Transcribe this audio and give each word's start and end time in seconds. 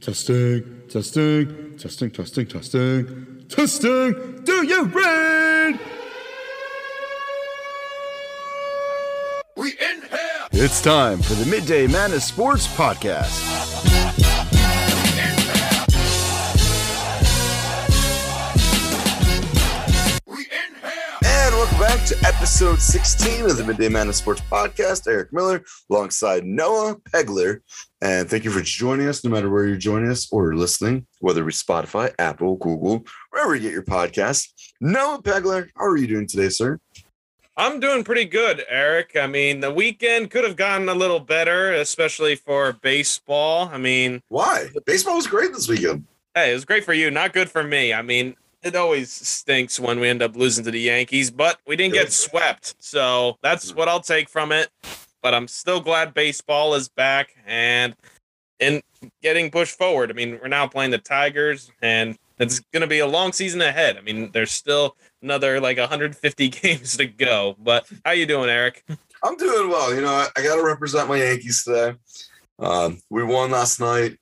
Testing, 0.00 0.82
testing, 0.88 1.76
testing, 1.76 2.10
testing, 2.10 2.46
testing, 2.46 3.44
testing. 3.50 4.40
Do 4.44 4.66
you 4.66 4.84
read? 4.84 5.78
We 9.58 9.72
in 9.72 10.00
here. 10.00 10.48
It's 10.52 10.80
time 10.80 11.18
for 11.20 11.34
the 11.34 11.44
Midday 11.50 11.86
Madness 11.86 12.24
Sports 12.24 12.66
Podcast. 12.68 13.89
To 22.10 22.26
episode 22.26 22.80
16 22.80 23.44
of 23.44 23.56
the 23.56 23.62
Midday 23.62 23.88
Madness 23.88 24.16
Sports 24.16 24.40
Podcast. 24.50 25.06
Eric 25.06 25.32
Miller 25.32 25.62
alongside 25.88 26.44
Noah 26.44 26.96
Pegler. 26.96 27.60
And 28.02 28.28
thank 28.28 28.42
you 28.42 28.50
for 28.50 28.62
joining 28.62 29.06
us, 29.06 29.22
no 29.22 29.30
matter 29.30 29.48
where 29.48 29.64
you're 29.64 29.76
joining 29.76 30.10
us 30.10 30.26
or 30.32 30.56
listening, 30.56 31.06
whether 31.20 31.42
it 31.42 31.46
be 31.46 31.52
Spotify, 31.52 32.12
Apple, 32.18 32.56
Google, 32.56 33.04
wherever 33.30 33.54
you 33.54 33.60
get 33.60 33.72
your 33.72 33.84
podcast. 33.84 34.48
Noah 34.80 35.22
Pegler, 35.22 35.68
how 35.76 35.84
are 35.84 35.96
you 35.96 36.08
doing 36.08 36.26
today, 36.26 36.48
sir? 36.48 36.80
I'm 37.56 37.78
doing 37.78 38.02
pretty 38.02 38.24
good, 38.24 38.64
Eric. 38.68 39.14
I 39.14 39.28
mean, 39.28 39.60
the 39.60 39.72
weekend 39.72 40.32
could 40.32 40.42
have 40.42 40.56
gotten 40.56 40.88
a 40.88 40.94
little 40.94 41.20
better, 41.20 41.72
especially 41.74 42.34
for 42.34 42.72
baseball. 42.72 43.70
I 43.72 43.78
mean, 43.78 44.20
Why? 44.26 44.68
Baseball 44.84 45.14
was 45.14 45.28
great 45.28 45.52
this 45.52 45.68
weekend. 45.68 46.06
hey, 46.34 46.50
it 46.50 46.54
was 46.54 46.64
great 46.64 46.82
for 46.82 46.92
you, 46.92 47.08
not 47.12 47.32
good 47.32 47.48
for 47.48 47.62
me. 47.62 47.94
I 47.94 48.02
mean, 48.02 48.34
it 48.62 48.76
always 48.76 49.10
stinks 49.10 49.80
when 49.80 50.00
we 50.00 50.08
end 50.08 50.22
up 50.22 50.36
losing 50.36 50.64
to 50.64 50.70
the 50.70 50.80
Yankees, 50.80 51.30
but 51.30 51.58
we 51.66 51.76
didn't 51.76 51.94
get 51.94 52.12
swept. 52.12 52.74
So 52.78 53.38
that's 53.42 53.74
what 53.74 53.88
I'll 53.88 54.00
take 54.00 54.28
from 54.28 54.52
it. 54.52 54.68
But 55.22 55.34
I'm 55.34 55.48
still 55.48 55.80
glad 55.80 56.14
baseball 56.14 56.74
is 56.74 56.88
back 56.88 57.34
and 57.46 57.94
and 58.58 58.82
getting 59.22 59.50
pushed 59.50 59.76
forward. 59.76 60.10
I 60.10 60.14
mean, 60.14 60.38
we're 60.40 60.48
now 60.48 60.66
playing 60.66 60.90
the 60.90 60.98
Tigers 60.98 61.72
and 61.80 62.18
it's 62.38 62.60
going 62.72 62.82
to 62.82 62.86
be 62.86 62.98
a 62.98 63.06
long 63.06 63.32
season 63.32 63.60
ahead. 63.60 63.96
I 63.96 64.00
mean, 64.00 64.30
there's 64.32 64.50
still 64.50 64.96
another 65.22 65.60
like 65.60 65.78
150 65.78 66.48
games 66.48 66.96
to 66.96 67.06
go. 67.06 67.56
But 67.58 67.86
how 68.04 68.12
you 68.12 68.26
doing, 68.26 68.50
Eric? 68.50 68.84
I'm 69.22 69.36
doing 69.36 69.68
well. 69.68 69.94
You 69.94 70.02
know, 70.02 70.08
I, 70.08 70.28
I 70.36 70.42
got 70.42 70.56
to 70.56 70.62
represent 70.62 71.08
my 71.08 71.16
Yankees 71.16 71.64
today. 71.64 71.94
Um, 72.58 73.00
we 73.10 73.22
won 73.22 73.50
last 73.50 73.80
night. 73.80 74.18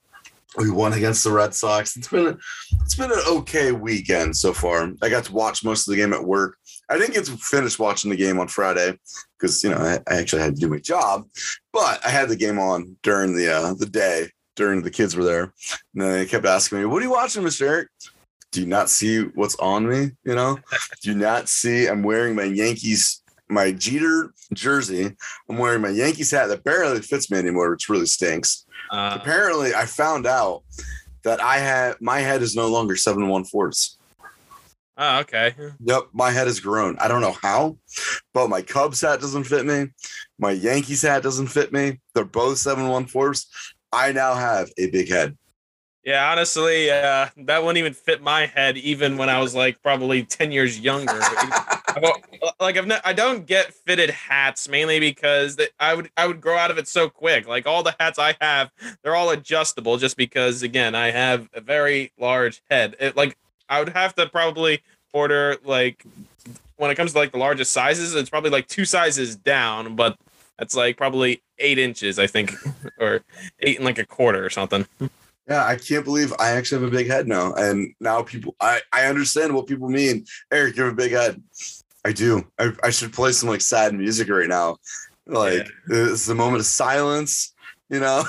We 0.57 0.71
won 0.71 0.93
against 0.93 1.23
the 1.23 1.31
Red 1.31 1.53
Sox. 1.53 1.95
It's 1.95 2.07
been 2.07 2.27
a, 2.27 2.37
it's 2.81 2.95
been 2.95 3.11
an 3.11 3.21
okay 3.27 3.71
weekend 3.71 4.35
so 4.35 4.51
far. 4.51 4.91
I 5.01 5.09
got 5.09 5.25
to 5.25 5.33
watch 5.33 5.63
most 5.63 5.87
of 5.87 5.91
the 5.91 5.97
game 5.97 6.13
at 6.13 6.23
work. 6.23 6.57
I 6.89 6.97
didn't 6.97 7.13
get 7.13 7.25
to 7.25 7.37
finish 7.37 7.77
watching 7.77 8.09
the 8.09 8.17
game 8.17 8.39
on 8.39 8.47
Friday 8.47 8.97
because 9.37 9.63
you 9.63 9.69
know 9.69 9.77
I, 9.77 9.99
I 10.11 10.17
actually 10.17 10.41
had 10.41 10.55
to 10.55 10.61
do 10.61 10.69
my 10.69 10.79
job, 10.79 11.27
but 11.71 12.03
I 12.03 12.09
had 12.09 12.29
the 12.29 12.35
game 12.35 12.57
on 12.57 12.97
during 13.03 13.35
the 13.35 13.53
uh, 13.53 13.73
the 13.75 13.85
day 13.85 14.29
during 14.55 14.81
the 14.81 14.91
kids 14.91 15.15
were 15.15 15.23
there, 15.23 15.53
and 15.93 16.03
they 16.03 16.25
kept 16.25 16.45
asking 16.45 16.79
me, 16.79 16.85
"What 16.85 17.01
are 17.01 17.05
you 17.05 17.11
watching, 17.11 17.43
Mr. 17.43 17.67
Eric?" 17.67 17.89
Do 18.51 18.61
you 18.61 18.67
not 18.67 18.89
see 18.89 19.21
what's 19.21 19.55
on 19.57 19.87
me? 19.87 20.11
You 20.23 20.33
know, 20.33 20.57
do 21.03 21.11
you 21.11 21.15
not 21.15 21.47
see 21.47 21.87
I'm 21.87 22.01
wearing 22.01 22.35
my 22.35 22.45
Yankees 22.45 23.21
my 23.49 23.71
Jeter 23.71 24.31
jersey. 24.53 25.15
I'm 25.49 25.57
wearing 25.57 25.81
my 25.81 25.89
Yankees 25.89 26.31
hat 26.31 26.47
that 26.47 26.63
barely 26.63 27.01
fits 27.01 27.29
me 27.31 27.39
anymore, 27.39 27.71
which 27.71 27.89
really 27.89 28.05
stinks. 28.05 28.65
Uh, 28.91 29.17
Apparently, 29.21 29.73
I 29.73 29.85
found 29.85 30.25
out 30.25 30.63
that 31.23 31.41
I 31.41 31.57
had 31.57 31.95
my 32.01 32.19
head 32.19 32.41
is 32.41 32.55
no 32.55 32.67
longer 32.67 32.95
seven 32.95 33.27
one 33.27 33.43
fourths. 33.43 33.97
oh, 34.97 35.19
okay. 35.19 35.53
Yep, 35.81 36.03
my 36.13 36.31
head 36.31 36.47
has 36.47 36.59
grown. 36.59 36.97
I 36.99 37.07
don't 37.07 37.21
know 37.21 37.35
how, 37.41 37.77
but 38.33 38.49
my 38.49 38.61
Cubs 38.61 39.01
hat 39.01 39.21
doesn't 39.21 39.43
fit 39.45 39.65
me. 39.65 39.87
My 40.39 40.51
Yankees 40.51 41.01
hat 41.01 41.23
doesn't 41.23 41.47
fit 41.47 41.71
me. 41.73 41.99
They're 42.15 42.25
both 42.25 42.57
seven 42.57 42.87
one 42.87 43.05
fourths. 43.05 43.47
I 43.91 44.11
now 44.11 44.33
have 44.35 44.69
a 44.77 44.89
big 44.89 45.09
head. 45.09 45.37
Yeah, 46.03 46.31
honestly, 46.31 46.89
uh, 46.89 47.27
that 47.37 47.61
wouldn't 47.61 47.77
even 47.77 47.93
fit 47.93 48.21
my 48.21 48.45
head, 48.45 48.77
even 48.77 49.17
when 49.17 49.29
I 49.29 49.41
was 49.41 49.53
like 49.53 49.81
probably 49.83 50.23
ten 50.23 50.51
years 50.51 50.79
younger. 50.79 51.19
I've 51.87 52.03
like 52.59 52.77
I've 52.77 52.87
ne- 52.87 53.01
I 53.03 53.13
don't 53.13 53.45
get 53.45 53.73
fitted 53.73 54.09
hats 54.09 54.69
mainly 54.69 54.99
because 54.99 55.57
that 55.57 55.69
I 55.79 55.93
would 55.95 56.09
I 56.15 56.27
would 56.27 56.39
grow 56.39 56.57
out 56.57 56.71
of 56.71 56.77
it 56.77 56.87
so 56.87 57.09
quick. 57.09 57.47
Like 57.47 57.67
all 57.67 57.83
the 57.83 57.95
hats 57.99 58.17
I 58.17 58.35
have, 58.39 58.71
they're 59.03 59.15
all 59.15 59.29
adjustable 59.29 59.97
just 59.97 60.15
because 60.15 60.63
again 60.63 60.95
I 60.95 61.11
have 61.11 61.49
a 61.53 61.61
very 61.61 62.11
large 62.17 62.61
head. 62.69 62.95
It, 62.99 63.17
like 63.17 63.37
I 63.67 63.79
would 63.79 63.89
have 63.89 64.15
to 64.15 64.27
probably 64.27 64.81
order 65.13 65.57
like 65.63 66.05
when 66.77 66.89
it 66.89 66.95
comes 66.95 67.11
to 67.11 67.17
like 67.17 67.33
the 67.33 67.37
largest 67.37 67.73
sizes, 67.73 68.15
it's 68.15 68.29
probably 68.29 68.49
like 68.51 68.67
two 68.67 68.85
sizes 68.85 69.35
down, 69.35 69.95
but 69.95 70.17
that's 70.57 70.75
like 70.75 70.95
probably 70.95 71.41
eight 71.57 71.77
inches, 71.77 72.17
I 72.19 72.27
think, 72.27 72.53
or 72.99 73.21
eight 73.59 73.77
and 73.77 73.85
like 73.85 73.97
a 73.97 74.05
quarter 74.05 74.45
or 74.45 74.49
something. 74.49 74.87
Yeah, 75.49 75.65
I 75.65 75.75
can't 75.77 76.05
believe 76.05 76.31
I 76.39 76.51
actually 76.51 76.83
have 76.83 76.93
a 76.93 76.95
big 76.95 77.07
head 77.07 77.27
now. 77.27 77.53
And 77.53 77.93
now 77.99 78.21
people, 78.21 78.55
I, 78.61 78.81
I 78.93 79.05
understand 79.05 79.53
what 79.55 79.65
people 79.65 79.89
mean. 79.89 80.25
Eric, 80.51 80.75
you 80.77 80.83
have 80.83 80.93
a 80.93 80.95
big 80.95 81.11
head. 81.11 81.41
I 82.05 82.11
do. 82.11 82.45
I, 82.59 82.71
I 82.83 82.89
should 82.91 83.11
play 83.11 83.31
some 83.31 83.49
like 83.49 83.61
sad 83.61 83.93
music 83.95 84.29
right 84.29 84.47
now. 84.47 84.77
Like 85.25 85.67
it's 85.89 86.25
the 86.27 86.35
moment 86.35 86.59
of 86.61 86.65
silence, 86.65 87.53
you 87.89 87.99
know? 87.99 88.23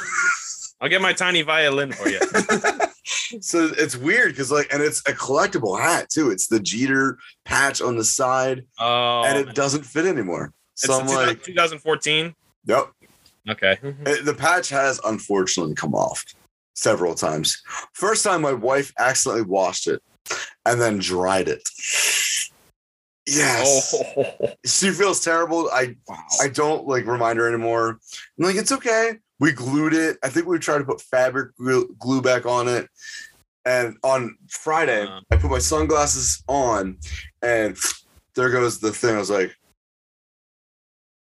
I'll 0.81 0.88
get 0.88 1.03
my 1.03 1.12
tiny 1.12 1.42
violin 1.42 1.92
for 1.92 2.08
you. 2.08 2.20
so 3.42 3.70
it's 3.76 3.97
weird 3.97 4.32
because 4.32 4.50
like, 4.50 4.72
and 4.72 4.82
it's 4.82 5.00
a 5.00 5.12
collectible 5.12 5.78
hat 5.78 6.08
too. 6.08 6.31
It's 6.31 6.47
the 6.47 6.58
Jeter 6.60 7.19
patch 7.44 7.82
on 7.82 7.97
the 7.97 8.04
side 8.04 8.64
Oh, 8.78 9.25
and 9.26 9.37
it 9.38 9.54
doesn't 9.54 9.84
fit 9.84 10.06
anymore. 10.06 10.52
it's 10.72 10.87
So 10.87 10.98
I'm 10.98 11.06
the 11.06 11.12
like, 11.12 11.42
2014. 11.42 12.34
yep. 12.64 12.91
Okay. 13.48 13.78
It- 13.82 14.25
the 14.25 14.34
patch 14.34 14.70
has 14.70 15.00
unfortunately 15.04 15.75
come 15.75 15.94
off 15.94 16.25
several 16.80 17.14
times. 17.14 17.60
First 17.92 18.24
time, 18.24 18.41
my 18.42 18.52
wife 18.54 18.92
accidentally 18.98 19.42
washed 19.44 19.86
it 19.86 20.02
and 20.64 20.80
then 20.80 20.98
dried 20.98 21.48
it. 21.48 21.62
Yes, 23.26 23.94
Oh, 23.94 24.48
she 24.64 24.90
feels 24.90 25.22
terrible. 25.22 25.69
I 25.72 25.94
I 26.40 26.48
don't 26.48 26.86
like 26.86 27.06
remind 27.06 27.38
her 27.38 27.46
anymore. 27.46 27.98
I'm 28.38 28.44
like, 28.44 28.56
it's 28.56 28.72
okay. 28.72 29.19
We 29.38 29.52
glued 29.52 29.94
it. 29.94 30.19
I 30.24 30.28
think 30.30 30.46
we 30.46 30.58
tried 30.58 30.78
to 30.78 30.84
put 30.84 31.00
fabric 31.02 31.52
glue, 31.56 32.22
back 32.22 32.46
on 32.46 32.66
it. 32.66 32.88
And 33.64 33.96
on 34.02 34.36
Friday, 34.48 35.02
Uh. 35.06 35.20
I 35.30 35.36
put 35.36 35.50
my 35.50 35.58
sunglasses 35.58 36.42
on, 36.48 36.98
and 37.42 37.76
there 38.34 38.50
goes 38.50 38.80
the 38.80 38.90
thing. 38.90 39.14
I 39.14 39.19
was 39.19 39.30
like, 39.30 39.54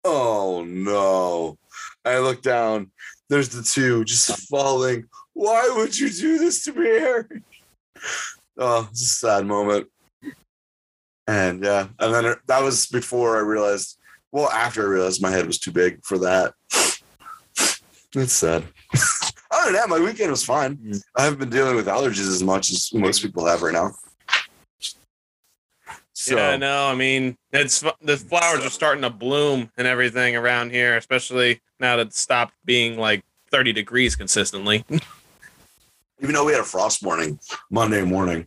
oh 0.05 0.65
no. 0.67 1.59
I 2.05 2.19
look 2.21 2.43
down. 2.43 2.91
There's 3.29 3.51
the 3.51 3.63
two 3.63 4.05
just 4.05 4.49
falling. 4.49 5.05
Why 5.39 5.73
would 5.77 5.97
you 5.97 6.11
do 6.11 6.37
this 6.37 6.65
to 6.65 6.73
me, 6.73 6.85
Eric? 6.89 7.43
Oh, 8.59 8.89
it's 8.91 9.03
a 9.03 9.05
sad 9.05 9.47
moment. 9.47 9.87
And 11.29 11.63
yeah, 11.63 11.87
and 12.01 12.13
then 12.13 12.25
it- 12.25 12.47
that 12.49 12.61
was 12.61 12.87
before 12.87 13.37
I 13.37 13.41
realized. 13.43 14.01
Well, 14.33 14.51
after 14.51 14.83
I 14.83 14.87
realized 14.87 15.23
my 15.23 15.31
head 15.31 15.47
was 15.47 15.61
too 15.61 15.71
big 15.71 16.05
for 16.05 16.19
that. 16.19 16.55
It's 18.17 18.33
sad. 18.33 18.65
Other 19.53 19.67
than 19.67 19.75
that, 19.75 19.89
my 19.89 20.01
weekend 20.01 20.33
was 20.33 20.45
fine. 20.45 20.77
Mm. 20.77 21.03
I 21.15 21.23
haven't 21.23 21.39
been 21.39 21.51
dealing 21.51 21.77
with 21.77 21.87
allergies 21.87 22.29
as 22.29 22.43
much 22.43 22.73
as 22.73 22.93
most 22.93 23.23
people 23.23 23.47
have 23.47 23.63
right 23.63 23.73
now. 23.73 23.93
So 26.15 26.37
yeah, 26.37 26.57
no, 26.57 26.87
I 26.89 26.97
mean, 26.97 27.37
it's 27.53 27.85
the 28.01 28.17
flowers 28.17 28.67
are 28.67 28.71
starting 28.71 29.03
to 29.03 29.11
bloom 29.11 29.71
and 29.77 29.87
everything 29.87 30.35
around 30.35 30.73
here, 30.73 30.97
especially 30.97 31.61
now 31.79 31.95
that 31.97 32.09
it's 32.09 32.19
stopped 32.19 32.55
being 32.65 32.99
like 32.99 33.23
30 33.53 33.73
degrees 33.73 34.17
consistently. 34.17 34.85
even 36.21 36.35
though 36.35 36.45
we 36.45 36.53
had 36.53 36.61
a 36.61 36.65
frost 36.65 37.03
warning 37.03 37.39
Monday 37.71 38.03
morning 38.05 38.47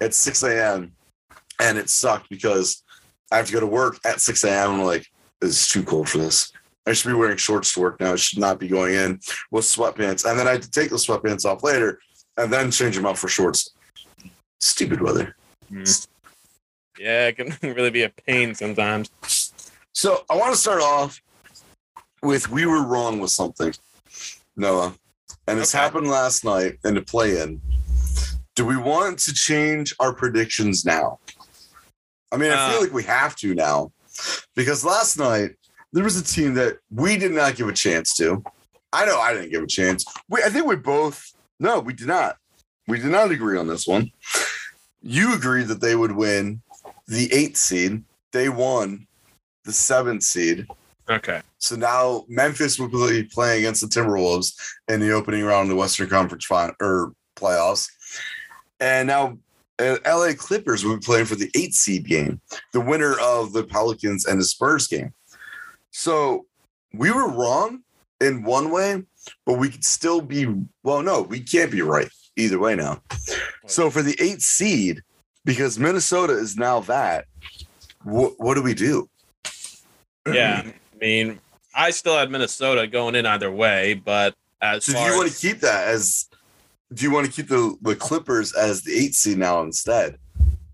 at 0.00 0.14
6 0.14 0.42
a.m. 0.44 0.92
and 1.60 1.78
it 1.78 1.90
sucked 1.90 2.28
because 2.28 2.82
I 3.30 3.36
have 3.36 3.46
to 3.46 3.52
go 3.52 3.60
to 3.60 3.66
work 3.66 3.98
at 4.04 4.20
6 4.20 4.44
a.m. 4.44 4.72
I'm 4.72 4.82
like, 4.82 5.06
it's 5.42 5.70
too 5.70 5.82
cold 5.82 6.08
for 6.08 6.18
this. 6.18 6.52
I 6.86 6.92
should 6.92 7.08
be 7.08 7.14
wearing 7.14 7.36
shorts 7.36 7.74
to 7.74 7.80
work 7.80 8.00
now. 8.00 8.12
I 8.12 8.16
should 8.16 8.38
not 8.38 8.58
be 8.58 8.68
going 8.68 8.94
in 8.94 9.20
with 9.50 9.64
sweatpants. 9.64 10.28
And 10.28 10.38
then 10.38 10.48
I 10.48 10.52
had 10.52 10.62
to 10.62 10.70
take 10.70 10.90
the 10.90 10.96
sweatpants 10.96 11.44
off 11.44 11.62
later 11.62 12.00
and 12.38 12.52
then 12.52 12.70
change 12.70 12.96
them 12.96 13.04
out 13.04 13.18
for 13.18 13.28
shorts. 13.28 13.70
Stupid 14.60 15.02
weather. 15.02 15.36
Hmm. 15.68 15.84
Yeah, 16.98 17.28
it 17.28 17.36
can 17.36 17.54
really 17.74 17.90
be 17.90 18.04
a 18.04 18.08
pain 18.08 18.54
sometimes. 18.54 19.10
So 19.92 20.24
I 20.30 20.36
want 20.36 20.54
to 20.54 20.60
start 20.60 20.80
off 20.80 21.20
with 22.22 22.50
we 22.50 22.66
were 22.66 22.84
wrong 22.84 23.20
with 23.20 23.30
something, 23.30 23.74
Noah. 24.56 24.94
And 25.48 25.58
this 25.58 25.74
Okay. 25.74 25.82
happened 25.82 26.08
last 26.08 26.44
night 26.44 26.78
in 26.84 26.94
the 26.94 27.00
play 27.02 27.40
in. 27.40 27.60
Do 28.54 28.66
we 28.66 28.76
want 28.76 29.18
to 29.20 29.32
change 29.32 29.94
our 29.98 30.12
predictions 30.12 30.84
now? 30.84 31.18
I 32.30 32.36
mean, 32.36 32.50
I 32.52 32.68
feel 32.70 32.78
Uh. 32.78 32.82
like 32.82 32.92
we 32.92 33.04
have 33.04 33.34
to 33.36 33.54
now 33.54 33.90
because 34.54 34.84
last 34.84 35.16
night 35.16 35.52
there 35.92 36.04
was 36.04 36.16
a 36.16 36.22
team 36.24 36.52
that 36.54 36.78
we 36.90 37.16
did 37.16 37.32
not 37.32 37.56
give 37.56 37.68
a 37.68 37.72
chance 37.72 38.14
to. 38.16 38.44
I 38.92 39.06
know 39.06 39.18
I 39.18 39.32
didn't 39.32 39.50
give 39.50 39.62
a 39.62 39.66
chance. 39.66 40.04
We, 40.28 40.42
I 40.42 40.50
think 40.50 40.66
we 40.66 40.76
both, 40.76 41.32
no, 41.58 41.80
we 41.80 41.94
did 41.94 42.08
not. 42.08 42.36
We 42.86 42.98
did 42.98 43.10
not 43.10 43.30
agree 43.30 43.56
on 43.58 43.68
this 43.68 43.86
one. 43.86 44.10
You 45.00 45.34
agreed 45.34 45.68
that 45.68 45.80
they 45.80 45.94
would 45.96 46.12
win 46.12 46.60
the 47.06 47.32
eighth 47.32 47.56
seed. 47.56 48.04
They 48.32 48.48
won 48.50 49.06
the 49.64 49.72
seventh 49.72 50.24
seed. 50.24 50.66
Okay. 51.10 51.40
So 51.58 51.76
now 51.76 52.24
Memphis 52.28 52.78
will 52.78 52.88
be 52.88 53.24
playing 53.24 53.60
against 53.60 53.80
the 53.80 53.86
Timberwolves 53.86 54.52
in 54.88 55.00
the 55.00 55.12
opening 55.12 55.44
round 55.44 55.62
of 55.62 55.68
the 55.68 55.80
Western 55.80 56.08
Conference 56.08 56.44
final 56.44 56.74
or 56.80 57.12
playoffs. 57.36 57.88
And 58.80 59.08
now 59.08 59.38
uh, 59.78 59.96
LA 60.06 60.32
Clippers 60.36 60.84
will 60.84 60.96
be 60.96 61.04
playing 61.04 61.26
for 61.26 61.34
the 61.34 61.50
eight 61.54 61.74
seed 61.74 62.06
game, 62.06 62.40
the 62.72 62.80
winner 62.80 63.16
of 63.20 63.52
the 63.52 63.64
Pelicans 63.64 64.26
and 64.26 64.40
the 64.40 64.44
Spurs 64.44 64.86
game. 64.86 65.12
So 65.90 66.46
we 66.92 67.10
were 67.10 67.28
wrong 67.28 67.82
in 68.20 68.42
one 68.42 68.70
way, 68.70 69.02
but 69.46 69.58
we 69.58 69.70
could 69.70 69.84
still 69.84 70.20
be 70.20 70.46
well, 70.82 71.02
no, 71.02 71.22
we 71.22 71.40
can't 71.40 71.70
be 71.70 71.82
right 71.82 72.08
either 72.36 72.58
way 72.58 72.74
now. 72.76 73.02
So 73.66 73.90
for 73.90 74.02
the 74.02 74.16
eight 74.20 74.42
seed, 74.42 75.02
because 75.44 75.78
Minnesota 75.78 76.34
is 76.34 76.56
now 76.56 76.80
that, 76.80 77.24
what 78.04 78.34
what 78.38 78.54
do 78.54 78.62
we 78.62 78.74
do? 78.74 79.08
Yeah. 80.26 80.70
I 81.00 81.04
mean, 81.04 81.40
I 81.74 81.90
still 81.90 82.16
had 82.16 82.30
Minnesota 82.30 82.86
going 82.86 83.14
in 83.14 83.26
either 83.26 83.50
way, 83.50 83.94
but 83.94 84.34
as 84.60 84.84
So 84.84 84.92
do 84.92 84.98
you 84.98 85.16
want 85.16 85.30
to 85.30 85.38
keep 85.38 85.60
that 85.60 85.88
as? 85.88 86.28
Do 86.92 87.04
you 87.04 87.10
want 87.10 87.26
to 87.26 87.32
keep 87.32 87.48
the, 87.48 87.76
the 87.82 87.94
Clippers 87.94 88.54
as 88.54 88.82
the 88.82 88.96
eight 88.96 89.14
seed 89.14 89.38
now 89.38 89.60
instead 89.62 90.18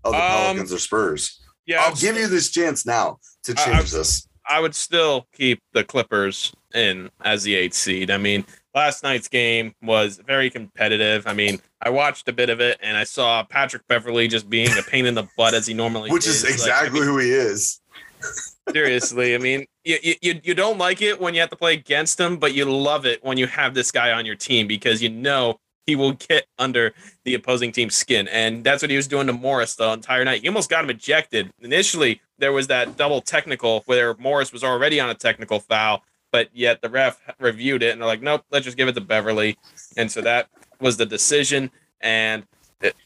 of 0.03 0.13
the 0.13 0.17
Um, 0.17 0.21
Pelicans 0.31 0.73
or 0.73 0.79
Spurs? 0.79 1.41
yeah, 1.65 1.81
I'll 1.81 1.91
I'd 1.91 1.97
give 1.99 2.15
you 2.15 2.27
this 2.27 2.49
chance 2.49 2.85
now 2.85 3.19
to 3.43 3.53
change 3.53 3.67
I'm- 3.75 3.85
this. 3.91 4.27
I 4.47 4.59
would 4.59 4.75
still 4.75 5.27
keep 5.33 5.59
the 5.73 5.83
Clippers 5.83 6.53
in 6.75 7.09
as 7.23 7.41
the 7.41 7.55
eight 7.55 7.73
seed. 7.73 8.11
I 8.11 8.17
mean, 8.17 8.45
last 8.75 9.01
night's 9.01 9.27
game 9.27 9.73
was 9.81 10.17
very 10.25 10.51
competitive. 10.51 11.25
I 11.25 11.33
mean, 11.33 11.59
I 11.81 11.89
watched 11.89 12.27
a 12.29 12.31
bit 12.33 12.51
of 12.51 12.59
it 12.61 12.77
and 12.83 12.95
I 12.95 13.05
saw 13.05 13.43
Patrick 13.43 13.81
Beverley 13.87 14.27
just 14.27 14.47
being 14.47 14.69
a 14.77 14.83
pain 14.83 15.07
in 15.07 15.15
the 15.15 15.27
butt 15.35 15.55
as 15.55 15.65
he 15.65 15.73
normally 15.73 16.09
is. 16.09 16.13
Which 16.13 16.27
is 16.27 16.43
Like, 16.43 16.51
I 16.51 16.53
exactly 16.53 16.99
mean, 16.99 17.09
who 17.09 17.17
he 17.17 17.31
is. 17.31 17.81
Seriously. 18.69 19.35
I 19.35 19.37
mean, 19.37 19.65
you, 19.83 19.97
you- 20.21 20.41
you 20.43 20.53
don't 20.55 20.77
like 20.77 21.01
it 21.01 21.19
when 21.19 21.33
you 21.33 21.41
have 21.41 21.49
to 21.51 21.55
play 21.55 21.73
against 21.73 22.19
him, 22.19 22.37
but 22.37 22.53
you 22.53 22.65
love 22.65 23.05
it 23.05 23.23
when 23.23 23.37
you 23.37 23.47
have 23.47 23.73
this 23.73 23.91
guy 23.91 24.11
on 24.11 24.25
your 24.25 24.35
team 24.35 24.67
because 24.67 25.01
you 25.01 25.09
know 25.09 25.59
he 25.85 25.95
will 25.95 26.13
get 26.13 26.45
under 26.57 26.93
the 27.25 27.35
opposing 27.35 27.71
team's 27.71 27.95
skin. 27.95 28.27
And 28.29 28.63
that's 28.63 28.81
what 28.81 28.89
he 28.89 28.97
was 28.97 29.07
doing 29.07 29.27
to 29.27 29.33
Morris 29.33 29.75
the 29.75 29.91
entire 29.91 30.25
night. 30.25 30.41
He 30.41 30.47
almost 30.47 30.69
got 30.69 30.83
him 30.83 30.89
ejected. 30.89 31.51
Initially, 31.61 32.21
there 32.39 32.51
was 32.51 32.67
that 32.67 32.97
double 32.97 33.21
technical 33.21 33.83
where 33.85 34.15
Morris 34.15 34.51
was 34.51 34.63
already 34.63 34.99
on 34.99 35.09
a 35.11 35.13
technical 35.13 35.59
foul, 35.59 36.03
but 36.31 36.49
yet 36.53 36.81
the 36.81 36.89
ref 36.89 37.21
reviewed 37.39 37.83
it 37.83 37.91
and 37.91 38.01
they're 38.01 38.07
like, 38.07 38.21
nope, 38.23 38.43
let's 38.51 38.65
just 38.65 38.77
give 38.77 38.87
it 38.87 38.93
to 38.93 39.01
Beverley. 39.01 39.57
And 39.95 40.11
so 40.11 40.21
that 40.21 40.49
was 40.81 40.97
the 40.97 41.05
decision. 41.05 41.69
And 42.01 42.43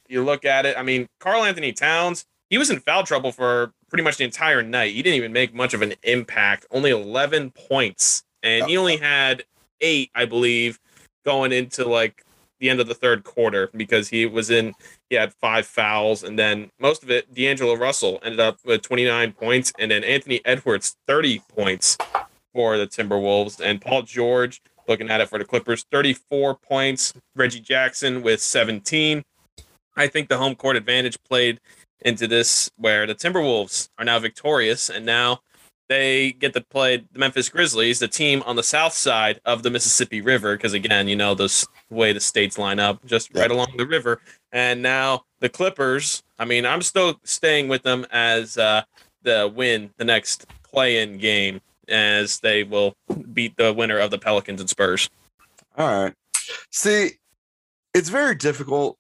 you 0.08 0.24
look 0.24 0.46
at 0.46 0.66
it, 0.66 0.78
I 0.78 0.84
mean, 0.84 1.08
Karl-Anthony 1.20 1.74
Towns, 1.74 2.26
he 2.50 2.58
was 2.58 2.70
in 2.70 2.80
foul 2.80 3.04
trouble 3.04 3.32
for 3.32 3.74
pretty 3.90 4.04
much 4.04 4.18
the 4.18 4.24
entire 4.24 4.64
night. 4.64 4.94
He 4.94 5.02
didn't 5.02 5.18
even 5.18 5.34
make 5.34 5.54
much 5.54 5.74
of 5.74 5.82
an 5.82 5.94
impact, 6.04 6.66
only 6.72 6.92
11 6.92 7.52
points. 7.52 8.24
And 8.42 8.66
he 8.66 8.78
only 8.78 8.98
had 8.98 9.44
eight, 9.82 10.10
I 10.16 10.26
believe, 10.26 10.80
going 11.26 11.52
into 11.52 11.86
like 11.86 12.24
the 12.60 12.70
end 12.70 12.80
of 12.80 12.88
the 12.88 12.96
third 12.96 13.24
quarter 13.24 13.70
because 13.74 14.10
he 14.10 14.26
was 14.26 14.50
in, 14.50 14.74
he 15.10 15.16
had 15.16 15.34
five 15.34 15.66
fouls. 15.66 16.24
And 16.24 16.38
then 16.38 16.72
most 16.80 17.04
of 17.04 17.12
it, 17.12 17.34
D'Angelo 17.34 17.76
Russell 17.76 18.20
ended 18.24 18.40
up 18.40 18.58
with 18.66 18.82
29 18.82 19.32
points. 19.34 19.72
And 19.78 19.92
then 19.92 20.04
Anthony 20.04 20.42
Edwards, 20.44 20.96
30 21.08 21.44
points 21.56 21.98
for 22.54 22.78
the 22.78 22.88
Timberwolves. 22.88 23.62
And 23.62 23.80
Paul 23.80 24.02
George, 24.02 24.62
looking 24.88 25.10
at 25.10 25.22
it 25.22 25.30
for 25.30 25.38
the 25.38 25.46
Clippers, 25.46 25.86
34 25.92 26.56
points. 26.56 27.14
Reggie 27.36 27.60
Jackson 27.60 28.22
with 28.24 28.42
17. 28.42 29.24
I 29.96 30.08
think 30.08 30.30
the 30.30 30.38
home 30.38 30.56
court 30.56 30.78
advantage 30.78 31.22
played 31.24 31.60
into 32.02 32.28
this 32.28 32.72
where 32.78 33.06
the 33.06 33.16
Timberwolves 33.16 33.90
are 33.98 34.06
now 34.06 34.20
victorious 34.20 34.90
and 34.90 35.06
now 35.06 35.42
they 35.90 36.34
get 36.34 36.54
to 36.54 36.62
play 36.62 36.98
the 36.98 37.20
Memphis 37.20 37.50
Grizzlies, 37.50 37.98
the 37.98 38.08
team 38.08 38.44
on 38.46 38.56
the 38.56 38.64
south 38.64 38.94
side 38.94 39.42
of 39.44 39.64
the 39.64 39.72
Mississippi 39.72 40.22
River, 40.22 40.56
because 40.56 40.74
again, 40.74 41.08
you 41.08 41.16
know, 41.16 41.34
this 41.34 41.66
way 41.90 42.14
the 42.14 42.20
states 42.20 42.60
line 42.60 42.80
up 42.80 43.04
just 43.06 43.34
right 43.34 43.50
along 43.50 43.74
the 43.76 43.88
river. 43.88 44.22
And 44.52 44.84
now 44.84 45.24
the 45.40 45.50
Clippers, 45.50 46.22
I 46.38 46.46
mean, 46.46 46.66
I'm 46.66 46.84
still 46.84 47.20
staying 47.24 47.70
with 47.70 47.82
them 47.82 48.06
as 48.12 48.58
uh, 48.58 48.84
the 49.24 49.52
win 49.54 49.90
the 49.98 50.06
next 50.06 50.46
play 50.62 51.02
in 51.02 51.18
game 51.18 51.60
as 51.88 52.40
they 52.40 52.64
will 52.64 52.96
beat 53.34 53.58
the 53.58 53.74
winner 53.74 53.98
of 53.98 54.12
the 54.12 54.20
Pelicans 54.20 54.62
and 54.62 54.70
Spurs. 54.70 55.10
All 55.76 55.88
right. 55.88 56.14
See, 56.70 57.14
it's 57.96 58.10
very 58.10 58.36
difficult 58.36 58.98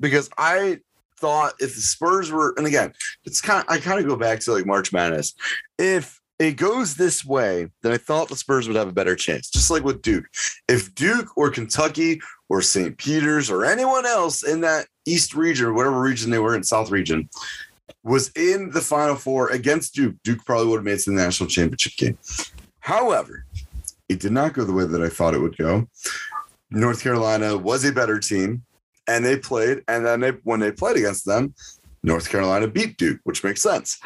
because 0.00 0.30
I 0.38 0.80
thought 1.18 1.54
if 1.60 1.74
the 1.74 1.80
Spurs 1.80 2.30
were, 2.30 2.54
and 2.56 2.66
again, 2.66 2.92
it's 3.24 3.40
kind 3.40 3.64
of, 3.64 3.72
I 3.72 3.78
kind 3.78 4.00
of 4.00 4.06
go 4.06 4.16
back 4.16 4.40
to 4.40 4.52
like 4.52 4.66
March 4.66 4.92
Madness. 4.92 5.34
If 5.78 6.20
it 6.38 6.52
goes 6.52 6.94
this 6.94 7.24
way, 7.24 7.68
then 7.82 7.92
I 7.92 7.96
thought 7.96 8.28
the 8.28 8.36
Spurs 8.36 8.68
would 8.68 8.76
have 8.76 8.88
a 8.88 8.92
better 8.92 9.16
chance, 9.16 9.50
just 9.50 9.70
like 9.70 9.84
with 9.84 10.02
Duke. 10.02 10.26
If 10.68 10.94
Duke 10.94 11.36
or 11.36 11.50
Kentucky 11.50 12.20
or 12.48 12.60
St. 12.60 12.96
Peter's 12.98 13.50
or 13.50 13.64
anyone 13.64 14.04
else 14.04 14.42
in 14.42 14.60
that 14.60 14.86
East 15.06 15.34
region 15.34 15.66
or 15.66 15.72
whatever 15.72 16.00
region 16.00 16.30
they 16.30 16.38
were 16.38 16.54
in, 16.54 16.62
South 16.62 16.90
region, 16.90 17.28
was 18.02 18.30
in 18.36 18.70
the 18.70 18.80
Final 18.80 19.16
Four 19.16 19.50
against 19.50 19.94
Duke, 19.94 20.16
Duke 20.22 20.44
probably 20.44 20.68
would 20.68 20.78
have 20.78 20.84
made 20.84 20.92
it 20.92 21.00
to 21.00 21.10
the 21.10 21.16
national 21.16 21.48
championship 21.48 21.96
game. 21.96 22.18
However, 22.80 23.46
it 24.08 24.20
did 24.20 24.32
not 24.32 24.52
go 24.52 24.64
the 24.64 24.72
way 24.72 24.84
that 24.84 25.02
I 25.02 25.08
thought 25.08 25.34
it 25.34 25.40
would 25.40 25.56
go. 25.56 25.88
North 26.70 27.02
Carolina 27.02 27.56
was 27.56 27.84
a 27.84 27.92
better 27.92 28.18
team, 28.18 28.64
and 29.06 29.24
they 29.24 29.36
played. 29.36 29.82
And 29.88 30.04
then 30.04 30.20
they, 30.20 30.30
when 30.44 30.60
they 30.60 30.72
played 30.72 30.96
against 30.96 31.26
them, 31.26 31.54
North 32.02 32.28
Carolina 32.28 32.68
beat 32.68 32.96
Duke, 32.96 33.20
which 33.24 33.44
makes 33.44 33.62
sense. 33.62 33.98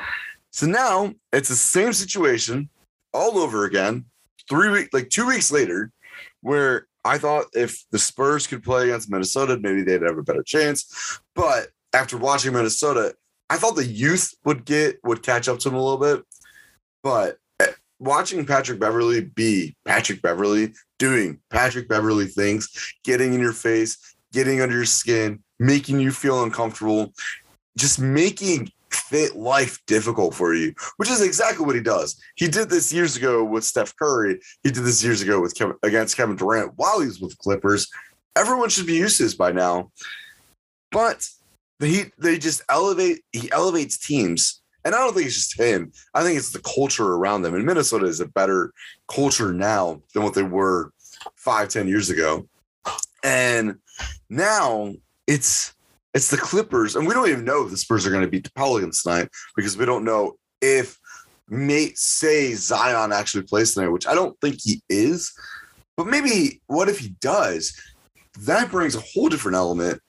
So 0.51 0.67
now 0.67 1.15
it's 1.33 1.49
the 1.49 1.55
same 1.55 1.93
situation 1.93 2.69
all 3.13 3.39
over 3.39 3.65
again. 3.65 4.07
Three 4.49 4.71
weeks, 4.71 4.93
like 4.93 5.11
two 5.11 5.27
weeks 5.27 5.53
later, 5.53 5.93
where 6.41 6.87
I 7.05 7.19
thought 7.19 7.47
if 7.53 7.85
the 7.91 7.99
Spurs 7.99 8.47
could 8.47 8.63
play 8.63 8.85
against 8.85 9.11
Minnesota, 9.11 9.59
maybe 9.59 9.83
they'd 9.83 10.03
have 10.03 10.19
a 10.19 10.23
better 10.23 10.43
chance. 10.43 11.21
But 11.35 11.69
after 11.93 12.17
watching 12.17 12.53
Minnesota, 12.53 13.15
I 13.49 13.57
thought 13.57 13.77
the 13.77 13.87
youth 13.87 14.35
would 14.45 14.65
get 14.65 14.99
would 15.05 15.23
catch 15.23 15.49
up 15.49 15.59
to 15.61 15.71
them 15.71 15.79
a 15.79 15.83
little 15.83 15.99
bit. 15.99 16.25
But 17.03 17.39
eh, 17.61 17.73
watching 17.99 18.45
Patrick 18.45 18.79
Beverley 18.81 19.23
be 19.23 19.77
Patrick 19.85 20.23
Beverley 20.23 20.73
doing 20.99 21.41
Patrick 21.51 21.89
Beverley 21.89 22.27
things, 22.27 22.95
getting 23.05 23.35
in 23.35 23.41
your 23.41 23.53
face, 23.53 24.17
getting 24.33 24.61
under 24.61 24.77
your 24.77 24.85
skin, 24.85 25.43
making 25.59 26.01
you 26.01 26.11
feel 26.11 26.43
uncomfortable, 26.43 27.13
just 27.77 27.99
making 27.99 28.71
fit 28.91 29.37
life 29.37 29.79
difficult 29.87 30.35
for 30.35 30.55
you, 30.55 30.75
which 30.97 31.11
is 31.11 31.23
exactly 31.23 31.65
what 31.65 31.75
he 31.75 31.81
does. 31.81 32.21
He 32.35 32.49
did 32.49 32.71
this 32.71 32.93
years 32.93 33.17
ago 33.17 33.45
with 33.45 33.65
Steph 33.65 33.95
Curry. 33.97 34.41
He 34.63 34.71
did 34.71 34.85
this 34.85 35.03
years 35.03 35.23
ago 35.23 35.41
with 35.41 35.55
Kevin, 35.55 35.77
against 35.83 36.17
Kevin 36.17 36.37
Durant 36.37 36.73
while 36.77 37.01
he 37.01 37.07
was 37.07 37.21
with 37.21 37.31
the 37.31 37.37
Clippers. 37.37 37.89
Everyone 38.37 38.69
should 38.69 38.87
be 38.87 38.95
used 38.95 39.17
to 39.19 39.25
this 39.25 39.35
by 39.35 39.53
now. 39.53 39.91
But 40.91 41.29
he 41.79 42.05
they 42.19 42.39
just 42.39 42.63
elevate 42.69 43.23
he 43.33 43.51
elevates 43.53 43.97
teams. 43.97 44.63
And 44.85 44.95
I 44.95 44.99
don't 44.99 45.13
think 45.13 45.27
it's 45.27 45.37
just 45.37 45.61
him. 45.61 45.93
I 46.15 46.23
think 46.23 46.39
it's 46.39 46.53
the 46.53 46.63
culture 46.63 47.07
around 47.07 47.43
them. 47.43 47.55
And 47.55 47.67
Minnesota 47.67 48.07
is 48.07 48.21
a 48.21 48.27
better 48.27 48.73
culture 49.09 49.53
now 49.53 50.01
than 50.15 50.23
what 50.23 50.35
they 50.35 50.43
were 50.43 50.93
five, 51.37 51.69
ten 51.69 51.87
years 51.87 52.09
ago. 52.09 52.49
And 53.23 53.77
now 54.29 54.93
it's 55.27 55.75
it's 56.13 56.31
the 56.31 56.37
Clippers, 56.37 56.97
and 56.97 57.07
we 57.07 57.15
don't 57.15 57.29
even 57.29 57.45
know 57.45 57.65
if 57.65 57.71
the 57.71 57.77
Spurs 57.77 58.07
are 58.07 58.11
going 58.11 58.25
to 58.25 58.31
beat 58.31 58.45
the 58.45 58.53
Pelicans 58.57 59.03
tonight 59.03 59.29
because 59.55 59.77
we 59.77 59.85
don't 59.85 60.05
know 60.05 60.35
if 60.61 60.99
may 61.49 61.93
say 61.95 62.55
Zion 62.55 63.13
actually 63.13 63.43
plays 63.43 63.75
tonight, 63.75 63.89
which 63.89 64.07
I 64.07 64.15
don't 64.15 64.39
think 64.41 64.57
he 64.61 64.83
is. 64.89 65.33
But 65.97 66.07
maybe 66.07 66.61
what 66.67 66.89
if 66.89 66.99
he 66.99 67.11
does? 67.21 67.79
That 68.41 68.71
brings 68.71 68.95
a 68.95 69.01
whole 69.01 69.29
different 69.29 69.57
element 69.57 70.01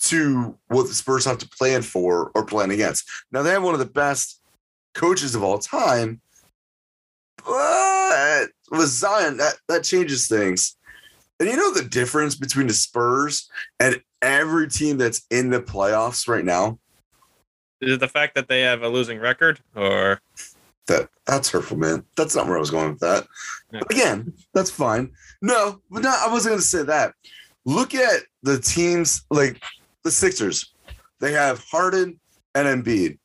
to 0.00 0.56
what 0.68 0.86
the 0.86 0.94
Spurs 0.94 1.24
have 1.24 1.38
to 1.38 1.48
plan 1.48 1.82
for 1.82 2.30
or 2.34 2.44
plan 2.44 2.70
against. 2.70 3.08
Now 3.32 3.42
they 3.42 3.50
have 3.50 3.62
one 3.62 3.74
of 3.74 3.80
the 3.80 3.86
best 3.86 4.40
coaches 4.94 5.34
of 5.34 5.42
all 5.42 5.58
time, 5.58 6.20
but 7.44 8.46
with 8.70 8.88
Zion, 8.88 9.38
that 9.38 9.54
that 9.68 9.84
changes 9.84 10.28
things. 10.28 10.76
And 11.40 11.48
you 11.48 11.56
know 11.56 11.72
the 11.72 11.88
difference 11.88 12.34
between 12.34 12.66
the 12.66 12.74
Spurs 12.74 13.48
and 13.78 14.02
every 14.22 14.68
team 14.68 14.98
that's 14.98 15.22
in 15.30 15.50
the 15.50 15.60
playoffs 15.60 16.28
right 16.28 16.44
now? 16.44 16.78
Is 17.80 17.92
it 17.92 18.00
the 18.00 18.08
fact 18.08 18.34
that 18.34 18.48
they 18.48 18.62
have 18.62 18.82
a 18.82 18.88
losing 18.88 19.20
record 19.20 19.60
or 19.76 20.20
That 20.88 21.08
that's 21.26 21.50
hurtful, 21.50 21.76
man. 21.76 22.04
That's 22.16 22.34
not 22.34 22.46
where 22.46 22.56
I 22.56 22.60
was 22.60 22.70
going 22.70 22.90
with 22.90 23.00
that. 23.00 23.26
But 23.70 23.90
again, 23.92 24.32
that's 24.54 24.70
fine. 24.70 25.12
No, 25.42 25.80
but 25.90 26.02
no, 26.02 26.10
I 26.10 26.30
wasn't 26.32 26.54
gonna 26.54 26.62
say 26.62 26.82
that. 26.84 27.14
Look 27.64 27.94
at 27.94 28.22
the 28.42 28.58
teams 28.58 29.24
like 29.30 29.62
the 30.02 30.10
Sixers. 30.10 30.74
They 31.20 31.32
have 31.32 31.64
Harden 31.70 32.18
and 32.54 32.84
Embiid. 32.84 33.18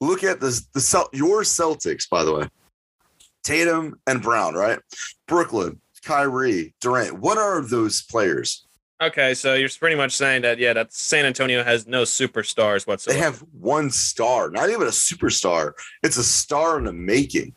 Look 0.00 0.24
at 0.24 0.40
the 0.40 0.60
the 0.72 1.08
your 1.12 1.42
Celtics, 1.42 2.08
by 2.10 2.24
the 2.24 2.34
way. 2.34 2.48
Tatum 3.44 4.00
and 4.06 4.20
Brown, 4.20 4.54
right? 4.54 4.80
Brooklyn, 5.28 5.80
Kyrie, 6.04 6.74
Durant. 6.80 7.18
What 7.18 7.38
are 7.38 7.60
those 7.62 8.02
players? 8.02 8.66
Okay, 9.02 9.34
so 9.34 9.54
you're 9.54 9.68
pretty 9.68 9.96
much 9.96 10.12
saying 10.12 10.42
that 10.42 10.58
yeah, 10.58 10.72
that 10.72 10.92
San 10.92 11.26
Antonio 11.26 11.64
has 11.64 11.86
no 11.86 12.02
superstars 12.02 12.86
whatsoever. 12.86 13.18
They 13.18 13.24
have 13.24 13.44
one 13.52 13.90
star, 13.90 14.50
not 14.50 14.70
even 14.70 14.82
a 14.82 14.90
superstar. 14.90 15.72
It's 16.02 16.16
a 16.16 16.24
star 16.24 16.78
in 16.78 16.84
the 16.84 16.92
making 16.92 17.54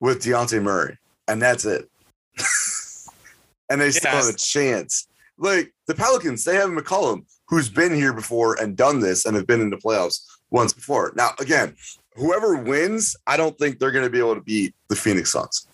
with 0.00 0.22
Dejounte 0.22 0.62
Murray. 0.62 0.98
and 1.26 1.40
that's 1.40 1.64
it. 1.64 1.88
and 3.70 3.80
they 3.80 3.90
still 3.90 4.12
have 4.12 4.28
a 4.28 4.36
chance. 4.36 5.08
Like 5.38 5.72
the 5.86 5.94
Pelicans, 5.94 6.44
they 6.44 6.56
have 6.56 6.70
McCollum, 6.70 7.24
who's 7.48 7.68
been 7.68 7.94
here 7.94 8.12
before 8.12 8.60
and 8.60 8.76
done 8.76 9.00
this 9.00 9.24
and 9.24 9.34
have 9.34 9.46
been 9.46 9.60
in 9.60 9.70
the 9.70 9.76
playoffs 9.76 10.20
once 10.50 10.72
before. 10.72 11.12
Now, 11.16 11.30
again, 11.40 11.74
whoever 12.14 12.56
wins, 12.56 13.16
I 13.26 13.36
don't 13.36 13.58
think 13.58 13.78
they're 13.78 13.90
going 13.90 14.04
to 14.04 14.10
be 14.10 14.18
able 14.18 14.34
to 14.34 14.40
beat 14.40 14.74
the 14.88 14.96
Phoenix 14.96 15.32
Suns. 15.32 15.66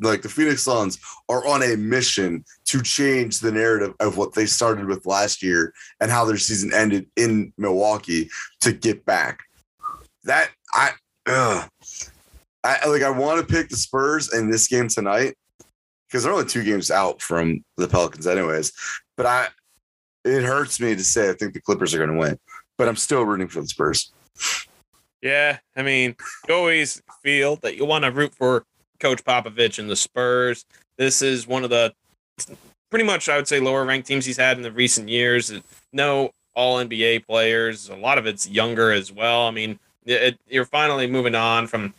Like 0.00 0.22
the 0.22 0.28
Phoenix 0.28 0.62
Suns 0.62 0.98
are 1.28 1.46
on 1.46 1.62
a 1.62 1.76
mission 1.76 2.44
to 2.66 2.82
change 2.82 3.40
the 3.40 3.52
narrative 3.52 3.94
of 4.00 4.16
what 4.16 4.34
they 4.34 4.46
started 4.46 4.86
with 4.86 5.06
last 5.06 5.42
year 5.42 5.72
and 6.00 6.10
how 6.10 6.24
their 6.24 6.36
season 6.36 6.72
ended 6.74 7.06
in 7.16 7.52
Milwaukee 7.56 8.28
to 8.62 8.72
get 8.72 9.04
back. 9.04 9.40
That 10.24 10.50
I, 10.72 10.90
ugh. 11.26 11.68
I 12.64 12.88
like. 12.88 13.02
I 13.02 13.10
want 13.10 13.46
to 13.46 13.54
pick 13.54 13.68
the 13.68 13.76
Spurs 13.76 14.32
in 14.32 14.50
this 14.50 14.66
game 14.68 14.88
tonight 14.88 15.34
because 16.08 16.24
they're 16.24 16.32
only 16.32 16.46
two 16.46 16.64
games 16.64 16.90
out 16.90 17.20
from 17.20 17.62
the 17.76 17.86
Pelicans, 17.86 18.26
anyways. 18.26 18.72
But 19.18 19.26
I, 19.26 19.48
it 20.24 20.42
hurts 20.42 20.80
me 20.80 20.96
to 20.96 21.04
say 21.04 21.28
I 21.28 21.34
think 21.34 21.52
the 21.52 21.60
Clippers 21.60 21.92
are 21.92 21.98
going 21.98 22.12
to 22.12 22.18
win, 22.18 22.38
but 22.78 22.88
I'm 22.88 22.96
still 22.96 23.24
rooting 23.24 23.48
for 23.48 23.60
the 23.60 23.68
Spurs. 23.68 24.12
Yeah, 25.20 25.58
I 25.76 25.82
mean, 25.82 26.16
you 26.48 26.54
always 26.54 27.02
feel 27.22 27.56
that 27.56 27.76
you 27.76 27.84
want 27.84 28.04
to 28.04 28.10
root 28.10 28.34
for 28.34 28.64
Coach 29.00 29.24
Popovich 29.24 29.78
and 29.78 29.88
the 29.88 29.96
Spurs. 29.96 30.64
This 30.96 31.22
is 31.22 31.46
one 31.46 31.64
of 31.64 31.70
the 31.70 31.94
pretty 32.90 33.04
much, 33.04 33.28
I 33.28 33.36
would 33.36 33.48
say, 33.48 33.60
lower 33.60 33.84
ranked 33.84 34.06
teams 34.06 34.24
he's 34.24 34.36
had 34.36 34.56
in 34.56 34.62
the 34.62 34.72
recent 34.72 35.08
years. 35.08 35.52
No 35.92 36.30
all 36.54 36.78
NBA 36.78 37.26
players. 37.26 37.88
A 37.88 37.96
lot 37.96 38.18
of 38.18 38.26
it's 38.26 38.48
younger 38.48 38.92
as 38.92 39.10
well. 39.10 39.46
I 39.46 39.50
mean, 39.50 39.78
it, 40.06 40.38
you're 40.48 40.64
finally 40.64 41.06
moving 41.06 41.34
on 41.34 41.66
from 41.66 41.94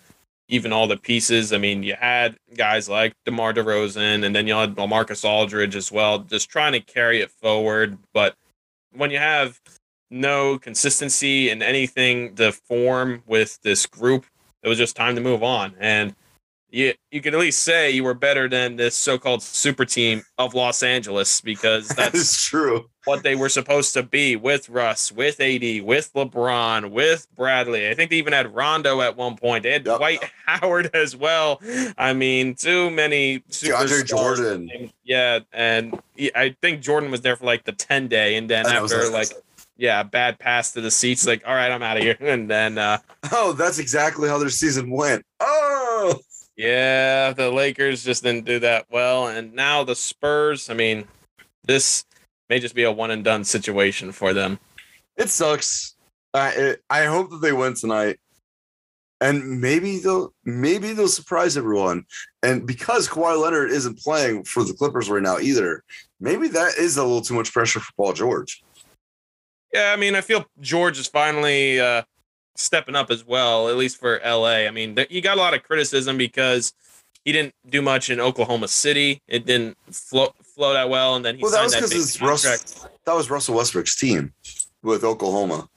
even 0.48 0.72
all 0.72 0.88
the 0.88 0.98
pieces. 0.98 1.52
I 1.52 1.58
mean, 1.58 1.84
you 1.84 1.96
had 1.96 2.38
guys 2.56 2.88
like 2.88 3.14
DeMar 3.25 3.54
DeRozan, 3.54 4.24
and 4.24 4.36
then 4.36 4.48
you 4.48 4.56
had 4.56 4.78
Marcus 4.78 5.25
Aldridge 5.25 5.75
as 5.75 5.92
well, 5.92 6.20
just 6.20 6.50
trying 6.50 6.74
to 6.74 6.80
carry 6.80 7.22
it 7.22 7.32
forward. 7.32 7.98
But 8.14 8.36
when 8.94 9.12
you 9.12 9.18
have 9.18 9.60
no 10.12 10.58
consistency 10.60 11.50
in 11.50 11.62
anything 11.62 12.36
to 12.36 12.52
form 12.52 13.24
with 13.25 13.60
this 13.64 13.86
group, 13.86 14.25
it 14.64 14.70
was 14.70 14.78
just 14.78 14.96
time 14.96 15.16
to 15.16 15.22
move 15.22 15.44
on. 15.44 15.74
And 15.80 16.16
you 16.69 16.93
you 17.12 17.22
could 17.22 17.34
at 17.34 17.39
least 17.39 17.62
say 17.63 17.91
you 17.91 18.03
were 18.03 18.13
better 18.13 18.50
than 18.50 18.75
this 18.75 18.95
so-called 18.98 19.41
super 19.43 19.86
team 19.86 20.24
of 20.38 20.53
Los 20.53 20.84
Angeles 20.84 21.39
because 21.41 21.88
that's 21.95 22.15
is 22.15 22.41
true. 22.43 22.89
what 23.05 23.24
they 23.24 23.36
were 23.36 23.50
supposed 23.50 23.93
to 23.93 24.03
be 24.03 24.36
with 24.36 24.67
Russ, 24.69 25.12
with 25.12 25.39
AD, 25.39 25.84
with 25.84 26.12
LeBron, 26.13 26.91
with 26.91 27.27
Bradley. 27.36 27.88
I 27.89 27.93
think 27.93 28.10
they 28.12 28.17
even 28.17 28.34
had 28.34 28.53
Rondo 28.53 29.01
at 29.01 29.15
one 29.15 29.36
point. 29.38 29.63
They 29.63 29.72
had 29.72 29.86
Yep. 29.86 29.98
Dwight 29.98 30.24
Howard 30.45 30.89
as 30.93 31.15
well. 31.15 31.62
I 31.98 32.13
mean, 32.13 32.55
too 32.55 32.89
many 32.89 33.39
DeAndre. 33.51 34.05
Jordan. 34.05 34.91
Yeah, 35.03 35.39
and 35.53 36.00
I 36.36 36.55
think 36.62 36.81
Jordan 36.81 37.12
was 37.12 37.22
there 37.22 37.36
for 37.36 37.45
like 37.45 37.63
the 37.63 37.72
10 37.74 38.07
day 38.07 38.36
and 38.38 38.50
then 38.50 38.65
And 38.65 38.75
that 38.75 38.84
after 38.84 39.03
like- 39.10 39.29
like 39.31 39.41
yeah, 39.77 40.03
bad 40.03 40.39
pass 40.39 40.72
to 40.72 40.79
the 40.81 40.89
seats 40.89 41.27
like 41.27 41.43
all 41.45 41.53
right, 41.53 41.69
I'm 41.69 41.84
out 41.84 41.98
of 41.98 42.03
here. 42.03 42.15
And 42.22 42.50
then 42.50 42.77
uh 42.77 42.98
Oh, 43.31 43.51
that's 43.53 43.77
exactly 43.77 44.27
how 44.29 44.38
their 44.38 44.50
season 44.50 44.89
went. 44.89 45.25
Oh, 45.41 46.15
yeah, 46.58 47.34
the 47.34 47.52
Lakers 47.52 48.04
just 48.04 48.24
didn't 48.24 48.46
do 48.46 48.60
that 48.60 48.86
well 48.90 49.28
and 49.28 49.54
now 49.54 49.84
the 49.84 49.96
Spurs, 49.96 50.70
I 50.70 50.74
mean, 50.74 51.08
this 51.64 52.06
may 52.50 52.60
just 52.60 52.76
be 52.76 52.84
a 52.84 52.92
one 52.92 53.12
and 53.12 53.24
done 53.24 53.44
situation 53.44 54.12
for 54.12 54.34
them. 54.34 54.60
it 55.18 55.30
sucks. 55.30 55.96
I 56.34 56.50
it, 56.50 56.84
I 56.90 57.06
hope 57.06 57.30
that 57.30 57.42
they 57.42 57.54
win 57.54 57.76
tonight, 57.76 58.20
and 59.22 59.62
maybe 59.62 60.00
they'll 60.00 60.34
maybe 60.44 60.94
they'll 60.94 61.08
surprise 61.08 61.58
everyone. 61.58 62.06
And 62.44 62.68
because 62.68 63.08
Kawhi 63.08 63.42
Leonard 63.42 63.72
isn't 63.72 64.00
playing 64.00 64.44
for 64.44 64.64
the 64.64 64.74
Clippers 64.74 65.10
right 65.10 65.24
now 65.24 65.40
either, 65.40 65.84
maybe 66.20 66.48
that 66.50 66.78
is 66.78 66.98
a 66.98 67.04
little 67.04 67.22
too 67.22 67.34
much 67.34 67.54
pressure 67.54 67.80
for 67.80 67.92
Paul 67.98 68.14
George. 68.14 68.64
Yeah, 69.74 69.94
I 69.94 69.96
mean, 69.96 70.16
I 70.16 70.22
feel 70.22 70.46
George 70.60 71.00
is 71.00 71.08
finally 71.08 71.80
uh, 71.80 72.04
stepping 72.56 72.96
up 72.96 73.12
as 73.12 73.26
well, 73.26 73.70
at 73.70 73.76
least 73.76 73.98
for 73.98 74.20
LA. 74.26 74.66
I 74.66 74.72
mean, 74.72 74.96
th- 74.96 75.10
he 75.10 75.22
got 75.22 75.38
a 75.38 75.42
lot 75.42 75.54
of 75.54 75.64
criticism 75.64 76.18
because 76.18 76.74
he 77.24 77.32
didn't 77.32 77.54
do 77.70 77.82
much 77.82 78.10
in 78.10 78.20
Oklahoma 78.20 78.68
City. 78.68 79.22
It 79.28 79.46
didn't 79.46 79.78
flow 79.92 80.34
flow 80.44 80.74
that 80.74 80.90
well, 80.90 81.16
and 81.16 81.26
then 81.26 81.36
he 81.36 81.44
Well, 81.44 81.52
that 81.52 81.64
was 81.64 81.74
that, 81.74 81.84
because 81.84 82.22
Russ. 82.22 82.88
That 83.06 83.14
was 83.14 83.30
Russell 83.30 83.56
Westbrook's 83.56 83.96
team 83.96 84.34
with 84.82 85.04
Oklahoma. 85.04 85.68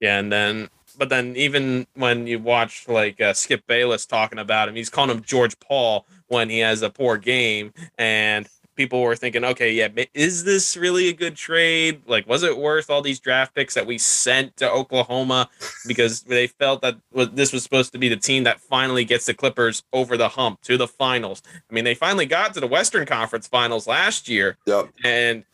Yeah, 0.00 0.18
and 0.18 0.32
then 0.32 0.68
but 0.96 1.08
then 1.08 1.36
even 1.36 1.86
when 1.94 2.26
you 2.26 2.38
watch 2.38 2.88
like 2.88 3.20
uh, 3.20 3.32
Skip 3.34 3.66
Bayless 3.66 4.06
talking 4.06 4.38
about 4.38 4.68
him, 4.68 4.74
he's 4.74 4.90
calling 4.90 5.16
him 5.16 5.22
George 5.22 5.58
Paul 5.58 6.06
when 6.28 6.48
he 6.48 6.60
has 6.60 6.82
a 6.82 6.90
poor 6.90 7.16
game, 7.16 7.72
and 7.98 8.48
people 8.74 9.00
were 9.02 9.16
thinking, 9.16 9.44
okay, 9.44 9.72
yeah, 9.72 9.88
is 10.14 10.44
this 10.44 10.76
really 10.76 11.08
a 11.08 11.12
good 11.12 11.36
trade? 11.36 12.02
Like, 12.06 12.26
was 12.28 12.42
it 12.42 12.56
worth 12.58 12.90
all 12.90 13.02
these 13.02 13.20
draft 13.20 13.54
picks 13.54 13.74
that 13.74 13.86
we 13.86 13.98
sent 13.98 14.56
to 14.58 14.70
Oklahoma 14.70 15.48
because 15.86 16.22
they 16.22 16.46
felt 16.46 16.82
that 16.82 16.96
this 17.12 17.52
was 17.52 17.62
supposed 17.62 17.92
to 17.92 17.98
be 17.98 18.08
the 18.08 18.16
team 18.16 18.44
that 18.44 18.60
finally 18.60 19.04
gets 19.04 19.26
the 19.26 19.34
Clippers 19.34 19.82
over 19.92 20.16
the 20.16 20.28
hump 20.28 20.60
to 20.62 20.76
the 20.76 20.88
finals? 20.88 21.42
I 21.70 21.74
mean, 21.74 21.84
they 21.84 21.94
finally 21.94 22.26
got 22.26 22.54
to 22.54 22.60
the 22.60 22.66
Western 22.66 23.06
Conference 23.06 23.46
Finals 23.46 23.86
last 23.86 24.28
year, 24.28 24.56
Yep. 24.66 24.90
and 25.04 25.44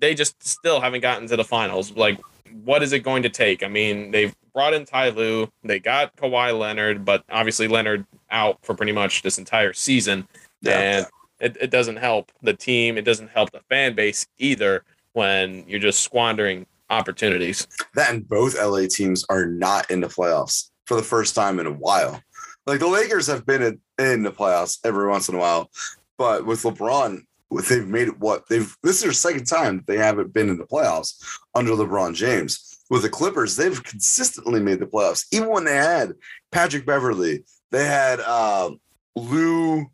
they 0.00 0.14
just 0.14 0.42
still 0.46 0.80
haven't 0.80 1.00
gotten 1.02 1.28
to 1.28 1.36
the 1.36 1.44
finals. 1.44 1.92
Like, 1.92 2.18
what 2.64 2.82
is 2.82 2.92
it 2.92 3.00
going 3.00 3.22
to 3.22 3.28
take? 3.28 3.62
I 3.62 3.68
mean, 3.68 4.10
they've 4.10 4.34
brought 4.52 4.74
in 4.74 4.84
Ty 4.84 5.10
Lue, 5.10 5.50
they 5.62 5.78
got 5.78 6.16
Kawhi 6.16 6.58
Leonard, 6.58 7.04
but 7.04 7.22
obviously 7.30 7.68
Leonard 7.68 8.04
out 8.30 8.58
for 8.62 8.74
pretty 8.74 8.92
much 8.92 9.22
this 9.22 9.38
entire 9.38 9.72
season, 9.72 10.26
Yeah. 10.62 10.78
and 10.80 11.06
it, 11.40 11.56
it 11.60 11.70
doesn't 11.70 11.96
help 11.96 12.32
the 12.42 12.54
team. 12.54 12.98
It 12.98 13.04
doesn't 13.04 13.30
help 13.30 13.50
the 13.50 13.60
fan 13.68 13.94
base 13.94 14.26
either 14.38 14.84
when 15.12 15.64
you're 15.66 15.80
just 15.80 16.02
squandering 16.02 16.66
opportunities. 16.90 17.66
that 17.94 18.12
and 18.12 18.28
both 18.28 18.56
LA 18.60 18.86
teams 18.88 19.24
are 19.28 19.46
not 19.46 19.90
in 19.90 20.00
the 20.00 20.08
playoffs 20.08 20.70
for 20.86 20.96
the 20.96 21.02
first 21.02 21.34
time 21.34 21.58
in 21.60 21.66
a 21.66 21.72
while. 21.72 22.22
Like 22.66 22.80
the 22.80 22.88
Lakers 22.88 23.26
have 23.26 23.46
been 23.46 23.62
in, 23.62 23.80
in 23.98 24.22
the 24.22 24.30
playoffs 24.30 24.78
every 24.84 25.08
once 25.08 25.28
in 25.28 25.34
a 25.34 25.38
while, 25.38 25.70
but 26.16 26.44
with 26.44 26.62
LeBron, 26.62 27.22
they've 27.68 27.86
made 27.86 28.08
it 28.08 28.18
what 28.18 28.48
they've. 28.48 28.76
This 28.82 28.96
is 28.96 29.02
their 29.02 29.12
second 29.12 29.46
time 29.46 29.84
they 29.86 29.96
haven't 29.96 30.32
been 30.32 30.50
in 30.50 30.58
the 30.58 30.66
playoffs 30.66 31.22
under 31.54 31.72
LeBron 31.72 32.14
James. 32.14 32.64
With 32.90 33.02
the 33.02 33.10
Clippers, 33.10 33.54
they've 33.54 33.82
consistently 33.82 34.60
made 34.60 34.78
the 34.78 34.86
playoffs, 34.86 35.26
even 35.30 35.48
when 35.48 35.64
they 35.64 35.76
had 35.76 36.14
Patrick 36.52 36.86
Beverley, 36.86 37.44
they 37.70 37.84
had 37.84 38.20
uh, 38.20 38.70
Lou 39.14 39.86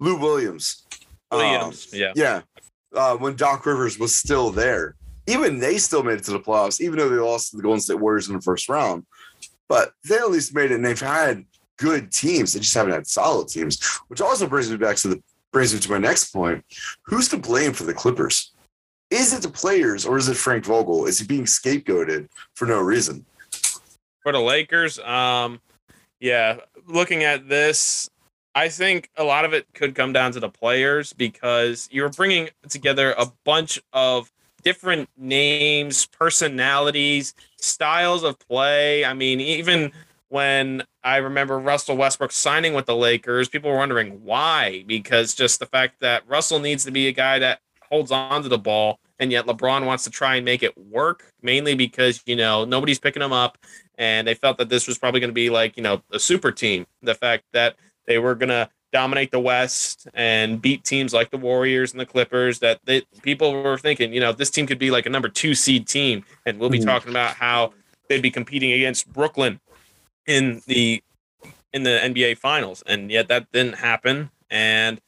Lou 0.00 0.16
Williams. 0.16 0.84
Um, 1.30 1.72
yeah. 1.92 2.12
yeah. 2.16 2.40
Uh, 2.94 3.16
when 3.16 3.36
Doc 3.36 3.64
Rivers 3.66 3.98
was 3.98 4.14
still 4.14 4.50
there, 4.50 4.96
even 5.26 5.58
they 5.58 5.78
still 5.78 6.02
made 6.02 6.18
it 6.18 6.24
to 6.24 6.32
the 6.32 6.40
playoffs, 6.40 6.80
even 6.80 6.98
though 6.98 7.08
they 7.08 7.16
lost 7.16 7.50
to 7.50 7.56
the 7.56 7.62
Golden 7.62 7.80
State 7.80 8.00
Warriors 8.00 8.28
in 8.28 8.34
the 8.34 8.40
first 8.40 8.68
round. 8.68 9.06
But 9.68 9.92
they 10.08 10.16
at 10.16 10.30
least 10.30 10.54
made 10.54 10.72
it, 10.72 10.74
and 10.74 10.84
they've 10.84 10.98
had 10.98 11.44
good 11.78 12.10
teams. 12.10 12.52
They 12.52 12.60
just 12.60 12.74
haven't 12.74 12.92
had 12.92 13.06
solid 13.06 13.48
teams, 13.48 13.80
which 14.08 14.20
also 14.20 14.48
brings 14.48 14.70
me 14.70 14.76
back 14.76 14.96
to 14.96 15.08
the 15.08 15.22
brings 15.52 15.72
me 15.74 15.80
to 15.80 15.90
my 15.90 15.98
next 15.98 16.32
point. 16.32 16.64
Who's 17.04 17.28
to 17.28 17.36
blame 17.36 17.72
for 17.72 17.84
the 17.84 17.94
Clippers? 17.94 18.52
Is 19.10 19.32
it 19.32 19.42
the 19.42 19.48
players 19.48 20.06
or 20.06 20.16
is 20.16 20.28
it 20.28 20.36
Frank 20.36 20.64
Vogel? 20.64 21.06
Is 21.06 21.18
he 21.18 21.26
being 21.26 21.44
scapegoated 21.44 22.28
for 22.54 22.66
no 22.66 22.80
reason? 22.80 23.26
for 24.22 24.32
the 24.32 24.40
Lakers, 24.40 24.98
um, 25.00 25.60
yeah, 26.18 26.58
looking 26.86 27.24
at 27.24 27.48
this, 27.48 28.10
I 28.54 28.68
think 28.68 29.10
a 29.16 29.24
lot 29.24 29.44
of 29.44 29.52
it 29.52 29.66
could 29.74 29.94
come 29.94 30.12
down 30.12 30.32
to 30.32 30.40
the 30.40 30.48
players 30.48 31.12
because 31.12 31.88
you're 31.92 32.08
bringing 32.08 32.50
together 32.68 33.14
a 33.16 33.26
bunch 33.44 33.80
of 33.92 34.32
different 34.62 35.08
names, 35.16 36.06
personalities, 36.06 37.34
styles 37.56 38.24
of 38.24 38.38
play. 38.38 39.04
I 39.04 39.14
mean, 39.14 39.40
even 39.40 39.92
when 40.28 40.82
I 41.02 41.16
remember 41.16 41.58
Russell 41.58 41.96
Westbrook 41.96 42.32
signing 42.32 42.74
with 42.74 42.86
the 42.86 42.96
Lakers, 42.96 43.48
people 43.48 43.70
were 43.70 43.76
wondering 43.76 44.22
why 44.24 44.84
because 44.86 45.34
just 45.34 45.60
the 45.60 45.66
fact 45.66 46.00
that 46.00 46.28
Russell 46.28 46.58
needs 46.58 46.84
to 46.84 46.90
be 46.90 47.08
a 47.08 47.12
guy 47.12 47.38
that 47.38 47.60
holds 47.90 48.12
on 48.12 48.42
to 48.42 48.48
the 48.48 48.58
ball 48.58 49.00
and 49.18 49.32
yet 49.32 49.46
LeBron 49.46 49.84
wants 49.84 50.04
to 50.04 50.10
try 50.10 50.36
and 50.36 50.44
make 50.44 50.62
it 50.62 50.76
work 50.78 51.32
mainly 51.42 51.74
because 51.74 52.22
you 52.24 52.36
know 52.36 52.64
nobody's 52.64 53.00
picking 53.00 53.22
him 53.22 53.32
up 53.32 53.58
and 53.98 54.28
they 54.28 54.34
felt 54.34 54.58
that 54.58 54.68
this 54.68 54.86
was 54.86 54.96
probably 54.96 55.18
going 55.18 55.30
to 55.30 55.34
be 55.34 55.50
like 55.50 55.76
you 55.76 55.82
know 55.82 56.00
a 56.12 56.18
super 56.18 56.52
team 56.52 56.86
the 57.02 57.14
fact 57.14 57.44
that 57.52 57.74
they 58.10 58.18
were 58.18 58.34
going 58.34 58.48
to 58.48 58.68
dominate 58.92 59.30
the 59.30 59.38
west 59.38 60.08
and 60.14 60.60
beat 60.60 60.82
teams 60.82 61.14
like 61.14 61.30
the 61.30 61.36
warriors 61.36 61.92
and 61.92 62.00
the 62.00 62.04
clippers 62.04 62.58
that 62.58 62.80
they, 62.84 63.02
people 63.22 63.52
were 63.62 63.78
thinking 63.78 64.12
you 64.12 64.18
know 64.18 64.32
this 64.32 64.50
team 64.50 64.66
could 64.66 64.80
be 64.80 64.90
like 64.90 65.06
a 65.06 65.08
number 65.08 65.28
two 65.28 65.54
seed 65.54 65.86
team. 65.86 66.24
And 66.44 66.58
we'll 66.58 66.70
be 66.70 66.80
Mhm. 66.80 66.86
talking 66.86 67.10
about 67.10 67.36
how 67.36 67.72
they'd 68.08 68.20
be 68.20 68.32
competing 68.32 68.72
against 68.72 69.12
brooklyn 69.12 69.60
in 70.26 70.60
the 70.66 71.04
in 71.72 71.84
the 71.84 72.00
nba 72.02 72.36
finals. 72.36 72.82
And 72.84 73.12
yet 73.12 73.28
that 73.28 73.52
didn't 73.52 73.76
happen. 73.76 74.30
And 74.50 75.00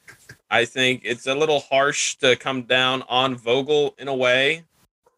i 0.48 0.64
think 0.64 1.02
it's 1.04 1.26
a 1.26 1.34
little 1.34 1.58
harsh 1.58 2.14
to 2.16 2.36
come 2.36 2.62
down 2.62 3.02
on 3.08 3.34
vogel 3.34 3.96
in 3.98 4.06
a 4.06 4.14
way 4.14 4.62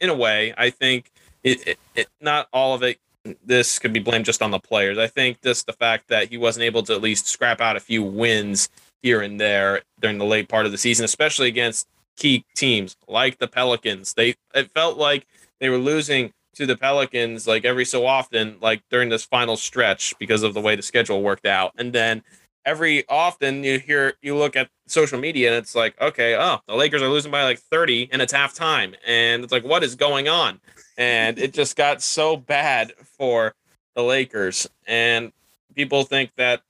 in 0.01 0.09
a 0.09 0.15
way. 0.15 0.55
I 0.57 0.71
think 0.71 1.11
it, 1.43 1.69
it, 1.69 1.79
it 1.95 2.09
not 2.19 2.49
all 2.51 2.75
of 2.75 2.83
it 2.83 2.99
this 3.45 3.79
could 3.79 3.93
be 3.93 4.01
blamed 4.01 4.25
just 4.25 4.43
on 4.43 4.51
the 4.51 4.59
players. 4.59 4.99
I 4.99 5.07
think 5.07 5.41
just 5.43 5.67
the 5.67 5.73
fact 5.73 6.09
that 6.09 6.29
he 6.29 6.37
wasn't 6.37 6.65
able 6.65 6.83
to 6.85 6.93
at 6.93 7.01
least 7.01 7.27
scrap 7.27 7.61
out 7.61 7.77
a 7.77 7.81
few 7.81 8.03
wins 8.03 8.69
here 9.03 9.21
and 9.23 9.41
there 9.41 9.83
during 10.01 10.19
the 10.19 10.25
late 10.25 10.49
part 10.49 10.67
of 10.67 10.73
the 10.73 10.79
season, 10.79 11.05
especially 11.05 11.49
against 11.49 11.87
key 12.17 12.45
teams 12.55 12.97
like 13.09 13.39
the 13.39 13.49
Pelicans. 13.49 14.15
They 14.15 14.35
it 14.55 14.71
felt 14.75 14.99
like 14.99 15.27
they 15.61 15.69
were 15.69 15.79
losing 15.79 16.33
to 16.55 16.67
the 16.67 16.77
Pelicans 16.77 17.47
like 17.47 17.65
every 17.65 17.85
so 17.85 18.07
often, 18.07 18.57
like 18.61 18.83
during 18.91 19.09
this 19.09 19.25
final 19.25 19.57
stretch 19.57 20.15
because 20.19 20.43
of 20.43 20.55
the 20.55 20.61
way 20.61 20.77
the 20.77 20.83
schedule 20.83 21.23
worked 21.23 21.47
out. 21.47 21.73
And 21.77 21.93
then 21.93 22.23
every 22.65 23.07
often 23.09 23.65
you 23.65 23.79
hear 23.79 24.15
you 24.23 24.37
look 24.37 24.57
at 24.57 24.69
social 24.87 25.19
media 25.19 25.49
and 25.49 25.57
it's 25.57 25.75
like, 25.75 26.01
okay, 26.01 26.37
oh, 26.37 26.59
the 26.67 26.75
Lakers 26.75 27.03
are 27.03 27.09
losing 27.09 27.31
by 27.31 27.45
like 27.45 27.59
30 27.59 28.09
and 28.13 28.23
it's 28.23 28.33
halftime. 28.33 28.95
And 29.07 29.45
it's 29.45 29.53
like, 29.53 29.65
what 29.65 29.83
is 29.83 29.95
going 29.95 30.29
on? 30.29 30.61
And 30.97 31.39
it 31.39 31.53
just 31.53 31.77
got 31.77 32.03
so 32.03 32.37
bad 32.37 32.93
for 33.19 33.55
the 33.95 34.03
Lakers. 34.03 34.69
And 34.87 35.33
people 35.75 36.05
think 36.05 36.31
that 36.37 36.63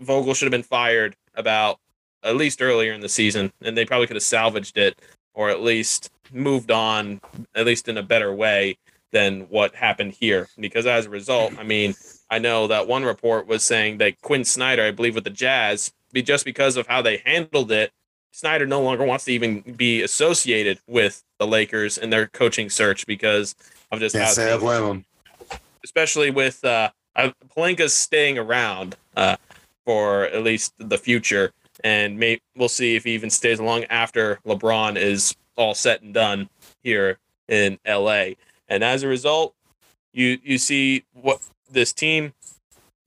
Vogel 0.00 0.34
should 0.34 0.46
have 0.46 0.52
been 0.52 0.62
fired 0.62 1.16
about 1.34 1.78
at 2.22 2.36
least 2.36 2.60
earlier 2.60 2.92
in 2.92 3.00
the 3.00 3.08
season, 3.08 3.52
and 3.62 3.76
they 3.76 3.84
probably 3.84 4.06
could 4.06 4.16
have 4.16 4.22
salvaged 4.22 4.76
it 4.76 5.00
or 5.34 5.50
at 5.50 5.60
least 5.60 6.10
moved 6.32 6.70
on, 6.70 7.20
at 7.54 7.64
least 7.64 7.88
in 7.88 7.96
a 7.96 8.02
better 8.02 8.34
way 8.34 8.76
than 9.12 9.42
what 9.42 9.74
happened 9.74 10.12
here. 10.12 10.48
Because 10.58 10.84
as 10.86 11.06
a 11.06 11.10
result, 11.10 11.56
I 11.58 11.62
mean, 11.62 11.94
I 12.30 12.38
know 12.38 12.66
that 12.66 12.86
one 12.86 13.04
report 13.04 13.46
was 13.46 13.62
saying 13.62 13.98
that 13.98 14.20
Quin 14.20 14.44
Snyder, 14.44 14.82
I 14.82 14.90
believe, 14.90 15.14
with 15.14 15.24
the 15.24 15.30
Jazz, 15.30 15.92
be 16.12 16.22
just 16.22 16.44
because 16.44 16.76
of 16.76 16.86
how 16.86 17.00
they 17.02 17.18
handled 17.24 17.72
it, 17.72 17.92
Snyder 18.32 18.66
no 18.66 18.82
longer 18.82 19.04
wants 19.04 19.24
to 19.24 19.32
even 19.32 19.60
be 19.60 20.02
associated 20.02 20.78
with 20.86 21.24
the 21.38 21.46
Lakers 21.46 21.96
in 21.98 22.10
their 22.10 22.26
coaching 22.26 22.68
search 22.70 23.06
because 23.06 23.54
of 23.90 24.00
just 24.00 24.14
Can't 24.14 24.26
how 24.26 24.32
say 24.32 24.46
I 24.48 24.50
things- 24.50 24.62
blame 24.62 24.84
him. 24.84 25.58
especially 25.82 26.30
with 26.30 26.64
uh, 26.64 26.90
uh 27.16 27.30
Pelinka's 27.56 27.94
staying 27.94 28.38
around 28.38 28.96
uh, 29.16 29.36
for 29.86 30.24
at 30.24 30.42
least 30.44 30.74
the 30.78 30.98
future, 30.98 31.52
and 31.82 32.18
may 32.18 32.40
we'll 32.56 32.68
see 32.68 32.94
if 32.96 33.04
he 33.04 33.12
even 33.12 33.30
stays 33.30 33.58
long 33.60 33.84
after 33.84 34.38
LeBron 34.46 34.96
is 34.96 35.34
all 35.56 35.74
set 35.74 36.02
and 36.02 36.12
done 36.12 36.48
here 36.82 37.18
in 37.48 37.78
LA. 37.86 38.30
And 38.68 38.84
as 38.84 39.02
a 39.02 39.08
result, 39.08 39.54
you 40.12 40.38
you 40.44 40.58
see 40.58 41.04
what 41.14 41.40
this 41.70 41.92
team 41.92 42.32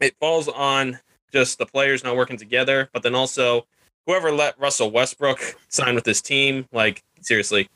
it 0.02 0.16
falls 0.20 0.48
on 0.48 1.00
just 1.32 1.58
the 1.58 1.66
players 1.66 2.04
not 2.04 2.18
working 2.18 2.38
together, 2.38 2.90
but 2.94 3.04
then 3.04 3.16
also 3.16 3.66
whoever 4.06 4.32
let 4.32 4.60
Russell 4.60 4.92
Westbrook 4.92 5.40
sign 5.70 5.96
with 5.96 6.04
this 6.04 6.22
team, 6.22 6.68
like 6.74 7.04
seriously, 7.22 7.70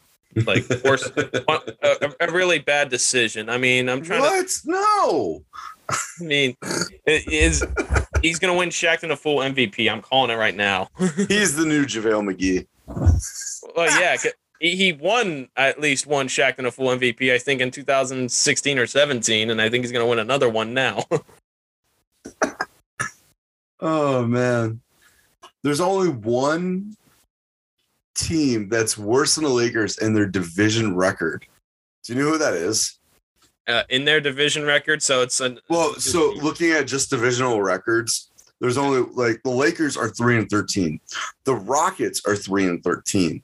like 0.46 0.65
worse, 0.84 1.10
a, 1.15 2.13
a 2.20 2.32
really 2.32 2.60
bad 2.60 2.89
decision. 2.89 3.50
I 3.50 3.58
mean, 3.58 3.88
I'm 3.88 4.01
trying 4.01 4.22
to 4.22 4.27
What? 4.27 4.51
No. 4.65 5.44
I 5.88 6.24
mean, 6.24 6.58
it 7.06 7.27
is 7.32 7.63
he's 8.24 8.39
gonna 8.39 8.56
win 8.56 8.70
Shaqtin' 8.70 9.12
a 9.12 9.15
Fool 9.15 9.38
MVP. 9.38 9.89
I'm 9.89 10.01
calling 10.01 10.32
it 10.32 10.36
right 10.36 10.56
now. 10.56 10.89
He's 11.27 11.56
the 11.56 11.65
new 11.65 11.86
JaVale 11.86 12.34
McGee. 12.34 12.65
well, 13.75 14.01
yeah, 14.01 14.15
he 14.59 14.75
he 14.75 14.93
won 14.93 15.50
at 15.55 15.79
least 15.79 16.07
one 16.07 16.27
Shaqtin' 16.27 16.65
a 16.65 16.71
Fool 16.71 16.88
MVP. 16.88 17.33
I 17.33 17.38
think 17.38 17.62
in 17.62 17.71
2016 17.71 18.79
or 18.79 18.88
17, 18.88 19.50
and 19.50 19.62
I 19.62 19.69
think 19.69 19.83
he's 19.83 19.91
gonna 19.91 20.07
win 20.07 20.19
another 20.19 20.50
one 20.50 20.74
now. 20.74 21.03
Oh 23.81 24.25
man. 24.25 24.81
There's 25.62 25.81
only 25.81 26.09
one 26.09 26.95
team 28.15 28.69
that's 28.69 28.97
worse 28.97 29.35
than 29.35 29.43
the 29.43 29.50
Lakers 29.50 29.97
in 29.97 30.13
their 30.13 30.25
division 30.25 30.95
record. 30.95 31.45
Do 32.03 32.13
you 32.13 32.19
know 32.19 32.31
who 32.31 32.38
that 32.38 32.53
is? 32.53 32.97
uh, 33.67 33.83
in 33.89 34.05
their 34.05 34.21
division 34.21 34.63
record, 34.63 35.01
so 35.01 35.21
it's 35.21 35.39
an 35.39 35.59
Well, 35.69 35.95
so 35.95 36.33
looking 36.41 36.71
at 36.71 36.88
just 36.88 37.09
divisional 37.09 37.62
records, 37.62 38.29
there's 38.62 38.77
only 38.77 39.01
like 39.13 39.41
the 39.43 39.50
Lakers 39.50 39.97
are 39.97 40.09
3 40.09 40.39
and 40.39 40.50
13. 40.50 41.00
The 41.43 41.55
Rockets 41.55 42.21
are 42.25 42.35
3 42.35 42.67
and 42.67 42.83
13. 42.83 43.43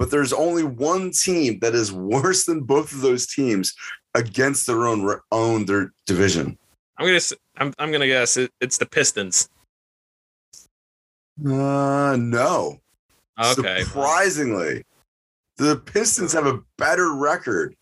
But 0.00 0.10
there's 0.10 0.32
only 0.32 0.64
one 0.64 1.10
team 1.10 1.58
that 1.58 1.74
is 1.74 1.92
worse 1.92 2.46
than 2.46 2.62
both 2.62 2.90
of 2.90 3.02
those 3.02 3.26
teams 3.26 3.74
against 4.14 4.66
their 4.66 4.86
own 4.86 5.20
own 5.30 5.66
their 5.66 5.92
division. 6.06 6.56
I'm 6.96 7.06
gonna 7.06 7.20
I'm 7.58 7.74
I'm 7.78 7.92
gonna 7.92 8.06
guess 8.06 8.38
it, 8.38 8.50
it's 8.62 8.78
the 8.78 8.86
Pistons. 8.86 9.50
Uh 11.44 12.16
no. 12.18 12.80
Okay, 13.58 13.82
Surprisingly, 13.82 14.84
the 15.58 15.76
Pistons 15.76 16.32
have 16.32 16.46
a 16.46 16.60
better 16.78 17.12
record 17.12 17.76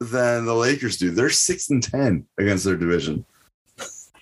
than 0.00 0.44
the 0.44 0.54
Lakers 0.54 0.96
do. 0.96 1.12
They're 1.12 1.30
six 1.30 1.70
and 1.70 1.80
ten 1.80 2.26
against 2.36 2.64
their 2.64 2.76
division. 2.76 3.24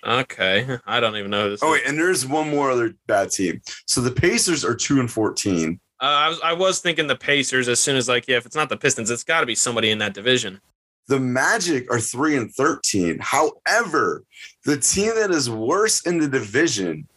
Okay. 0.05 0.77
I 0.85 0.99
don't 0.99 1.15
even 1.15 1.31
know 1.31 1.45
who 1.45 1.49
this. 1.51 1.63
Oh 1.63 1.73
is. 1.73 1.79
wait, 1.79 1.89
and 1.89 1.97
there's 1.97 2.25
one 2.25 2.49
more 2.49 2.71
other 2.71 2.93
bad 3.07 3.31
team. 3.31 3.61
So 3.85 4.01
the 4.01 4.11
Pacers 4.11 4.63
are 4.65 4.75
two 4.75 4.99
and 4.99 5.11
fourteen. 5.11 5.79
Uh, 6.01 6.05
I 6.05 6.29
was 6.29 6.39
I 6.43 6.53
was 6.53 6.79
thinking 6.79 7.07
the 7.07 7.15
Pacers 7.15 7.67
as 7.67 7.79
soon 7.79 7.95
as 7.95 8.09
like 8.09 8.27
yeah, 8.27 8.37
if 8.37 8.45
it's 8.45 8.55
not 8.55 8.69
the 8.69 8.77
Pistons, 8.77 9.09
it's 9.09 9.23
got 9.23 9.41
to 9.41 9.45
be 9.45 9.55
somebody 9.55 9.91
in 9.91 9.97
that 9.99 10.13
division. 10.13 10.59
The 11.07 11.19
Magic 11.19 11.91
are 11.91 11.99
three 11.99 12.37
and 12.37 12.51
thirteen. 12.53 13.19
However, 13.21 14.23
the 14.65 14.77
team 14.77 15.15
that 15.15 15.31
is 15.31 15.49
worse 15.49 16.05
in 16.05 16.17
the 16.17 16.27
division 16.27 17.07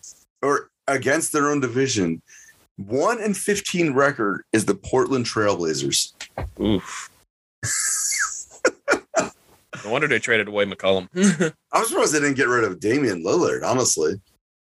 or 0.42 0.70
against 0.88 1.32
their 1.32 1.50
own 1.50 1.60
division, 1.60 2.22
one 2.76 3.20
and 3.22 3.36
fifteen 3.36 3.94
record 3.94 4.42
is 4.52 4.64
the 4.64 4.74
Portland 4.74 5.26
Trailblazers. 5.26 6.12
Oof. 6.60 7.10
no 9.86 9.92
wonder 9.92 10.08
they 10.08 10.18
traded 10.18 10.48
away 10.48 10.64
McCollum. 10.66 11.08
I'm 11.72 11.84
surprised 11.84 12.12
they 12.12 12.20
didn't 12.20 12.36
get 12.36 12.48
rid 12.48 12.64
of 12.64 12.80
Damian 12.80 13.22
Lillard, 13.24 13.62
honestly. 13.64 14.20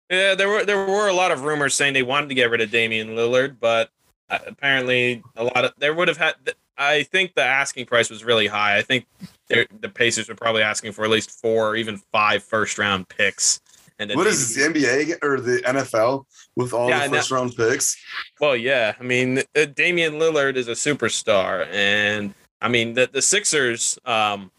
yeah, 0.09 0.35
there 0.35 0.47
were 0.47 0.63
there 0.65 0.85
were 0.85 1.07
a 1.07 1.13
lot 1.13 1.31
of 1.31 1.43
rumors 1.43 1.73
saying 1.75 1.93
they 1.93 2.03
wanted 2.03 2.29
to 2.29 2.35
get 2.35 2.49
rid 2.49 2.61
of 2.61 2.71
Damian 2.71 3.09
Lillard, 3.09 3.57
but 3.59 3.89
uh, 4.29 4.39
apparently 4.45 5.23
a 5.35 5.43
lot 5.43 5.65
of 5.65 5.73
there 5.77 5.93
would 5.93 6.07
have 6.07 6.17
had. 6.17 6.35
I 6.77 7.03
think 7.03 7.33
the 7.33 7.41
asking 7.43 7.87
price 7.87 8.09
was 8.09 8.23
really 8.23 8.45
high. 8.47 8.77
I 8.77 8.83
think 8.83 9.05
the 9.49 9.91
Pacers 9.93 10.29
were 10.29 10.35
probably 10.35 10.61
asking 10.61 10.91
for 10.91 11.03
at 11.03 11.09
least 11.09 11.31
four 11.31 11.69
or 11.69 11.75
even 11.75 11.97
five 12.11 12.43
first 12.43 12.77
round 12.77 13.09
picks. 13.09 13.59
And 13.99 14.11
What 14.13 14.25
this, 14.25 14.53
the 14.53 14.61
NBA 14.61 15.17
or 15.23 15.39
the 15.41 15.57
NFL 15.65 16.25
with 16.55 16.71
all 16.73 16.87
Yeah, 16.87 17.05
the 17.07 17.09
that- 17.13 17.17
first 17.17 17.31
round 17.31 17.55
picks? 17.55 17.97
Well, 18.39 18.55
yeah. 18.55 18.93
I 18.99 19.03
mean, 19.03 19.39
uh, 19.55 19.65
Damian 19.65 20.19
Lillard 20.19 20.55
is 20.55 20.67
a 20.67 20.73
superstar, 20.73 21.67
and 21.71 22.35
I 22.61 22.67
mean 22.67 22.93
the 22.93 23.09
the 23.11 23.23
Sixers 23.23 23.97
um, 24.05 24.51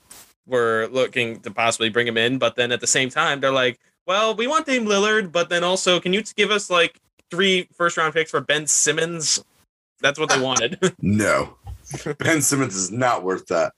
were 0.49 0.89
looking 0.91 1.41
to 1.41 1.51
possibly 1.51 1.89
bring 1.91 2.07
him 2.07 2.17
in, 2.17 2.39
but 2.39 2.57
then 2.57 2.73
at 2.73 2.81
the 2.81 2.87
same 2.87 3.09
time, 3.11 3.41
they're 3.41 3.53
like, 3.53 3.79
"Well, 4.07 4.35
we 4.35 4.47
want 4.47 4.67
Dame 4.67 4.87
Lillard, 4.87 5.31
but 5.33 5.49
then 5.49 5.63
also, 5.65 6.01
can 6.01 6.13
you 6.13 6.23
give 6.37 6.51
us 6.51 6.71
like 6.71 6.99
three 7.31 7.69
first 7.75 7.97
round 7.97 8.15
picks 8.15 8.31
for 8.31 8.41
Ben 8.41 8.67
Simmons?" 8.67 9.43
That's 10.01 10.19
what 10.19 10.31
they 10.31 10.41
wanted. 10.41 10.79
No. 11.03 11.57
ben 12.19 12.43
Simmons 12.43 12.77
is 12.77 12.91
not 12.93 13.25
worth 13.25 13.47
that. 13.47 13.73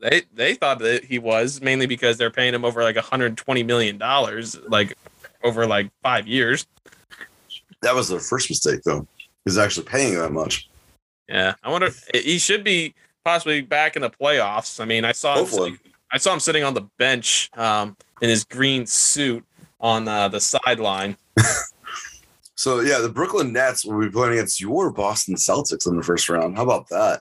they 0.00 0.22
they 0.32 0.54
thought 0.54 0.78
that 0.80 1.04
he 1.04 1.18
was 1.18 1.60
mainly 1.60 1.86
because 1.86 2.16
they're 2.16 2.30
paying 2.30 2.54
him 2.54 2.64
over 2.64 2.82
like 2.82 2.96
120 2.96 3.62
million 3.62 3.98
dollars, 3.98 4.58
like 4.68 4.96
over 5.44 5.66
like 5.66 5.90
five 6.02 6.26
years. 6.26 6.66
That 7.82 7.94
was 7.94 8.08
their 8.08 8.20
first 8.20 8.48
mistake, 8.48 8.80
though, 8.84 9.06
is 9.44 9.58
actually 9.58 9.86
paying 9.86 10.14
that 10.18 10.32
much. 10.32 10.68
Yeah, 11.28 11.54
I 11.62 11.70
wonder. 11.70 11.90
He 12.14 12.38
should 12.38 12.64
be 12.64 12.94
possibly 13.24 13.60
back 13.60 13.96
in 13.96 14.02
the 14.02 14.10
playoffs. 14.10 14.80
I 14.80 14.84
mean, 14.84 15.04
I 15.04 15.12
saw 15.12 15.38
him 15.38 15.46
sitting, 15.46 15.78
I 16.12 16.18
saw 16.18 16.32
him 16.32 16.40
sitting 16.40 16.64
on 16.64 16.74
the 16.74 16.88
bench 16.98 17.50
um, 17.56 17.96
in 18.20 18.28
his 18.28 18.44
green 18.44 18.86
suit 18.86 19.44
on 19.80 20.06
uh, 20.08 20.28
the 20.28 20.40
sideline. 20.40 21.16
So, 22.62 22.78
yeah, 22.78 22.98
the 23.00 23.08
Brooklyn 23.08 23.52
Nets 23.52 23.84
will 23.84 23.98
be 23.98 24.08
playing 24.08 24.34
against 24.34 24.60
your 24.60 24.92
Boston 24.92 25.34
Celtics 25.34 25.84
in 25.88 25.96
the 25.96 26.02
first 26.04 26.28
round. 26.28 26.56
How 26.56 26.62
about 26.62 26.88
that? 26.90 27.20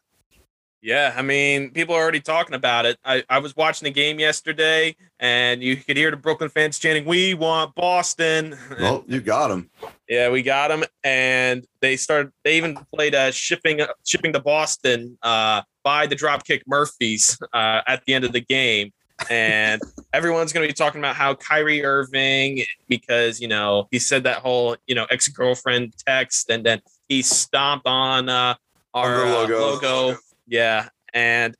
Yeah, 0.83 1.15
I 1.17 1.23
mean, 1.23 1.71
people 1.71 1.95
are 1.95 2.01
already 2.01 2.19
talking 2.19 2.53
about 2.53 2.85
it. 2.85 2.99
I, 3.03 3.23
I 3.27 3.39
was 3.39 3.55
watching 3.55 3.87
the 3.87 3.91
game 3.91 4.19
yesterday, 4.19 4.95
and 5.19 5.63
you 5.63 5.77
could 5.77 5.97
hear 5.97 6.11
the 6.11 6.17
Brooklyn 6.17 6.51
fans 6.51 6.77
chanting, 6.77 7.05
"We 7.05 7.33
want 7.33 7.73
Boston." 7.73 8.55
Well, 8.79 9.03
you 9.07 9.19
got 9.19 9.47
them. 9.47 9.71
Yeah, 10.07 10.29
we 10.29 10.43
got 10.43 10.67
them, 10.67 10.83
and 11.03 11.65
they 11.81 11.97
started. 11.97 12.31
They 12.43 12.57
even 12.57 12.77
played 12.93 13.15
uh, 13.15 13.31
shipping 13.31 13.81
shipping 14.05 14.33
to 14.33 14.39
Boston 14.39 15.17
uh, 15.23 15.63
by 15.83 16.07
the 16.07 16.15
Dropkick 16.15 16.61
Murphys 16.67 17.37
uh, 17.53 17.81
at 17.87 18.03
the 18.05 18.13
end 18.13 18.25
of 18.25 18.31
the 18.31 18.41
game, 18.41 18.91
and 19.29 19.81
everyone's 20.13 20.53
going 20.53 20.67
to 20.67 20.71
be 20.71 20.75
talking 20.75 20.99
about 20.99 21.15
how 21.15 21.35
Kyrie 21.35 21.83
Irving, 21.83 22.63
because 22.87 23.39
you 23.39 23.47
know 23.47 23.87
he 23.91 23.99
said 23.99 24.23
that 24.23 24.37
whole 24.37 24.75
you 24.87 24.95
know 24.95 25.05
ex 25.09 25.27
girlfriend 25.27 25.93
text, 26.05 26.49
and 26.49 26.65
then 26.65 26.81
he 27.07 27.21
stomped 27.21 27.87
on 27.87 28.29
uh, 28.29 28.55
our 28.93 29.25
uh, 29.25 29.29
logo. 29.29 29.59
logo. 29.59 30.17
Yeah, 30.47 30.89
and 31.13 31.55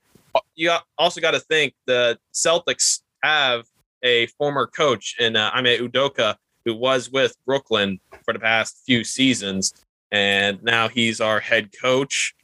you 0.56 0.76
also 0.98 1.22
got 1.22 1.32
to 1.32 1.40
think 1.40 1.74
the 1.86 2.18
Celtics 2.34 3.02
have 3.24 3.66
a 4.04 4.28
former 4.28 4.68
coach 4.68 5.16
in 5.20 5.36
uh, 5.36 5.52
Ime 5.54 5.66
Udoka 5.66 6.36
who 6.66 6.76
was 6.76 7.10
with 7.10 7.36
Brooklyn 7.46 8.00
for 8.24 8.34
the 8.34 8.40
past 8.40 8.82
few 8.86 9.04
seasons, 9.04 9.74
and 10.12 10.62
now 10.64 10.88
he's 10.88 11.22
our 11.22 11.40
head 11.40 11.70
coach. 11.80 12.36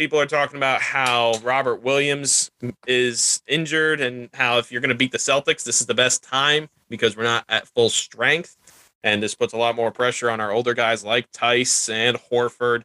People 0.00 0.18
are 0.18 0.24
talking 0.24 0.56
about 0.56 0.80
how 0.80 1.34
Robert 1.42 1.82
Williams 1.82 2.50
is 2.86 3.42
injured 3.46 4.00
and 4.00 4.30
how 4.32 4.56
if 4.56 4.72
you're 4.72 4.80
going 4.80 4.88
to 4.88 4.94
beat 4.94 5.12
the 5.12 5.18
Celtics, 5.18 5.62
this 5.62 5.82
is 5.82 5.86
the 5.86 5.92
best 5.92 6.24
time 6.24 6.70
because 6.88 7.18
we're 7.18 7.24
not 7.24 7.44
at 7.50 7.68
full 7.68 7.90
strength. 7.90 8.56
And 9.04 9.22
this 9.22 9.34
puts 9.34 9.52
a 9.52 9.58
lot 9.58 9.76
more 9.76 9.90
pressure 9.90 10.30
on 10.30 10.40
our 10.40 10.52
older 10.52 10.72
guys 10.72 11.04
like 11.04 11.30
Theis 11.32 11.92
and 11.92 12.16
Horford 12.16 12.84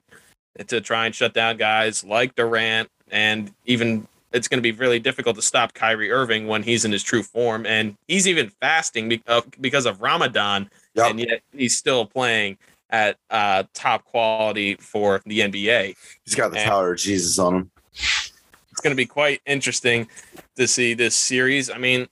to 0.68 0.82
try 0.82 1.06
and 1.06 1.16
shut 1.16 1.34
down 1.34 1.56
guys 1.56 2.04
like 2.04 2.36
Durant. 2.36 2.90
And 3.10 3.54
even 3.64 4.10
it's 4.34 4.50
going 4.50 4.58
to 4.58 4.62
be 4.62 4.74
really 4.74 5.00
difficult 5.00 5.38
to 5.38 5.42
stop 5.42 5.74
Kyrie 5.74 6.12
Irving 6.12 6.48
when 6.48 6.64
he's 6.64 6.84
in 6.84 6.92
his 6.92 7.02
true 7.02 7.24
form. 7.24 7.66
And 7.66 7.96
he's 8.10 8.28
even 8.28 8.50
fasting 8.60 9.22
uh, 9.26 9.40
because 9.62 9.86
of 9.86 10.02
Ramadan. 10.02 10.70
Yep. 10.96 11.12
And 11.12 11.20
yet 11.22 11.42
he's 11.54 11.78
still 11.78 12.06
playing 12.06 12.58
at 12.96 13.18
uh, 13.30 13.64
top 13.74 14.06
quality 14.06 14.76
for 14.76 15.22
the 15.26 15.42
NBA. 15.42 15.96
He's 16.24 16.34
got 16.36 16.52
the 16.52 16.60
And- 16.60 16.70
Tower 16.70 16.94
of 16.94 16.98
Jesus 17.00 17.38
on 17.38 17.56
him. 17.56 17.72
It's 17.92 18.82
going 18.82 18.92
to 18.92 18.96
be 18.96 19.06
quite 19.06 19.42
interesting 19.46 20.08
to 20.56 20.66
see 20.68 20.94
this 20.94 21.14
series. 21.16 21.70
I 21.70 21.78
mean, 21.78 22.08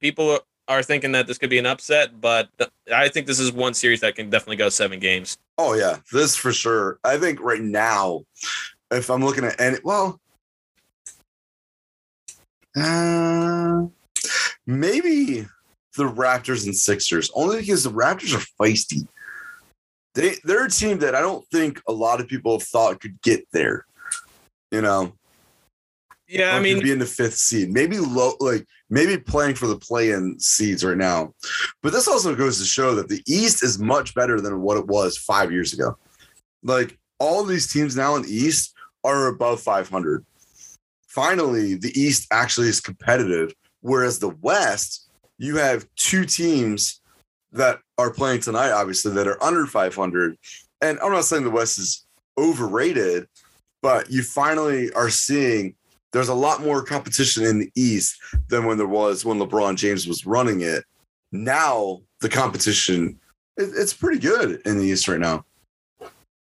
people 0.00 0.38
are 0.68 0.82
thinking 0.84 1.10
that 1.12 1.26
this 1.26 1.36
could 1.36 1.50
be 1.50 1.58
an 1.58 1.66
upset, 1.66 2.20
but 2.20 2.48
I 2.92 3.08
think 3.08 3.26
this 3.26 3.40
is 3.40 3.50
one 3.52 3.74
series 3.74 4.00
that 4.00 4.14
can 4.14 4.30
definitely 4.30 4.56
go 4.56 4.68
seven 4.68 5.00
games. 5.00 5.36
Oh 5.58 5.74
yeah, 5.74 5.96
this 6.12 6.36
for 6.36 6.52
sure. 6.52 6.98
I 7.02 7.16
think 7.18 7.40
right 7.40 7.60
now, 7.60 8.22
if 8.92 9.10
I'm 9.10 9.24
looking 9.24 9.44
at 9.44 9.60
any, 9.60 9.78
well, 9.82 10.20
uh, 12.76 13.82
maybe 14.66 15.46
the 15.96 16.04
Raptors 16.04 16.66
and 16.66 16.76
Sixers, 16.76 17.30
only 17.34 17.58
because 17.60 17.82
the 17.82 17.90
Raptors 17.90 18.34
are 18.34 18.64
feisty. 18.64 19.06
They 20.14 20.36
they're 20.44 20.64
a 20.64 20.70
team 20.70 20.98
that 20.98 21.14
I 21.14 21.20
don't 21.20 21.46
think 21.48 21.80
a 21.88 21.92
lot 21.92 22.20
of 22.20 22.28
people 22.28 22.58
have 22.58 22.66
thought 22.66 23.00
could 23.00 23.20
get 23.22 23.46
there. 23.52 23.86
You 24.70 24.82
know, 24.82 25.12
Yeah, 26.28 26.52
I 26.52 26.58
or 26.58 26.58
could 26.58 26.62
mean, 26.62 26.82
be 26.82 26.92
in 26.92 26.98
the 26.98 27.06
fifth 27.06 27.34
seed, 27.34 27.72
maybe 27.72 27.98
low, 27.98 28.34
like 28.40 28.66
maybe 28.88 29.16
playing 29.16 29.54
for 29.54 29.66
the 29.66 29.78
play-in 29.78 30.38
seeds 30.38 30.84
right 30.84 30.96
now. 30.96 31.34
But 31.82 31.92
this 31.92 32.08
also 32.08 32.34
goes 32.34 32.58
to 32.58 32.64
show 32.64 32.94
that 32.96 33.08
the 33.08 33.22
East 33.26 33.62
is 33.64 33.78
much 33.78 34.14
better 34.14 34.40
than 34.40 34.60
what 34.60 34.76
it 34.76 34.86
was 34.86 35.16
five 35.16 35.52
years 35.52 35.72
ago. 35.72 35.96
Like 36.62 36.98
all 37.18 37.44
these 37.44 37.72
teams 37.72 37.96
now 37.96 38.16
in 38.16 38.22
the 38.22 38.34
East 38.34 38.74
are 39.04 39.28
above 39.28 39.60
500. 39.60 40.24
Finally, 41.06 41.74
the 41.74 41.98
East 41.98 42.26
actually 42.30 42.68
is 42.68 42.80
competitive, 42.80 43.52
whereas 43.80 44.18
the 44.18 44.30
West, 44.40 45.10
you 45.38 45.56
have 45.56 45.86
two 45.96 46.24
teams 46.24 47.00
that 47.52 47.80
are 47.98 48.10
playing 48.10 48.40
tonight, 48.40 48.72
obviously, 48.72 49.12
that 49.12 49.26
are 49.26 49.42
under 49.42 49.66
500. 49.66 50.36
And 50.80 50.98
I'm 51.00 51.12
not 51.12 51.24
saying 51.24 51.44
the 51.44 51.50
West 51.50 51.78
is 51.78 52.06
overrated, 52.38 53.26
but 53.82 54.10
you 54.10 54.22
finally 54.22 54.92
are 54.92 55.10
seeing 55.10 55.74
there's 56.12 56.28
a 56.28 56.34
lot 56.34 56.62
more 56.62 56.82
competition 56.82 57.44
in 57.44 57.60
the 57.60 57.70
East 57.76 58.16
than 58.48 58.64
when 58.64 58.78
there 58.78 58.86
was 58.86 59.24
when 59.24 59.38
LeBron 59.38 59.76
James 59.76 60.06
was 60.06 60.26
running 60.26 60.60
it. 60.62 60.84
Now 61.32 62.00
the 62.20 62.28
competition, 62.28 63.18
it, 63.56 63.70
it's 63.76 63.92
pretty 63.92 64.18
good 64.18 64.60
in 64.64 64.78
the 64.78 64.84
East 64.84 65.08
right 65.08 65.20
now. 65.20 65.44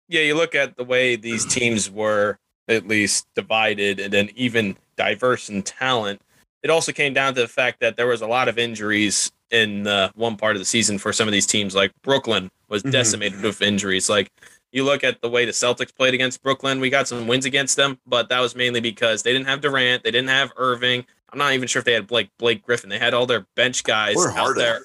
yeah, 0.07 0.21
you 0.21 0.35
look 0.35 0.55
at 0.55 0.77
the 0.77 0.83
way 0.83 1.15
these 1.15 1.45
teams 1.45 1.89
were 1.89 2.37
at 2.67 2.87
least 2.87 3.27
divided 3.35 3.99
and 3.99 4.13
then 4.13 4.29
even 4.35 4.75
diverse 4.95 5.49
in 5.49 5.63
talent. 5.63 6.21
It 6.63 6.69
also 6.69 6.91
came 6.91 7.13
down 7.13 7.33
to 7.35 7.41
the 7.41 7.47
fact 7.47 7.79
that 7.81 7.97
there 7.97 8.07
was 8.07 8.21
a 8.21 8.27
lot 8.27 8.47
of 8.47 8.57
injuries 8.57 9.31
in 9.51 9.85
uh, 9.87 10.09
one 10.15 10.37
part 10.37 10.55
of 10.55 10.59
the 10.61 10.65
season 10.65 10.97
for 10.97 11.11
some 11.13 11.27
of 11.27 11.31
these 11.31 11.45
teams. 11.45 11.75
Like 11.75 11.91
Brooklyn 12.03 12.49
was 12.69 12.83
Mhm. 12.83 12.91
decimated 12.91 13.41
with 13.41 13.61
injuries. 13.61 14.09
Like 14.09 14.31
you 14.71 14.83
look 14.83 15.03
at 15.03 15.21
the 15.21 15.29
way 15.29 15.45
the 15.45 15.51
Celtics 15.51 15.93
played 15.93 16.13
against 16.13 16.41
Brooklyn, 16.41 16.79
we 16.79 16.89
got 16.89 17.07
some 17.07 17.27
wins 17.27 17.45
against 17.45 17.75
them, 17.75 17.99
but 18.07 18.29
that 18.29 18.39
was 18.39 18.55
mainly 18.55 18.79
because 18.79 19.23
they 19.23 19.33
didn't 19.33 19.47
have 19.47 19.61
Durant, 19.61 20.03
they 20.03 20.11
didn't 20.11 20.29
have 20.29 20.51
Irving. 20.57 21.05
I'm 21.31 21.37
not 21.39 21.53
even 21.53 21.67
sure 21.67 21.79
if 21.79 21.85
they 21.85 21.93
had 21.93 22.07
Blake 22.07 22.29
Blake 22.37 22.65
Griffin. 22.65 22.89
They 22.89 22.99
had 22.99 23.13
all 23.13 23.25
their 23.25 23.45
bench 23.55 23.83
guys 23.83 24.15
out 24.35 24.55
there 24.55 24.81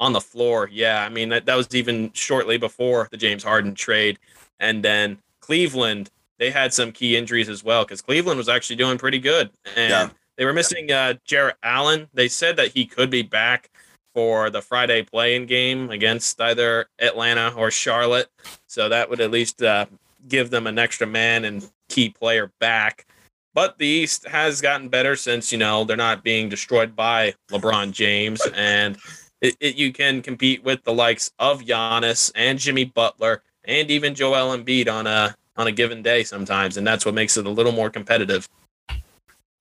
on 0.00 0.12
the 0.12 0.20
floor. 0.20 0.68
Yeah, 0.72 1.02
I 1.04 1.08
mean 1.08 1.28
that, 1.30 1.46
that 1.46 1.56
was 1.56 1.68
even 1.74 2.12
shortly 2.12 2.56
before 2.58 3.08
the 3.10 3.16
James 3.16 3.42
Harden 3.44 3.74
trade, 3.74 4.18
and 4.60 4.84
then 4.84 5.18
Cleveland 5.40 6.10
they 6.38 6.50
had 6.52 6.72
some 6.72 6.92
key 6.92 7.16
injuries 7.16 7.48
as 7.48 7.64
well 7.64 7.84
because 7.84 8.00
Cleveland 8.00 8.38
was 8.38 8.48
actually 8.48 8.76
doing 8.76 8.96
pretty 8.96 9.18
good, 9.18 9.50
and 9.74 9.90
Yeah. 9.90 10.08
they 10.36 10.44
were 10.44 10.52
missing 10.52 10.92
uh, 10.92 11.14
Jarrett 11.24 11.56
Allen. 11.64 12.08
They 12.14 12.28
said 12.28 12.54
that 12.56 12.68
he 12.74 12.84
could 12.86 13.10
be 13.10 13.22
back 13.22 13.70
for 14.18 14.50
the 14.50 14.60
Friday 14.60 15.04
playing 15.04 15.46
game 15.46 15.90
against 15.90 16.40
either 16.40 16.86
Atlanta 16.98 17.54
or 17.56 17.70
Charlotte, 17.70 18.28
so 18.66 18.88
that 18.88 19.08
would 19.08 19.20
at 19.20 19.30
least 19.30 19.62
uh, 19.62 19.86
give 20.26 20.50
them 20.50 20.66
an 20.66 20.76
extra 20.76 21.06
man 21.06 21.44
and 21.44 21.70
key 21.88 22.08
player 22.08 22.50
back. 22.58 23.06
But 23.54 23.78
the 23.78 23.86
East 23.86 24.26
has 24.26 24.60
gotten 24.60 24.88
better 24.88 25.14
since 25.14 25.52
you 25.52 25.58
know 25.58 25.84
they're 25.84 25.96
not 25.96 26.24
being 26.24 26.48
destroyed 26.48 26.96
by 26.96 27.34
LeBron 27.52 27.92
James, 27.92 28.44
and 28.56 28.98
it, 29.40 29.56
it, 29.60 29.76
you 29.76 29.92
can 29.92 30.20
compete 30.20 30.64
with 30.64 30.82
the 30.82 30.92
likes 30.92 31.30
of 31.38 31.60
Giannis 31.60 32.32
and 32.34 32.58
Jimmy 32.58 32.86
Butler 32.86 33.44
and 33.66 33.88
even 33.88 34.16
Joel 34.16 34.58
Embiid 34.58 34.90
on 34.90 35.06
a 35.06 35.36
on 35.56 35.68
a 35.68 35.72
given 35.72 36.02
day 36.02 36.24
sometimes, 36.24 36.76
and 36.76 36.84
that's 36.84 37.06
what 37.06 37.14
makes 37.14 37.36
it 37.36 37.46
a 37.46 37.50
little 37.50 37.70
more 37.70 37.88
competitive. 37.88 38.48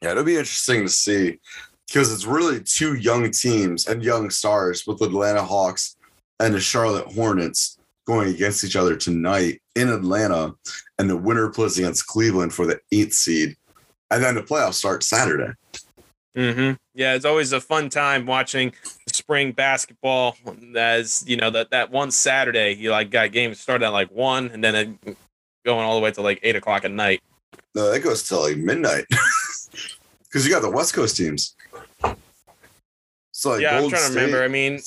Yeah, 0.01 0.13
it'll 0.13 0.23
be 0.23 0.35
interesting 0.35 0.81
to 0.81 0.89
see 0.89 1.37
because 1.87 2.13
it's 2.13 2.25
really 2.25 2.61
two 2.61 2.95
young 2.95 3.31
teams 3.31 3.87
and 3.87 4.03
young 4.03 4.29
stars 4.29 4.85
with 4.85 4.99
the 4.99 5.05
Atlanta 5.05 5.43
Hawks 5.43 5.95
and 6.39 6.53
the 6.53 6.59
Charlotte 6.59 7.07
Hornets 7.07 7.77
going 8.05 8.29
against 8.29 8.63
each 8.63 8.75
other 8.75 8.95
tonight 8.95 9.61
in 9.75 9.89
Atlanta, 9.89 10.53
and 10.97 11.09
the 11.09 11.17
winner 11.17 11.49
plays 11.49 11.77
against 11.77 12.07
Cleveland 12.07 12.53
for 12.53 12.65
the 12.65 12.79
eighth 12.91 13.13
seed, 13.13 13.55
and 14.11 14.23
then 14.23 14.35
the 14.35 14.41
playoffs 14.41 14.75
start 14.75 15.03
Saturday. 15.03 15.53
hmm 16.35 16.71
Yeah, 16.93 17.15
it's 17.15 17.25
always 17.25 17.51
a 17.51 17.59
fun 17.59 17.89
time 17.89 18.25
watching 18.25 18.73
spring 19.11 19.51
basketball. 19.51 20.37
As 20.75 21.23
you 21.27 21.35
know, 21.35 21.49
that 21.49 21.71
that 21.71 21.91
one 21.91 22.11
Saturday, 22.11 22.75
you 22.75 22.91
like 22.91 23.11
got 23.11 23.31
games 23.31 23.59
started 23.59 23.85
at 23.85 23.89
like 23.89 24.09
one, 24.11 24.51
and 24.51 24.63
then 24.63 24.75
it 24.75 25.17
going 25.65 25.85
all 25.85 25.95
the 25.95 26.01
way 26.01 26.11
to 26.11 26.21
like 26.21 26.39
eight 26.43 26.55
o'clock 26.55 26.85
at 26.85 26.91
night. 26.91 27.21
No, 27.75 27.91
that 27.91 27.99
goes 27.99 28.27
till 28.27 28.41
like 28.41 28.57
midnight 28.57 29.05
because 30.23 30.45
you 30.45 30.51
got 30.51 30.61
the 30.61 30.71
West 30.71 30.93
Coast 30.93 31.17
teams. 31.17 31.56
So 33.37 33.51
like 33.51 33.61
yeah, 33.61 33.75
I'm 33.75 33.81
Golden 33.81 33.99
trying 33.99 34.13
to 34.13 34.19
remember. 34.19 34.43
I 34.43 34.47
mean, 34.47 34.79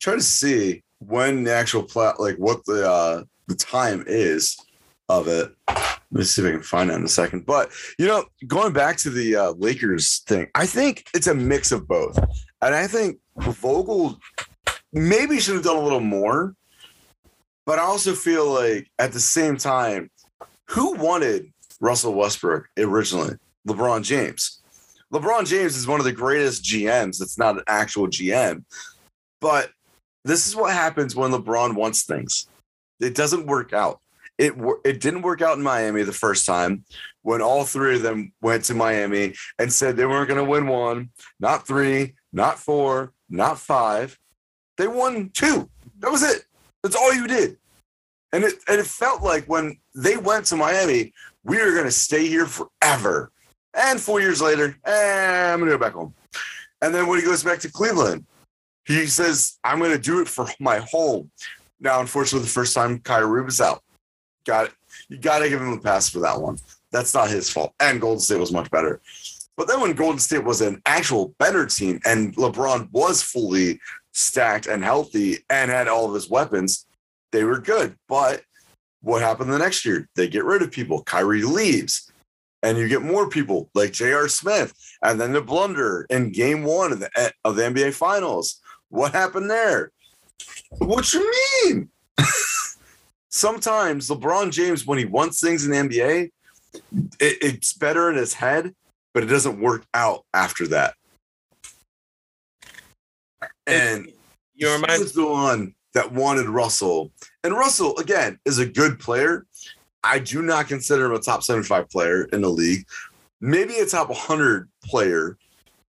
try 0.00 0.14
to 0.14 0.22
see 0.22 0.84
when 1.00 1.42
the 1.42 1.52
actual 1.52 1.82
plat 1.82 2.20
like 2.20 2.36
what 2.36 2.64
the 2.66 2.88
uh 2.88 3.24
the 3.48 3.56
time 3.56 4.04
is 4.06 4.56
of 5.08 5.26
it. 5.26 5.52
Let 5.66 5.98
me 6.12 6.22
see 6.22 6.42
if 6.42 6.48
I 6.48 6.52
can 6.52 6.62
find 6.62 6.88
that 6.88 7.00
in 7.00 7.04
a 7.04 7.08
second. 7.08 7.44
But 7.44 7.72
you 7.98 8.06
know, 8.06 8.26
going 8.46 8.72
back 8.72 8.96
to 8.98 9.10
the 9.10 9.34
uh, 9.34 9.50
Lakers 9.58 10.20
thing, 10.20 10.46
I 10.54 10.66
think 10.66 11.08
it's 11.14 11.26
a 11.26 11.34
mix 11.34 11.72
of 11.72 11.88
both, 11.88 12.16
and 12.62 12.76
I 12.76 12.86
think 12.86 13.18
Vogel 13.36 14.20
maybe 14.92 15.40
should 15.40 15.56
have 15.56 15.64
done 15.64 15.78
a 15.78 15.82
little 15.82 15.98
more. 15.98 16.54
But 17.64 17.80
I 17.80 17.82
also 17.82 18.14
feel 18.14 18.48
like 18.48 18.88
at 19.00 19.10
the 19.10 19.18
same 19.18 19.56
time, 19.56 20.12
who 20.66 20.94
wanted 20.94 21.52
Russell 21.80 22.14
Westbrook 22.14 22.68
originally? 22.78 23.34
LeBron 23.66 24.04
James. 24.04 24.55
LeBron 25.12 25.46
James 25.46 25.76
is 25.76 25.86
one 25.86 26.00
of 26.00 26.04
the 26.04 26.12
greatest 26.12 26.64
GMs. 26.64 27.22
It's 27.22 27.38
not 27.38 27.56
an 27.56 27.62
actual 27.66 28.08
GM, 28.08 28.64
but 29.40 29.70
this 30.24 30.46
is 30.46 30.56
what 30.56 30.72
happens 30.72 31.14
when 31.14 31.30
LeBron 31.30 31.74
wants 31.74 32.04
things. 32.04 32.48
It 33.00 33.14
doesn't 33.14 33.46
work 33.46 33.72
out. 33.72 34.00
It 34.38 34.54
it 34.84 35.00
didn't 35.00 35.22
work 35.22 35.40
out 35.40 35.56
in 35.56 35.62
Miami 35.62 36.02
the 36.02 36.12
first 36.12 36.44
time 36.44 36.84
when 37.22 37.40
all 37.40 37.64
three 37.64 37.96
of 37.96 38.02
them 38.02 38.32
went 38.42 38.64
to 38.64 38.74
Miami 38.74 39.34
and 39.58 39.72
said 39.72 39.96
they 39.96 40.04
weren't 40.04 40.28
going 40.28 40.44
to 40.44 40.50
win 40.50 40.66
one, 40.66 41.10
not 41.40 41.66
three, 41.66 42.14
not 42.32 42.58
four, 42.58 43.12
not 43.30 43.58
five. 43.58 44.18
They 44.76 44.88
won 44.88 45.30
two. 45.32 45.70
That 46.00 46.12
was 46.12 46.22
it. 46.22 46.44
That's 46.82 46.96
all 46.96 47.14
you 47.14 47.26
did. 47.26 47.56
And 48.32 48.44
it 48.44 48.54
and 48.68 48.78
it 48.78 48.86
felt 48.86 49.22
like 49.22 49.46
when 49.46 49.78
they 49.94 50.18
went 50.18 50.44
to 50.46 50.56
Miami, 50.56 51.14
we 51.44 51.58
are 51.58 51.72
going 51.72 51.84
to 51.84 51.90
stay 51.90 52.26
here 52.26 52.46
forever. 52.46 53.32
And 53.76 54.00
four 54.00 54.20
years 54.20 54.40
later, 54.40 54.76
eh, 54.84 55.52
I'm 55.52 55.60
going 55.60 55.70
to 55.70 55.76
go 55.76 55.84
back 55.84 55.92
home. 55.92 56.14
And 56.80 56.94
then 56.94 57.06
when 57.06 57.18
he 57.18 57.24
goes 57.24 57.44
back 57.44 57.58
to 57.60 57.70
Cleveland, 57.70 58.24
he 58.86 59.06
says, 59.06 59.58
I'm 59.64 59.78
going 59.78 59.92
to 59.92 59.98
do 59.98 60.20
it 60.20 60.28
for 60.28 60.46
my 60.60 60.78
home. 60.78 61.30
Now, 61.80 62.00
unfortunately, 62.00 62.46
the 62.46 62.52
first 62.52 62.74
time 62.74 63.00
Kyrie 63.00 63.42
was 63.42 63.60
out. 63.60 63.82
Got 64.46 64.66
it. 64.66 64.72
You 65.08 65.18
got 65.18 65.40
to 65.40 65.48
give 65.48 65.60
him 65.60 65.72
a 65.72 65.80
pass 65.80 66.08
for 66.08 66.20
that 66.20 66.40
one. 66.40 66.58
That's 66.92 67.12
not 67.12 67.28
his 67.28 67.50
fault. 67.50 67.74
And 67.80 68.00
Golden 68.00 68.20
State 68.20 68.40
was 68.40 68.52
much 68.52 68.70
better. 68.70 69.00
But 69.56 69.68
then 69.68 69.80
when 69.80 69.92
Golden 69.94 70.18
State 70.18 70.44
was 70.44 70.60
an 70.60 70.80
actual 70.86 71.34
better 71.38 71.66
team 71.66 72.00
and 72.04 72.34
LeBron 72.36 72.90
was 72.92 73.22
fully 73.22 73.80
stacked 74.12 74.66
and 74.66 74.84
healthy 74.84 75.38
and 75.50 75.70
had 75.70 75.88
all 75.88 76.06
of 76.06 76.14
his 76.14 76.28
weapons, 76.30 76.86
they 77.32 77.44
were 77.44 77.58
good. 77.58 77.96
But 78.08 78.42
what 79.02 79.22
happened 79.22 79.52
the 79.52 79.58
next 79.58 79.84
year? 79.84 80.08
They 80.14 80.28
get 80.28 80.44
rid 80.44 80.62
of 80.62 80.70
people. 80.70 81.02
Kyrie 81.02 81.42
leaves. 81.42 82.10
And 82.66 82.76
you 82.76 82.88
get 82.88 83.02
more 83.02 83.28
people 83.28 83.70
like 83.74 83.92
J.R. 83.92 84.26
Smith, 84.26 84.74
and 85.00 85.20
then 85.20 85.32
the 85.32 85.40
blunder 85.40 86.04
in 86.10 86.32
Game 86.32 86.64
One 86.64 86.90
of 86.90 86.98
the 86.98 87.08
eh, 87.14 87.30
of 87.44 87.54
the 87.54 87.62
NBA 87.62 87.94
Finals. 87.94 88.60
What 88.88 89.12
happened 89.12 89.48
there? 89.48 89.92
What 90.78 91.14
you 91.14 91.32
mean? 91.64 91.88
Sometimes 93.28 94.10
LeBron 94.10 94.50
James, 94.50 94.84
when 94.84 94.98
he 94.98 95.04
wants 95.04 95.40
things 95.40 95.64
in 95.64 95.70
the 95.70 95.76
NBA, 95.76 96.30
it, 97.20 97.38
it's 97.40 97.72
better 97.72 98.10
in 98.10 98.16
his 98.16 98.34
head, 98.34 98.74
but 99.14 99.22
it 99.22 99.26
doesn't 99.26 99.60
work 99.60 99.84
out 99.94 100.24
after 100.34 100.66
that. 100.66 100.94
And 103.68 104.10
you 104.56 104.66
he 104.66 104.74
remind 104.74 105.02
was 105.02 105.12
the 105.12 105.24
one 105.24 105.72
that 105.94 106.10
wanted 106.10 106.48
Russell. 106.48 107.12
And 107.44 107.54
Russell, 107.54 107.96
again, 107.98 108.40
is 108.44 108.58
a 108.58 108.66
good 108.66 108.98
player. 108.98 109.46
I 110.06 110.18
do 110.18 110.42
not 110.42 110.68
consider 110.68 111.06
him 111.06 111.12
a 111.12 111.18
top 111.18 111.42
75 111.42 111.90
player 111.90 112.24
in 112.32 112.42
the 112.42 112.48
league. 112.48 112.86
Maybe 113.40 113.76
a 113.76 113.86
top 113.86 114.08
100 114.08 114.68
player, 114.84 115.36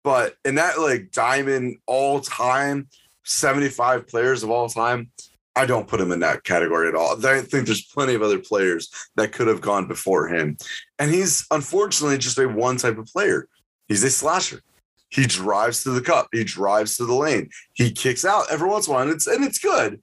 but 0.04 0.36
in 0.46 0.56
that 0.56 0.80
like 0.80 1.12
diamond 1.12 1.78
all 1.86 2.22
time, 2.22 2.88
75 3.26 4.08
players 4.08 4.44
of 4.44 4.50
all 4.50 4.70
time, 4.70 5.12
I 5.56 5.66
don't 5.66 5.88
put 5.88 6.00
him 6.00 6.12
in 6.12 6.20
that 6.22 6.44
category 6.44 6.88
at 6.88 6.96
all. 6.96 7.14
I 7.26 7.42
think 7.42 7.66
there's 7.66 7.86
plenty 7.86 8.14
of 8.14 8.22
other 8.22 8.40
players 8.40 8.90
that 9.16 9.34
could 9.34 9.48
have 9.48 9.60
gone 9.60 9.88
before 9.88 10.28
him. 10.28 10.56
And 11.00 11.12
he's 11.12 11.46
unfortunately 11.52 12.20
just 12.20 12.38
a 12.38 12.48
one 12.48 12.78
type 12.78 12.98
of 12.98 13.08
player. 13.08 13.48
He's 13.88 14.04
a 14.04 14.10
slasher. 14.10 14.62
He 15.10 15.26
drives 15.26 15.84
to 15.84 15.92
the 15.92 16.02
cup. 16.02 16.28
He 16.32 16.44
drives 16.44 16.98
to 16.98 17.06
the 17.06 17.16
lane. 17.16 17.50
He 17.74 17.92
kicks 17.92 18.24
out 18.24 18.52
every 18.52 18.70
once 18.70 18.88
in 18.88 18.92
a 18.92 18.96
while, 18.96 19.04
and 19.04 19.12
it's 19.12 19.26
and 19.26 19.44
it's 19.44 19.60
good. 19.60 20.02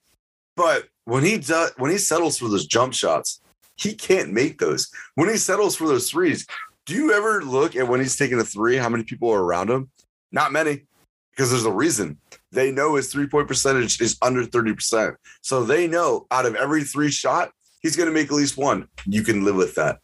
But 0.57 0.88
when 1.05 1.25
he 1.25 1.38
does, 1.38 1.73
when 1.77 1.90
he 1.90 1.99
settles 1.99 2.38
for 2.38 2.49
those 2.49 2.67
jump 2.67 2.95
shots, 2.95 3.40
he 3.77 3.95
can't 3.95 4.33
make 4.33 4.59
those. 4.59 4.91
When 5.15 5.29
he 5.29 5.37
settles 5.37 5.77
for 5.77 5.89
those 5.89 6.11
threes, 6.11 6.47
do 6.87 6.95
you 6.95 7.13
ever 7.13 7.43
look 7.43 7.77
at 7.77 7.89
when 7.89 8.01
he's 8.01 8.17
taking 8.17 8.39
a 8.39 8.45
three? 8.45 8.77
How 8.77 8.89
many 8.89 9.05
people 9.05 9.31
are 9.31 9.43
around 9.43 9.71
him? 9.71 9.91
Not 10.33 10.53
many, 10.53 10.85
because 11.31 11.51
there's 11.51 11.65
a 11.65 11.73
reason. 11.73 12.19
They 12.53 12.71
know 12.71 12.95
his 12.95 13.13
three 13.13 13.27
point 13.27 13.49
percentage 13.49 14.01
is 14.01 14.17
under 14.23 14.45
thirty 14.45 14.75
percent, 14.75 15.17
so 15.41 15.65
they 15.65 15.87
know 15.87 16.27
out 16.31 16.47
of 16.47 16.55
every 16.55 16.85
three 16.85 17.11
shot, 17.11 17.51
he's 17.81 17.97
going 17.97 18.09
to 18.09 18.15
make 18.15 18.27
at 18.27 18.33
least 18.33 18.57
one. 18.57 18.89
You 19.07 19.23
can 19.23 19.45
live 19.45 19.57
with 19.57 19.75
that. 19.77 19.99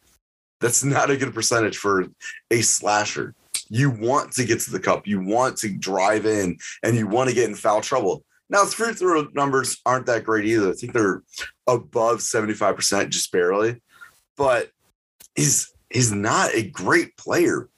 That's 0.61 0.85
not 0.85 1.11
a 1.11 1.17
good 1.17 1.35
percentage 1.35 1.79
for 1.79 2.07
a 2.51 2.61
slasher 2.61 3.35
you 3.71 3.91
want 3.91 4.33
to 4.33 4.45
get 4.45 4.61
to 4.61 4.71
the 4.71 4.81
cup, 4.81 5.07
you 5.07 5.23
want 5.23 5.57
to 5.59 5.71
drive 5.71 6.27
in, 6.27 6.59
and 6.83 6.97
you 6.97 7.07
want 7.07 7.29
to 7.31 7.35
get 7.35 7.49
in 7.49 7.55
foul 7.55 7.81
trouble. 7.81 8.25
Now, 8.51 8.65
his 8.65 8.75
free 8.75 8.93
throw 8.93 9.29
numbers 9.33 9.81
aren't 9.87 10.07
that 10.07 10.25
great 10.25 10.45
either. 10.45 10.71
I 10.71 10.73
think 10.73 10.93
they're 10.93 11.23
above 11.67 12.19
75%, 12.19 13.09
just 13.11 13.31
barely. 13.33 13.81
But 14.37 14.71
he's 15.35 15.73
he's 15.89 16.13
not 16.13 16.55
a 16.55 16.69
great 16.69 17.17
player. 17.17 17.69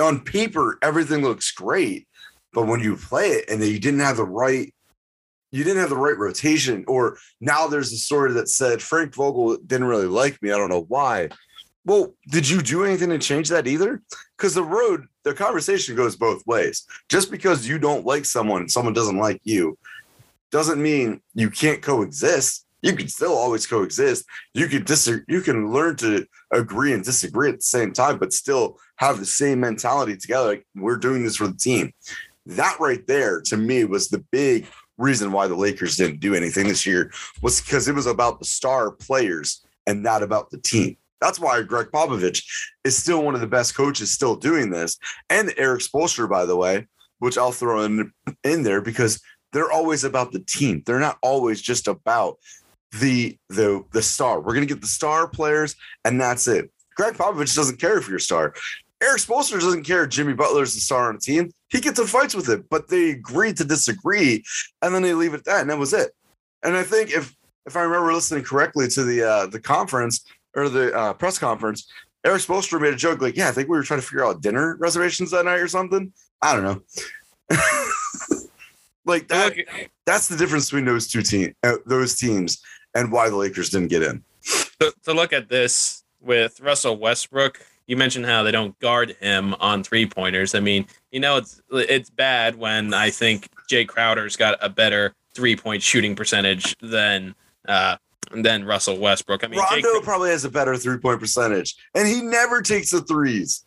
On 0.00 0.20
paper, 0.20 0.78
everything 0.82 1.22
looks 1.22 1.52
great. 1.52 2.08
But 2.52 2.66
when 2.66 2.80
you 2.80 2.96
play 2.96 3.30
it 3.30 3.50
and 3.50 3.62
you 3.62 3.78
didn't 3.78 4.00
have 4.00 4.16
the 4.16 4.24
right 4.24 4.72
you 5.54 5.62
didn't 5.62 5.78
have 5.78 5.90
the 5.90 5.96
right 5.96 6.18
rotation, 6.18 6.84
or 6.88 7.16
now 7.40 7.68
there's 7.68 7.92
a 7.92 7.96
story 7.96 8.32
that 8.32 8.48
said 8.48 8.82
Frank 8.82 9.14
Vogel 9.14 9.56
didn't 9.58 9.86
really 9.86 10.08
like 10.08 10.42
me. 10.42 10.50
I 10.50 10.56
don't 10.56 10.68
know 10.68 10.84
why. 10.88 11.28
Well, 11.84 12.12
did 12.28 12.48
you 12.48 12.60
do 12.60 12.84
anything 12.84 13.10
to 13.10 13.18
change 13.18 13.50
that 13.50 13.68
either? 13.68 14.02
Because 14.36 14.54
the 14.54 14.64
road, 14.64 15.06
the 15.22 15.32
conversation 15.32 15.94
goes 15.94 16.16
both 16.16 16.44
ways. 16.44 16.84
Just 17.08 17.30
because 17.30 17.68
you 17.68 17.78
don't 17.78 18.04
like 18.04 18.24
someone, 18.24 18.68
someone 18.68 18.94
doesn't 18.94 19.18
like 19.18 19.40
you, 19.44 19.78
doesn't 20.54 20.80
mean 20.80 21.20
you 21.34 21.50
can't 21.50 21.82
coexist. 21.82 22.64
You 22.80 22.92
can 22.92 23.08
still 23.08 23.32
always 23.32 23.66
coexist. 23.66 24.24
You 24.54 24.68
can 24.68 24.84
disagree. 24.84 25.24
You 25.26 25.40
can 25.40 25.72
learn 25.72 25.96
to 25.96 26.24
agree 26.52 26.92
and 26.92 27.02
disagree 27.02 27.48
at 27.48 27.56
the 27.56 27.62
same 27.62 27.92
time, 27.92 28.18
but 28.18 28.32
still 28.32 28.78
have 28.98 29.18
the 29.18 29.26
same 29.26 29.58
mentality 29.58 30.16
together. 30.16 30.50
Like 30.50 30.66
we're 30.76 30.96
doing 30.96 31.24
this 31.24 31.34
for 31.34 31.48
the 31.48 31.56
team. 31.56 31.92
That 32.46 32.76
right 32.78 33.04
there, 33.08 33.40
to 33.46 33.56
me, 33.56 33.84
was 33.84 34.06
the 34.06 34.24
big 34.30 34.68
reason 34.96 35.32
why 35.32 35.48
the 35.48 35.56
Lakers 35.56 35.96
didn't 35.96 36.20
do 36.20 36.36
anything 36.36 36.68
this 36.68 36.86
year. 36.86 37.10
Was 37.42 37.60
because 37.60 37.88
it 37.88 37.96
was 37.96 38.06
about 38.06 38.38
the 38.38 38.44
star 38.44 38.92
players 38.92 39.60
and 39.88 40.04
not 40.04 40.22
about 40.22 40.50
the 40.50 40.58
team. 40.58 40.96
That's 41.20 41.40
why 41.40 41.62
Gregg 41.62 41.88
Popovich 41.92 42.44
is 42.84 42.96
still 42.96 43.24
one 43.24 43.34
of 43.34 43.40
the 43.40 43.48
best 43.48 43.74
coaches 43.74 44.12
still 44.12 44.36
doing 44.36 44.70
this. 44.70 44.98
And 45.28 45.52
Erik 45.56 45.80
Spoelstra, 45.80 46.30
by 46.30 46.44
the 46.44 46.56
way, 46.56 46.86
which 47.18 47.38
I'll 47.38 47.50
throw 47.50 47.82
in, 47.82 48.12
in 48.44 48.62
there 48.62 48.80
because 48.80 49.20
they're 49.54 49.70
always 49.70 50.02
about 50.02 50.32
the 50.32 50.40
team. 50.40 50.82
They're 50.84 50.98
not 50.98 51.16
always 51.22 51.62
just 51.62 51.86
about 51.86 52.38
the 53.00 53.38
the 53.48 53.84
the 53.92 54.02
star. 54.02 54.40
We're 54.40 54.52
gonna 54.52 54.66
get 54.66 54.80
the 54.80 54.86
star 54.86 55.28
players, 55.28 55.76
and 56.04 56.20
that's 56.20 56.46
it. 56.48 56.70
Gregg 56.96 57.14
Popovich 57.14 57.54
doesn't 57.54 57.80
care 57.80 57.96
if 57.96 58.08
you're 58.08 58.18
a 58.18 58.20
star. 58.20 58.52
Erik 59.00 59.20
Spoelstra 59.20 59.60
doesn't 59.60 59.84
care 59.84 60.06
Jimmy 60.06 60.32
Butler 60.32 60.62
is 60.62 60.74
the 60.74 60.80
star 60.80 61.08
on 61.08 61.14
the 61.14 61.20
team. 61.20 61.52
He 61.68 61.80
gets 61.80 61.98
in 61.98 62.06
fights 62.06 62.34
with 62.34 62.48
it, 62.48 62.68
but 62.68 62.88
they 62.88 63.10
agree 63.10 63.52
to 63.52 63.64
disagree, 63.64 64.42
and 64.82 64.94
then 64.94 65.02
they 65.02 65.14
leave 65.14 65.34
it 65.34 65.38
at 65.38 65.44
that, 65.44 65.60
and 65.60 65.70
that 65.70 65.78
was 65.78 65.92
it. 65.92 66.10
And 66.64 66.76
I 66.76 66.82
think 66.82 67.12
if 67.12 67.34
if 67.66 67.76
I 67.76 67.82
remember 67.82 68.12
listening 68.12 68.42
correctly 68.42 68.88
to 68.88 69.04
the 69.04 69.22
uh, 69.22 69.46
the 69.46 69.60
conference, 69.60 70.24
or 70.56 70.68
the 70.68 70.92
uh, 70.96 71.12
press 71.12 71.38
conference, 71.38 71.88
Erik 72.24 72.42
Spoelstra 72.42 72.80
made 72.80 72.94
a 72.94 72.96
joke 72.96 73.22
like, 73.22 73.36
"Yeah, 73.36 73.48
I 73.48 73.52
think 73.52 73.68
we 73.68 73.76
were 73.76 73.84
trying 73.84 74.00
to 74.00 74.06
figure 74.06 74.26
out 74.26 74.42
dinner 74.42 74.76
reservations 74.80 75.30
that 75.30 75.44
night 75.44 75.60
or 75.60 75.68
something." 75.68 76.12
I 76.42 76.54
don't 76.54 76.64
know. 76.64 76.82
like 79.04 79.28
that. 79.28 79.54
That's 80.06 80.28
the 80.28 80.36
difference 80.36 80.66
between 80.66 80.84
those 80.84 81.08
two 81.08 81.22
teams, 81.22 81.54
uh, 81.62 81.76
those 81.86 82.16
teams, 82.16 82.62
and 82.94 83.10
why 83.10 83.28
the 83.28 83.36
Lakers 83.36 83.70
didn't 83.70 83.88
get 83.88 84.02
in. 84.02 84.22
To, 84.80 84.92
to 85.04 85.12
look 85.12 85.32
at 85.32 85.48
this 85.48 86.04
with 86.20 86.60
Russell 86.60 86.96
Westbrook, 86.96 87.60
you 87.86 87.96
mentioned 87.96 88.26
how 88.26 88.42
they 88.42 88.50
don't 88.50 88.78
guard 88.78 89.16
him 89.20 89.54
on 89.60 89.82
three 89.82 90.06
pointers. 90.06 90.54
I 90.54 90.60
mean, 90.60 90.86
you 91.12 91.20
know, 91.20 91.36
it's 91.36 91.60
it's 91.70 92.10
bad 92.10 92.56
when 92.56 92.94
I 92.94 93.10
think 93.10 93.48
Jae 93.70 93.86
Crowder's 93.86 94.36
got 94.36 94.56
a 94.60 94.68
better 94.68 95.14
three 95.34 95.56
point 95.56 95.82
shooting 95.82 96.16
percentage 96.16 96.76
than 96.80 97.34
uh, 97.68 97.96
than 98.32 98.64
Russell 98.64 98.98
Westbrook. 98.98 99.44
I 99.44 99.48
mean, 99.48 99.60
Rondo 99.60 99.94
Jake, 99.94 100.02
probably 100.02 100.30
has 100.30 100.44
a 100.44 100.50
better 100.50 100.76
three 100.76 100.98
point 100.98 101.20
percentage, 101.20 101.76
and 101.94 102.08
he 102.08 102.22
never 102.22 102.62
takes 102.62 102.90
the 102.90 103.02
threes. 103.02 103.64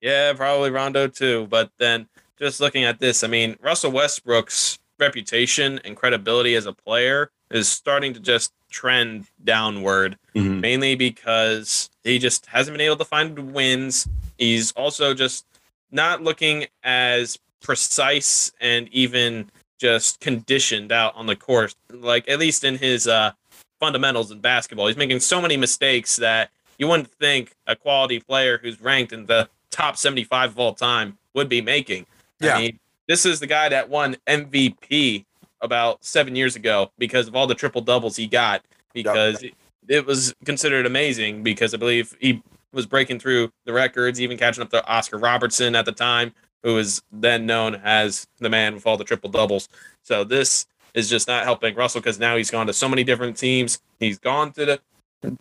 yeah, 0.00 0.32
probably 0.34 0.70
Rondo 0.70 1.08
too. 1.08 1.46
But 1.48 1.70
then 1.78 2.06
just 2.38 2.60
looking 2.60 2.84
at 2.84 2.98
this, 2.98 3.22
I 3.24 3.28
mean, 3.28 3.56
Russell 3.60 3.92
Westbrook's 3.92 4.78
reputation 4.98 5.80
and 5.84 5.96
credibility 5.96 6.54
as 6.54 6.66
a 6.66 6.72
player 6.72 7.30
is 7.50 7.68
starting 7.68 8.14
to 8.14 8.20
just 8.20 8.52
trend 8.70 9.26
downward, 9.42 10.18
mainly 10.60 10.94
because 10.96 11.90
he 12.02 12.18
just 12.18 12.46
hasn't 12.46 12.74
been 12.74 12.84
able 12.84 12.96
to 12.96 13.04
find 13.04 13.52
wins. 13.52 14.08
He's 14.38 14.72
also 14.72 15.14
just 15.14 15.46
not 15.92 16.22
looking 16.22 16.66
as 16.82 17.38
precise 17.60 18.52
and 18.60 18.88
even 18.88 19.50
just 19.78 20.20
conditioned 20.20 20.92
out 20.92 21.14
on 21.16 21.26
the 21.26 21.36
court, 21.36 21.74
like 21.90 22.28
at 22.28 22.38
least 22.38 22.64
in 22.64 22.78
his 22.78 23.06
uh, 23.06 23.32
fundamentals 23.78 24.30
in 24.30 24.40
basketball. 24.40 24.86
He's 24.88 24.96
making 24.96 25.20
so 25.20 25.40
many 25.40 25.56
mistakes 25.56 26.16
that 26.16 26.50
you 26.78 26.88
wouldn't 26.88 27.12
think 27.12 27.52
a 27.66 27.76
quality 27.76 28.18
player 28.18 28.58
who's 28.58 28.80
ranked 28.80 29.12
in 29.12 29.26
the 29.26 29.48
top 29.70 29.96
75 29.96 30.50
of 30.50 30.58
all 30.58 30.74
time 30.74 31.18
would 31.34 31.48
be 31.48 31.60
making. 31.60 32.06
Yeah. 32.40 32.56
I 32.56 32.60
mean, 32.60 32.78
this 33.08 33.26
is 33.26 33.40
the 33.40 33.46
guy 33.46 33.68
that 33.68 33.88
won 33.88 34.16
MVP 34.26 35.24
about 35.60 36.04
seven 36.04 36.36
years 36.36 36.56
ago 36.56 36.90
because 36.98 37.28
of 37.28 37.36
all 37.36 37.46
the 37.46 37.54
triple 37.54 37.80
doubles 37.80 38.16
he 38.16 38.26
got, 38.26 38.62
because 38.92 39.42
it, 39.42 39.54
it 39.88 40.06
was 40.06 40.34
considered 40.44 40.86
amazing 40.86 41.42
because 41.42 41.74
I 41.74 41.76
believe 41.76 42.16
he 42.20 42.42
was 42.72 42.86
breaking 42.86 43.18
through 43.18 43.50
the 43.64 43.72
records, 43.72 44.20
even 44.20 44.36
catching 44.36 44.62
up 44.62 44.70
to 44.70 44.86
Oscar 44.86 45.18
Robertson 45.18 45.74
at 45.74 45.84
the 45.84 45.92
time, 45.92 46.32
who 46.62 46.74
was 46.74 47.02
then 47.12 47.46
known 47.46 47.76
as 47.84 48.26
the 48.38 48.50
man 48.50 48.74
with 48.74 48.86
all 48.86 48.96
the 48.96 49.04
triple 49.04 49.30
doubles. 49.30 49.68
So 50.02 50.24
this 50.24 50.66
is 50.94 51.08
just 51.08 51.28
not 51.28 51.44
helping 51.44 51.74
Russell 51.74 52.00
because 52.00 52.18
now 52.18 52.36
he's 52.36 52.50
gone 52.50 52.66
to 52.66 52.72
so 52.72 52.88
many 52.88 53.04
different 53.04 53.36
teams. 53.36 53.80
He's 53.98 54.18
gone 54.18 54.52
to 54.52 54.64
the 54.64 54.80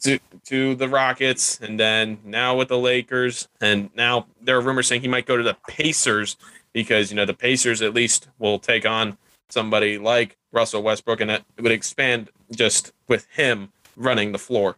to, 0.02 0.18
to 0.46 0.76
the 0.76 0.88
Rockets 0.88 1.60
and 1.60 1.78
then 1.78 2.18
now 2.24 2.56
with 2.56 2.70
the 2.70 2.78
Lakers 2.78 3.50
and 3.60 3.90
now 3.94 4.28
there 4.42 4.58
are 4.58 4.62
rumors 4.62 4.88
saying 4.88 5.02
he 5.02 5.10
might 5.10 5.26
go 5.26 5.36
to 5.36 5.44
the 5.44 5.58
Pacers 5.68 6.38
because 6.74 7.12
you 7.12 7.16
know 7.16 7.26
the 7.26 7.34
Pacers 7.34 7.82
at 7.82 7.94
least 7.94 8.28
will 8.40 8.60
take 8.60 8.86
on 8.86 9.18
somebody 9.50 9.98
like 9.98 10.38
Russell 10.52 10.84
Westbrook 10.84 11.22
and 11.22 11.32
it 11.32 11.44
would 11.60 11.72
expand 11.72 12.30
just 12.52 12.92
with 13.08 13.28
him 13.28 13.72
running 13.96 14.32
the 14.32 14.40
floor. 14.40 14.78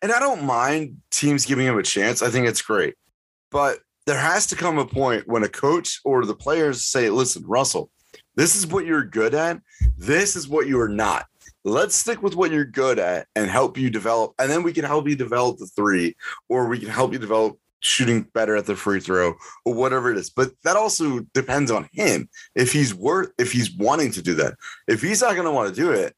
And 0.00 0.12
I 0.12 0.18
don't 0.18 0.44
mind 0.44 0.98
teams 1.10 1.44
giving 1.44 1.66
him 1.66 1.78
a 1.78 1.82
chance. 1.82 2.22
I 2.22 2.30
think 2.30 2.46
it's 2.46 2.62
great. 2.62 2.94
But 3.50 3.80
there 4.06 4.18
has 4.18 4.46
to 4.48 4.56
come 4.56 4.78
a 4.78 4.86
point 4.86 5.28
when 5.28 5.42
a 5.42 5.48
coach 5.48 6.00
or 6.04 6.24
the 6.24 6.34
players 6.34 6.84
say, 6.84 7.10
listen, 7.10 7.44
Russell, 7.46 7.90
this 8.36 8.56
is 8.56 8.66
what 8.66 8.86
you're 8.86 9.04
good 9.04 9.34
at. 9.34 9.60
This 9.98 10.36
is 10.36 10.48
what 10.48 10.66
you 10.66 10.80
are 10.80 10.88
not. 10.88 11.26
Let's 11.64 11.94
stick 11.94 12.22
with 12.22 12.34
what 12.34 12.50
you're 12.50 12.64
good 12.64 12.98
at 12.98 13.26
and 13.34 13.50
help 13.50 13.76
you 13.76 13.90
develop. 13.90 14.32
And 14.38 14.50
then 14.50 14.62
we 14.62 14.72
can 14.72 14.84
help 14.84 15.08
you 15.08 15.16
develop 15.16 15.58
the 15.58 15.66
three, 15.66 16.16
or 16.48 16.68
we 16.68 16.78
can 16.78 16.88
help 16.88 17.12
you 17.12 17.18
develop 17.18 17.58
shooting 17.80 18.22
better 18.34 18.56
at 18.56 18.66
the 18.66 18.76
free 18.76 19.00
throw 19.00 19.34
or 19.64 19.74
whatever 19.74 20.10
it 20.10 20.18
is. 20.18 20.30
But 20.30 20.52
that 20.64 20.76
also 20.76 21.20
depends 21.34 21.70
on 21.70 21.88
him. 21.92 22.28
If 22.54 22.72
he's 22.72 22.94
worth, 22.94 23.30
if 23.38 23.52
he's 23.52 23.70
wanting 23.72 24.10
to 24.12 24.22
do 24.22 24.34
that, 24.36 24.54
if 24.86 25.00
he's 25.00 25.22
not 25.22 25.34
going 25.34 25.46
to 25.46 25.52
want 25.52 25.68
to 25.68 25.80
do 25.80 25.90
it, 25.90 26.14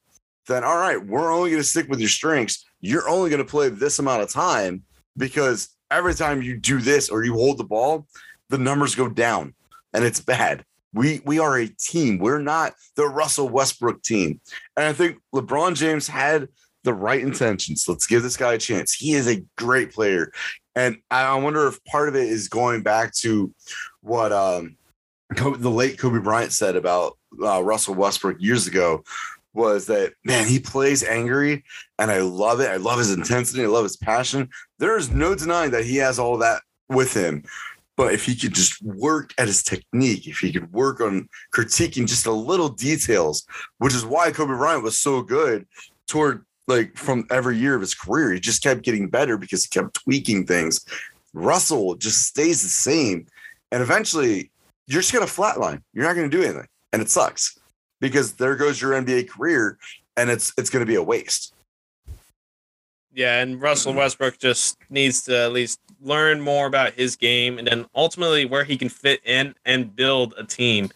then 0.46 0.64
all 0.64 0.78
right, 0.78 1.04
we're 1.04 1.32
only 1.32 1.50
going 1.50 1.62
to 1.62 1.68
stick 1.68 1.88
with 1.88 2.00
your 2.00 2.08
strengths. 2.08 2.64
You're 2.80 3.08
only 3.08 3.30
going 3.30 3.44
to 3.44 3.50
play 3.50 3.68
this 3.68 3.98
amount 3.98 4.22
of 4.22 4.30
time 4.30 4.82
because 5.16 5.68
every 5.90 6.14
time 6.14 6.42
you 6.42 6.56
do 6.56 6.80
this 6.80 7.08
or 7.08 7.24
you 7.24 7.34
hold 7.34 7.58
the 7.58 7.64
ball, 7.64 8.06
the 8.48 8.58
numbers 8.58 8.94
go 8.94 9.08
down 9.08 9.54
and 9.92 10.04
it's 10.04 10.20
bad. 10.20 10.64
We 10.92 11.20
we 11.24 11.38
are 11.38 11.56
a 11.56 11.68
team. 11.68 12.18
We're 12.18 12.40
not 12.40 12.74
the 12.96 13.06
Russell 13.06 13.48
Westbrook 13.48 14.02
team. 14.02 14.40
And 14.76 14.86
I 14.86 14.92
think 14.92 15.18
LeBron 15.32 15.76
James 15.76 16.08
had 16.08 16.48
the 16.82 16.94
right 16.94 17.20
intentions. 17.20 17.86
Let's 17.88 18.06
give 18.06 18.22
this 18.22 18.36
guy 18.36 18.54
a 18.54 18.58
chance. 18.58 18.92
He 18.92 19.12
is 19.12 19.28
a 19.28 19.44
great 19.56 19.92
player. 19.92 20.32
And 20.74 20.98
I 21.10 21.34
wonder 21.36 21.66
if 21.66 21.82
part 21.84 22.08
of 22.08 22.14
it 22.14 22.28
is 22.28 22.48
going 22.48 22.82
back 22.82 23.12
to 23.16 23.52
what 24.00 24.32
um, 24.32 24.76
the 25.30 25.70
late 25.70 25.98
Kobe 25.98 26.20
Bryant 26.20 26.52
said 26.52 26.76
about 26.76 27.18
uh, 27.42 27.62
Russell 27.62 27.94
Westbrook 27.94 28.40
years 28.40 28.66
ago 28.66 29.04
was 29.52 29.86
that 29.86 30.12
man, 30.24 30.46
he 30.46 30.60
plays 30.60 31.02
angry 31.02 31.64
and 31.98 32.10
I 32.10 32.20
love 32.20 32.60
it. 32.60 32.70
I 32.70 32.76
love 32.76 32.98
his 32.98 33.12
intensity, 33.12 33.64
I 33.64 33.66
love 33.66 33.84
his 33.84 33.96
passion. 33.96 34.48
There 34.78 34.96
is 34.96 35.10
no 35.10 35.34
denying 35.34 35.72
that 35.72 35.84
he 35.84 35.96
has 35.96 36.18
all 36.18 36.38
that 36.38 36.62
with 36.88 37.14
him. 37.14 37.44
But 37.96 38.14
if 38.14 38.24
he 38.24 38.34
could 38.34 38.54
just 38.54 38.80
work 38.82 39.34
at 39.36 39.48
his 39.48 39.62
technique, 39.62 40.26
if 40.26 40.38
he 40.38 40.52
could 40.52 40.72
work 40.72 41.00
on 41.00 41.28
critiquing 41.52 42.06
just 42.06 42.26
a 42.26 42.32
little 42.32 42.70
details, 42.70 43.46
which 43.78 43.94
is 43.94 44.06
why 44.06 44.30
Kobe 44.30 44.54
Bryant 44.54 44.82
was 44.82 44.96
so 44.96 45.20
good 45.20 45.66
toward 46.06 46.44
like 46.66 46.96
from 46.96 47.26
every 47.30 47.56
year 47.56 47.74
of 47.74 47.80
his 47.80 47.94
career, 47.94 48.32
he 48.32 48.40
just 48.40 48.62
kept 48.62 48.82
getting 48.82 49.08
better 49.08 49.36
because 49.36 49.64
he 49.64 49.68
kept 49.68 49.94
tweaking 49.94 50.46
things. 50.46 50.84
Russell 51.32 51.94
just 51.94 52.26
stays 52.26 52.62
the 52.62 52.68
same. 52.68 53.26
And 53.72 53.82
eventually 53.82 54.50
you're 54.86 55.02
just 55.02 55.12
gonna 55.12 55.26
flatline. 55.26 55.82
You're 55.92 56.04
not 56.04 56.16
gonna 56.16 56.28
do 56.28 56.42
anything. 56.42 56.66
And 56.92 57.00
it 57.00 57.10
sucks 57.10 57.58
because 58.00 58.34
there 58.34 58.56
goes 58.56 58.80
your 58.80 58.92
NBA 58.92 59.28
career 59.28 59.78
and 60.16 60.30
it's 60.30 60.52
it's 60.58 60.70
gonna 60.70 60.86
be 60.86 60.96
a 60.96 61.02
waste. 61.02 61.54
Yeah, 63.12 63.40
and 63.40 63.60
Russell 63.60 63.92
mm-hmm. 63.92 64.00
Westbrook 64.00 64.38
just 64.38 64.78
needs 64.88 65.22
to 65.22 65.36
at 65.36 65.52
least 65.52 65.80
learn 66.00 66.40
more 66.40 66.66
about 66.66 66.92
his 66.92 67.16
game 67.16 67.58
and 67.58 67.66
then 67.66 67.86
ultimately 67.94 68.44
where 68.44 68.64
he 68.64 68.76
can 68.76 68.88
fit 68.88 69.20
in 69.24 69.54
and 69.64 69.94
build 69.94 70.34
a 70.38 70.44
team. 70.44 70.90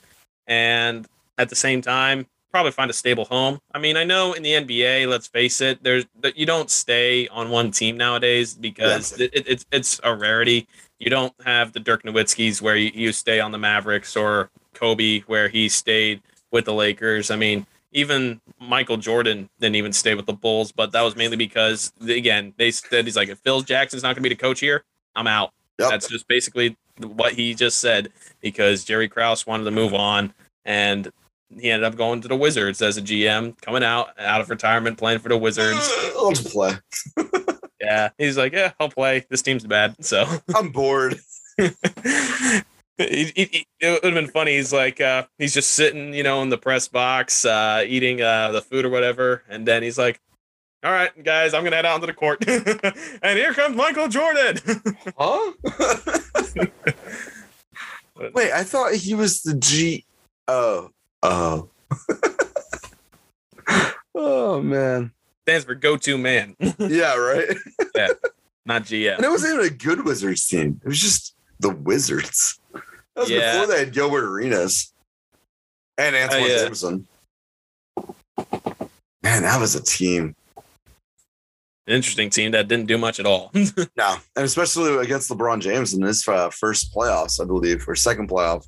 And 0.46 1.06
at 1.38 1.48
the 1.48 1.56
same 1.56 1.82
time, 1.82 2.26
probably 2.54 2.70
find 2.70 2.88
a 2.88 2.94
stable 2.94 3.24
home. 3.24 3.58
I 3.74 3.80
mean, 3.80 3.96
I 3.96 4.04
know 4.04 4.32
in 4.32 4.44
the 4.44 4.52
NBA, 4.52 5.08
let's 5.08 5.26
face 5.26 5.60
it, 5.60 5.82
there's 5.82 6.06
that 6.20 6.38
you 6.38 6.46
don't 6.46 6.70
stay 6.70 7.26
on 7.26 7.50
one 7.50 7.72
team 7.72 7.96
nowadays 7.96 8.54
because 8.54 9.18
it, 9.20 9.34
it, 9.34 9.48
it's 9.48 9.66
it's 9.72 10.00
a 10.04 10.14
rarity. 10.14 10.68
You 11.00 11.10
don't 11.10 11.34
have 11.44 11.72
the 11.72 11.80
Dirk 11.80 12.04
Nowitzki's 12.04 12.62
where 12.62 12.76
you, 12.76 12.92
you 12.94 13.10
stay 13.10 13.40
on 13.40 13.50
the 13.50 13.58
Mavericks 13.58 14.16
or 14.16 14.50
Kobe 14.72 15.22
where 15.22 15.48
he 15.48 15.68
stayed 15.68 16.22
with 16.52 16.66
the 16.66 16.72
Lakers. 16.72 17.32
I 17.32 17.34
mean, 17.34 17.66
even 17.90 18.40
Michael 18.60 18.98
Jordan 18.98 19.50
didn't 19.58 19.74
even 19.74 19.92
stay 19.92 20.14
with 20.14 20.26
the 20.26 20.32
Bulls, 20.32 20.70
but 20.70 20.92
that 20.92 21.02
was 21.02 21.16
mainly 21.16 21.36
because 21.36 21.92
again 22.02 22.54
they 22.56 22.70
said 22.70 23.04
he's 23.04 23.16
like 23.16 23.30
if 23.30 23.40
Phil 23.40 23.62
Jackson's 23.62 24.04
not 24.04 24.10
going 24.10 24.22
to 24.22 24.28
be 24.28 24.28
the 24.28 24.40
coach 24.40 24.60
here, 24.60 24.84
I'm 25.16 25.26
out. 25.26 25.50
Yep. 25.80 25.90
That's 25.90 26.08
just 26.08 26.28
basically 26.28 26.76
what 27.02 27.32
he 27.32 27.52
just 27.52 27.80
said 27.80 28.12
because 28.40 28.84
Jerry 28.84 29.08
Krause 29.08 29.44
wanted 29.44 29.64
to 29.64 29.72
move 29.72 29.92
on 29.92 30.32
and 30.64 31.10
he 31.58 31.70
ended 31.70 31.84
up 31.84 31.96
going 31.96 32.20
to 32.22 32.28
the 32.28 32.36
Wizards 32.36 32.82
as 32.82 32.96
a 32.96 33.02
GM, 33.02 33.60
coming 33.60 33.84
out 33.84 34.18
out 34.18 34.40
of 34.40 34.50
retirement, 34.50 34.98
playing 34.98 35.18
for 35.18 35.28
the 35.28 35.38
Wizards. 35.38 35.90
I'll 36.16 36.32
just 36.32 36.52
play. 36.52 36.74
Yeah, 37.84 38.10
he's 38.16 38.38
like, 38.38 38.52
yeah, 38.52 38.72
I'll 38.80 38.88
play. 38.88 39.26
This 39.28 39.42
team's 39.42 39.66
bad, 39.66 40.02
so 40.02 40.26
I'm 40.54 40.70
bored. 40.70 41.18
it, 41.58 41.74
it, 42.98 43.66
it 43.78 44.02
would 44.02 44.04
have 44.04 44.14
been 44.14 44.30
funny. 44.30 44.56
He's 44.56 44.72
like, 44.72 45.00
uh, 45.00 45.24
he's 45.38 45.52
just 45.52 45.72
sitting, 45.72 46.14
you 46.14 46.22
know, 46.22 46.40
in 46.42 46.48
the 46.48 46.56
press 46.56 46.88
box, 46.88 47.44
uh, 47.44 47.84
eating 47.86 48.22
uh, 48.22 48.52
the 48.52 48.62
food 48.62 48.86
or 48.86 48.90
whatever, 48.90 49.42
and 49.50 49.68
then 49.68 49.82
he's 49.82 49.98
like, 49.98 50.18
"All 50.82 50.92
right, 50.92 51.10
guys, 51.22 51.52
I'm 51.52 51.62
gonna 51.62 51.76
head 51.76 51.84
out 51.84 51.96
into 51.96 52.06
the 52.06 52.14
court, 52.14 52.42
and 53.22 53.38
here 53.38 53.52
comes 53.52 53.76
Michael 53.76 54.08
Jordan." 54.08 54.56
Huh? 55.18 55.52
Wait, 58.32 58.52
I 58.52 58.64
thought 58.64 58.94
he 58.94 59.14
was 59.14 59.42
the 59.42 59.54
G. 59.56 60.06
Oh, 60.48 60.90
oh, 61.24 61.68
oh 64.14 64.60
man. 64.62 65.10
Stands 65.42 65.64
for 65.66 65.74
go-to 65.74 66.16
man, 66.16 66.56
Yeah, 66.78 67.16
right. 67.16 67.46
not 68.64 68.84
GM. 68.84 69.16
And 69.16 69.24
it 69.24 69.30
wasn't 69.30 69.54
even 69.54 69.66
a 69.66 69.70
good 69.70 70.04
Wizards 70.04 70.46
team. 70.46 70.80
It 70.82 70.88
was 70.88 71.00
just 71.00 71.34
the 71.60 71.68
Wizards. 71.70 72.58
That 72.72 72.82
was 73.16 73.30
Yeah. 73.30 73.52
before 73.60 73.74
they 73.74 73.80
had 73.80 73.92
Gilbert 73.92 74.24
Arenas 74.24 74.92
and 75.98 76.16
Antoine 76.16 76.42
Oh, 76.42 76.46
yeah. 76.46 76.58
Simpson. 76.58 77.06
Man, 79.22 79.42
that 79.42 79.60
was 79.60 79.74
a 79.74 79.82
team. 79.82 80.34
Interesting 81.86 82.30
team 82.30 82.52
that 82.52 82.66
didn't 82.68 82.86
do 82.86 82.96
much 82.96 83.20
at 83.20 83.26
all. 83.26 83.52
No, 83.96 84.16
and 84.36 84.44
especially 84.46 84.96
against 85.04 85.28
LeBron 85.30 85.60
James 85.60 85.92
in 85.92 86.00
his 86.00 86.26
uh, 86.26 86.48
first 86.48 86.94
playoffs, 86.94 87.38
I 87.40 87.44
believe, 87.44 87.86
or 87.86 87.94
second 87.94 88.30
playoff. 88.30 88.66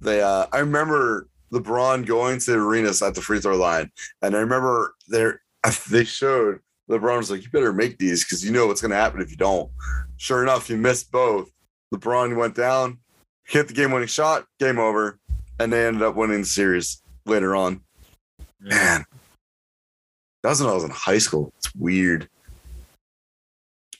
They, 0.00 0.22
uh, 0.22 0.46
I 0.52 0.60
remember 0.60 1.28
LeBron 1.52 2.06
going 2.06 2.40
to 2.40 2.54
Arenas 2.54 3.02
at 3.02 3.14
the 3.14 3.22
free 3.22 3.40
throw 3.40 3.56
line, 3.56 3.90
and 4.22 4.36
I 4.36 4.40
remember 4.40 4.94
there 5.08 5.40
they 5.90 6.04
showed 6.04 6.60
LeBron 6.90 7.18
was 7.18 7.30
like, 7.30 7.42
"You 7.42 7.50
better 7.50 7.72
make 7.72 7.98
these 7.98 8.24
because 8.24 8.44
you 8.44 8.52
know 8.52 8.66
what's 8.66 8.80
going 8.80 8.90
to 8.90 8.96
happen 8.96 9.20
if 9.20 9.30
you 9.30 9.36
don't." 9.36 9.70
Sure 10.16 10.42
enough, 10.42 10.68
he 10.68 10.76
missed 10.76 11.10
both. 11.10 11.50
LeBron 11.94 12.36
went 12.36 12.54
down, 12.54 12.98
hit 13.44 13.68
the 13.68 13.74
game-winning 13.74 14.08
shot, 14.08 14.46
game 14.58 14.78
over, 14.78 15.18
and 15.58 15.72
they 15.72 15.86
ended 15.86 16.02
up 16.02 16.16
winning 16.16 16.40
the 16.40 16.46
series 16.46 17.02
later 17.26 17.54
on. 17.54 17.80
Man, 18.60 19.04
that 20.42 20.48
was 20.48 20.60
when 20.60 20.70
I 20.70 20.74
was 20.74 20.84
in 20.84 20.90
high 20.90 21.18
school. 21.18 21.52
It's 21.58 21.74
weird. 21.74 22.28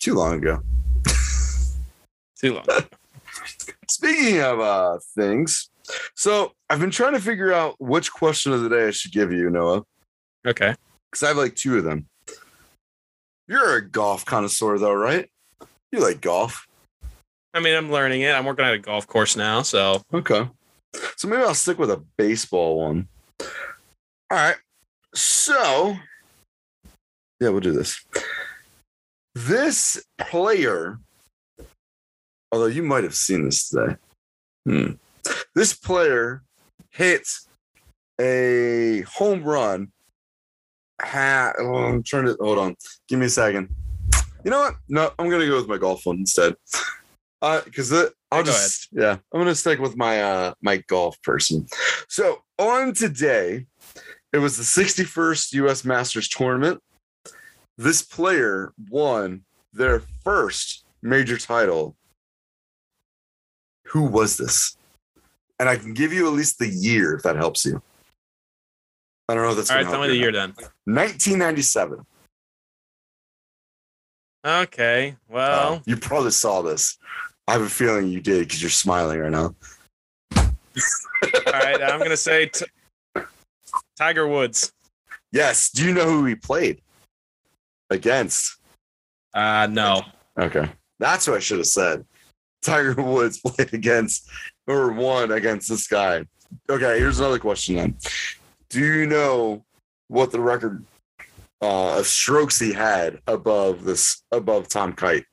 Too 0.01 0.15
long 0.15 0.35
ago. 0.35 0.61
Too 2.39 2.55
long. 2.55 2.65
Speaking 3.89 4.41
of 4.41 4.61
uh 4.61 4.99
things, 5.15 5.71
so 6.15 6.53
I've 6.69 6.81
been 6.81 6.91
trying 6.91 7.13
to 7.15 7.21
figure 7.21 7.53
out 7.53 7.77
which 7.79 8.13
question 8.13 8.53
of 8.53 8.63
the 8.63 8.69
day 8.69 8.89
I 8.89 8.91
should 8.91 9.13
give 9.13 9.33
you, 9.33 9.51
Noah, 9.51 9.83
Okay. 10.47 10.75
because 11.11 11.23
I 11.23 11.29
have 11.29 11.37
like 11.37 11.55
two 11.55 11.79
of 11.79 11.85
them. 11.85 12.07
You're 13.49 13.77
a 13.77 13.89
golf 13.89 14.25
connoisseur, 14.25 14.79
though, 14.79 14.95
right? 14.95 15.31
You 15.93 16.01
like 16.01 16.21
golf. 16.21 16.67
I 17.55 17.61
mean, 17.61 17.77
I'm 17.77 17.91
learning 17.91 18.23
it. 18.23 18.33
I'm 18.33 18.45
working 18.45 18.65
at 18.65 18.75
a 18.75 18.79
golf 18.79 19.07
course 19.07 19.37
now, 19.37 19.63
so 19.63 20.03
Okay. 20.13 20.49
So 21.17 21.29
maybe 21.29 21.43
I'll 21.43 21.55
stick 21.55 21.79
with 21.79 21.91
a 21.91 22.03
baseball 22.17 22.81
one. 22.81 23.09
All 23.41 23.47
right. 24.31 24.57
So, 25.15 25.97
yeah, 27.41 27.49
we'll 27.51 27.61
do 27.61 27.73
this. 27.73 28.05
This 29.35 30.03
player, 30.19 30.99
although 32.51 32.67
you 32.67 32.83
might 32.83 33.05
have 33.05 33.15
seen 33.15 33.45
this 33.45 33.69
today, 33.69 33.97
hmm. 34.65 34.93
This 35.57 35.73
player 35.73 36.43
hit 36.91 37.27
a 38.21 39.01
home 39.01 39.43
run. 39.43 39.89
Ha, 41.01 41.53
oh, 41.59 41.75
I'm 41.75 42.03
trying 42.03 42.27
to 42.27 42.37
hold 42.39 42.59
on. 42.59 42.77
Give 43.09 43.19
me 43.19 43.27
a 43.27 43.31
second. 43.31 43.71
You 44.45 44.51
know 44.51 44.61
what? 44.61 44.75
No, 44.89 45.11
I'm 45.19 45.29
gonna 45.29 45.47
go 45.47 45.57
with 45.57 45.67
my 45.67 45.79
golf 45.79 46.07
one 46.07 46.19
instead. 46.19 46.55
Uh, 47.43 47.61
because 47.65 47.93
I'll 47.93 48.09
go 48.31 48.45
just 48.45 48.89
yeah, 48.93 49.19
I'm 49.33 49.41
gonna 49.41 49.55
stick 49.55 49.79
with 49.79 49.97
my 49.97 50.23
uh 50.23 50.55
my 50.63 50.79
golf 50.89 51.21
person. 51.23 51.67
So 52.09 52.43
on 52.59 52.95
today, 52.95 53.67
it 54.33 54.39
was 54.39 54.57
the 54.57 54.63
61st 54.63 55.53
U.S. 55.55 55.85
Masters 55.85 56.29
tournament. 56.29 56.81
This 57.77 58.03
player 58.03 58.73
won 58.89 59.43
their 59.73 60.03
first 60.25 60.85
major 61.03 61.37
title. 61.37 61.97
Who 63.89 64.05
was 64.05 64.37
this? 64.39 64.76
And 65.59 65.69
I 65.69 65.77
can 65.77 65.95
give 65.95 66.13
you 66.13 66.27
at 66.27 66.35
least 66.35 66.59
the 66.59 66.69
year 66.69 67.15
if 67.15 67.23
that 67.23 67.37
helps 67.37 67.65
you. 67.65 67.81
I 69.29 69.35
don't 69.35 69.43
know 69.43 69.51
if 69.51 69.57
that's 69.57 69.71
all 69.71 69.77
right. 69.79 69.87
Tell 69.87 70.01
me 70.01 70.09
the 70.09 70.15
you 70.15 70.21
year 70.21 70.33
then. 70.33 70.51
1997. 70.85 72.05
Okay. 74.47 75.17
Well, 75.29 75.75
Oh, 75.77 75.83
you 75.87 75.97
probably 75.97 76.31
saw 76.31 76.63
this. 76.63 76.99
I 77.49 77.53
have 77.53 77.63
a 77.63 77.69
feeling 77.69 78.09
you 78.09 78.21
did 78.21 78.41
because 78.47 78.61
you're 78.63 78.71
smiling 78.71 79.19
right 79.21 79.31
now. 79.31 79.55
all 80.37 80.53
right. 81.53 81.83
I'm 81.83 81.99
gonna 82.01 82.17
say 82.17 82.47
t- 82.47 82.67
Tiger 83.97 84.29
Woods. 84.29 84.73
Yes. 85.33 85.71
Do 85.71 85.85
you 85.85 85.93
know 85.95 86.05
who 86.05 86.25
he 86.27 86.35
played 86.35 86.81
against? 87.91 88.59
Uh, 89.35 89.67
no. 89.71 90.03
Okay. 90.39 90.69
That's 90.99 91.27
what 91.27 91.37
I 91.37 91.41
should 91.41 91.59
have 91.59 91.67
said. 91.67 92.05
Tiger 92.63 92.95
Woods 93.03 93.41
played 93.41 93.75
against 93.75 94.29
or 94.67 94.93
won 94.93 95.33
against 95.33 95.69
this 95.69 95.87
guy. 95.87 96.25
Okay, 96.69 96.99
here's 96.99 97.19
another 97.19 97.39
question 97.39 97.77
then. 97.77 97.97
Do 98.69 98.81
you 98.81 99.07
know 99.07 99.65
what 100.09 100.33
the 100.33 100.41
record 100.41 100.85
uh, 101.63 101.99
of 101.99 102.07
strokes 102.07 102.59
he 102.59 102.73
had 102.73 103.21
above 103.27 103.85
this 103.85 104.23
above 104.33 104.69
Tom 104.69 104.93
Kite? 104.93 105.25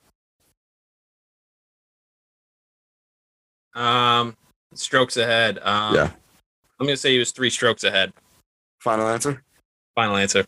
Um, 3.76 4.36
strokes 4.76 5.18
ahead. 5.18 5.60
Um, 5.64 5.96
Yeah. 5.96 6.12
I'm 6.80 6.88
gonna 6.88 6.98
say 6.98 7.14
he 7.14 7.20
was 7.20 7.32
three 7.32 7.50
strokes 7.50 7.84
ahead. 7.84 8.12
Final 8.82 9.08
answer? 9.08 9.42
Final 9.96 10.18
answer. 10.18 10.46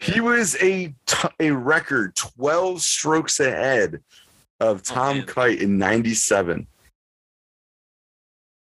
He 0.00 0.20
was 0.20 0.54
a 0.62 0.94
t- 1.06 1.28
a 1.40 1.50
record 1.50 2.14
12 2.14 2.80
strokes 2.80 3.40
ahead 3.40 4.00
of 4.60 4.82
Tom 4.82 5.18
man. 5.18 5.26
Kite 5.26 5.60
in 5.60 5.76
97. 5.76 6.66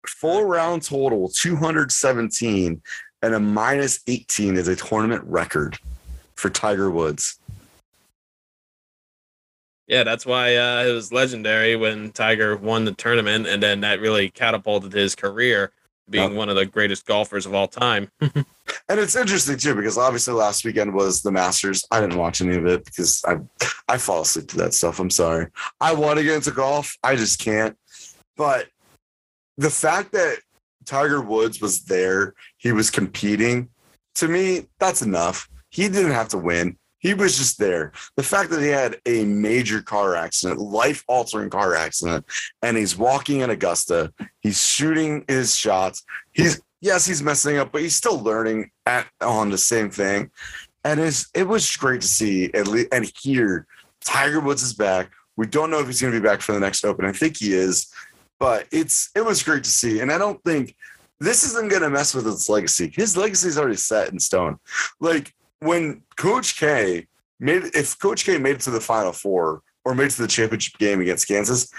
Full 0.09 0.45
round 0.45 0.83
total 0.83 1.29
217 1.29 2.81
and 3.21 3.33
a 3.33 3.39
minus 3.39 3.99
18 4.07 4.57
is 4.57 4.67
a 4.67 4.75
tournament 4.75 5.23
record 5.25 5.77
for 6.35 6.49
Tiger 6.49 6.89
Woods. 6.89 7.39
Yeah, 9.87 10.03
that's 10.03 10.25
why 10.25 10.55
uh, 10.57 10.83
it 10.83 10.91
was 10.91 11.13
legendary 11.13 11.75
when 11.77 12.11
Tiger 12.11 12.57
won 12.57 12.83
the 12.83 12.91
tournament, 12.91 13.47
and 13.47 13.63
then 13.63 13.81
that 13.81 14.01
really 14.01 14.29
catapulted 14.29 14.91
his 14.91 15.15
career. 15.15 15.71
being 16.09 16.35
one 16.35 16.49
of 16.49 16.55
the 16.55 16.65
greatest 16.65 17.05
golfers 17.05 17.45
of 17.45 17.53
all 17.53 17.67
time. 17.67 18.09
And 18.89 18.99
it's 18.99 19.15
interesting 19.15 19.57
too 19.57 19.75
because 19.75 19.97
obviously 19.97 20.33
last 20.33 20.63
weekend 20.65 20.93
was 20.93 21.21
the 21.21 21.31
Masters. 21.31 21.85
I 21.91 21.99
didn't 21.99 22.17
watch 22.17 22.41
any 22.41 22.55
of 22.55 22.65
it 22.65 22.85
because 22.85 23.23
I 23.25 23.37
I 23.87 23.97
fall 23.97 24.21
asleep 24.21 24.47
to 24.49 24.57
that 24.57 24.73
stuff. 24.73 24.99
I'm 24.99 25.09
sorry. 25.09 25.47
I 25.79 25.93
want 25.93 26.17
to 26.19 26.23
get 26.23 26.35
into 26.35 26.51
golf. 26.51 26.97
I 27.03 27.15
just 27.15 27.39
can't. 27.39 27.77
But 28.35 28.67
the 29.57 29.69
fact 29.69 30.11
that 30.13 30.39
Tiger 30.85 31.21
Woods 31.21 31.61
was 31.61 31.83
there, 31.85 32.33
he 32.57 32.71
was 32.71 32.89
competing. 32.89 33.69
To 34.15 34.27
me, 34.27 34.67
that's 34.79 35.01
enough. 35.01 35.49
He 35.69 35.89
didn't 35.89 36.11
have 36.11 36.29
to 36.29 36.37
win. 36.37 36.77
He 36.99 37.13
was 37.13 37.37
just 37.37 37.59
there. 37.59 37.91
The 38.15 38.23
fact 38.23 38.49
that 38.49 38.61
he 38.61 38.69
had 38.69 38.97
a 39.05 39.23
major 39.25 39.81
car 39.81 40.15
accident, 40.15 40.59
life 40.59 41.03
altering 41.07 41.49
car 41.49 41.75
accident, 41.75 42.25
and 42.63 42.75
he's 42.75 42.97
walking 42.97 43.41
in 43.41 43.49
Augusta, 43.49 44.11
he's 44.41 44.61
shooting 44.61 45.23
his 45.27 45.55
shots. 45.55 46.03
He's 46.33 46.59
yes, 46.81 47.05
he's 47.05 47.21
messing 47.23 47.57
up, 47.57 47.71
but 47.71 47.81
he's 47.81 47.95
still 47.95 48.19
learning 48.19 48.71
at 48.85 49.07
on 49.21 49.49
the 49.49 49.57
same 49.57 49.89
thing. 49.89 50.31
And 50.83 50.99
it's, 50.99 51.29
it 51.33 51.47
was 51.47 51.75
great 51.75 52.01
to 52.01 52.07
see 52.07 52.49
and 52.53 53.11
hear 53.21 53.67
Tiger 54.03 54.39
Woods 54.39 54.63
is 54.63 54.73
back. 54.73 55.11
We 55.35 55.45
don't 55.45 55.69
know 55.69 55.79
if 55.79 55.87
he's 55.87 56.01
going 56.01 56.13
to 56.13 56.19
be 56.19 56.25
back 56.25 56.41
for 56.41 56.53
the 56.53 56.59
next 56.59 56.83
Open. 56.83 57.05
I 57.05 57.11
think 57.11 57.37
he 57.37 57.53
is, 57.53 57.91
but 58.39 58.67
it's 58.71 59.09
it 59.15 59.25
was 59.25 59.43
great 59.43 59.63
to 59.63 59.69
see. 59.69 59.99
And 59.99 60.11
I 60.11 60.17
don't 60.17 60.43
think 60.43 60.75
this 61.19 61.43
isn't 61.43 61.69
going 61.69 61.81
to 61.81 61.89
mess 61.89 62.13
with 62.13 62.25
his 62.25 62.47
legacy. 62.49 62.91
His 62.93 63.17
legacy 63.17 63.47
is 63.47 63.57
already 63.57 63.77
set 63.77 64.11
in 64.11 64.19
stone. 64.19 64.57
Like 64.99 65.33
when 65.59 66.03
Coach 66.15 66.59
K 66.59 67.07
made, 67.39 67.63
if 67.73 67.97
Coach 67.99 68.25
K 68.25 68.37
made 68.37 68.55
it 68.55 68.61
to 68.61 68.71
the 68.71 68.81
Final 68.81 69.11
Four 69.11 69.61
or 69.83 69.95
made 69.95 70.05
it 70.05 70.11
to 70.11 70.21
the 70.21 70.27
championship 70.27 70.77
game 70.77 71.01
against 71.01 71.27
Kansas, 71.27 71.71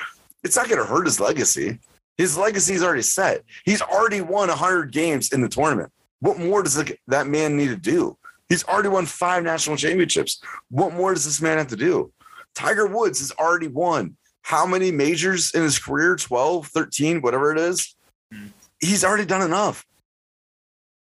it's 0.42 0.56
not 0.56 0.68
going 0.68 0.80
to 0.80 0.86
hurt 0.86 1.06
his 1.06 1.20
legacy. 1.20 1.78
His 2.16 2.36
legacy 2.36 2.74
is 2.74 2.82
already 2.82 3.02
set. 3.02 3.44
He's 3.64 3.80
already 3.80 4.20
won 4.20 4.48
100 4.48 4.92
games 4.92 5.32
in 5.32 5.40
the 5.40 5.48
tournament. 5.48 5.92
What 6.20 6.38
more 6.38 6.64
does 6.64 6.82
that 7.06 7.26
man 7.28 7.56
need 7.56 7.68
to 7.68 7.76
do? 7.76 8.16
He's 8.48 8.64
already 8.64 8.88
won 8.88 9.06
five 9.06 9.44
national 9.44 9.76
championships. 9.76 10.40
What 10.70 10.94
more 10.94 11.14
does 11.14 11.24
this 11.24 11.40
man 11.40 11.58
have 11.58 11.68
to 11.68 11.76
do? 11.76 12.12
Tiger 12.54 12.86
Woods 12.86 13.20
has 13.20 13.30
already 13.32 13.68
won 13.68 14.16
how 14.48 14.64
many 14.64 14.90
majors 14.90 15.52
in 15.54 15.62
his 15.62 15.78
career? 15.78 16.16
12, 16.16 16.68
13, 16.68 17.20
whatever 17.20 17.52
it 17.52 17.58
is. 17.58 17.94
Hmm. 18.32 18.46
He's 18.80 19.04
already 19.04 19.26
done 19.26 19.42
enough. 19.42 19.84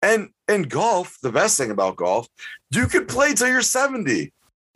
And 0.04 0.30
in 0.48 0.64
golf, 0.64 1.18
the 1.24 1.32
best 1.32 1.58
thing 1.58 1.72
about 1.72 1.96
golf, 1.96 2.28
you 2.70 2.86
could 2.86 3.08
play 3.08 3.34
till 3.34 3.48
you're 3.48 3.64
70 3.64 4.32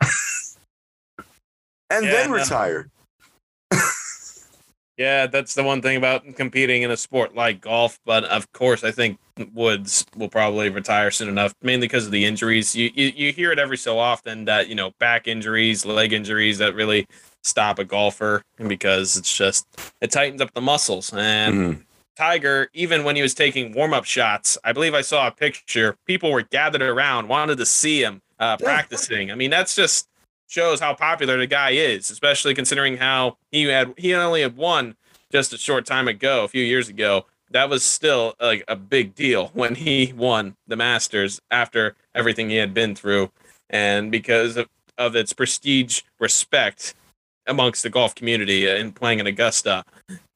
and 1.88 2.04
Yeah, 2.04 2.10
then 2.10 2.30
no. 2.30 2.34
retire. 2.36 2.90
Yeah, 4.98 5.28
that's 5.28 5.54
the 5.54 5.62
one 5.62 5.80
thing 5.80 5.96
about 5.96 6.24
competing 6.34 6.82
in 6.82 6.90
a 6.90 6.96
sport 6.96 7.34
like 7.36 7.60
golf. 7.60 8.00
But 8.04 8.24
of 8.24 8.50
course, 8.52 8.82
I 8.82 8.90
think 8.90 9.18
Woods 9.54 10.04
will 10.16 10.28
probably 10.28 10.68
retire 10.70 11.12
soon 11.12 11.28
enough, 11.28 11.54
mainly 11.62 11.86
because 11.86 12.04
of 12.06 12.10
the 12.10 12.24
injuries. 12.24 12.74
You, 12.74 12.90
you 12.94 13.12
you 13.14 13.32
hear 13.32 13.52
it 13.52 13.60
every 13.60 13.76
so 13.78 13.98
often 13.98 14.44
that 14.46 14.68
you 14.68 14.74
know 14.74 14.90
back 14.98 15.28
injuries, 15.28 15.86
leg 15.86 16.12
injuries 16.12 16.58
that 16.58 16.74
really 16.74 17.06
stop 17.44 17.78
a 17.78 17.84
golfer 17.84 18.42
because 18.66 19.16
it's 19.16 19.34
just 19.34 19.66
it 20.00 20.10
tightens 20.10 20.40
up 20.42 20.52
the 20.52 20.60
muscles. 20.60 21.12
And 21.14 21.54
Mhm. 21.54 21.84
Tiger, 22.16 22.68
even 22.74 23.04
when 23.04 23.14
he 23.14 23.22
was 23.22 23.32
taking 23.32 23.72
warm 23.72 23.94
up 23.94 24.04
shots, 24.04 24.58
I 24.64 24.72
believe 24.72 24.92
I 24.92 25.02
saw 25.02 25.28
a 25.28 25.30
picture. 25.30 25.96
People 26.04 26.32
were 26.32 26.42
gathered 26.42 26.82
around, 26.82 27.28
wanted 27.28 27.58
to 27.58 27.66
see 27.66 28.02
him 28.02 28.20
uh, 28.40 28.56
practicing. 28.56 29.30
I 29.30 29.36
mean, 29.36 29.50
that's 29.50 29.76
just 29.76 30.08
shows 30.48 30.80
how 30.80 30.94
popular 30.94 31.38
the 31.38 31.46
guy 31.46 31.70
is, 31.70 32.10
especially 32.10 32.54
considering 32.54 32.96
how 32.96 33.36
he 33.52 33.64
had 33.64 33.94
he 33.96 34.14
only 34.14 34.42
had 34.42 34.56
won 34.56 34.96
just 35.30 35.52
a 35.52 35.58
short 35.58 35.86
time 35.86 36.08
ago, 36.08 36.42
a 36.44 36.48
few 36.48 36.64
years 36.64 36.88
ago. 36.88 37.26
That 37.50 37.70
was 37.70 37.82
still 37.84 38.34
like 38.40 38.64
a 38.68 38.76
big 38.76 39.14
deal 39.14 39.48
when 39.54 39.76
he 39.76 40.12
won 40.16 40.56
the 40.66 40.76
Masters 40.76 41.40
after 41.50 41.94
everything 42.14 42.50
he 42.50 42.56
had 42.56 42.74
been 42.74 42.94
through, 42.94 43.30
and 43.70 44.10
because 44.10 44.56
of, 44.56 44.68
of 44.96 45.14
its 45.14 45.32
prestige, 45.32 46.02
respect 46.18 46.94
amongst 47.46 47.82
the 47.82 47.90
golf 47.90 48.14
community 48.14 48.68
in 48.68 48.92
playing 48.92 49.20
in 49.20 49.26
Augusta. 49.26 49.84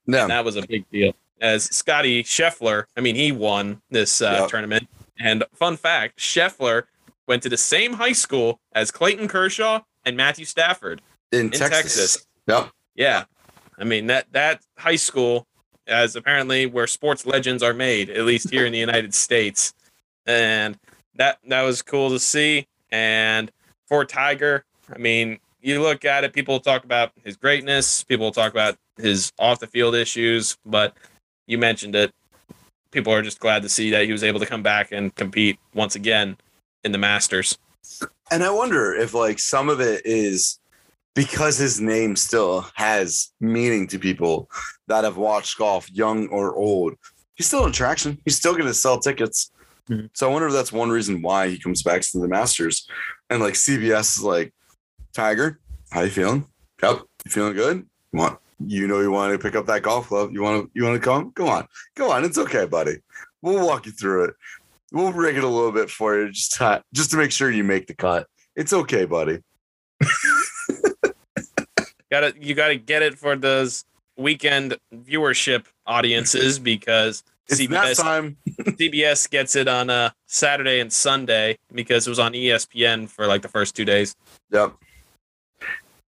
Yeah. 0.06 0.22
And 0.22 0.30
that 0.30 0.44
was 0.44 0.56
a 0.56 0.62
big 0.66 0.88
deal. 0.90 1.14
As 1.40 1.64
Scottie 1.64 2.22
Scheffler, 2.22 2.84
I 2.96 3.00
mean, 3.00 3.14
he 3.16 3.32
won 3.32 3.82
this 3.90 4.22
uh, 4.22 4.38
Yep. 4.40 4.48
tournament. 4.48 4.88
And 5.18 5.44
fun 5.52 5.76
fact 5.76 6.18
Scheffler 6.18 6.84
went 7.28 7.42
to 7.42 7.48
the 7.48 7.56
same 7.56 7.94
high 7.94 8.12
school 8.12 8.60
as 8.72 8.90
Clayton 8.90 9.28
Kershaw 9.28 9.80
and 10.04 10.16
Matthew 10.16 10.44
Stafford. 10.44 11.00
in, 11.32 11.46
in 11.46 11.50
Texas. 11.50 11.70
Texas. 11.70 12.26
Yep. 12.46 12.70
Yeah. 12.94 13.24
I 13.78 13.84
mean, 13.84 14.06
that, 14.06 14.26
that 14.32 14.60
high 14.78 14.96
school 14.96 15.46
as 15.86 16.14
apparently 16.14 16.66
where 16.66 16.86
sports 16.86 17.26
legends 17.26 17.62
are 17.62 17.74
made, 17.74 18.10
at 18.10 18.24
least 18.24 18.50
here 18.50 18.66
in 18.66 18.72
the 18.72 18.78
United 18.78 19.14
States. 19.14 19.74
And 20.26 20.78
that, 21.16 21.38
that 21.48 21.62
was 21.62 21.82
cool 21.82 22.10
to 22.10 22.18
see. 22.18 22.66
And 22.90 23.50
for 23.86 24.04
Tiger, 24.04 24.64
I 24.94 24.98
mean, 24.98 25.38
you 25.60 25.80
look 25.80 26.04
at 26.04 26.24
it, 26.24 26.32
people 26.32 26.60
talk 26.60 26.84
about 26.84 27.12
his 27.24 27.36
greatness, 27.36 28.04
people 28.04 28.30
talk 28.30 28.52
about 28.52 28.76
his 28.96 29.32
off 29.38 29.60
the 29.60 29.66
field 29.66 29.94
issues, 29.94 30.56
but 30.64 30.96
you 31.46 31.58
mentioned 31.58 31.94
it. 31.94 32.12
People 32.90 33.12
are 33.12 33.22
just 33.22 33.40
glad 33.40 33.62
to 33.62 33.68
see 33.68 33.90
that 33.90 34.04
he 34.04 34.12
was 34.12 34.22
able 34.22 34.38
to 34.40 34.46
come 34.46 34.62
back 34.62 34.92
and 34.92 35.14
compete 35.14 35.58
once 35.74 35.94
again 35.94 36.36
in 36.84 36.92
the 36.92 36.98
Masters. 36.98 37.58
And 38.32 38.42
I 38.42 38.50
wonder 38.50 38.94
if 38.94 39.12
like 39.12 39.38
some 39.38 39.68
of 39.68 39.80
it 39.80 40.02
is 40.06 40.58
because 41.14 41.58
his 41.58 41.80
name 41.80 42.16
still 42.16 42.66
has 42.74 43.30
meaning 43.40 43.86
to 43.88 43.98
people 43.98 44.50
that 44.88 45.04
have 45.04 45.18
watched 45.18 45.58
golf, 45.58 45.90
young 45.90 46.28
or 46.28 46.54
old. 46.56 46.94
He's 47.34 47.46
still 47.46 47.64
an 47.64 47.70
attraction. 47.70 48.18
He's 48.24 48.36
still 48.36 48.54
going 48.54 48.66
to 48.66 48.74
sell 48.74 48.98
tickets. 48.98 49.50
Mhm. 49.90 50.08
So 50.14 50.28
I 50.28 50.32
wonder 50.32 50.48
if 50.48 50.54
that's 50.54 50.72
one 50.72 50.90
reason 50.90 51.20
why 51.20 51.48
he 51.48 51.58
comes 51.58 51.82
back 51.82 52.00
to 52.00 52.18
the 52.18 52.28
Masters. 52.28 52.88
And 53.28 53.42
like 53.42 53.54
CBS 53.54 54.16
is 54.16 54.22
like, 54.22 54.54
Tiger, 55.12 55.60
how 55.90 56.00
you 56.02 56.10
feeling? 56.10 56.46
Yep, 56.82 57.02
you 57.26 57.30
feeling 57.30 57.54
good? 57.54 57.86
You 58.12 58.18
want 58.18 58.38
you 58.64 58.86
know 58.86 59.00
you 59.00 59.10
want 59.10 59.32
to 59.32 59.38
pick 59.38 59.56
up 59.56 59.66
that 59.66 59.82
golf 59.82 60.08
club? 60.08 60.30
You 60.32 60.40
want 60.42 60.64
to 60.64 60.70
you 60.74 60.84
want 60.84 60.94
to 60.94 61.04
come? 61.06 61.32
Go 61.34 61.48
on, 61.48 61.66
go 61.96 62.10
on. 62.10 62.24
It's 62.24 62.38
okay, 62.38 62.64
buddy. 62.64 62.96
We'll 63.42 63.66
walk 63.66 63.84
you 63.86 63.92
through 63.92 64.24
it. 64.24 64.34
We'll 64.92 65.12
rig 65.12 65.36
it 65.36 65.44
a 65.44 65.48
little 65.48 65.72
bit 65.72 65.90
for 65.90 66.18
you, 66.18 66.30
just 66.30 66.52
to, 66.54 66.82
just 66.92 67.10
to 67.12 67.16
make 67.16 67.32
sure 67.32 67.50
you 67.50 67.64
make 67.64 67.86
the 67.86 67.94
cut. 67.94 68.26
It's 68.54 68.72
okay, 68.72 69.06
buddy. 69.06 69.38
gotta 72.10 72.34
you 72.38 72.54
gotta 72.54 72.76
get 72.76 73.02
it 73.02 73.18
for 73.18 73.34
those 73.36 73.84
weekend 74.18 74.76
viewership 74.94 75.64
audiences 75.86 76.58
because 76.58 77.24
It's 77.48 77.60
CBS 77.60 78.00
time. 78.00 78.36
CBS 78.50 79.30
gets 79.30 79.56
it 79.56 79.66
on 79.66 79.88
uh, 79.88 80.10
Saturday 80.26 80.80
and 80.80 80.92
Sunday 80.92 81.56
because 81.72 82.06
it 82.06 82.10
was 82.10 82.18
on 82.18 82.32
ESPN 82.32 83.08
for 83.08 83.26
like 83.26 83.40
the 83.40 83.48
first 83.48 83.74
two 83.74 83.86
days. 83.86 84.14
Yep. 84.50 84.74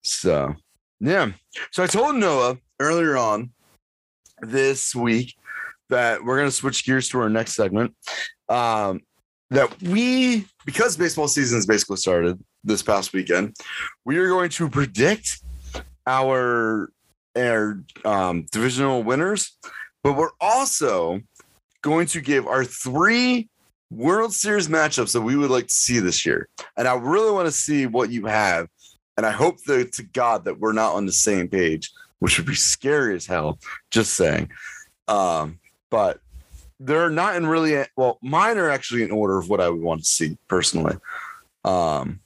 So, 0.02 0.54
yeah. 1.00 1.30
So 1.70 1.82
I 1.82 1.86
told 1.86 2.16
Noah 2.16 2.58
earlier 2.80 3.16
on 3.16 3.52
this 4.40 4.94
week 4.94 5.34
that 5.88 6.24
we're 6.24 6.36
going 6.36 6.48
to 6.48 6.54
switch 6.54 6.84
gears 6.84 7.08
to 7.10 7.20
our 7.20 7.30
next 7.30 7.54
segment. 7.54 7.94
Um, 8.48 9.00
that 9.50 9.80
we, 9.82 10.46
because 10.64 10.96
baseball 10.96 11.28
season 11.28 11.58
has 11.58 11.66
basically 11.66 11.96
started 11.96 12.42
this 12.64 12.82
past 12.82 13.12
weekend, 13.12 13.56
we 14.04 14.16
are 14.18 14.28
going 14.28 14.50
to 14.50 14.68
predict 14.68 15.40
our, 16.06 16.90
our 17.36 17.80
um, 18.04 18.46
divisional 18.50 19.02
winners, 19.02 19.56
but 20.02 20.14
we're 20.14 20.30
also 20.40 21.20
going 21.82 22.06
to 22.08 22.20
give 22.20 22.46
our 22.46 22.64
three 22.64 23.48
World 23.90 24.32
Series 24.32 24.68
matchups 24.68 25.12
that 25.12 25.20
we 25.20 25.36
would 25.36 25.50
like 25.50 25.68
to 25.68 25.74
see 25.74 26.00
this 26.00 26.26
year. 26.26 26.48
And 26.76 26.88
I 26.88 26.94
really 26.94 27.30
want 27.30 27.46
to 27.46 27.52
see 27.52 27.86
what 27.86 28.10
you 28.10 28.26
have. 28.26 28.68
And 29.16 29.24
I 29.24 29.30
hope 29.30 29.62
that 29.64 29.92
to 29.92 30.02
God 30.02 30.44
that 30.46 30.58
we're 30.58 30.72
not 30.72 30.94
on 30.94 31.06
the 31.06 31.12
same 31.12 31.48
page, 31.48 31.92
which 32.18 32.38
would 32.38 32.46
be 32.46 32.54
scary 32.54 33.14
as 33.14 33.26
hell. 33.26 33.58
Just 33.90 34.14
saying. 34.14 34.50
Um, 35.06 35.60
but 35.90 36.20
they're 36.80 37.10
not 37.10 37.36
in 37.36 37.46
really 37.46 37.84
well, 37.96 38.18
mine 38.22 38.58
are 38.58 38.70
actually 38.70 39.02
in 39.02 39.10
order 39.10 39.38
of 39.38 39.48
what 39.48 39.60
I 39.60 39.68
would 39.68 39.80
want 39.80 40.00
to 40.00 40.06
see 40.06 40.36
personally. 40.48 40.96
Um, 41.64 42.20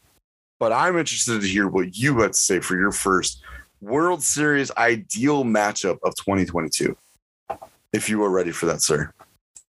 but 0.59 0.72
I'm 0.72 0.99
interested 0.99 1.40
to 1.40 1.46
hear 1.46 1.68
what 1.68 1.96
you 1.96 2.16
to 2.16 2.32
say 2.34 2.61
for 2.61 2.76
your 2.76 2.92
first 2.92 3.42
World 3.80 4.22
Series 4.22 4.70
ideal 4.76 5.44
matchup 5.44 5.99
of 6.03 6.14
2022. 6.16 6.96
If 7.92 8.09
you 8.09 8.22
are 8.24 8.30
ready 8.30 8.51
for 8.51 8.66
that, 8.66 8.82
sir. 8.82 9.12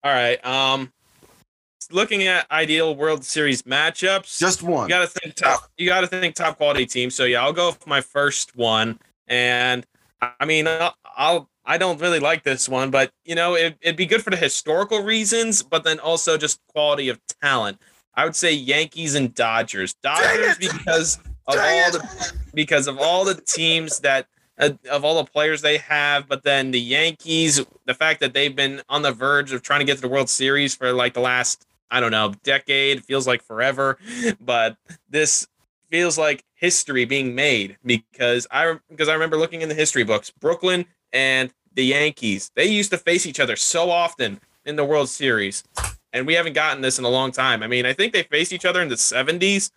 All 0.04 0.12
right. 0.12 0.44
Um, 0.46 0.92
looking 1.90 2.22
at 2.22 2.50
ideal 2.50 2.94
World 2.94 3.24
Series 3.24 3.62
matchups, 3.62 4.38
Just 4.38 4.62
one. 4.62 4.84
you 4.84 4.90
gotta 4.90 5.08
think 5.08 5.34
top. 5.34 5.68
You 5.76 5.88
gotta 5.88 6.06
think 6.06 6.34
top 6.34 6.56
quality 6.56 6.86
team. 6.86 7.10
So 7.10 7.24
yeah, 7.24 7.42
I'll 7.42 7.52
go 7.52 7.72
for 7.72 7.88
my 7.88 8.00
first 8.00 8.56
one. 8.56 8.98
And 9.26 9.84
I 10.22 10.44
mean, 10.44 10.68
I'll, 10.68 10.94
I'll 11.16 11.50
I 11.66 11.78
don't 11.78 12.00
really 12.00 12.20
like 12.20 12.44
this 12.44 12.68
one, 12.68 12.90
but 12.90 13.10
you 13.24 13.34
know, 13.34 13.54
it, 13.54 13.76
it'd 13.80 13.96
be 13.96 14.06
good 14.06 14.22
for 14.22 14.30
the 14.30 14.36
historical 14.36 15.00
reasons, 15.02 15.62
but 15.62 15.84
then 15.84 15.98
also 15.98 16.38
just 16.38 16.60
quality 16.68 17.08
of 17.08 17.18
talent. 17.42 17.78
I 18.14 18.24
would 18.24 18.36
say 18.36 18.52
Yankees 18.52 19.14
and 19.14 19.34
Dodgers. 19.34 19.94
Dodgers 20.02 20.56
because 20.58 21.18
of 21.46 21.58
all 21.58 21.92
the 21.92 22.32
because 22.54 22.86
of 22.86 22.98
all 22.98 23.24
the 23.24 23.34
teams 23.34 24.00
that 24.00 24.26
uh, 24.58 24.70
of 24.90 25.04
all 25.04 25.22
the 25.22 25.30
players 25.30 25.60
they 25.60 25.78
have. 25.78 26.28
But 26.28 26.42
then 26.42 26.70
the 26.70 26.80
Yankees, 26.80 27.64
the 27.84 27.94
fact 27.94 28.20
that 28.20 28.32
they've 28.32 28.54
been 28.54 28.82
on 28.88 29.02
the 29.02 29.12
verge 29.12 29.52
of 29.52 29.62
trying 29.62 29.80
to 29.80 29.84
get 29.84 29.96
to 29.96 30.02
the 30.02 30.08
World 30.08 30.30
Series 30.30 30.74
for 30.74 30.92
like 30.92 31.14
the 31.14 31.20
last, 31.20 31.66
I 31.90 32.00
don't 32.00 32.10
know, 32.10 32.32
decade, 32.42 33.04
feels 33.04 33.26
like 33.26 33.42
forever. 33.42 33.98
But 34.40 34.76
this 35.10 35.46
feels 35.90 36.16
like 36.16 36.42
history 36.54 37.04
being 37.04 37.34
made 37.34 37.76
because 37.84 38.46
I 38.50 38.78
because 38.88 39.08
I 39.08 39.12
remember 39.12 39.36
looking 39.36 39.62
in 39.62 39.68
the 39.68 39.74
history 39.74 40.04
books, 40.04 40.30
Brooklyn 40.30 40.86
and 41.16 41.50
the 41.72 41.84
Yankees, 41.84 42.50
they 42.54 42.66
used 42.66 42.90
to 42.90 42.98
face 42.98 43.24
each 43.24 43.40
other 43.40 43.56
so 43.56 43.90
often 43.90 44.38
in 44.66 44.76
the 44.76 44.84
World 44.84 45.08
Series. 45.08 45.64
And 46.12 46.26
we 46.26 46.34
haven't 46.34 46.52
gotten 46.52 46.82
this 46.82 46.98
in 46.98 47.06
a 47.06 47.08
long 47.08 47.32
time. 47.32 47.62
I 47.62 47.66
mean, 47.66 47.86
I 47.86 47.94
think 47.94 48.12
they 48.12 48.22
faced 48.22 48.52
each 48.52 48.66
other 48.66 48.82
in 48.82 48.88
the 48.88 48.96
70s 48.96 49.70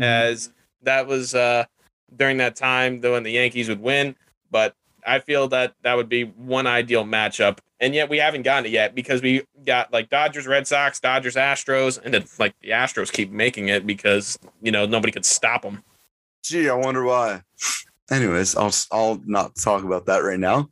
as 0.00 0.50
that 0.82 1.06
was 1.06 1.34
uh 1.34 1.64
during 2.14 2.36
that 2.36 2.54
time 2.54 3.00
though 3.00 3.12
when 3.12 3.22
the 3.22 3.30
Yankees 3.30 3.68
would 3.68 3.80
win, 3.80 4.14
but 4.50 4.74
I 5.06 5.20
feel 5.20 5.48
that 5.48 5.74
that 5.82 5.96
would 5.96 6.08
be 6.08 6.24
one 6.24 6.66
ideal 6.66 7.04
matchup. 7.04 7.58
And 7.78 7.94
yet 7.94 8.08
we 8.08 8.18
haven't 8.18 8.42
gotten 8.42 8.66
it 8.66 8.72
yet 8.72 8.94
because 8.94 9.20
we 9.20 9.42
got 9.64 9.92
like 9.92 10.08
Dodgers, 10.08 10.46
Red 10.46 10.66
Sox, 10.66 10.98
Dodgers, 10.98 11.34
Astros, 11.34 12.00
and 12.02 12.12
then 12.12 12.24
like 12.38 12.58
the 12.60 12.70
Astros 12.70 13.12
keep 13.12 13.30
making 13.30 13.68
it 13.68 13.86
because 13.86 14.38
you 14.62 14.72
know 14.72 14.86
nobody 14.86 15.12
could 15.12 15.26
stop 15.26 15.62
them. 15.62 15.82
Gee, 16.42 16.70
I 16.70 16.74
wonder 16.74 17.04
why. 17.04 17.42
Anyways, 18.10 18.56
I'll 18.56 18.72
I'll 18.92 19.20
not 19.24 19.56
talk 19.56 19.84
about 19.84 20.06
that 20.06 20.18
right 20.18 20.38
now. 20.38 20.68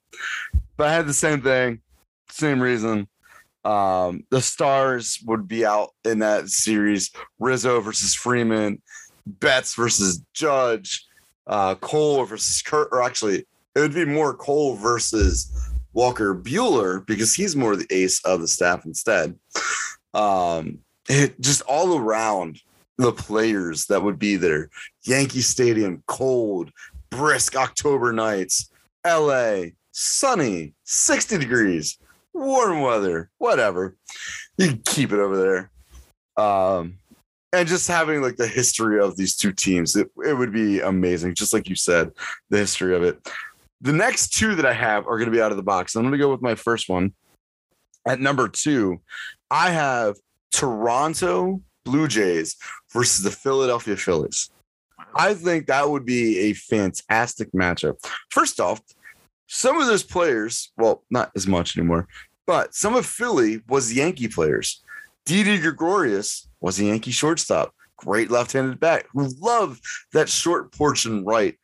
But 0.76 0.88
I 0.88 0.94
had 0.94 1.06
the 1.06 1.14
same 1.14 1.40
thing, 1.42 1.80
same 2.30 2.60
reason. 2.60 3.08
Um, 3.64 4.24
the 4.30 4.42
stars 4.42 5.18
would 5.24 5.48
be 5.48 5.64
out 5.64 5.90
in 6.04 6.20
that 6.20 6.48
series: 6.48 7.10
Rizzo 7.38 7.80
versus 7.80 8.14
Freeman, 8.14 8.80
Betts 9.26 9.74
versus 9.74 10.22
Judge, 10.32 11.06
uh, 11.46 11.74
Cole 11.76 12.24
versus 12.24 12.62
Kurt. 12.62 12.88
Or 12.92 13.02
actually, 13.02 13.46
it 13.74 13.80
would 13.80 13.94
be 13.94 14.04
more 14.04 14.34
Cole 14.34 14.76
versus 14.76 15.50
Walker 15.92 16.34
Buehler 16.34 17.04
because 17.06 17.34
he's 17.34 17.56
more 17.56 17.76
the 17.76 17.86
ace 17.90 18.24
of 18.24 18.40
the 18.40 18.48
staff 18.48 18.84
instead. 18.84 19.38
Um, 20.12 20.78
it 21.08 21.40
just 21.40 21.62
all 21.62 21.98
around 21.98 22.60
the 22.98 23.12
players 23.12 23.86
that 23.86 24.02
would 24.02 24.18
be 24.18 24.36
there. 24.36 24.70
Yankee 25.02 25.40
Stadium, 25.40 26.02
cold, 26.06 26.70
brisk 27.16 27.56
October 27.56 28.12
nights, 28.12 28.70
LA, 29.06 29.66
sunny, 29.92 30.74
60 30.84 31.38
degrees, 31.38 31.98
warm 32.32 32.80
weather, 32.80 33.30
whatever. 33.38 33.96
You 34.58 34.76
keep 34.84 35.12
it 35.12 35.18
over 35.18 35.36
there. 35.36 35.70
Um, 36.36 36.98
and 37.52 37.68
just 37.68 37.86
having 37.86 38.20
like 38.20 38.36
the 38.36 38.48
history 38.48 39.00
of 39.00 39.16
these 39.16 39.36
two 39.36 39.52
teams, 39.52 39.94
it, 39.94 40.10
it 40.24 40.36
would 40.36 40.52
be 40.52 40.80
amazing. 40.80 41.34
Just 41.34 41.52
like 41.52 41.68
you 41.68 41.76
said, 41.76 42.10
the 42.50 42.58
history 42.58 42.96
of 42.96 43.02
it. 43.02 43.18
The 43.80 43.92
next 43.92 44.32
two 44.32 44.54
that 44.56 44.66
I 44.66 44.72
have 44.72 45.06
are 45.06 45.18
going 45.18 45.30
to 45.30 45.36
be 45.36 45.42
out 45.42 45.50
of 45.50 45.56
the 45.56 45.62
box. 45.62 45.94
I'm 45.94 46.02
going 46.02 46.12
to 46.12 46.18
go 46.18 46.30
with 46.30 46.42
my 46.42 46.54
first 46.54 46.88
one. 46.88 47.12
At 48.06 48.20
number 48.20 48.48
two, 48.48 49.00
I 49.50 49.70
have 49.70 50.16
Toronto 50.50 51.60
Blue 51.84 52.08
Jays 52.08 52.56
versus 52.92 53.22
the 53.22 53.30
Philadelphia 53.30 53.96
Phillies. 53.96 54.50
I 55.16 55.34
think 55.34 55.66
that 55.66 55.88
would 55.88 56.04
be 56.04 56.38
a 56.38 56.52
fantastic 56.54 57.52
matchup. 57.52 57.96
First 58.30 58.60
off, 58.60 58.80
some 59.46 59.80
of 59.80 59.86
those 59.86 60.02
players, 60.02 60.72
well, 60.76 61.04
not 61.10 61.30
as 61.36 61.46
much 61.46 61.76
anymore, 61.76 62.08
but 62.46 62.74
some 62.74 62.94
of 62.94 63.06
Philly 63.06 63.62
was 63.68 63.94
Yankee 63.94 64.28
players. 64.28 64.82
Didi 65.24 65.58
Gregorius 65.58 66.48
was 66.60 66.78
a 66.78 66.84
Yankee 66.84 67.10
shortstop, 67.10 67.74
great 67.96 68.30
left-handed 68.30 68.80
bat 68.80 69.06
who 69.12 69.28
loved 69.40 69.82
that 70.12 70.28
short 70.28 70.72
portion 70.72 71.24
right. 71.24 71.56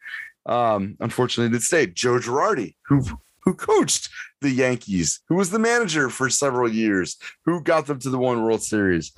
Um, 0.47 0.97
unfortunately, 1.01 1.53
did 1.53 1.63
stay. 1.63 1.87
Joe 1.87 2.19
Girardi, 2.19 2.75
who 2.87 3.03
who 3.43 3.55
coached 3.55 4.11
the 4.41 4.51
Yankees, 4.51 5.21
who 5.29 5.35
was 5.35 5.51
the 5.51 5.59
manager 5.59 6.09
for 6.11 6.29
several 6.31 6.71
years, 6.71 7.17
who 7.45 7.63
got 7.63 7.87
them 7.87 7.99
to 8.01 8.11
the 8.11 8.19
one 8.19 8.43
World 8.43 8.63
Series. 8.63 9.13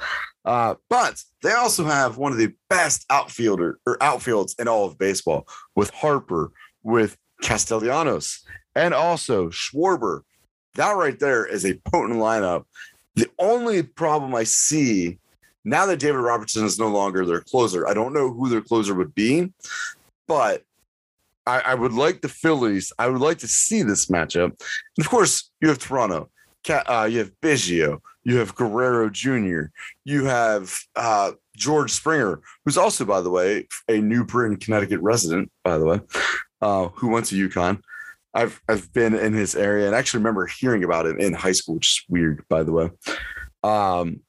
Uh, 0.44 0.74
but 0.88 1.22
they 1.42 1.52
also 1.52 1.84
have 1.84 2.16
one 2.16 2.32
of 2.32 2.38
the 2.38 2.52
best 2.68 3.04
outfielder 3.10 3.78
or 3.86 3.96
outfields 3.98 4.58
in 4.58 4.66
all 4.68 4.86
of 4.86 4.98
baseball 4.98 5.46
with 5.76 5.90
Harper, 5.90 6.52
with 6.82 7.16
Castellanos, 7.42 8.44
and 8.74 8.92
also 8.92 9.48
Schwarber. 9.50 10.22
That 10.74 10.96
right 10.96 11.18
there 11.18 11.44
is 11.46 11.64
a 11.64 11.78
potent 11.92 12.18
lineup. 12.18 12.64
The 13.14 13.28
only 13.38 13.82
problem 13.82 14.34
I 14.34 14.44
see 14.44 15.18
now 15.64 15.86
that 15.86 16.00
David 16.00 16.18
Robertson 16.18 16.64
is 16.64 16.78
no 16.78 16.88
longer 16.88 17.24
their 17.24 17.40
closer, 17.40 17.86
I 17.86 17.94
don't 17.94 18.12
know 18.12 18.32
who 18.32 18.48
their 18.48 18.62
closer 18.62 18.94
would 18.94 19.14
be, 19.14 19.52
but 20.26 20.64
I, 21.46 21.60
I 21.60 21.74
would 21.74 21.92
like 21.92 22.20
the 22.20 22.28
Phillies. 22.28 22.92
I 22.98 23.08
would 23.08 23.20
like 23.20 23.38
to 23.38 23.48
see 23.48 23.82
this 23.82 24.06
matchup. 24.06 24.44
And 24.46 25.04
of 25.04 25.08
course, 25.08 25.50
you 25.60 25.68
have 25.68 25.78
Toronto. 25.78 26.30
Uh, 26.68 27.08
you 27.10 27.18
have 27.18 27.32
Biggio. 27.40 28.00
You 28.24 28.36
have 28.36 28.54
Guerrero 28.54 29.10
Jr. 29.10 29.64
You 30.04 30.24
have 30.26 30.78
uh, 30.94 31.32
George 31.56 31.90
Springer, 31.90 32.40
who's 32.64 32.78
also, 32.78 33.04
by 33.04 33.20
the 33.20 33.30
way, 33.30 33.66
a 33.88 34.00
New 34.00 34.24
Britain, 34.24 34.56
Connecticut 34.56 35.00
resident, 35.00 35.50
by 35.64 35.78
the 35.78 35.84
way, 35.84 36.00
uh, 36.60 36.88
who 36.94 37.08
went 37.08 37.26
to 37.26 37.48
UConn. 37.48 37.80
I've 38.34 38.62
I've 38.68 38.92
been 38.92 39.14
in 39.14 39.34
his 39.34 39.54
area 39.54 39.86
and 39.86 39.94
actually 39.94 40.18
remember 40.18 40.46
hearing 40.46 40.84
about 40.84 41.06
it 41.06 41.20
in 41.20 41.34
high 41.34 41.52
school, 41.52 41.74
which 41.74 41.88
is 41.88 42.04
weird, 42.08 42.44
by 42.48 42.62
the 42.62 42.72
way. 42.72 42.90
Um, 43.62 44.20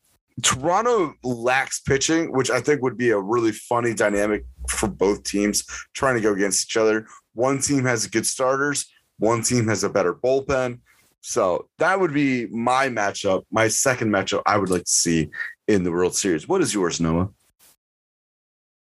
Toronto 0.42 1.14
lacks 1.24 1.80
pitching, 1.80 2.32
which 2.32 2.50
I 2.50 2.60
think 2.60 2.82
would 2.82 2.98
be 2.98 3.12
a 3.12 3.20
really 3.20 3.52
funny 3.52 3.94
dynamic 3.94 4.46
for 4.68 4.88
both 4.88 5.24
teams 5.24 5.64
trying 5.94 6.16
to 6.16 6.22
go 6.22 6.34
against 6.34 6.68
each 6.68 6.78
other. 6.78 7.06
One 7.34 7.60
team 7.60 7.86
has 7.86 8.08
good 8.08 8.26
starters, 8.26 8.86
one 9.20 9.44
team 9.44 9.68
has 9.68 9.84
a 9.84 9.90
better 9.90 10.14
bullpen. 10.14 10.80
So 11.26 11.70
that 11.80 12.00
would 12.02 12.14
be 12.14 12.48
my 12.48 12.90
matchup, 12.90 13.44
my 13.50 13.70
second 13.70 14.10
matchup 14.10 14.42
I 14.46 14.58
would 14.58 14.70
like 14.70 14.84
to 14.84 14.92
see 14.92 15.30
in 15.70 15.84
the 15.84 15.92
World 15.92 16.16
Series. 16.16 16.50
What 16.50 16.62
is 16.62 16.74
yours, 16.74 17.00
Noah? 17.00 17.30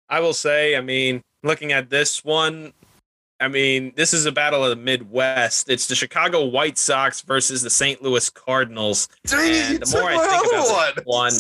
I 0.09 0.21
will 0.21 0.33
say, 0.33 0.77
I 0.77 0.81
mean, 0.81 1.21
looking 1.43 1.73
at 1.73 1.91
this 1.91 2.25
one, 2.25 2.73
I 3.41 3.49
mean, 3.49 3.93
this 3.97 4.15
is 4.15 4.25
a 4.25 4.33
battle 4.33 4.63
of 4.63 4.71
the 4.71 4.77
Midwest. 4.77 5.69
It's 5.69 5.89
the 5.89 5.97
Chicago 5.97 6.45
White 6.45 6.79
Sox 6.79 7.23
versus 7.23 7.61
the 7.61 7.71
St. 7.71 8.03
Louis 8.03 8.31
Cardinals. 8.31 9.09
Dang, 9.27 9.75
and 9.75 9.83
the 9.83 9.99
more 9.99 10.09
I 10.09 10.19
think 10.19 10.47
about 10.47 10.95
this 10.95 11.05
one, 11.05 11.33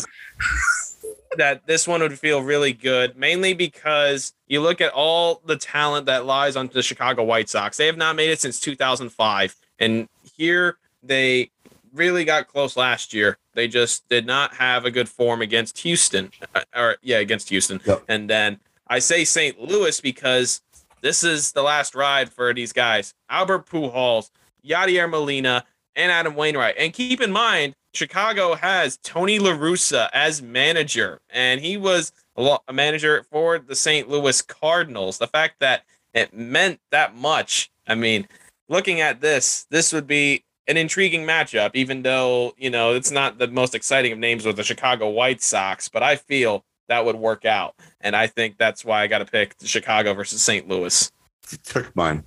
that 1.36 1.64
this 1.64 1.86
one 1.86 2.00
would 2.00 2.18
feel 2.18 2.42
really 2.42 2.72
good, 2.72 3.16
mainly 3.16 3.54
because 3.54 4.32
you 4.48 4.60
look 4.60 4.80
at 4.80 4.92
all 4.92 5.42
the 5.46 5.56
talent 5.56 6.06
that 6.06 6.26
lies 6.26 6.56
on 6.56 6.68
the 6.72 6.82
Chicago 6.82 7.22
White 7.22 7.48
Sox. 7.48 7.76
They 7.76 7.86
have 7.86 7.96
not 7.96 8.16
made 8.16 8.30
it 8.30 8.40
since 8.40 8.58
2005. 8.58 9.54
And 9.78 10.08
here 10.36 10.76
they 11.02 11.50
really 11.92 12.24
got 12.24 12.48
close 12.48 12.76
last 12.76 13.12
year. 13.12 13.38
They 13.54 13.68
just 13.68 14.08
did 14.08 14.26
not 14.26 14.54
have 14.54 14.84
a 14.84 14.90
good 14.90 15.08
form 15.08 15.42
against 15.42 15.78
Houston, 15.78 16.30
uh, 16.54 16.62
or 16.76 16.96
yeah, 17.02 17.18
against 17.18 17.48
Houston. 17.48 17.80
Yep. 17.84 18.04
And 18.08 18.28
then 18.28 18.60
I 18.86 18.98
say 18.98 19.24
St. 19.24 19.60
Louis 19.60 20.00
because 20.00 20.62
this 21.00 21.24
is 21.24 21.52
the 21.52 21.62
last 21.62 21.94
ride 21.94 22.32
for 22.32 22.52
these 22.54 22.72
guys: 22.72 23.14
Albert 23.28 23.66
Pujols, 23.66 24.30
Yadier 24.64 25.10
Molina, 25.10 25.64
and 25.96 26.12
Adam 26.12 26.34
Wainwright. 26.34 26.76
And 26.78 26.92
keep 26.92 27.20
in 27.20 27.32
mind, 27.32 27.74
Chicago 27.92 28.54
has 28.54 28.98
Tony 28.98 29.38
La 29.38 29.50
Russa 29.50 30.08
as 30.12 30.40
manager, 30.42 31.20
and 31.30 31.60
he 31.60 31.76
was 31.76 32.12
a 32.36 32.72
manager 32.72 33.24
for 33.30 33.58
the 33.58 33.74
St. 33.74 34.08
Louis 34.08 34.40
Cardinals. 34.42 35.18
The 35.18 35.26
fact 35.26 35.58
that 35.58 35.82
it 36.14 36.32
meant 36.32 36.80
that 36.90 37.16
much, 37.16 37.70
I 37.86 37.96
mean, 37.96 38.28
looking 38.68 39.00
at 39.00 39.20
this, 39.20 39.66
this 39.70 39.92
would 39.92 40.06
be 40.06 40.44
an 40.68 40.76
intriguing 40.76 41.24
matchup, 41.24 41.70
even 41.74 42.02
though, 42.02 42.52
you 42.58 42.70
know, 42.70 42.94
it's 42.94 43.10
not 43.10 43.38
the 43.38 43.48
most 43.48 43.74
exciting 43.74 44.12
of 44.12 44.18
names 44.18 44.44
with 44.44 44.56
the 44.56 44.62
Chicago 44.62 45.08
White 45.08 45.42
Sox, 45.42 45.88
but 45.88 46.02
I 46.02 46.16
feel 46.16 46.64
that 46.88 47.04
would 47.04 47.16
work 47.16 47.44
out. 47.46 47.74
And 48.00 48.14
I 48.14 48.26
think 48.26 48.58
that's 48.58 48.84
why 48.84 49.02
I 49.02 49.06
got 49.06 49.18
to 49.18 49.24
pick 49.24 49.54
Chicago 49.64 50.12
versus 50.14 50.42
St. 50.42 50.68
Louis. 50.68 51.10
You 51.50 51.58
took 51.64 51.96
mine. 51.96 52.24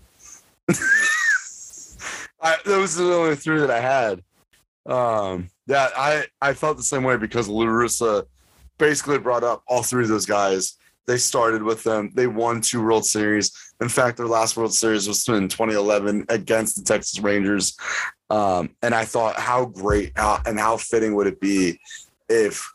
I, 2.42 2.58
those 2.66 3.00
are 3.00 3.04
the 3.04 3.14
only 3.14 3.36
three 3.36 3.60
that 3.60 3.70
I 3.70 3.80
had. 3.80 4.24
Um, 4.88 5.50
yeah, 5.68 5.90
I, 5.96 6.26
I 6.42 6.54
felt 6.54 6.78
the 6.78 6.84
same 6.84 7.04
way 7.04 7.18
because 7.18 7.48
La 7.48 7.66
Russa 7.66 8.26
basically 8.80 9.20
brought 9.20 9.44
up 9.44 9.62
all 9.68 9.84
three 9.84 10.04
of 10.04 10.10
those 10.10 10.26
guys. 10.26 10.78
They 11.08 11.18
started 11.18 11.64
with 11.64 11.84
them. 11.84 12.12
They 12.14 12.28
won 12.28 12.62
two 12.62 12.84
World 12.84 13.06
Series. 13.06 13.52
In 13.82 13.90
fact, 13.90 14.18
their 14.18 14.28
last 14.28 14.56
World 14.56 14.74
Series 14.74 15.08
was 15.08 15.28
in 15.28 15.48
2011 15.48 16.26
against 16.30 16.76
the 16.76 16.84
Texas 16.84 17.20
Rangers. 17.20 17.76
Um, 18.30 18.70
and 18.82 18.94
I 18.94 19.06
thought, 19.06 19.36
how 19.36 19.66
great 19.66 20.14
how, 20.16 20.42
and 20.46 20.60
how 20.60 20.78
fitting 20.78 21.16
would 21.16 21.28
it 21.28 21.42
be 21.42 21.80
if 22.30 22.72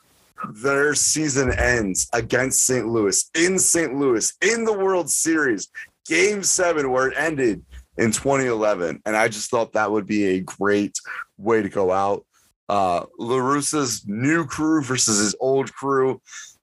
their 0.51 0.95
season 0.95 1.53
ends 1.53 2.09
against 2.13 2.67
St. 2.67 2.87
Louis 2.87 3.31
in 3.35 3.59
St. 3.59 3.95
Louis 3.95 4.33
in 4.43 4.65
the 4.65 4.73
World 4.73 5.09
Series, 5.09 5.69
game 6.07 6.43
seven, 6.43 6.91
where 6.91 7.09
it 7.09 7.15
ended 7.17 7.65
in 7.97 8.13
2011. 8.13 9.03
And 9.07 9.17
I 9.17 9.29
just 9.29 9.51
thought 9.51 9.73
that 9.73 9.91
would 9.91 10.07
be 10.07 10.27
a 10.27 10.41
great 10.41 10.99
way 11.39 11.63
to 11.63 11.69
go 11.69 11.91
out. 11.91 12.27
Uh, 12.69 13.07
La 13.19 13.37
Russa's 13.37 14.05
new 14.07 14.45
crew 14.45 14.83
versus 14.83 15.19
his 15.19 15.37
old 15.41 15.73
crew. 15.73 16.21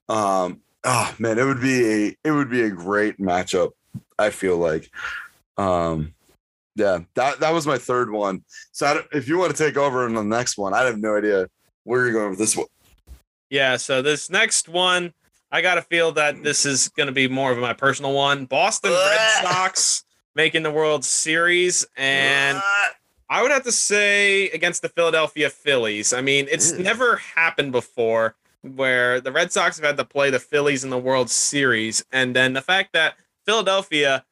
Um, 0.08 0.60
oh 0.84 1.14
man, 1.18 1.38
it 1.38 1.44
would 1.44 1.60
be 1.60 1.84
a 2.08 2.16
it 2.24 2.30
would 2.30 2.50
be 2.50 2.62
a 2.62 2.70
great 2.70 3.18
matchup. 3.18 3.72
I 4.18 4.30
feel 4.30 4.56
like. 4.58 4.90
Um, 5.56 6.14
Yeah, 6.76 7.00
that 7.14 7.38
that 7.40 7.52
was 7.52 7.66
my 7.66 7.78
third 7.78 8.10
one. 8.10 8.42
So 8.72 8.86
I 8.86 8.94
don't- 8.94 9.06
if 9.12 9.28
you 9.28 9.38
want 9.38 9.54
to 9.56 9.64
take 9.64 9.76
over 9.76 10.06
in 10.06 10.14
the 10.14 10.24
next 10.24 10.58
one, 10.58 10.74
I 10.74 10.82
have 10.84 10.98
no 10.98 11.16
idea 11.16 11.48
where 11.84 12.02
you're 12.04 12.12
going 12.12 12.30
with 12.30 12.38
this 12.40 12.56
one. 12.56 12.66
Yeah, 13.50 13.76
so 13.76 14.02
this 14.02 14.28
next 14.28 14.68
one, 14.68 15.12
I 15.52 15.60
got 15.60 15.76
to 15.76 15.82
feel 15.82 16.10
that 16.12 16.42
this 16.42 16.66
is 16.66 16.88
going 16.88 17.06
to 17.06 17.12
be 17.12 17.28
more 17.28 17.52
of 17.52 17.58
my 17.58 17.72
personal 17.74 18.12
one. 18.12 18.46
Boston 18.46 18.90
Red 18.90 19.30
Sox 19.44 20.02
making 20.34 20.64
the 20.64 20.72
World 20.72 21.04
Series, 21.04 21.86
and 21.96 22.60
I 23.30 23.40
would 23.42 23.52
have 23.52 23.62
to 23.64 23.72
say 23.72 24.48
against 24.50 24.82
the 24.82 24.88
Philadelphia 24.88 25.50
Phillies. 25.50 26.12
I 26.12 26.22
mean, 26.22 26.48
it's 26.50 26.72
Mm. 26.72 26.80
never 26.80 27.16
happened 27.16 27.70
before 27.70 28.34
where 28.74 29.20
the 29.20 29.32
Red 29.32 29.52
Sox 29.52 29.76
have 29.76 29.86
had 29.86 29.96
to 29.98 30.04
play 30.04 30.30
the 30.30 30.40
Phillies 30.40 30.84
in 30.84 30.90
the 30.90 30.98
World 30.98 31.30
Series, 31.30 32.04
and 32.10 32.34
then 32.34 32.52
the 32.52 32.62
fact 32.62 32.92
that 32.92 33.14
Philadelphia. 33.44 34.24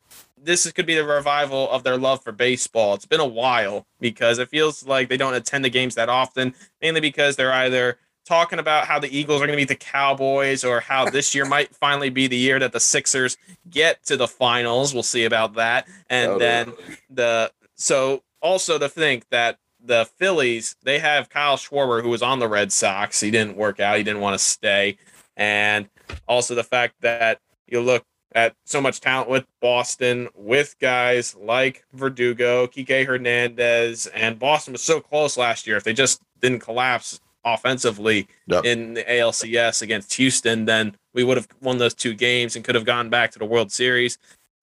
This 0.45 0.69
could 0.73 0.87
be 0.87 0.97
the 0.97 1.05
revival 1.05 1.71
of 1.71 1.85
their 1.85 1.97
love 1.97 2.25
for 2.25 2.33
baseball. 2.33 2.95
It's 2.95 3.07
been 3.07 3.21
a 3.21 3.25
while 3.25 3.87
because 4.01 4.41
it 4.41 4.49
feels 4.49 4.85
like 4.85 5.09
they 5.09 5.17
don't 5.17 5.35
attend 5.35 5.65
the 5.65 5.71
games 5.71 5.95
that 5.95 6.09
often, 6.09 6.53
mainly 6.81 7.01
because 7.01 7.37
they're 7.37 7.53
either 7.53 7.97
talking 8.27 8.59
about 8.59 8.87
how 8.87 8.99
the 8.99 9.17
Eagles 9.17 9.41
are 9.41 9.47
going 9.47 9.57
to 9.57 9.63
beat 9.63 9.69
the 9.69 9.77
Cowboys 9.77 10.65
or 10.65 10.81
how 10.81 11.09
this 11.09 11.33
year 11.33 11.45
might 11.45 11.73
finally 11.77 12.11
be 12.11 12.27
the 12.27 12.37
year 12.37 12.59
that 12.59 12.73
the 12.73 12.81
Sixers 12.81 13.37
get 13.71 14.05
to 14.07 14.17
the 14.17 14.27
finals. 14.27 14.93
We'll 14.93 15.05
see 15.05 15.25
about 15.25 15.55
that. 15.55 15.87
And 16.11 16.41
then 16.41 16.73
the 17.09 17.53
so 17.77 18.25
also 18.41 18.81
to 18.81 18.89
think 18.89 19.29
that 19.31 19.61
the 19.85 20.09
Phillies, 20.17 20.77
they 20.83 20.99
have 20.99 21.29
Kyle 21.29 21.57
Schwarber 21.57 22.03
who 22.03 22.09
was 22.09 22.23
on 22.23 22.39
the 22.39 22.49
Red 22.49 22.73
Sox. 22.73 23.21
He 23.21 23.31
didn't 23.31 23.57
work 23.57 23.81
out. 23.81 23.97
He 23.99 24.03
didn't 24.05 24.21
want 24.21 24.39
to 24.39 24.45
stay. 24.45 24.97
And 25.37 25.89
also 26.27 26.55
the 26.55 26.65
fact 26.65 26.95
that 27.01 27.41
you 27.67 27.81
look 27.81 28.05
at 28.35 28.55
so 28.65 28.81
much 28.81 29.01
talent 29.01 29.29
with 29.29 29.45
Boston, 29.61 30.29
with 30.35 30.77
guys 30.81 31.35
like 31.35 31.85
Verdugo, 31.93 32.67
Kike 32.67 33.07
Hernandez, 33.07 34.07
and 34.07 34.39
Boston 34.39 34.73
was 34.73 34.83
so 34.83 35.01
close 35.01 35.37
last 35.37 35.67
year. 35.67 35.77
If 35.77 35.85
they 35.85 35.93
just 35.93 36.21
didn't 36.41 36.61
collapse 36.61 37.21
offensively 37.45 38.29
Yep. 38.47 38.65
in 38.65 38.95
the 38.95 39.05
ALCS 39.05 39.83
against 39.83 40.15
Houston, 40.15 40.65
then 40.65 40.97
we 41.13 41.25
would 41.25 41.37
have 41.37 41.49
won 41.61 41.79
those 41.79 41.95
two 41.95 42.15
games 42.15 42.57
and 42.57 42.65
could 42.65 42.75
have 42.75 42.85
gone 42.85 43.11
back 43.11 43.33
to 43.33 43.39
the 43.39 43.45
World 43.45 43.73
Series. 43.73 44.17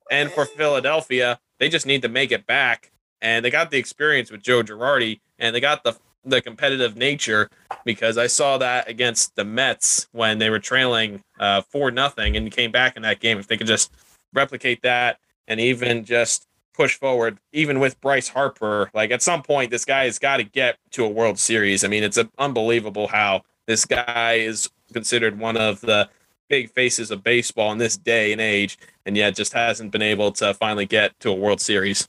And 0.10 0.32
for 0.32 0.46
Philadelphia, 0.46 1.40
they 1.60 1.70
just 1.70 1.86
need 1.86 2.02
to 2.02 2.10
make 2.10 2.32
it 2.32 2.48
back. 2.48 2.92
And 3.22 3.44
they 3.44 3.50
got 3.50 3.72
the 3.72 3.78
experience 3.78 4.32
with 4.32 4.42
Joe 4.42 4.64
Girardi, 4.64 5.20
and 5.40 5.56
they 5.56 5.60
got 5.60 5.84
the 5.84 5.98
the 6.26 6.42
competitive 6.42 6.98
nature 6.98 7.50
because 7.86 8.18
I 8.18 8.28
saw 8.28 8.58
that 8.58 8.90
against 8.90 9.36
the 9.36 9.46
Mets 9.46 10.08
when 10.12 10.38
they 10.38 10.50
were 10.50 10.60
trailing 10.60 11.24
uh, 11.40 11.62
four 11.62 11.92
nothing 11.92 12.36
and 12.36 12.52
came 12.52 12.72
back 12.72 12.96
in 12.98 13.04
that 13.04 13.20
game. 13.20 13.40
If 13.40 13.48
they 13.48 13.58
could 13.58 13.68
just 13.68 13.92
replicate 14.34 14.82
that 14.84 15.18
and 15.48 15.60
even 15.60 16.04
just 16.04 16.46
push 16.74 16.96
forward, 16.96 17.38
even 17.52 17.80
with 17.80 18.00
Bryce 18.02 18.28
Harper, 18.28 18.90
like 18.94 19.12
at 19.12 19.22
some 19.22 19.44
point, 19.44 19.72
this 19.72 19.86
guy 19.86 20.06
has 20.06 20.20
got 20.20 20.38
to 20.38 20.44
get 20.44 20.78
to 20.92 21.04
a 21.04 21.10
World 21.10 21.40
Series. 21.40 21.84
I 21.84 21.88
mean, 21.88 22.04
it's 22.04 22.20
unbelievable 22.38 23.08
how 23.08 23.44
this 23.68 23.86
guy 23.86 24.36
is 24.36 24.70
considered 24.94 25.40
one 25.40 25.58
of 25.58 25.82
the 25.82 26.10
big 26.48 26.72
faces 26.72 27.12
of 27.12 27.24
baseball 27.24 27.72
in 27.72 27.78
this 27.78 27.96
day 27.98 28.32
and 28.32 28.42
age, 28.42 28.78
and 29.06 29.16
yet 29.16 29.36
just 29.36 29.54
hasn't 29.54 29.92
been 29.92 30.02
able 30.02 30.32
to 30.32 30.54
finally 30.54 30.86
get 30.86 31.18
to 31.20 31.30
a 31.30 31.34
World 31.34 31.62
Series. 31.62 32.08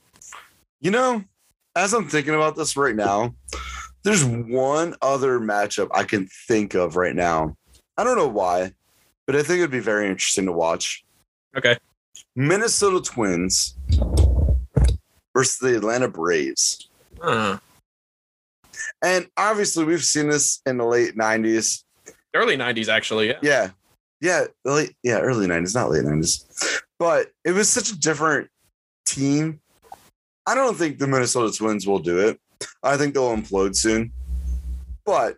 You 0.81 0.89
know, 0.91 1.23
as 1.75 1.93
I'm 1.93 2.07
thinking 2.09 2.33
about 2.33 2.55
this 2.55 2.75
right 2.75 2.95
now, 2.95 3.35
there's 4.03 4.25
one 4.25 4.95
other 5.01 5.39
matchup 5.39 5.89
I 5.93 6.03
can 6.03 6.27
think 6.47 6.73
of 6.73 6.95
right 6.95 7.15
now. 7.15 7.55
I 7.97 8.03
don't 8.03 8.17
know 8.17 8.27
why, 8.27 8.73
but 9.27 9.35
I 9.35 9.43
think 9.43 9.59
it'd 9.59 9.69
be 9.71 9.79
very 9.79 10.07
interesting 10.09 10.45
to 10.47 10.51
watch. 10.51 11.05
Okay. 11.55 11.77
Minnesota 12.35 12.99
Twins 12.99 13.75
versus 15.35 15.59
the 15.59 15.77
Atlanta 15.77 16.07
Braves. 16.07 16.89
Uh, 17.21 17.57
And 19.03 19.27
obviously, 19.37 19.83
we've 19.83 20.03
seen 20.03 20.29
this 20.29 20.61
in 20.65 20.77
the 20.77 20.85
late 20.85 21.15
90s. 21.15 21.83
early 22.33 22.57
90s, 22.57 22.87
actually. 22.87 23.27
Yeah. 23.27 23.37
Yeah. 23.43 23.69
Yeah. 24.19 24.45
Late, 24.65 24.95
yeah, 25.03 25.19
early 25.19 25.45
90s, 25.45 25.75
not 25.75 25.91
late 25.91 26.03
90s. 26.03 26.81
But 26.97 27.31
it 27.45 27.51
was 27.51 27.69
such 27.69 27.91
a 27.91 27.99
different 27.99 28.49
team. 29.05 29.59
I 30.47 30.55
don't 30.55 30.77
think 30.77 30.97
the 30.97 31.07
Minnesota 31.07 31.55
Twins 31.55 31.85
will 31.87 31.99
do 31.99 32.19
it. 32.19 32.39
I 32.83 32.97
think 32.97 33.13
they'll 33.13 33.35
implode 33.35 33.75
soon. 33.75 34.11
But 35.05 35.37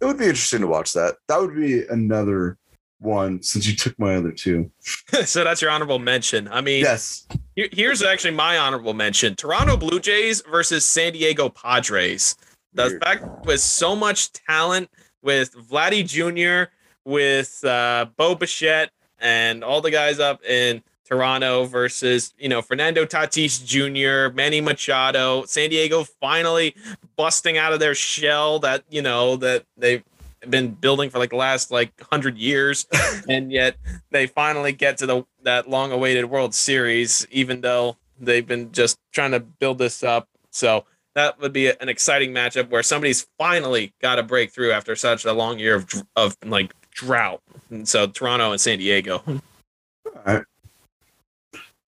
it 0.00 0.04
would 0.04 0.18
be 0.18 0.24
interesting 0.26 0.60
to 0.60 0.66
watch 0.66 0.92
that. 0.92 1.16
That 1.28 1.40
would 1.40 1.54
be 1.54 1.86
another 1.86 2.58
one 2.98 3.42
since 3.42 3.66
you 3.66 3.76
took 3.76 3.98
my 3.98 4.16
other 4.16 4.32
two. 4.32 4.70
so 5.24 5.44
that's 5.44 5.62
your 5.62 5.70
honorable 5.70 5.98
mention. 5.98 6.48
I 6.48 6.60
mean, 6.60 6.82
Yes. 6.82 7.26
Here's 7.56 8.02
actually 8.02 8.32
my 8.32 8.58
honorable 8.58 8.94
mention: 8.94 9.36
Toronto 9.36 9.76
Blue 9.76 10.00
Jays 10.00 10.42
versus 10.42 10.84
San 10.84 11.12
Diego 11.12 11.48
Padres. 11.48 12.34
The 12.72 12.98
fact 13.00 13.24
with 13.46 13.60
so 13.60 13.94
much 13.94 14.32
talent, 14.32 14.90
with 15.22 15.54
Vladdy 15.54 16.04
Jr., 16.04 16.72
with 17.04 17.64
uh, 17.64 18.06
Bo 18.16 18.34
Bichette, 18.34 18.90
and 19.20 19.62
all 19.62 19.80
the 19.80 19.92
guys 19.92 20.18
up 20.18 20.44
in 20.44 20.82
Toronto 21.04 21.64
versus 21.64 22.34
you 22.38 22.48
know 22.48 22.62
Fernando 22.62 23.04
Tatis 23.04 23.64
Jr., 23.64 24.34
Manny 24.34 24.60
Machado, 24.60 25.44
San 25.44 25.70
Diego 25.70 26.04
finally 26.04 26.74
busting 27.16 27.58
out 27.58 27.72
of 27.72 27.80
their 27.80 27.94
shell 27.94 28.58
that 28.60 28.84
you 28.88 29.02
know 29.02 29.36
that 29.36 29.64
they've 29.76 30.02
been 30.48 30.70
building 30.70 31.10
for 31.10 31.18
like 31.18 31.30
the 31.30 31.36
last 31.36 31.70
like 31.70 31.92
hundred 32.10 32.38
years, 32.38 32.86
and 33.28 33.52
yet 33.52 33.76
they 34.10 34.26
finally 34.26 34.72
get 34.72 34.98
to 34.98 35.06
the 35.06 35.24
that 35.42 35.68
long 35.68 35.92
awaited 35.92 36.26
World 36.26 36.54
Series, 36.54 37.26
even 37.30 37.60
though 37.60 37.96
they've 38.18 38.46
been 38.46 38.72
just 38.72 38.98
trying 39.12 39.32
to 39.32 39.40
build 39.40 39.78
this 39.78 40.02
up. 40.02 40.28
So 40.50 40.84
that 41.14 41.38
would 41.40 41.52
be 41.52 41.68
an 41.68 41.88
exciting 41.88 42.32
matchup 42.32 42.70
where 42.70 42.82
somebody's 42.82 43.26
finally 43.38 43.92
got 44.00 44.18
a 44.18 44.22
breakthrough 44.22 44.72
after 44.72 44.96
such 44.96 45.24
a 45.24 45.32
long 45.32 45.58
year 45.58 45.76
of 45.76 45.86
of 46.16 46.36
like 46.44 46.74
drought. 46.90 47.42
And 47.70 47.88
so 47.88 48.06
Toronto 48.06 48.52
and 48.52 48.60
San 48.60 48.78
Diego. 48.78 49.22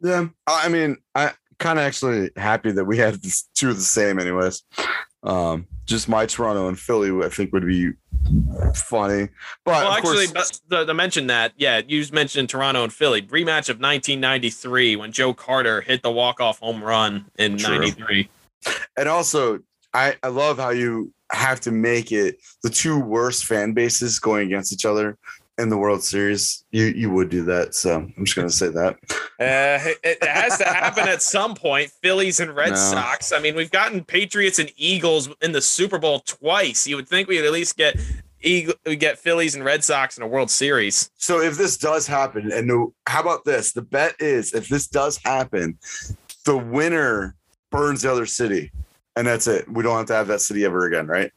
Yeah. 0.00 0.28
I 0.46 0.66
I 0.66 0.68
mean, 0.68 0.96
I 1.14 1.32
kind 1.58 1.78
of 1.78 1.84
actually 1.84 2.30
happy 2.36 2.72
that 2.72 2.84
we 2.84 2.98
had 2.98 3.14
this, 3.22 3.48
two 3.54 3.70
of 3.70 3.76
the 3.76 3.82
same, 3.82 4.18
anyways. 4.18 4.62
Um, 5.22 5.66
just 5.86 6.08
my 6.08 6.26
Toronto 6.26 6.68
and 6.68 6.78
Philly, 6.78 7.24
I 7.24 7.28
think 7.28 7.52
would 7.52 7.66
be 7.66 7.92
funny. 8.74 9.28
But 9.64 9.72
well, 9.72 9.92
of 9.92 9.98
actually, 9.98 10.26
course, 10.28 10.60
but 10.68 10.78
to, 10.78 10.86
to 10.86 10.94
mention 10.94 11.28
that, 11.28 11.52
yeah, 11.56 11.80
you 11.86 12.04
mentioned 12.12 12.48
Toronto 12.48 12.84
and 12.84 12.92
Philly 12.92 13.22
rematch 13.22 13.68
of 13.68 13.80
1993 13.80 14.96
when 14.96 15.12
Joe 15.12 15.32
Carter 15.34 15.80
hit 15.80 16.02
the 16.02 16.10
walk 16.10 16.40
off 16.40 16.58
home 16.58 16.82
run 16.82 17.26
in 17.38 17.56
True. 17.56 17.78
'93. 17.78 18.28
and 18.96 19.08
also, 19.08 19.60
I 19.94 20.16
I 20.22 20.28
love 20.28 20.58
how 20.58 20.70
you 20.70 21.12
have 21.32 21.60
to 21.60 21.72
make 21.72 22.12
it 22.12 22.36
the 22.62 22.70
two 22.70 22.98
worst 23.00 23.46
fan 23.46 23.72
bases 23.72 24.18
going 24.20 24.46
against 24.46 24.72
each 24.72 24.84
other 24.84 25.18
in 25.58 25.68
the 25.68 25.76
World 25.76 26.02
Series. 26.02 26.64
You 26.70 26.86
you 26.86 27.10
would 27.10 27.28
do 27.28 27.44
that, 27.44 27.74
so 27.74 27.96
I'm 27.96 28.24
just 28.24 28.36
gonna 28.36 28.50
say 28.50 28.68
that. 28.68 28.96
Uh, 29.38 29.78
it, 29.88 29.98
it 30.02 30.24
has 30.24 30.58
to 30.58 30.64
happen 30.64 31.08
at 31.08 31.22
some 31.22 31.54
point. 31.54 31.90
Phillies 32.02 32.40
and 32.40 32.54
Red 32.54 32.70
No. 32.70 32.76
Sox. 32.76 33.32
I 33.32 33.38
mean, 33.38 33.54
we've 33.54 33.70
gotten 33.70 34.04
Patriots 34.04 34.58
and 34.58 34.70
Eagles 34.76 35.28
in 35.42 35.52
the 35.52 35.60
Super 35.62 35.98
Bowl 35.98 36.20
twice. 36.20 36.86
You 36.86 36.96
would 36.96 37.08
think 37.08 37.28
we'd 37.28 37.44
at 37.44 37.52
least 37.52 37.76
get 37.76 37.98
Eagle, 38.40 38.74
we 38.84 38.96
get 38.96 39.18
Phillies 39.18 39.54
and 39.54 39.64
Red 39.64 39.82
Sox 39.82 40.16
in 40.16 40.22
a 40.22 40.26
World 40.26 40.50
Series. 40.50 41.10
So 41.16 41.40
if 41.40 41.56
this 41.56 41.76
does 41.76 42.06
happen, 42.06 42.52
and 42.52 42.66
no, 42.66 42.94
how 43.06 43.20
about 43.20 43.44
this? 43.44 43.72
The 43.72 43.82
bet 43.82 44.14
is 44.20 44.54
if 44.54 44.68
this 44.68 44.86
does 44.86 45.18
happen, 45.24 45.78
the 46.44 46.56
winner 46.56 47.34
burns 47.70 48.02
the 48.02 48.12
other 48.12 48.26
city, 48.26 48.72
and 49.16 49.26
that's 49.26 49.46
it. 49.46 49.68
We 49.70 49.82
don't 49.82 49.96
have 49.96 50.06
to 50.06 50.14
have 50.14 50.28
that 50.28 50.40
city 50.40 50.64
ever 50.64 50.86
again, 50.86 51.06
right? 51.06 51.32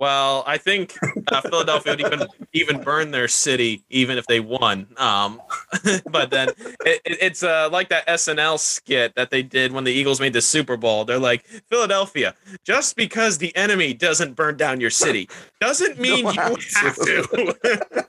Well, 0.00 0.44
I 0.46 0.56
think 0.56 0.96
uh, 1.30 1.42
Philadelphia 1.42 1.92
would 1.92 2.00
even 2.00 2.26
even 2.54 2.82
burn 2.82 3.10
their 3.10 3.28
city 3.28 3.84
even 3.90 4.16
if 4.16 4.26
they 4.26 4.40
won. 4.40 4.86
Um, 4.96 5.40
but 6.10 6.30
then 6.30 6.48
it, 6.86 7.02
it- 7.04 7.18
it's 7.20 7.42
uh, 7.42 7.68
like 7.70 7.90
that 7.90 8.06
SNL 8.08 8.58
skit 8.58 9.14
that 9.16 9.30
they 9.30 9.42
did 9.42 9.72
when 9.72 9.84
the 9.84 9.92
Eagles 9.92 10.18
made 10.18 10.32
the 10.32 10.40
Super 10.40 10.78
Bowl. 10.78 11.04
They're 11.04 11.18
like, 11.18 11.44
Philadelphia, 11.68 12.34
just 12.64 12.96
because 12.96 13.36
the 13.36 13.54
enemy 13.54 13.92
doesn't 13.92 14.34
burn 14.36 14.56
down 14.56 14.80
your 14.80 14.88
city 14.90 15.28
doesn't 15.60 15.98
mean 16.00 16.24
No 16.24 16.30
you 16.32 16.56
have 16.76 16.96
to. 16.96 17.56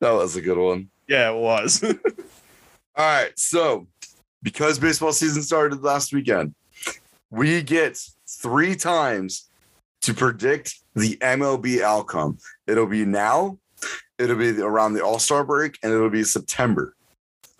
That 0.00 0.12
was 0.12 0.36
a 0.36 0.40
good 0.42 0.58
one. 0.58 0.90
yeah, 1.08 1.30
it 1.30 1.36
was. 1.36 1.82
All 1.82 1.94
right, 3.04 3.36
so 3.38 3.86
because 4.42 4.78
baseball 4.78 5.12
season 5.12 5.42
started 5.42 5.82
last 5.82 6.12
weekend, 6.12 6.54
we 7.30 7.62
get 7.62 7.98
three 8.28 8.76
times 8.76 9.47
to 10.02 10.14
predict 10.14 10.74
the 10.94 11.16
MLB 11.16 11.82
outcome. 11.82 12.38
It'll 12.66 12.86
be 12.86 13.04
now, 13.04 13.58
it'll 14.18 14.36
be 14.36 14.60
around 14.60 14.94
the 14.94 15.04
All 15.04 15.18
Star 15.18 15.44
break, 15.44 15.78
and 15.82 15.92
it'll 15.92 16.10
be 16.10 16.24
September. 16.24 16.94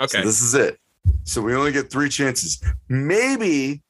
Okay. 0.01 0.19
So 0.19 0.25
this 0.25 0.43
is 0.43 0.55
it. 0.55 0.79
So 1.25 1.41
we 1.41 1.55
only 1.55 1.73
get 1.73 1.91
three 1.91 2.09
chances. 2.09 2.63
Maybe 2.89 3.83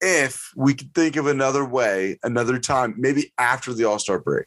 if 0.00 0.52
we 0.56 0.74
could 0.74 0.94
think 0.94 1.16
of 1.16 1.26
another 1.26 1.64
way, 1.64 2.18
another 2.22 2.58
time, 2.58 2.94
maybe 2.98 3.32
after 3.38 3.72
the 3.72 3.84
All 3.84 3.98
Star 3.98 4.18
break. 4.18 4.46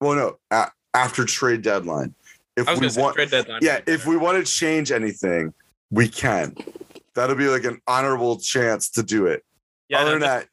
Well, 0.00 0.38
no, 0.50 0.66
after 0.94 1.24
trade 1.24 1.62
deadline. 1.62 2.14
If 2.56 2.68
I 2.68 2.72
was 2.72 2.80
we 2.80 2.88
say 2.90 3.00
want, 3.00 3.14
trade 3.14 3.30
deadline. 3.30 3.60
yeah, 3.62 3.80
if 3.86 4.06
we 4.06 4.16
want 4.16 4.44
to 4.44 4.50
change 4.50 4.90
anything, 4.90 5.54
we 5.90 6.08
can. 6.08 6.54
that'll 7.14 7.36
be 7.36 7.48
like 7.48 7.64
an 7.64 7.80
honorable 7.86 8.38
chance 8.38 8.88
to 8.90 9.02
do 9.02 9.26
it. 9.26 9.44
Yeah, 9.88 10.00
Other 10.00 10.18
no, 10.18 10.26
than 10.26 10.28
that, 10.28 10.48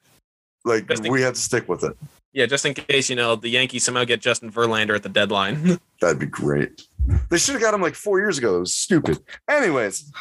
like 0.70 0.90
in- 1.06 1.12
we 1.12 1.22
have 1.22 1.34
to 1.34 1.40
stick 1.40 1.68
with 1.68 1.84
it. 1.84 1.96
yeah, 2.34 2.46
just 2.46 2.66
in 2.66 2.74
case 2.74 3.10
you 3.10 3.16
know 3.16 3.36
the 3.36 3.50
Yankees 3.50 3.84
somehow 3.84 4.04
get 4.06 4.22
Justin 4.22 4.52
Verlander 4.52 4.96
at 4.96 5.04
the 5.04 5.10
deadline. 5.10 5.80
That'd 6.02 6.20
be 6.20 6.26
great. 6.26 6.84
They 7.30 7.38
should 7.38 7.54
have 7.56 7.62
got 7.62 7.74
him 7.74 7.82
like 7.82 7.96
four 7.96 8.20
years 8.20 8.38
ago. 8.38 8.58
It 8.58 8.60
was 8.62 8.74
stupid. 8.76 9.20
Anyways, 9.50 10.12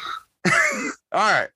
all 0.47 0.91
right. 1.13 1.49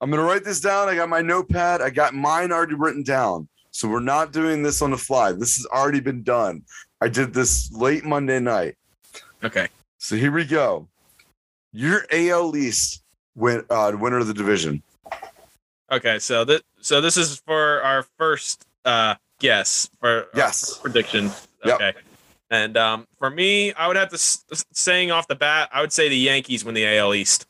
I'm 0.00 0.10
gonna 0.10 0.22
write 0.22 0.44
this 0.44 0.60
down. 0.60 0.88
I 0.88 0.94
got 0.94 1.08
my 1.08 1.20
notepad. 1.22 1.80
I 1.82 1.90
got 1.90 2.14
mine 2.14 2.52
already 2.52 2.74
written 2.74 3.02
down. 3.02 3.48
So 3.70 3.88
we're 3.88 4.00
not 4.00 4.32
doing 4.32 4.62
this 4.62 4.82
on 4.82 4.90
the 4.90 4.96
fly. 4.98 5.32
This 5.32 5.56
has 5.56 5.66
already 5.66 6.00
been 6.00 6.22
done. 6.22 6.62
I 7.00 7.08
did 7.08 7.32
this 7.34 7.70
late 7.72 8.04
Monday 8.04 8.40
night. 8.40 8.76
okay. 9.44 9.68
So 9.98 10.14
here 10.16 10.32
we 10.32 10.44
go. 10.44 10.88
Your 11.72 12.04
AL 12.12 12.56
East 12.56 13.02
win 13.34 13.64
uh 13.70 13.92
winner 13.98 14.18
of 14.18 14.26
the 14.26 14.34
division. 14.34 14.82
Okay, 15.90 16.18
so 16.18 16.44
this 16.44 16.60
so 16.80 17.00
this 17.00 17.16
is 17.16 17.40
for 17.46 17.82
our 17.82 18.02
first 18.18 18.66
uh 18.84 19.14
guess 19.40 19.88
for 20.00 20.26
Yes. 20.34 20.60
first 20.68 20.82
prediction. 20.82 21.30
Yep. 21.64 21.74
Okay. 21.80 21.92
And 22.50 22.76
um, 22.78 23.06
for 23.18 23.28
me, 23.30 23.72
I 23.74 23.86
would 23.88 23.96
have 23.96 24.08
to 24.08 24.14
s- 24.14 24.44
s- 24.50 24.64
saying 24.72 25.10
off 25.10 25.28
the 25.28 25.34
bat, 25.34 25.68
I 25.72 25.80
would 25.82 25.92
say 25.92 26.08
the 26.08 26.16
Yankees 26.16 26.64
win 26.64 26.74
the 26.74 26.86
AL 26.86 27.14
East. 27.14 27.46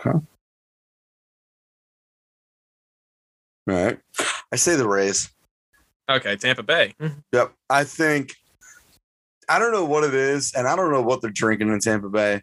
Okay. 0.00 0.10
All 0.10 0.24
right. 3.66 3.98
I 4.52 4.56
say 4.56 4.76
the 4.76 4.88
Rays. 4.88 5.30
Okay, 6.10 6.36
Tampa 6.36 6.62
Bay. 6.62 6.94
Yep. 7.32 7.52
I 7.70 7.84
think 7.84 8.34
I 9.48 9.58
don't 9.58 9.72
know 9.72 9.84
what 9.84 10.04
it 10.04 10.14
is, 10.14 10.52
and 10.54 10.66
I 10.66 10.76
don't 10.76 10.90
know 10.92 11.02
what 11.02 11.20
they're 11.22 11.30
drinking 11.30 11.68
in 11.68 11.78
Tampa 11.80 12.08
Bay, 12.08 12.42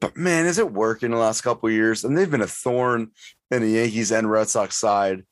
but 0.00 0.16
man, 0.16 0.46
is 0.46 0.58
it 0.58 0.72
working 0.72 1.10
the 1.10 1.16
last 1.18 1.42
couple 1.42 1.68
of 1.68 1.74
years? 1.74 2.04
And 2.04 2.16
they've 2.16 2.30
been 2.30 2.40
a 2.42 2.46
thorn 2.46 3.10
in 3.52 3.62
the 3.62 3.68
Yankees 3.68 4.10
and 4.10 4.28
Red 4.28 4.48
Sox 4.48 4.74
side. 4.76 5.22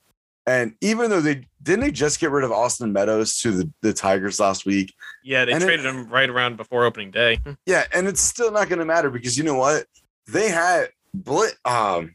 And 0.47 0.75
even 0.81 1.11
though 1.11 1.21
they 1.21 1.47
didn't 1.63 1.81
they 1.81 1.91
just 1.91 2.21
get 2.21 2.31
rid 2.31 2.45
of 2.45 2.53
Austin 2.53 2.93
Meadows 2.93 3.39
to 3.41 3.51
the, 3.53 3.71
the 3.83 3.93
Tigers 3.93 4.39
last 4.41 4.65
week, 4.67 4.93
Yeah, 5.25 5.45
they 5.45 5.53
And 5.53 5.63
it- 5.63 5.67
traded 5.67 5.87
him 5.87 6.09
right 6.09 6.29
around 6.31 6.57
before 6.57 6.85
opening 6.85 7.11
day. 7.11 7.39
yeah, 7.67 7.85
and 7.93 8.07
it's 8.07 8.21
still 8.21 8.51
not 8.53 8.69
gonna 8.69 8.85
matter 8.85 9.11
because 9.11 9.37
you 9.37 9.45
know 9.45 9.55
what? 9.57 9.87
They 10.29 10.49
had 10.51 10.91
Blit 11.17 11.55
um 11.65 12.15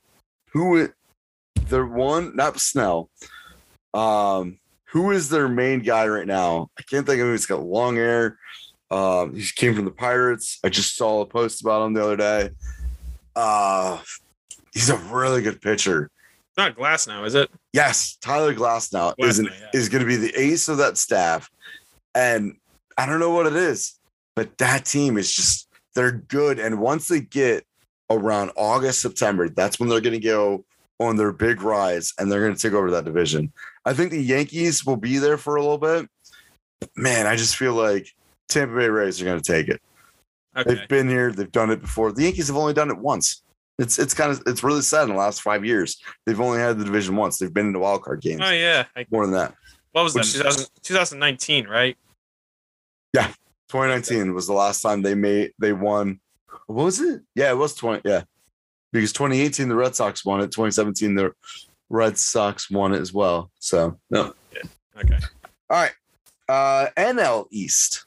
who 0.53 0.89
their 1.69 1.85
one 1.85 2.35
not 2.35 2.59
Snell. 2.59 3.09
Um 3.93 4.57
who 4.85 5.11
is 5.11 5.29
their 5.29 5.47
main 5.49 5.79
guy 5.81 6.07
right 6.07 6.27
now? 6.27 6.69
I 6.79 6.83
can't 6.83 7.05
think 7.05 7.19
of 7.19 7.25
who 7.27 7.31
he's 7.33 7.45
got 7.45 7.63
long 7.63 7.95
hair. 7.97 8.37
Um, 8.91 9.35
he 9.35 9.43
came 9.55 9.75
from 9.75 9.83
the 9.85 9.91
Pirates. 9.91 10.59
I 10.63 10.69
just 10.69 10.95
saw 10.95 11.19
a 11.21 11.25
post 11.25 11.59
about 11.61 11.85
him 11.85 11.93
the 11.93 12.03
other 12.03 12.15
day. 12.17 12.49
Uh 13.35 13.99
he's 14.75 14.91
a 14.91 14.97
really 14.97 15.41
good 15.41 15.59
pitcher. 15.59 16.11
It's 16.49 16.57
not 16.57 16.75
Glasnow, 16.75 17.25
is 17.25 17.33
it? 17.33 17.49
Yes, 17.73 18.17
Tyler 18.21 18.53
Glasnow 18.53 19.15
is 19.17 19.39
an, 19.39 19.45
yeah. 19.45 19.69
is 19.73 19.89
going 19.89 20.03
to 20.03 20.07
be 20.07 20.17
the 20.17 20.39
ace 20.39 20.67
of 20.67 20.77
that 20.77 20.97
staff, 20.97 21.49
and 22.13 22.55
I 22.97 23.07
don't 23.07 23.19
know 23.19 23.31
what 23.31 23.47
it 23.47 23.55
is, 23.55 23.99
but 24.35 24.55
that 24.59 24.85
team 24.85 25.17
is 25.17 25.33
just 25.33 25.67
they're 25.95 26.11
good. 26.11 26.59
And 26.59 26.79
once 26.79 27.07
they 27.07 27.21
get 27.21 27.65
around 28.09 28.51
August 28.55 29.01
September, 29.01 29.49
that's 29.49 29.79
when 29.79 29.89
they're 29.89 30.01
going 30.01 30.19
to 30.19 30.25
go 30.25 30.63
on 30.99 31.17
their 31.17 31.31
big 31.31 31.61
rise, 31.61 32.13
and 32.19 32.31
they're 32.31 32.43
going 32.43 32.55
to 32.55 32.61
take 32.61 32.73
over 32.73 32.91
that 32.91 33.05
division. 33.05 33.51
I 33.85 33.93
think 33.93 34.11
the 34.11 34.21
Yankees 34.21 34.85
will 34.85 34.97
be 34.97 35.17
there 35.17 35.37
for 35.37 35.55
a 35.55 35.61
little 35.61 35.77
bit. 35.77 36.07
Man, 36.95 37.27
I 37.27 37.35
just 37.35 37.57
feel 37.57 37.73
like 37.73 38.13
Tampa 38.47 38.75
Bay 38.75 38.87
Rays 38.87 39.21
are 39.21 39.25
going 39.25 39.41
to 39.41 39.51
take 39.51 39.67
it. 39.67 39.81
Okay. 40.55 40.73
They've 40.73 40.87
been 40.87 41.09
here, 41.09 41.31
they've 41.31 41.51
done 41.51 41.71
it 41.71 41.81
before. 41.81 42.11
The 42.13 42.23
Yankees 42.23 42.47
have 42.47 42.55
only 42.55 42.73
done 42.73 42.89
it 42.89 42.97
once. 42.97 43.43
It's 43.77 43.99
it's 43.99 44.13
kind 44.13 44.31
of 44.31 44.41
it's 44.45 44.63
really 44.63 44.81
sad 44.81 45.03
in 45.03 45.09
the 45.09 45.15
last 45.15 45.41
five 45.41 45.65
years. 45.65 46.01
They've 46.25 46.39
only 46.39 46.59
had 46.59 46.77
the 46.79 46.85
division 46.85 47.15
once. 47.15 47.37
They've 47.37 47.53
been 47.53 47.67
in 47.67 47.73
the 47.73 47.79
wild 47.79 48.03
card 48.03 48.21
games 48.21 48.41
Oh 48.43 48.51
yeah. 48.51 48.85
I, 48.95 49.05
more 49.11 49.25
than 49.25 49.33
that. 49.33 49.53
what 49.91 50.03
was 50.03 50.13
that? 50.13 50.19
Which 50.21 50.33
2000, 50.33 50.67
2019, 50.81 51.67
right? 51.67 51.97
Yeah, 53.13 53.27
2019 53.69 54.33
was 54.33 54.47
the 54.47 54.53
last 54.53 54.81
time 54.81 55.01
they 55.01 55.15
made 55.15 55.51
they 55.59 55.73
won. 55.73 56.19
What 56.67 56.85
was 56.85 57.01
it? 57.01 57.21
Yeah, 57.35 57.51
it 57.51 57.57
was 57.57 57.75
20. 57.75 58.01
Yeah, 58.05 58.23
because 58.93 59.11
2018 59.13 59.67
the 59.69 59.75
Red 59.75 59.95
Sox 59.95 60.23
won 60.25 60.39
it. 60.41 60.51
2017 60.51 61.15
the 61.15 61.31
Red 61.89 62.17
Sox 62.17 62.71
won 62.71 62.93
it 62.93 63.01
as 63.01 63.13
well. 63.13 63.51
So 63.59 63.99
no. 64.09 64.33
Okay. 64.97 65.17
All 65.69 65.81
right. 65.81 65.91
Uh 66.47 66.87
NL 66.97 67.47
East. 67.51 68.05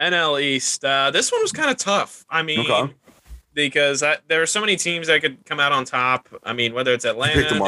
NL 0.00 0.42
East. 0.42 0.84
Uh, 0.84 1.10
this 1.10 1.32
one 1.32 1.40
was 1.40 1.52
kind 1.52 1.70
of 1.70 1.78
tough. 1.78 2.26
I 2.28 2.42
mean, 2.42 2.60
Okay. 2.60 2.92
Because 3.56 4.02
I, 4.02 4.18
there 4.28 4.42
are 4.42 4.46
so 4.46 4.60
many 4.60 4.76
teams 4.76 5.06
that 5.06 5.22
could 5.22 5.44
come 5.46 5.58
out 5.58 5.72
on 5.72 5.86
top. 5.86 6.28
I 6.44 6.52
mean, 6.52 6.74
whether 6.74 6.92
it's 6.92 7.06
Atlanta, 7.06 7.40
the 7.48 7.58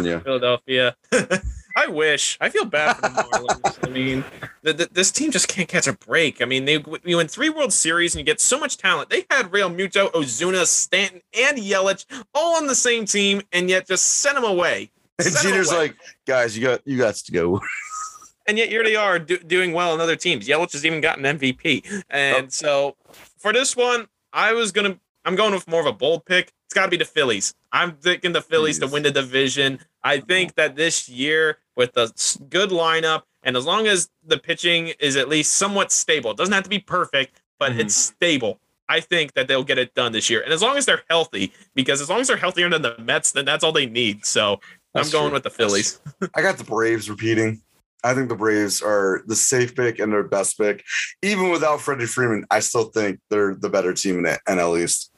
New 0.00 0.10
York? 0.12 0.24
Philadelphia. 0.24 0.96
I 1.76 1.88
wish. 1.88 2.38
I 2.40 2.48
feel 2.48 2.64
bad 2.64 2.94
for 2.94 3.02
the 3.02 3.08
Marlins. 3.08 3.78
I 3.88 3.90
mean, 3.90 4.24
th- 4.64 4.76
th- 4.76 4.90
this 4.90 5.10
team 5.10 5.32
just 5.32 5.48
can't 5.48 5.68
catch 5.68 5.86
a 5.88 5.94
break. 5.94 6.40
I 6.40 6.44
mean, 6.44 6.64
they 6.64 6.84
you 7.04 7.16
win 7.16 7.26
three 7.26 7.48
World 7.48 7.72
Series 7.72 8.14
and 8.14 8.20
you 8.20 8.24
get 8.24 8.40
so 8.40 8.60
much 8.60 8.76
talent. 8.76 9.10
They 9.10 9.24
had 9.30 9.50
Realmuto, 9.50 10.12
Ozuna, 10.12 10.64
Stanton, 10.66 11.22
and 11.36 11.58
Yelich 11.58 12.04
all 12.34 12.56
on 12.56 12.66
the 12.68 12.74
same 12.76 13.04
team, 13.04 13.42
and 13.52 13.68
yet 13.68 13.86
just 13.88 14.04
sent 14.04 14.36
them 14.36 14.44
away. 14.44 14.90
And 15.18 15.26
Sent 15.26 15.44
Jeter's 15.48 15.70
away. 15.72 15.78
like, 15.78 15.96
guys, 16.26 16.56
you 16.56 16.62
got 16.62 16.86
you 16.86 16.98
got 16.98 17.16
to 17.16 17.32
go. 17.32 17.60
and 18.46 18.58
yet 18.58 18.68
here 18.68 18.84
they 18.84 18.94
are 18.96 19.18
do, 19.18 19.38
doing 19.38 19.72
well 19.72 19.92
in 19.94 20.00
other 20.00 20.14
teams. 20.16 20.46
Yelich 20.46 20.72
has 20.72 20.84
even 20.86 21.00
gotten 21.00 21.24
MVP, 21.24 22.04
and 22.10 22.46
Oh. 22.46 22.48
so 22.50 22.96
for 23.38 23.52
this 23.52 23.74
one, 23.74 24.06
I 24.32 24.52
was 24.52 24.72
gonna, 24.72 24.98
I'm 25.24 25.36
going 25.36 25.52
with 25.54 25.68
more 25.68 25.80
of 25.80 25.86
a 25.86 25.92
bold 25.92 26.24
pick. 26.24 26.52
It's 26.66 26.74
got 26.74 26.84
to 26.86 26.90
be 26.90 26.96
the 26.96 27.04
Phillies. 27.04 27.54
I'm 27.70 27.92
thinking 27.96 28.32
the 28.32 28.42
Phillies 28.42 28.78
to 28.80 28.86
win 28.86 29.02
the 29.02 29.10
division. 29.10 29.78
I 30.02 30.18
think 30.20 30.54
that 30.54 30.74
this 30.76 31.08
year 31.08 31.58
with 31.76 31.96
a 31.96 32.12
good 32.48 32.70
lineup, 32.70 33.22
and 33.42 33.56
as 33.56 33.64
long 33.64 33.86
as 33.86 34.08
the 34.24 34.38
pitching 34.38 34.88
is 35.00 35.16
at 35.16 35.28
least 35.28 35.54
somewhat 35.54 35.92
stable, 35.92 36.32
it 36.32 36.36
doesn't 36.36 36.52
have 36.52 36.64
to 36.64 36.70
be 36.70 36.78
perfect, 36.78 37.40
but 37.58 37.72
Mhm. 37.72 37.80
it's 37.80 37.94
stable. 37.94 38.58
I 38.88 39.00
think 39.00 39.34
that 39.34 39.48
they'll 39.48 39.64
get 39.64 39.78
it 39.78 39.94
done 39.94 40.12
this 40.12 40.28
year, 40.28 40.42
and 40.42 40.52
as 40.52 40.60
long 40.60 40.76
as 40.76 40.84
they're 40.86 41.04
healthy, 41.08 41.52
because 41.74 42.00
as 42.00 42.10
long 42.10 42.20
as 42.20 42.28
they're 42.28 42.36
healthier 42.36 42.68
than 42.68 42.82
the 42.82 42.96
Mets, 42.98 43.32
then 43.32 43.44
that's 43.44 43.64
all 43.64 43.72
they 43.72 43.86
need. 43.86 44.26
So 44.26 44.60
I'm 44.94 45.08
going 45.10 45.26
true. 45.28 45.32
with 45.34 45.44
the 45.44 45.50
Phillies. 45.50 46.00
I 46.34 46.42
got 46.42 46.58
the 46.58 46.64
Braves 46.64 47.08
repeating. 47.08 47.62
I 48.04 48.14
think 48.14 48.28
the 48.28 48.36
Braves 48.36 48.82
are 48.82 49.22
the 49.26 49.36
safe 49.36 49.74
pick 49.74 49.98
and 49.98 50.12
their 50.12 50.24
best 50.24 50.58
pick. 50.58 50.84
Even 51.22 51.50
without 51.50 51.80
Freddie 51.80 52.06
Freeman, 52.06 52.44
I 52.50 52.60
still 52.60 52.84
think 52.84 53.20
they're 53.30 53.54
the 53.54 53.68
better 53.70 53.92
team 53.92 54.18
in 54.18 54.22
the 54.24 54.38
NL 54.48 54.82
East. 54.82 55.12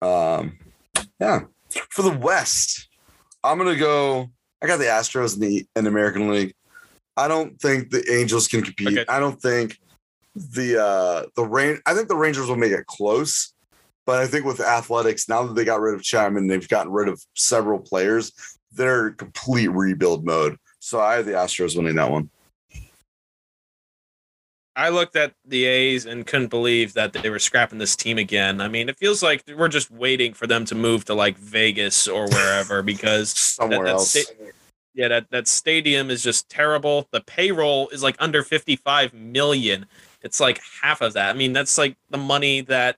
Um, 0.00 0.58
yeah. 1.20 1.44
For 1.90 2.02
the 2.02 2.16
West, 2.16 2.88
I'm 3.42 3.58
gonna 3.58 3.76
go. 3.76 4.30
I 4.62 4.66
got 4.66 4.78
the 4.78 4.84
Astros 4.84 5.34
in 5.34 5.40
the 5.40 5.66
in 5.76 5.84
the 5.84 5.90
American 5.90 6.30
League. 6.30 6.54
I 7.16 7.28
don't 7.28 7.60
think 7.60 7.90
the 7.90 8.04
Angels 8.12 8.48
can 8.48 8.62
compete. 8.62 8.98
Okay. 8.98 9.04
I 9.08 9.18
don't 9.18 9.40
think 9.40 9.78
the 10.34 10.82
uh 10.82 11.26
the 11.36 11.44
rain. 11.44 11.80
I 11.86 11.94
think 11.94 12.08
the 12.08 12.16
Rangers 12.16 12.48
will 12.48 12.56
make 12.56 12.72
it 12.72 12.86
close. 12.86 13.52
But 14.06 14.20
I 14.20 14.26
think 14.26 14.44
with 14.44 14.58
the 14.58 14.66
athletics, 14.66 15.28
now 15.28 15.44
that 15.44 15.54
they 15.54 15.64
got 15.64 15.80
rid 15.80 15.94
of 15.94 16.02
Chapman, 16.02 16.46
they've 16.46 16.68
gotten 16.68 16.92
rid 16.92 17.08
of 17.08 17.22
several 17.34 17.78
players. 17.78 18.32
They're 18.72 19.12
complete 19.12 19.68
rebuild 19.68 20.26
mode. 20.26 20.58
So 20.84 21.00
I 21.00 21.14
have 21.14 21.24
the 21.24 21.32
Astros 21.32 21.78
winning 21.78 21.94
that 21.94 22.10
one. 22.10 22.28
I 24.76 24.90
looked 24.90 25.16
at 25.16 25.32
the 25.46 25.64
A's 25.64 26.04
and 26.04 26.26
couldn't 26.26 26.48
believe 26.48 26.92
that 26.92 27.14
they 27.14 27.30
were 27.30 27.38
scrapping 27.38 27.78
this 27.78 27.96
team 27.96 28.18
again. 28.18 28.60
I 28.60 28.68
mean, 28.68 28.90
it 28.90 28.98
feels 28.98 29.22
like 29.22 29.42
we're 29.56 29.68
just 29.68 29.90
waiting 29.90 30.34
for 30.34 30.46
them 30.46 30.66
to 30.66 30.74
move 30.74 31.06
to 31.06 31.14
like 31.14 31.38
Vegas 31.38 32.06
or 32.06 32.28
wherever 32.28 32.82
because 32.92 33.32
that, 33.32 33.38
Somewhere 33.38 33.84
that 33.84 33.92
else. 33.92 34.10
sta- 34.10 34.34
yeah, 34.92 35.08
that 35.08 35.30
that 35.30 35.48
stadium 35.48 36.10
is 36.10 36.22
just 36.22 36.50
terrible. 36.50 37.08
The 37.12 37.22
payroll 37.22 37.88
is 37.88 38.02
like 38.02 38.16
under 38.18 38.42
55 38.42 39.14
million. 39.14 39.86
It's 40.20 40.38
like 40.38 40.60
half 40.82 41.00
of 41.00 41.14
that. 41.14 41.30
I 41.30 41.38
mean, 41.38 41.54
that's 41.54 41.78
like 41.78 41.96
the 42.10 42.18
money 42.18 42.60
that 42.60 42.96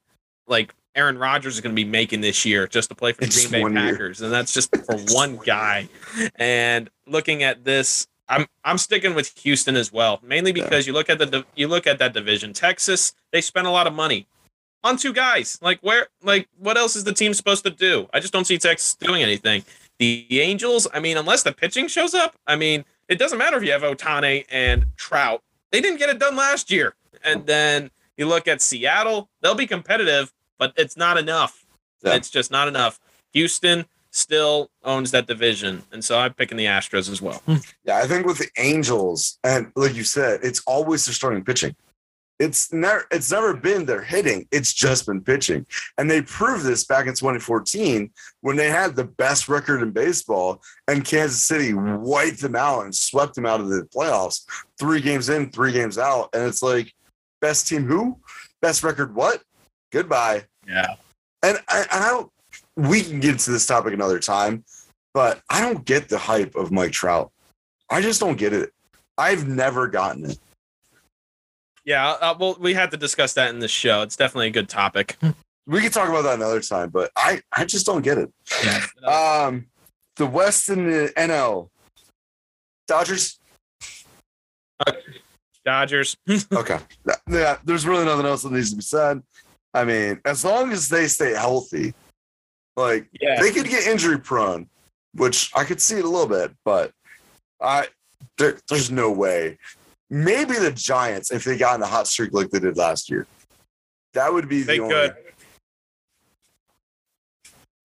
like 0.48 0.74
Aaron 0.96 1.18
Rodgers 1.18 1.54
is 1.54 1.60
going 1.60 1.74
to 1.74 1.76
be 1.76 1.84
making 1.88 2.22
this 2.22 2.44
year 2.44 2.66
just 2.66 2.88
to 2.88 2.94
play 2.94 3.12
for 3.12 3.20
the 3.24 3.28
Green 3.30 3.50
Bay 3.50 3.62
one 3.62 3.74
year. 3.74 3.92
Packers, 3.92 4.22
and 4.22 4.32
that's 4.32 4.52
just 4.52 4.74
for 4.84 4.96
one 5.14 5.36
guy. 5.44 5.88
And 6.36 6.88
looking 7.06 7.42
at 7.42 7.64
this, 7.64 8.08
I'm 8.28 8.46
I'm 8.64 8.78
sticking 8.78 9.14
with 9.14 9.36
Houston 9.40 9.76
as 9.76 9.92
well, 9.92 10.18
mainly 10.22 10.52
Yeah. 10.52 10.64
because 10.64 10.86
you 10.86 10.92
look 10.92 11.08
at 11.10 11.18
the 11.18 11.44
you 11.54 11.68
look 11.68 11.86
at 11.86 11.98
that 11.98 12.12
division. 12.14 12.52
Texas, 12.52 13.14
they 13.32 13.40
spent 13.40 13.66
a 13.66 13.70
lot 13.70 13.86
of 13.86 13.92
money 13.92 14.26
on 14.82 14.96
two 14.96 15.12
guys. 15.12 15.58
Like 15.62 15.78
where 15.82 16.08
like 16.22 16.48
what 16.58 16.76
else 16.76 16.96
is 16.96 17.04
the 17.04 17.12
team 17.12 17.34
supposed 17.34 17.62
to 17.64 17.70
do? 17.70 18.08
I 18.12 18.18
just 18.20 18.32
don't 18.32 18.46
see 18.46 18.58
Texas 18.58 18.94
doing 18.94 19.22
anything. 19.22 19.64
The 19.98 20.26
Angels, 20.40 20.86
I 20.92 21.00
mean, 21.00 21.16
unless 21.16 21.42
the 21.42 21.52
pitching 21.52 21.88
shows 21.88 22.14
up, 22.14 22.34
I 22.46 22.56
mean, 22.56 22.84
it 23.08 23.18
doesn't 23.18 23.38
matter 23.38 23.56
if 23.56 23.64
you 23.64 23.72
have 23.72 23.82
Ohtani 23.82 24.44
and 24.50 24.86
Trout. 24.96 25.42
They 25.72 25.80
didn't 25.80 25.98
get 25.98 26.10
it 26.10 26.18
done 26.18 26.36
last 26.36 26.70
year. 26.70 26.94
And 27.24 27.46
then 27.46 27.90
you 28.18 28.26
look 28.26 28.46
at 28.46 28.60
Seattle, 28.60 29.28
they'll 29.40 29.54
be 29.54 29.66
competitive, 29.66 30.32
but 30.58 30.72
it's 30.76 30.96
not 30.96 31.18
enough. 31.18 31.64
Yeah. 32.02 32.14
It's 32.14 32.30
just 32.30 32.50
not 32.50 32.68
enough. 32.68 33.00
Houston 33.32 33.86
still 34.10 34.70
owns 34.82 35.10
that 35.10 35.26
division. 35.26 35.82
And 35.92 36.04
so 36.04 36.18
I'm 36.18 36.32
picking 36.32 36.56
the 36.56 36.64
Astros 36.64 37.10
as 37.10 37.20
well. 37.20 37.42
Hmm. 37.46 37.56
Yeah, 37.84 37.98
I 37.98 38.06
think 38.06 38.26
with 38.26 38.38
the 38.38 38.48
Angels, 38.58 39.38
and 39.44 39.70
like 39.76 39.94
you 39.94 40.04
said, 40.04 40.40
it's 40.42 40.62
always 40.66 41.04
their 41.06 41.14
starting 41.14 41.44
pitching. 41.44 41.76
It's 42.38 42.70
never 42.70 43.06
it's 43.10 43.30
never 43.32 43.54
been 43.54 43.86
their 43.86 44.02
hitting. 44.02 44.46
It's 44.52 44.74
just 44.74 45.06
been 45.06 45.22
pitching. 45.22 45.66
And 45.96 46.10
they 46.10 46.20
proved 46.20 46.66
this 46.66 46.84
back 46.84 47.06
in 47.06 47.14
2014 47.14 48.10
when 48.42 48.56
they 48.56 48.68
had 48.68 48.94
the 48.94 49.04
best 49.04 49.48
record 49.48 49.82
in 49.82 49.90
baseball 49.90 50.62
and 50.86 51.04
Kansas 51.04 51.42
City 51.42 51.72
wiped 51.72 52.42
them 52.42 52.54
out 52.54 52.84
and 52.84 52.94
swept 52.94 53.34
them 53.34 53.46
out 53.46 53.60
of 53.60 53.68
the 53.68 53.88
playoffs. 53.94 54.44
Three 54.78 55.00
games 55.00 55.30
in, 55.30 55.50
three 55.50 55.72
games 55.72 55.96
out. 55.96 56.28
And 56.34 56.42
it's 56.44 56.62
like, 56.62 56.92
best 57.40 57.68
team 57.68 57.86
who? 57.86 58.18
Best 58.60 58.82
record 58.82 59.14
what? 59.14 59.42
Goodbye. 59.96 60.44
Yeah. 60.68 60.96
And 61.42 61.58
I, 61.68 61.86
I 61.90 62.10
don't 62.10 62.30
we 62.76 63.02
can 63.02 63.18
get 63.18 63.30
into 63.30 63.50
this 63.50 63.64
topic 63.64 63.94
another 63.94 64.18
time, 64.18 64.62
but 65.14 65.40
I 65.48 65.62
don't 65.62 65.86
get 65.86 66.10
the 66.10 66.18
hype 66.18 66.54
of 66.54 66.70
Mike 66.70 66.92
Trout. 66.92 67.32
I 67.88 68.02
just 68.02 68.20
don't 68.20 68.36
get 68.36 68.52
it. 68.52 68.74
I've 69.16 69.48
never 69.48 69.88
gotten 69.88 70.26
it. 70.26 70.38
Yeah. 71.86 72.10
Uh, 72.10 72.34
well, 72.38 72.58
we 72.60 72.74
had 72.74 72.90
to 72.90 72.98
discuss 72.98 73.32
that 73.34 73.48
in 73.48 73.60
the 73.60 73.68
show. 73.68 74.02
It's 74.02 74.16
definitely 74.16 74.48
a 74.48 74.50
good 74.50 74.68
topic. 74.68 75.16
We 75.68 75.80
can 75.80 75.90
talk 75.90 76.08
about 76.08 76.22
that 76.22 76.36
another 76.36 76.60
time, 76.60 76.90
but 76.90 77.10
I, 77.16 77.40
I 77.52 77.64
just 77.64 77.86
don't 77.86 78.02
get 78.02 78.18
it. 78.18 78.32
Yeah. 78.64 78.86
Um, 79.04 79.66
the 80.14 80.24
West 80.24 80.68
and 80.68 80.88
the 80.88 81.12
NL. 81.16 81.70
Dodgers. 82.86 83.40
Dodgers. 85.64 86.16
Okay. 86.52 86.78
Yeah, 87.28 87.56
there's 87.64 87.84
really 87.84 88.04
nothing 88.04 88.26
else 88.26 88.44
that 88.44 88.52
needs 88.52 88.70
to 88.70 88.76
be 88.76 88.82
said. 88.82 89.20
I 89.74 89.84
mean, 89.84 90.20
as 90.24 90.44
long 90.44 90.72
as 90.72 90.88
they 90.88 91.06
stay 91.06 91.32
healthy, 91.34 91.94
like 92.76 93.08
Yeah. 93.20 93.40
they 93.40 93.50
could 93.52 93.68
get 93.68 93.86
injury 93.86 94.18
prone, 94.18 94.68
which 95.14 95.50
I 95.54 95.64
could 95.64 95.80
see 95.80 95.96
it 95.98 96.04
a 96.04 96.08
little 96.08 96.28
bit, 96.28 96.52
but 96.64 96.92
I 97.60 97.88
there, 98.38 98.58
there's 98.68 98.90
no 98.90 99.10
way. 99.10 99.58
Maybe 100.10 100.54
the 100.54 100.70
Giants, 100.70 101.30
if 101.30 101.44
they 101.44 101.56
got 101.56 101.76
in 101.76 101.82
a 101.82 101.86
hot 101.86 102.06
streak 102.06 102.32
like 102.32 102.50
they 102.50 102.58
did 102.60 102.76
last 102.76 103.10
year, 103.10 103.26
that 104.12 104.32
would 104.32 104.48
be 104.48 104.60
the 104.60 104.66
They 104.66 104.80
only. 104.80 104.94
could. 104.94 105.16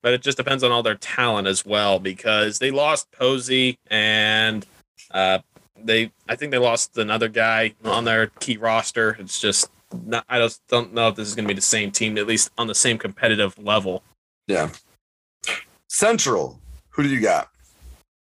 But 0.03 0.13
it 0.13 0.21
just 0.21 0.37
depends 0.37 0.63
on 0.63 0.71
all 0.71 0.81
their 0.83 0.95
talent 0.95 1.47
as 1.47 1.65
well 1.65 1.99
because 1.99 2.59
they 2.59 2.71
lost 2.71 3.11
Posey 3.11 3.77
and 3.89 4.65
uh, 5.11 5.39
they 5.77 6.11
I 6.27 6.35
think 6.35 6.51
they 6.51 6.57
lost 6.57 6.97
another 6.97 7.27
guy 7.27 7.73
on 7.85 8.03
their 8.05 8.27
key 8.27 8.57
roster. 8.57 9.15
It's 9.19 9.39
just 9.39 9.69
not, 10.05 10.25
I 10.29 10.39
just 10.39 10.61
don't 10.67 10.93
know 10.93 11.07
if 11.09 11.15
this 11.15 11.27
is 11.27 11.35
going 11.35 11.45
to 11.45 11.53
be 11.53 11.55
the 11.55 11.61
same 11.61 11.91
team 11.91 12.17
at 12.17 12.27
least 12.27 12.51
on 12.57 12.67
the 12.67 12.75
same 12.75 12.97
competitive 12.97 13.57
level. 13.57 14.03
Yeah. 14.47 14.69
Central. 15.87 16.59
Who 16.91 17.03
do 17.03 17.09
you 17.09 17.21
got? 17.21 17.49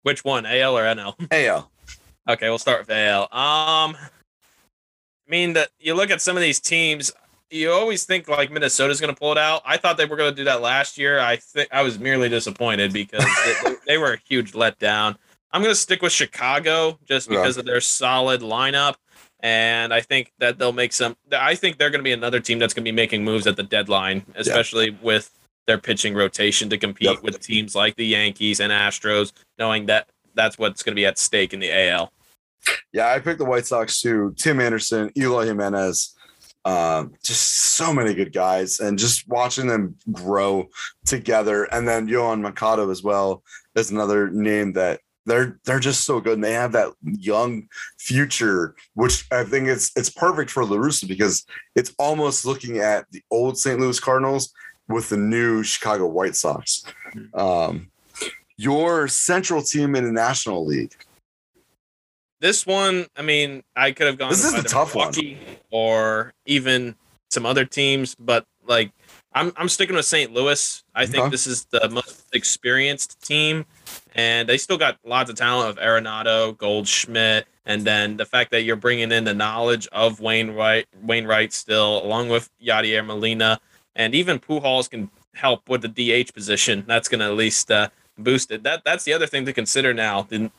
Which 0.04 0.24
one, 0.24 0.46
AL 0.46 0.78
or 0.78 0.84
NL? 0.84 1.16
AL. 1.32 1.72
Okay, 2.28 2.50
we'll 2.50 2.58
start 2.58 2.80
with 2.80 2.90
AL. 2.90 3.22
Um, 3.26 3.96
I 3.96 3.98
mean 5.30 5.54
that 5.54 5.70
you 5.80 5.94
look 5.94 6.10
at 6.10 6.22
some 6.22 6.36
of 6.36 6.42
these 6.42 6.60
teams, 6.60 7.12
you 7.52 7.72
always 7.72 8.04
think 8.04 8.28
like 8.28 8.50
Minnesota's 8.50 9.00
going 9.00 9.14
to 9.14 9.20
pull 9.20 9.32
it 9.32 9.38
out. 9.38 9.62
I 9.64 9.78
thought 9.78 9.98
they 9.98 10.06
were 10.06 10.16
going 10.16 10.32
to 10.32 10.36
do 10.36 10.44
that 10.46 10.60
last 10.60 10.98
year. 10.98 11.20
I 11.20 11.36
think 11.36 11.70
I 11.72 11.84
was 11.84 12.00
merely 12.00 12.28
disappointed 12.28 12.92
because 12.94 13.24
they, 13.64 13.76
they 13.86 13.98
were 14.00 14.14
a 14.14 14.18
huge 14.28 14.54
letdown. 14.54 15.18
I'm 15.52 15.62
going 15.62 15.72
to 15.72 15.80
stick 15.80 16.02
with 16.02 16.14
Chicago 16.14 16.98
just 17.06 17.30
Yeah. 17.30 17.38
because 17.38 17.58
of 17.58 17.66
their 17.66 17.80
solid 17.80 18.42
lineup, 18.42 18.96
and 19.46 19.94
I 19.94 20.02
think 20.02 20.32
that 20.40 20.58
they'll 20.58 20.74
make 20.74 20.92
some. 20.92 21.16
I 21.32 21.54
think 21.54 21.78
they're 21.78 21.92
going 21.92 22.00
to 22.00 22.04
be 22.04 22.14
another 22.14 22.40
team 22.40 22.58
that's 22.58 22.74
going 22.74 22.84
to 22.84 22.92
be 22.92 22.96
making 22.96 23.24
moves 23.24 23.46
at 23.46 23.56
the 23.56 23.62
deadline, 23.62 24.26
especially 24.34 24.98
with 25.04 25.30
their 25.68 25.78
pitching 25.78 26.16
rotation 26.16 26.68
to 26.72 26.80
compete 26.80 27.10
Yep. 27.10 27.22
with 27.22 27.40
teams 27.42 27.76
like 27.76 27.96
the 27.96 28.08
Yankees 28.08 28.60
and 28.60 28.72
Astros, 28.74 29.34
knowing 29.60 29.86
that 29.86 30.08
that's 30.34 30.58
what's 30.58 30.82
going 30.82 30.94
to 30.94 31.00
be 31.00 31.06
at 31.06 31.20
stake 31.20 31.54
in 31.54 31.60
the 31.60 31.72
AL. 31.72 32.12
Yeah, 32.92 33.10
I 33.12 33.20
picked 33.20 33.38
the 33.38 33.46
White 33.46 33.68
Sox 33.68 34.02
too. 34.02 34.34
Tim 34.36 34.60
Anderson, 34.60 35.12
Eloy 35.16 35.46
Jimenez, 35.46 36.16
um, 36.66 37.14
just 37.24 37.76
so 37.76 37.94
many 37.94 38.16
good 38.16 38.34
guys, 38.34 38.80
and 38.80 38.98
just 38.98 39.28
watching 39.28 39.68
them 39.68 39.96
grow 40.12 40.70
together. 41.06 41.66
And 41.66 41.88
then 41.88 42.08
Johan 42.08 42.42
Mercado 42.42 42.90
as 42.90 43.04
well 43.04 43.44
is 43.76 43.92
another 43.92 44.28
name 44.32 44.74
that 44.74 45.02
they're 45.26 45.60
they're 45.66 45.80
just 45.80 46.06
so 46.06 46.20
good, 46.20 46.34
and 46.34 46.44
they 46.44 46.54
have 46.54 46.72
that 46.74 46.94
young 47.04 47.68
future, 47.98 48.76
which 48.94 49.26
I 49.32 49.44
think 49.44 49.68
it's 49.68 49.92
it's 49.96 50.10
perfect 50.10 50.52
for 50.52 50.64
La 50.66 50.78
Russa 50.78 51.08
because 51.08 51.46
it's 51.76 51.94
almost 51.98 52.46
looking 52.46 52.78
at 52.80 53.06
the 53.12 53.22
old 53.32 53.58
St. 53.58 53.80
Louis 53.80 54.00
Cardinals 54.00 54.54
with 54.88 55.10
the 55.10 55.18
new 55.18 55.64
Chicago 55.64 56.06
White 56.08 56.36
Sox. 56.36 56.84
Um, 57.34 57.90
your 58.58 59.08
central 59.08 59.62
team 59.62 59.96
in 59.96 60.06
the 60.06 60.12
National 60.12 60.66
League. 60.66 60.94
This 62.42 62.66
one, 62.68 63.08
I 63.16 63.22
mean, 63.22 63.64
I 63.76 63.92
could 63.92 64.08
have 64.08 64.18
gone 64.18 64.30
This 64.30 64.44
is 64.44 64.52
the 64.52 64.60
either 64.60 64.70
tough 64.70 64.94
one. 64.94 65.14
Or 65.72 66.34
even 66.46 66.96
some 67.32 67.46
other 67.46 67.66
teams, 67.66 68.16
but 68.16 68.46
like 68.68 68.92
I'm 69.34 69.52
I'm 69.58 69.70
sticking 69.70 69.96
with 69.96 70.06
St. 70.06 70.32
Louis. 70.32 70.84
I 70.94 71.06
think 71.06 71.24
Okay. 71.24 71.32
this 71.32 71.48
is 71.48 71.66
the 71.66 71.90
most 71.90 72.24
experienced 72.34 73.22
team, 73.22 73.66
and 74.16 74.48
they 74.50 74.58
still 74.58 74.78
got 74.78 74.98
lots 75.06 75.30
of 75.30 75.36
talent 75.36 75.70
of 75.78 75.84
Arenado, 75.84 76.58
Goldschmidt, 76.58 77.46
and 77.66 77.84
then 77.86 78.18
the 78.18 78.26
fact 78.26 78.52
that 78.52 78.64
you're 78.64 78.76
bringing 78.76 79.12
in 79.12 79.26
the 79.26 79.34
knowledge 79.34 79.88
of 79.92 80.20
Wainwright, 80.22 80.88
Wainwright 81.04 81.52
still, 81.54 82.04
along 82.04 82.30
with 82.30 82.50
Yadier 82.64 83.06
Molina, 83.06 83.60
and 83.96 84.16
even 84.16 84.40
Pujols 84.40 84.90
can 84.90 85.10
help 85.34 85.68
with 85.70 85.82
the 85.82 85.90
DH 86.24 86.34
position. 86.34 86.84
That's 86.88 87.10
going 87.10 87.20
to 87.20 87.26
at 87.26 87.34
least 87.36 87.70
uh, 87.72 87.90
boost 88.18 88.52
it. 88.52 88.64
That 88.64 88.84
that's 88.86 89.04
the 89.04 89.14
other 89.14 89.28
thing 89.28 89.46
to 89.46 89.54
consider 89.54 89.94
now. 89.94 90.24
The, 90.24 90.50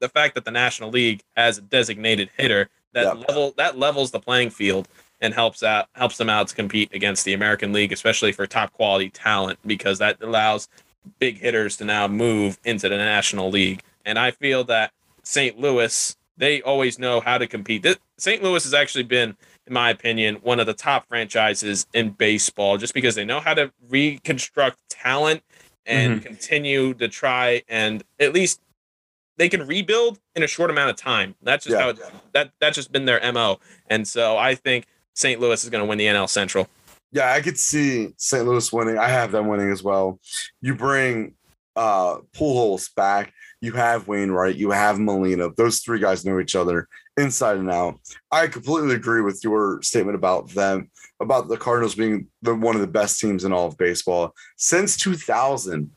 the 0.00 0.08
fact 0.08 0.34
that 0.34 0.44
the 0.44 0.50
National 0.50 0.90
League 0.90 1.22
has 1.36 1.58
a 1.58 1.62
designated 1.62 2.30
hitter 2.36 2.68
that 2.94 3.04
Yeah. 3.04 3.24
level 3.28 3.54
that 3.58 3.78
levels 3.78 4.10
the 4.12 4.20
playing 4.20 4.50
field 4.50 4.88
and 5.20 5.34
helps 5.34 5.62
out 5.62 5.88
helps 5.94 6.16
them 6.16 6.30
out 6.30 6.48
to 6.48 6.54
compete 6.54 6.92
against 6.94 7.24
the 7.24 7.34
American 7.34 7.72
League, 7.72 7.92
especially 7.92 8.32
for 8.32 8.46
top 8.46 8.72
quality 8.72 9.10
talent, 9.10 9.58
because 9.66 9.98
that 9.98 10.22
allows 10.22 10.68
big 11.18 11.38
hitters 11.38 11.76
to 11.78 11.84
now 11.84 12.08
move 12.08 12.58
into 12.64 12.88
the 12.88 12.96
National 12.96 13.50
League. 13.50 13.82
And 14.04 14.18
I 14.18 14.30
feel 14.30 14.64
that 14.64 14.92
St. 15.22 15.58
Louis, 15.58 16.16
they 16.36 16.62
always 16.62 16.98
know 16.98 17.20
how 17.20 17.38
to 17.38 17.46
compete. 17.46 17.82
This, 17.82 17.96
St. 18.18 18.42
Louis 18.42 18.62
has 18.64 18.74
actually 18.74 19.04
been, 19.04 19.36
in 19.66 19.72
my 19.72 19.90
opinion, 19.90 20.36
one 20.36 20.60
of 20.60 20.66
the 20.66 20.74
top 20.74 21.08
franchises 21.08 21.86
in 21.94 22.10
baseball, 22.10 22.76
just 22.76 22.94
because 22.94 23.14
they 23.14 23.24
know 23.24 23.40
how 23.40 23.54
to 23.54 23.72
reconstruct 23.88 24.78
talent 24.88 25.42
and 25.86 26.14
mm-hmm. 26.14 26.26
continue 26.26 26.94
to 26.94 27.08
try 27.08 27.62
and 27.68 28.02
at 28.18 28.32
least 28.32 28.60
they 29.36 29.48
can 29.48 29.66
rebuild 29.66 30.18
in 30.34 30.42
a 30.42 30.46
short 30.46 30.70
amount 30.70 30.90
of 30.90 30.96
time. 30.96 31.34
That's 31.42 31.64
just 31.64 31.74
Yeah. 31.74 31.82
how 31.82 31.88
it, 31.90 31.98
that 32.32 32.52
that's 32.60 32.76
just 32.76 32.92
been 32.92 33.04
their 33.04 33.20
mo. 33.32 33.58
And 33.88 34.06
so 34.06 34.36
I 34.36 34.54
think 34.54 34.86
St. 35.14 35.40
Louis 35.40 35.62
is 35.62 35.70
going 35.70 35.82
to 35.82 35.86
win 35.86 35.98
the 35.98 36.06
NL 36.06 36.28
Central. 36.28 36.68
Yeah, 37.14 37.32
I 37.32 37.40
could 37.40 37.56
see 37.56 38.12
St. 38.18 38.44
Louis 38.44 38.72
winning. 38.72 38.98
I 38.98 39.08
have 39.08 39.30
them 39.30 39.46
winning 39.46 39.70
as 39.70 39.82
well. 39.82 40.18
You 40.60 40.74
bring 40.74 41.34
uh 41.76 42.18
Pujols 42.36 42.92
back. 42.94 43.32
You 43.60 43.72
have 43.72 44.08
Wainwright. 44.08 44.56
You 44.56 44.72
have 44.72 44.98
Molina. 44.98 45.50
Those 45.56 45.78
three 45.78 46.00
guys 46.00 46.24
know 46.24 46.40
each 46.40 46.56
other 46.56 46.88
inside 47.16 47.56
and 47.56 47.70
out. 47.70 48.00
I 48.32 48.48
completely 48.48 48.96
agree 48.96 49.22
with 49.22 49.40
your 49.44 49.80
statement 49.80 50.16
about 50.16 50.50
them, 50.50 50.90
about 51.20 51.48
the 51.48 51.56
Cardinals 51.56 51.94
being 51.94 52.26
the 52.42 52.54
one 52.54 52.74
of 52.74 52.80
the 52.80 52.88
best 52.88 53.20
teams 53.20 53.44
in 53.44 53.52
all 53.52 53.68
of 53.68 53.78
baseball 53.78 54.34
since 54.56 54.96
2000. 54.96 55.90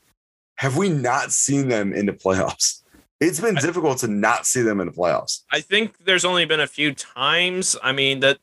Have 0.56 0.76
we 0.76 0.88
not 0.88 1.32
seen 1.32 1.68
them 1.68 1.92
in 1.92 2.06
the 2.06 2.12
playoffs? 2.12 2.82
It's 3.20 3.40
been 3.40 3.56
difficult 3.56 3.98
to 3.98 4.08
not 4.08 4.46
see 4.46 4.62
them 4.62 4.80
in 4.80 4.86
the 4.86 4.92
playoffs. 4.92 5.42
I 5.50 5.60
think 5.60 6.04
there's 6.04 6.24
only 6.24 6.44
been 6.44 6.60
a 6.60 6.68
few 6.68 6.94
times. 6.94 7.76
I 7.82 7.90
mean 7.90 8.20
that 8.20 8.38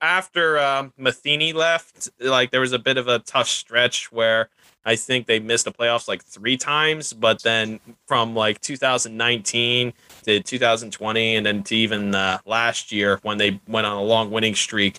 after 0.00 0.58
um, 0.58 0.92
Matheny 0.96 1.52
left, 1.52 2.08
like 2.20 2.50
there 2.50 2.60
was 2.60 2.72
a 2.72 2.78
bit 2.78 2.96
of 2.96 3.08
a 3.08 3.18
tough 3.20 3.48
stretch 3.48 4.10
where 4.12 4.48
I 4.84 4.96
think 4.96 5.26
they 5.26 5.38
missed 5.40 5.64
the 5.64 5.72
playoffs 5.72 6.08
like 6.08 6.22
three 6.22 6.56
times. 6.56 7.12
But 7.12 7.42
then 7.42 7.80
from 8.06 8.34
like 8.34 8.60
2019 8.60 9.92
to 10.24 10.40
2020, 10.40 11.36
and 11.36 11.46
then 11.46 11.62
to 11.64 11.76
even 11.76 12.14
uh, 12.14 12.38
last 12.46 12.92
year 12.92 13.18
when 13.22 13.38
they 13.38 13.60
went 13.68 13.86
on 13.86 13.96
a 13.96 14.02
long 14.02 14.30
winning 14.30 14.54
streak 14.54 14.98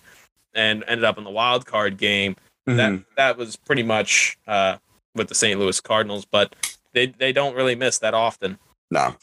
and 0.53 0.83
ended 0.87 1.05
up 1.05 1.17
in 1.17 1.23
the 1.23 1.29
wild 1.29 1.65
card 1.65 1.97
game, 1.97 2.35
that 2.65 2.91
Mhm. 2.91 3.05
that 3.15 3.37
was 3.37 3.55
pretty 3.55 3.83
much 3.83 4.37
uh, 4.47 4.77
with 5.15 5.29
the 5.29 5.35
St. 5.35 5.59
Louis 5.59 5.79
Cardinals. 5.79 6.25
But 6.25 6.55
they 6.93 7.05
they 7.07 7.31
don't 7.31 7.55
really 7.55 7.75
miss 7.75 7.97
that 7.99 8.13
often. 8.13 8.59
No. 8.91 9.15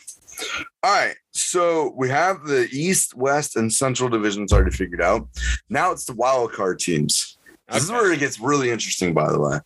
All 0.83 0.93
right. 0.93 1.15
So 1.33 1.93
we 1.97 2.09
have 2.11 2.45
the 2.45 2.69
East, 2.71 3.15
West, 3.15 3.57
and 3.57 3.73
Central 3.73 4.09
divisions 4.09 4.53
already 4.53 4.71
figured 4.71 5.03
out. 5.03 5.29
Now 5.69 5.93
it's 5.93 6.05
the 6.05 6.15
wild 6.15 6.53
card 6.53 6.79
teams. 6.79 7.39
This 7.73 7.85
is 7.85 7.91
where 7.91 8.13
it 8.13 8.21
gets 8.21 8.39
really 8.39 8.71
interesting, 8.71 9.15
by 9.15 9.33
the 9.33 9.41
way. 9.41 9.59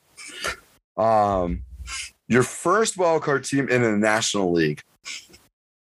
Um, 0.97 1.63
your 2.29 2.43
first 2.43 2.97
wild 2.97 3.23
card 3.23 3.45
team 3.45 3.69
in 3.69 3.83
the 3.83 3.97
National 3.97 4.53
League. 4.53 4.83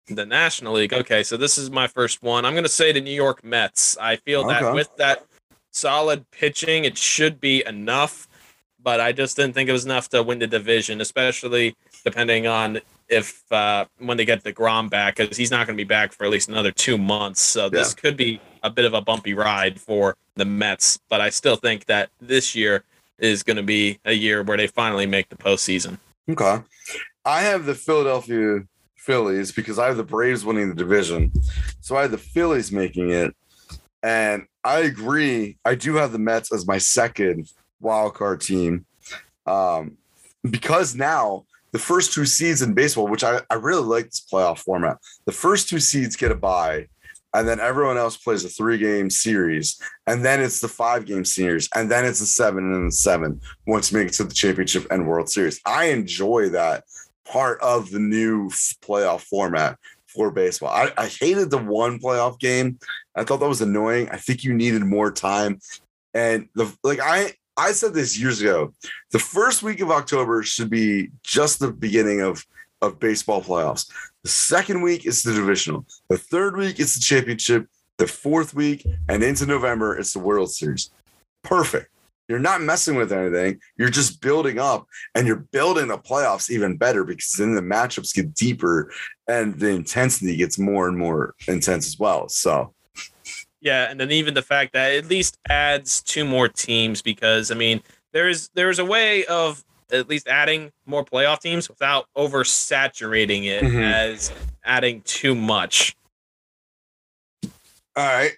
The 0.07 0.25
National 0.25 0.73
League. 0.73 0.93
Okay, 0.93 1.23
so 1.23 1.35
this 1.35 1.57
is 1.57 1.71
my 1.71 1.87
first 1.87 2.21
one. 2.21 2.45
I'm 2.45 2.53
going 2.53 2.63
to 2.63 2.69
say 2.69 2.91
the 2.91 3.01
New 3.01 3.11
York 3.13 3.43
Mets. 3.43 3.97
I 3.99 4.17
feel 4.17 4.47
that 4.47 4.63
Okay. 4.63 4.73
with 4.73 4.95
that 4.97 5.25
solid 5.71 6.29
pitching, 6.31 6.85
it 6.85 6.97
should 6.97 7.41
be 7.41 7.65
enough, 7.65 8.27
but 8.81 9.01
I 9.01 9.11
just 9.11 9.35
didn't 9.35 9.53
think 9.53 9.67
it 9.67 9.73
was 9.73 9.83
enough 9.85 10.07
to 10.09 10.21
win 10.23 10.39
the 10.39 10.47
division, 10.47 11.01
especially 11.01 11.75
depending 12.05 12.45
on 12.47 12.79
if 13.07 13.51
uh, 13.51 13.85
when 13.99 14.17
they 14.17 14.25
get 14.25 14.43
deGrom 14.43 14.89
back, 14.89 15.17
because 15.17 15.37
he's 15.37 15.51
not 15.51 15.67
going 15.67 15.77
to 15.77 15.83
be 15.83 15.87
back 15.87 16.13
for 16.13 16.25
at 16.25 16.31
least 16.31 16.49
another 16.49 16.71
two 16.71 16.97
months. 16.97 17.41
So 17.41 17.69
this 17.69 17.93
could 17.93 18.17
be 18.17 18.41
a 18.63 18.69
bit 18.69 18.85
of 18.85 18.93
a 18.93 19.01
bumpy 19.01 19.33
ride 19.33 19.79
for 19.79 20.17
the 20.35 20.45
Mets. 20.45 20.99
But 21.09 21.21
I 21.21 21.29
still 21.29 21.55
think 21.55 21.85
that 21.85 22.09
this 22.19 22.55
year 22.55 22.83
is 23.19 23.43
going 23.43 23.57
to 23.57 23.63
be 23.63 23.99
a 24.05 24.13
year 24.13 24.43
where 24.43 24.57
they 24.57 24.67
finally 24.67 25.05
make 25.05 25.29
the 25.29 25.35
postseason. 25.35 25.99
Okay. 26.29 26.59
I 27.23 27.41
have 27.41 27.65
the 27.65 27.75
Philadelphia 27.75 28.61
Phillies 28.95 29.51
because 29.51 29.79
I 29.79 29.87
have 29.87 29.97
the 29.97 30.03
Braves 30.03 30.43
winning 30.43 30.69
the 30.69 30.75
division. 30.75 31.31
So 31.81 31.95
I 31.95 32.03
have 32.03 32.11
the 32.11 32.17
Phillies 32.17 32.71
making 32.71 33.11
it. 33.11 33.35
And 34.03 34.45
I 34.63 34.79
agree. 34.79 35.57
I 35.63 35.75
do 35.75 35.95
have 35.95 36.11
the 36.11 36.19
Mets 36.19 36.51
as 36.53 36.67
my 36.67 36.77
second 36.77 37.47
wild 37.79 38.15
card 38.15 38.41
team. 38.41 38.85
Um, 39.45 39.97
because 40.47 40.95
now 40.95 41.45
the 41.75 41.79
first 41.79 42.13
two 42.13 42.25
seeds 42.25 42.61
in 42.61 42.73
baseball, 42.73 43.05
which 43.05 43.25
I, 43.25 43.41
I 43.49 43.55
really 43.55 43.83
like 43.83 44.05
this 44.05 44.25
playoff 44.31 44.59
format, 44.59 44.95
the 45.25 45.33
first 45.33 45.67
two 45.67 45.81
seeds 45.81 46.15
get 46.15 46.31
a 46.31 46.35
bye, 46.35 46.87
and 47.33 47.45
then 47.45 47.59
everyone 47.59 47.97
else 47.97 48.15
plays 48.15 48.45
a 48.45 48.47
three 48.47 48.77
game 48.77 49.09
series, 49.09 49.77
and 50.07 50.23
then 50.23 50.41
it's 50.41 50.61
the 50.61 50.69
five 50.69 51.05
game 51.05 51.25
series, 51.25 51.67
and 51.75 51.91
then 51.91 52.05
it's 52.05 52.21
a 52.21 52.25
seven 52.25 52.73
and 52.73 52.87
a 52.87 52.91
seven 52.93 53.41
once 53.67 53.91
make 53.91 54.07
it 54.07 54.13
to 54.13 54.23
the 54.23 54.33
championship 54.33 54.87
and 54.89 55.05
World 55.05 55.27
Series. 55.27 55.59
I 55.65 55.87
enjoy 55.87 56.47
that 56.51 56.85
part 57.29 57.59
of 57.59 57.91
the 57.91 57.99
new 57.99 58.47
playoff 58.81 59.23
format 59.23 59.77
for 60.07 60.31
baseball. 60.31 60.69
I, 60.69 60.93
I 60.97 61.07
hated 61.07 61.51
the 61.51 61.57
one 61.57 61.99
playoff 61.99 62.39
game. 62.39 62.79
I 63.17 63.25
thought 63.25 63.41
that 63.41 63.49
was 63.49 63.59
annoying. 63.59 64.07
I 64.11 64.15
think 64.15 64.45
you 64.45 64.53
needed 64.53 64.85
more 64.85 65.11
time. 65.11 65.59
And 66.13 66.47
the 66.55 66.73
like 66.85 67.01
I 67.01 67.33
I 67.57 67.71
said 67.71 67.93
this 67.93 68.19
years 68.19 68.41
ago. 68.41 68.73
The 69.11 69.19
first 69.19 69.63
week 69.63 69.79
of 69.79 69.91
October 69.91 70.43
should 70.43 70.69
be 70.69 71.09
just 71.23 71.59
the 71.59 71.71
beginning 71.71 72.21
of 72.21 72.45
of 72.81 72.99
baseball 72.99 73.41
playoffs. 73.41 73.89
The 74.23 74.29
second 74.29 74.81
week 74.81 75.05
is 75.05 75.23
the 75.23 75.33
divisional. 75.33 75.85
The 76.09 76.17
third 76.17 76.57
week 76.57 76.79
is 76.79 76.93
the 76.93 77.01
championship. 77.01 77.67
The 77.97 78.07
fourth 78.07 78.53
week 78.53 78.85
and 79.07 79.23
into 79.23 79.45
November 79.45 79.97
it's 79.97 80.13
the 80.13 80.19
World 80.19 80.51
Series. 80.51 80.91
Perfect. 81.43 81.89
You're 82.27 82.39
not 82.39 82.61
messing 82.61 82.95
with 82.95 83.13
anything. 83.13 83.61
You're 83.77 83.89
just 83.89 84.19
building 84.19 84.59
up 84.59 84.87
and 85.13 85.25
you're 85.25 85.45
building 85.51 85.87
the 85.87 85.97
playoffs 85.97 86.49
even 86.49 86.75
better 86.75 87.03
because 87.05 87.31
then 87.37 87.55
the 87.55 87.61
matchups 87.61 88.13
get 88.13 88.33
deeper 88.33 88.91
and 89.27 89.57
the 89.57 89.69
intensity 89.69 90.35
gets 90.35 90.59
more 90.59 90.89
and 90.89 90.97
more 90.97 91.35
intense 91.47 91.87
as 91.87 91.97
well. 91.97 92.27
So, 92.27 92.73
Yeah, 93.65 93.89
and 93.89 93.99
then 93.99 94.11
even 94.11 94.35
the 94.35 94.43
fact 94.43 94.73
that 94.73 94.91
it 94.93 95.05
at 95.05 95.09
least 95.09 95.39
adds 95.49 96.03
two 96.03 96.23
more 96.23 96.47
teams 96.47 97.01
because 97.01 97.49
I 97.49 97.55
mean 97.55 97.81
there's 98.13 98.49
there's 98.49 98.77
a 98.77 98.85
way 98.85 99.25
of 99.25 99.65
at 99.91 100.07
least 100.07 100.27
adding 100.27 100.71
more 100.85 101.03
playoff 101.03 101.39
teams 101.41 101.67
without 101.67 102.05
oversaturating 102.15 103.45
it 103.45 103.63
Mhm. 103.63 103.81
as 103.83 104.31
adding 104.63 105.01
too 105.01 105.33
much. 105.33 105.95
all 107.97 108.03
right. 108.05 108.33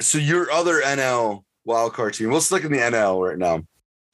So, 0.00 0.16
your 0.18 0.50
other 0.50 0.80
NL 0.82 1.44
wildcard 1.68 2.14
team, 2.16 2.30
we'll 2.30 2.40
stick 2.40 2.64
in 2.64 2.72
the 2.72 2.78
NL 2.78 3.20
right 3.22 3.36
now. 3.36 3.62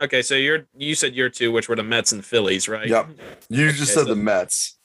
Okay, 0.02 0.20
so 0.22 0.34
you're 0.34 0.66
you 0.76 0.94
said 0.96 1.14
your 1.14 1.28
two, 1.28 1.52
which 1.52 1.68
were 1.68 1.76
the 1.76 1.82
Mets 1.84 2.10
and 2.12 2.24
Phillies, 2.24 2.68
right? 2.68 2.88
Yep. 2.88 3.08
You 3.48 3.66
just 3.70 3.82
Okay, 3.82 3.84
said 3.92 4.06
so- 4.06 4.14
the 4.14 4.16
Mets. 4.16 4.75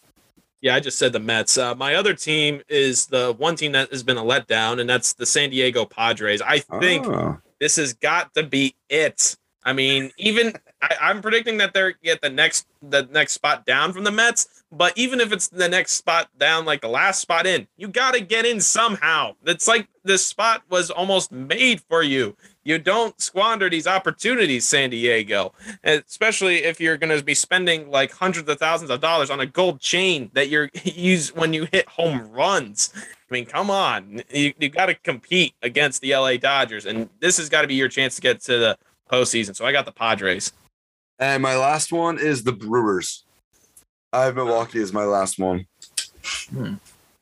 Yeah, 0.62 0.76
I 0.76 0.80
just 0.80 1.00
said 1.00 1.12
the 1.12 1.20
Mets. 1.20 1.58
Uh, 1.58 1.74
my 1.76 1.96
other 1.96 2.14
team 2.14 2.62
is 2.70 3.08
the 3.08 3.34
one 3.38 3.56
team 3.56 3.72
that 3.72 3.90
has 3.92 4.04
been 4.04 4.18
a 4.18 4.24
letdown, 4.24 4.80
and 4.80 4.88
that's 4.90 5.14
the 5.14 5.26
San 5.26 5.50
Diego 5.50 5.86
Padres. 5.86 6.42
I 6.42 6.60
think 6.60 7.08
Oh. 7.08 7.40
this 7.60 7.78
has 7.78 7.94
got 7.94 8.34
to 8.36 8.44
be 8.44 8.76
it. 8.90 9.36
I 9.64 9.74
mean, 9.74 10.12
even 10.18 10.54
I, 10.82 10.96
I'm 11.02 11.22
predicting 11.22 11.58
that 11.58 11.74
they're 11.74 11.92
get 11.92 12.22
the 12.22 12.30
next 12.30 12.68
the 12.82 13.08
next 13.12 13.34
spot 13.34 13.66
down 13.66 13.94
from 13.94 14.04
the 14.04 14.12
Mets. 14.12 14.64
But 14.72 14.98
even 14.98 15.20
if 15.20 15.34
it's 15.34 15.50
the 15.50 15.68
next 15.68 15.94
spot 15.94 16.30
down, 16.38 16.66
like 16.66 16.82
the 16.82 16.88
last 16.88 17.20
spot 17.20 17.46
in, 17.46 17.68
you 17.76 17.90
got 17.90 18.14
to 18.14 18.22
get 18.22 18.46
in 18.46 18.62
somehow. 18.62 19.36
It's 19.46 19.68
like 19.68 19.88
this 20.04 20.26
spot 20.26 20.64
was 20.70 20.90
almost 20.90 21.32
made 21.32 21.82
for 21.82 22.02
you. 22.02 22.38
You 22.64 22.80
don't 22.80 23.20
squander 23.20 23.70
these 23.70 23.86
opportunities, 23.86 24.66
San 24.66 24.92
Diego, 24.92 25.54
especially 25.84 26.64
if 26.64 26.80
you're 26.80 26.96
going 26.98 27.18
to 27.18 27.24
be 27.24 27.34
spending 27.34 27.90
like 27.90 28.12
hundreds 28.12 28.48
of 28.48 28.60
thousands 28.60 28.92
of 28.92 29.02
dollars 29.02 29.30
on 29.30 29.40
a 29.40 29.46
gold 29.46 29.82
chain 29.82 30.32
that 30.36 30.50
you're 30.50 30.70
use 30.84 31.36
when 31.36 31.54
you 31.54 31.68
hit 31.72 31.90
home 31.90 32.32
runs. 32.32 32.94
I 32.96 33.34
mean, 33.34 33.46
come 33.46 33.70
on, 33.70 34.24
you, 34.30 34.54
you 34.60 34.70
got 34.70 34.88
to 34.88 34.96
compete 34.96 35.54
against 35.62 36.02
the 36.02 36.16
LA 36.16 36.38
Dodgers, 36.38 36.86
and 36.86 37.10
this 37.20 37.38
has 37.38 37.50
got 37.50 37.62
to 37.64 37.68
be 37.68 37.76
your 37.76 37.90
chance 37.90 38.16
to 38.16 38.22
get 38.22 38.42
to 38.42 38.58
the 38.58 38.78
postseason. 39.12 39.56
So 39.56 39.66
I 39.66 39.72
got 39.72 39.86
the 39.86 39.92
Padres. 39.92 40.54
And 41.22 41.44
my 41.44 41.56
last 41.56 41.94
one 41.94 42.18
is 42.18 42.44
the 42.44 42.52
Brewers. 42.52 43.24
I 44.12 44.26
have 44.26 44.36
Milwaukee 44.36 44.82
as 44.82 44.92
my 44.92 45.06
last 45.06 45.38
one. 45.38 45.68
Hmm. 46.50 46.74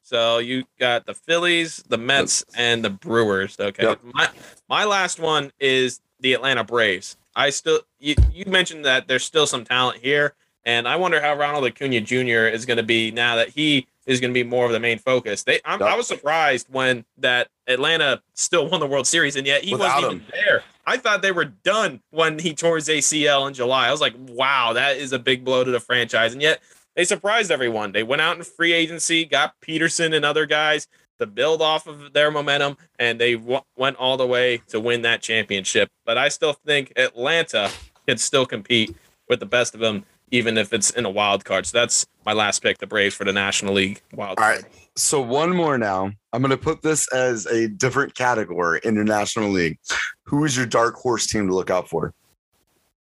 So 0.02 0.40
you 0.40 0.64
got 0.80 1.06
the 1.06 1.14
Phillies, 1.14 1.84
the 1.90 1.98
Mets, 1.98 2.44
and 2.58 2.84
the 2.84 2.90
Brewers. 2.90 3.60
Okay. 3.60 3.84
Yep. 3.84 4.00
My 4.14 4.30
my 4.70 4.86
last 4.86 5.20
one 5.20 5.52
is 5.60 6.00
the 6.22 6.34
Atlanta 6.34 6.64
Braves. 6.64 7.18
I 7.36 7.52
still 7.52 7.82
you, 8.00 8.16
you 8.34 8.46
mentioned 8.46 8.86
that 8.86 9.08
there's 9.08 9.26
still 9.26 9.46
some 9.46 9.66
talent 9.66 10.00
here, 10.02 10.34
and 10.64 10.88
I 10.88 10.96
wonder 10.96 11.22
how 11.22 11.36
Ronald 11.36 11.66
Acuna 11.66 12.02
Jr. 12.02 12.48
is 12.48 12.66
going 12.66 12.78
to 12.78 12.84
be 12.84 13.12
now 13.12 13.36
that 13.36 13.50
he 13.50 13.86
is 14.08 14.20
going 14.20 14.32
to 14.32 14.34
be 14.34 14.44
more 14.44 14.66
of 14.66 14.72
the 14.72 14.80
main 14.80 14.98
focus. 14.98 15.44
They 15.44 15.60
I'm, 15.64 15.84
I 15.84 15.96
was 15.96 16.08
surprised 16.08 16.68
when 16.72 17.06
that 17.18 17.50
Atlanta 17.68 18.24
still 18.34 18.68
won 18.68 18.80
the 18.80 18.88
World 18.88 19.06
Series, 19.06 19.36
and 19.36 19.46
yet 19.46 19.64
he 19.64 19.74
Without 19.74 20.04
wasn't 20.04 20.24
even 20.24 20.26
there. 20.32 20.64
I 20.90 20.98
thought 20.98 21.22
they 21.22 21.32
were 21.32 21.46
done 21.46 22.02
when 22.10 22.40
he 22.40 22.56
tore 22.56 22.78
his 22.78 22.88
ACL 22.88 23.48
in 23.48 23.54
July. 23.54 23.88
I 23.88 23.92
was 23.92 24.02
like, 24.02 24.16
wow, 24.18 24.74
that 24.74 24.98
is 24.98 25.14
a 25.14 25.20
big 25.20 25.46
blow 25.46 25.64
to 25.64 25.70
the 25.70 25.80
franchise, 25.80 26.34
and 26.34 26.42
yet 26.42 26.62
they 26.96 27.04
surprised 27.04 27.52
everyone. 27.52 27.92
They 27.92 28.02
went 28.02 28.24
out 28.24 28.38
in 28.38 28.44
free 28.44 28.74
agency, 28.74 29.24
got 29.24 29.54
Pederson 29.62 30.16
and 30.16 30.26
other 30.26 30.48
guys 30.48 30.88
to 31.20 31.28
build 31.28 31.62
off 31.62 31.86
of 31.86 32.14
their 32.14 32.32
momentum, 32.32 32.76
and 32.98 33.22
they 33.22 33.36
w- 33.36 33.62
went 33.78 33.98
all 33.98 34.18
the 34.18 34.26
way 34.26 34.64
to 34.70 34.80
win 34.80 35.04
that 35.04 35.22
championship. 35.22 35.90
But 36.08 36.18
I 36.18 36.28
still 36.30 36.54
think 36.54 36.92
Atlanta 36.96 37.70
can 38.08 38.18
still 38.18 38.48
compete 38.48 38.96
with 39.28 39.40
the 39.40 39.46
best 39.46 39.76
of 39.76 39.82
them, 39.82 40.06
even 40.32 40.58
if 40.58 40.74
it's 40.74 40.90
in 40.90 41.06
a 41.06 41.10
wild 41.12 41.46
card. 41.46 41.68
So 41.68 41.78
that's 41.78 42.08
my 42.26 42.34
last 42.34 42.64
pick, 42.64 42.80
the 42.80 42.88
Braves 42.88 43.14
for 43.14 43.26
the 43.26 43.34
National 43.34 43.76
League 43.76 44.02
wild 44.12 44.38
card. 44.38 44.64
right. 44.64 44.89
So 45.00 45.22
one 45.22 45.56
more 45.56 45.78
now. 45.78 46.12
I'm 46.34 46.42
going 46.42 46.52
to 46.52 46.58
put 46.58 46.82
this 46.82 47.12
as 47.14 47.46
a 47.46 47.68
different 47.70 48.16
category 48.16 48.82
in 48.84 48.96
your 48.96 49.04
National 49.06 49.50
League. 49.50 49.80
Who 50.26 50.44
is 50.46 50.56
your 50.58 50.66
dark 50.66 50.96
horse 50.96 51.26
team 51.28 51.48
to 51.48 51.56
look 51.56 51.70
out 51.70 51.90
for? 51.90 52.14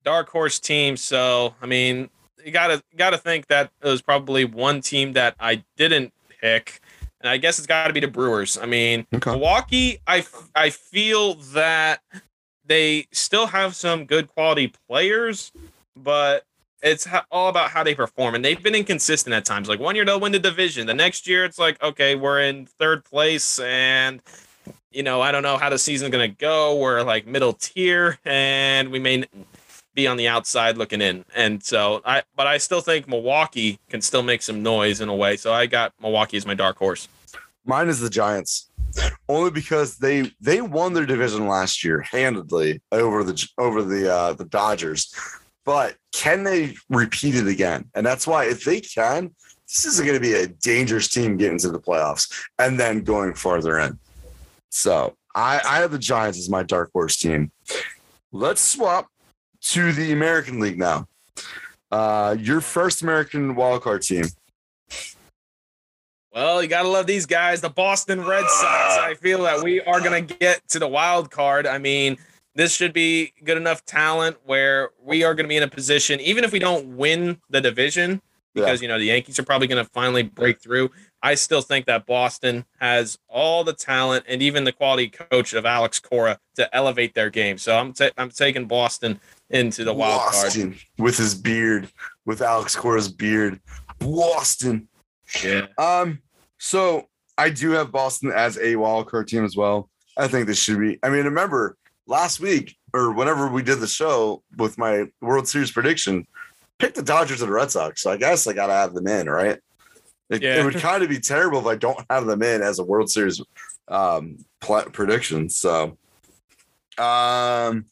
dark 0.03 0.29
horse 0.29 0.59
team. 0.59 0.95
So 0.95 1.55
I 1.63 1.65
mean, 1.65 2.09
you 2.43 2.51
gotta 2.51 2.83
gotta 2.95 3.17
think 3.17 3.47
that 3.47 3.71
it 3.81 3.87
was 3.87 4.03
probably 4.03 4.45
one 4.45 4.79
team 4.81 5.13
that 5.13 5.35
I 5.39 5.63
didn't 5.77 6.13
pick, 6.39 6.79
and 7.21 7.27
I 7.27 7.37
guess 7.37 7.57
it's 7.57 7.65
got 7.65 7.87
to 7.87 7.93
be 7.93 8.01
the 8.01 8.07
Brewers. 8.07 8.55
I 8.55 8.67
mean, 8.67 9.07
Okay. 9.15 9.31
Milwaukee. 9.31 9.99
I 10.05 10.21
feel 10.69 11.33
that 11.53 12.01
they 12.67 13.07
still 13.11 13.47
have 13.47 13.75
some 13.75 14.05
good 14.05 14.27
quality 14.27 14.71
players, 14.87 15.51
but. 15.95 16.43
It's 16.86 17.07
all 17.31 17.49
about 17.49 17.71
how 17.71 17.83
they 17.83 17.95
perform, 17.95 18.36
and 18.36 18.45
they've 18.45 18.61
been 18.61 18.75
inconsistent 18.75 19.33
at 19.33 19.43
times. 19.43 19.67
Like 19.67 19.79
one 19.79 19.95
year 19.95 20.05
they'll 20.05 20.19
win 20.19 20.31
the 20.31 20.39
division, 20.39 20.86
the 20.86 20.93
next 20.93 21.27
year 21.27 21.43
it's 21.43 21.57
like, 21.57 21.81
okay, 21.81 22.15
we're 22.15 22.41
in 22.41 22.67
third 22.67 23.03
place, 23.03 23.57
and 23.57 24.21
you 24.91 25.01
know 25.01 25.19
I 25.19 25.31
don't 25.31 25.43
know 25.43 25.57
how 25.57 25.71
the 25.71 25.79
season's 25.79 26.11
gonna 26.11 26.27
go. 26.27 26.77
We're 26.77 27.01
like 27.01 27.25
middle 27.25 27.53
tier, 27.53 28.19
and 28.23 28.91
we 28.91 28.99
may 28.99 29.25
be 29.95 30.05
on 30.05 30.17
the 30.17 30.27
outside 30.27 30.77
looking 30.77 31.01
in. 31.01 31.25
And 31.36 31.63
so 31.63 32.01
I 32.05 32.21
but 32.36 32.45
I 32.45 32.59
still 32.59 32.81
think 32.81 33.07
Milwaukee 33.07 33.79
can 33.89 34.01
still 34.01 34.21
make 34.21 34.43
some 34.43 34.61
noise 34.61 35.01
in 35.01 35.09
a 35.09 35.15
way. 35.15 35.38
So 35.38 35.51
I 35.51 35.65
got 35.65 35.93
Milwaukee 35.99 36.38
as 36.38 36.45
my 36.45 36.53
dark 36.53 36.77
horse. 36.77 37.07
Mine 37.65 37.88
is 37.88 37.99
the 37.99 38.09
Giants. 38.11 38.69
Only 39.27 39.51
because 39.51 39.97
they 39.97 40.31
they 40.39 40.61
won 40.61 40.93
their 40.93 41.05
division 41.05 41.47
last 41.47 41.83
year 41.83 42.01
handedly 42.01 42.81
over 42.91 43.23
the 43.23 43.47
over 43.57 43.81
the 43.81 44.13
uh, 44.13 44.33
the 44.33 44.45
Dodgers, 44.45 45.13
but 45.66 45.95
can 46.13 46.43
they 46.43 46.76
repeat 46.89 47.36
it 47.36 47.47
again? 47.47 47.89
And 47.95 48.05
that's 48.05 48.26
why 48.28 48.45
if 48.45 48.63
they 48.63 48.80
can, 48.80 49.34
this 49.68 49.86
is 49.86 49.99
going 49.99 50.13
to 50.13 50.20
be 50.20 50.34
a 50.34 50.47
dangerous 50.47 51.09
team 51.09 51.38
getting 51.38 51.57
to 51.59 51.70
the 51.70 51.80
playoffs 51.80 52.32
and 52.59 52.80
then 52.80 53.03
going 53.03 53.34
farther 53.34 53.80
in. 53.80 53.99
So 54.70 55.16
I, 55.34 55.59
I 55.68 55.78
have 55.78 55.91
the 55.91 55.99
Giants 55.99 56.38
as 56.38 56.49
my 56.49 56.63
dark 56.63 56.91
horse 56.93 57.18
team. 57.18 57.51
Let's 58.32 58.61
swap 58.61 59.07
to 59.61 59.91
the 59.91 60.11
American 60.11 60.59
League 60.59 60.78
now. 60.78 61.07
Uh, 61.91 62.36
your 62.39 62.61
first 62.61 63.01
American 63.01 63.55
wildcard 63.55 64.05
team. 64.05 64.26
Well, 66.32 66.61
you 66.61 66.68
gotta 66.68 66.89
love 66.89 67.07
these 67.07 67.26
guys, 67.26 67.61
the 67.61 67.70
Boston 67.70 68.22
Red 68.22 68.43
Sox. 68.43 68.97
I 68.97 69.16
feel 69.22 69.43
that 69.43 69.63
we 69.63 69.80
are 69.82 70.01
gonna 70.01 70.22
get 70.22 70.68
to 70.70 70.80
the 70.80 70.88
wild 70.88 71.32
card. 71.32 71.66
I 71.66 71.78
mean, 71.78 72.18
this 72.56 72.74
should 72.74 72.93
be 72.93 73.34
good 73.43 73.58
enough 73.58 73.86
talent 73.86 74.38
where 74.45 74.91
we 75.03 75.24
are 75.24 75.36
gonna 75.36 75.49
be 75.49 75.58
in 75.58 75.64
a 75.64 75.68
position, 75.68 76.20
even 76.22 76.43
if 76.43 76.51
we 76.51 76.60
don't 76.60 76.97
win 76.97 77.39
the 77.49 77.62
division, 77.62 78.22
because 78.53 78.82
you 78.82 78.88
know 78.88 78.97
the 78.97 79.06
Yankees 79.06 79.38
are 79.38 79.43
probably 79.43 79.68
gonna 79.68 79.86
finally 79.86 80.24
break 80.24 80.62
through. 80.62 80.89
I 81.22 81.36
still 81.36 81.62
think 81.62 81.86
that 81.88 82.06
Boston 82.06 82.66
has 82.80 83.18
all 83.28 83.64
the 83.64 83.74
talent 83.74 84.26
and 84.28 84.41
even 84.41 84.64
the 84.64 84.72
quality 84.72 85.10
coach 85.10 85.53
of 85.53 85.66
Alex 85.66 85.99
Cora 85.99 86.39
to 86.56 86.74
elevate 86.76 87.14
their 87.14 87.30
game. 87.30 87.58
So 87.58 87.76
I'm 87.78 87.93
ta- 87.93 88.12
I'm 88.18 88.30
taking 88.30 88.68
Boston 88.68 89.20
into 89.49 89.84
the 89.84 89.93
wild 89.93 90.22
card. 90.32 90.76
With 90.97 91.18
his 91.18 91.36
beard, 91.36 91.89
with 92.26 92.41
Alex 92.41 92.76
Cora's 92.76 93.10
beard. 93.10 93.60
Boston. 93.99 94.88
Yeah. 95.43 95.68
Um, 95.78 96.22
so 96.58 97.10
I 97.38 97.49
do 97.49 97.72
have 97.72 97.91
Boston 97.91 98.32
as 98.32 98.58
a 98.60 98.76
wild 98.76 99.10
card 99.10 99.28
team 99.28 99.43
as 99.43 99.58
well. 99.58 99.89
I 100.18 100.28
think 100.28 100.47
this 100.47 100.60
should 100.60 100.80
be. 100.80 100.97
I 101.03 101.10
mean, 101.10 101.26
remember 101.26 101.78
last 102.08 102.39
week 102.39 102.76
or 102.93 103.12
whenever 103.12 103.47
we 103.47 103.62
did 103.64 103.80
the 103.80 103.88
show 103.88 104.41
with 104.58 104.78
my 104.78 105.06
World 105.22 105.47
Series 105.47 105.72
prediction, 105.72 106.26
pick 106.80 106.93
the 106.93 107.01
Dodgers 107.01 107.41
and 107.41 107.49
the 107.49 107.53
Red 107.56 107.72
Sox. 107.72 108.01
So 108.01 108.12
I 108.12 108.18
guess 108.18 108.47
I 108.47 108.53
gotta 108.53 108.74
have 108.74 108.93
them 108.93 109.08
in, 109.08 109.30
right? 109.30 109.60
It, 110.30 110.41
Yeah. 110.41 110.60
it 110.60 110.66
would 110.66 110.76
kind 110.78 111.03
of 111.03 111.10
be 111.10 111.20
terrible 111.20 111.60
if 111.60 111.66
I 111.66 111.76
don't 111.76 111.99
have 112.10 112.26
them 112.26 112.41
in 112.41 112.62
as 112.62 112.80
a 112.80 112.84
World 112.84 113.10
Series 113.10 113.41
um 113.88 114.38
pl- 114.62 114.89
prediction. 114.91 115.49
So, 115.49 115.97
um, 116.97 117.86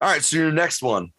all 0.00 0.08
right. 0.10 0.22
So 0.22 0.36
your 0.36 0.52
next 0.52 0.82
one, 0.82 1.12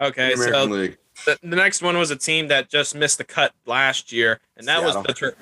Okay. 0.00 0.28
the 0.28 0.34
American 0.34 0.52
So 0.52 0.64
League. 0.76 0.98
the, 1.26 1.38
the 1.42 1.56
next 1.56 1.82
one 1.82 1.96
was 1.98 2.10
a 2.10 2.16
team 2.16 2.48
that 2.48 2.68
just 2.70 2.94
missed 2.94 3.18
the 3.18 3.24
cut 3.24 3.52
last 3.66 4.10
year, 4.12 4.40
and 4.56 4.66
that 4.68 4.80
Seattle. 4.80 5.02
was 5.04 5.16
the. 5.20 5.34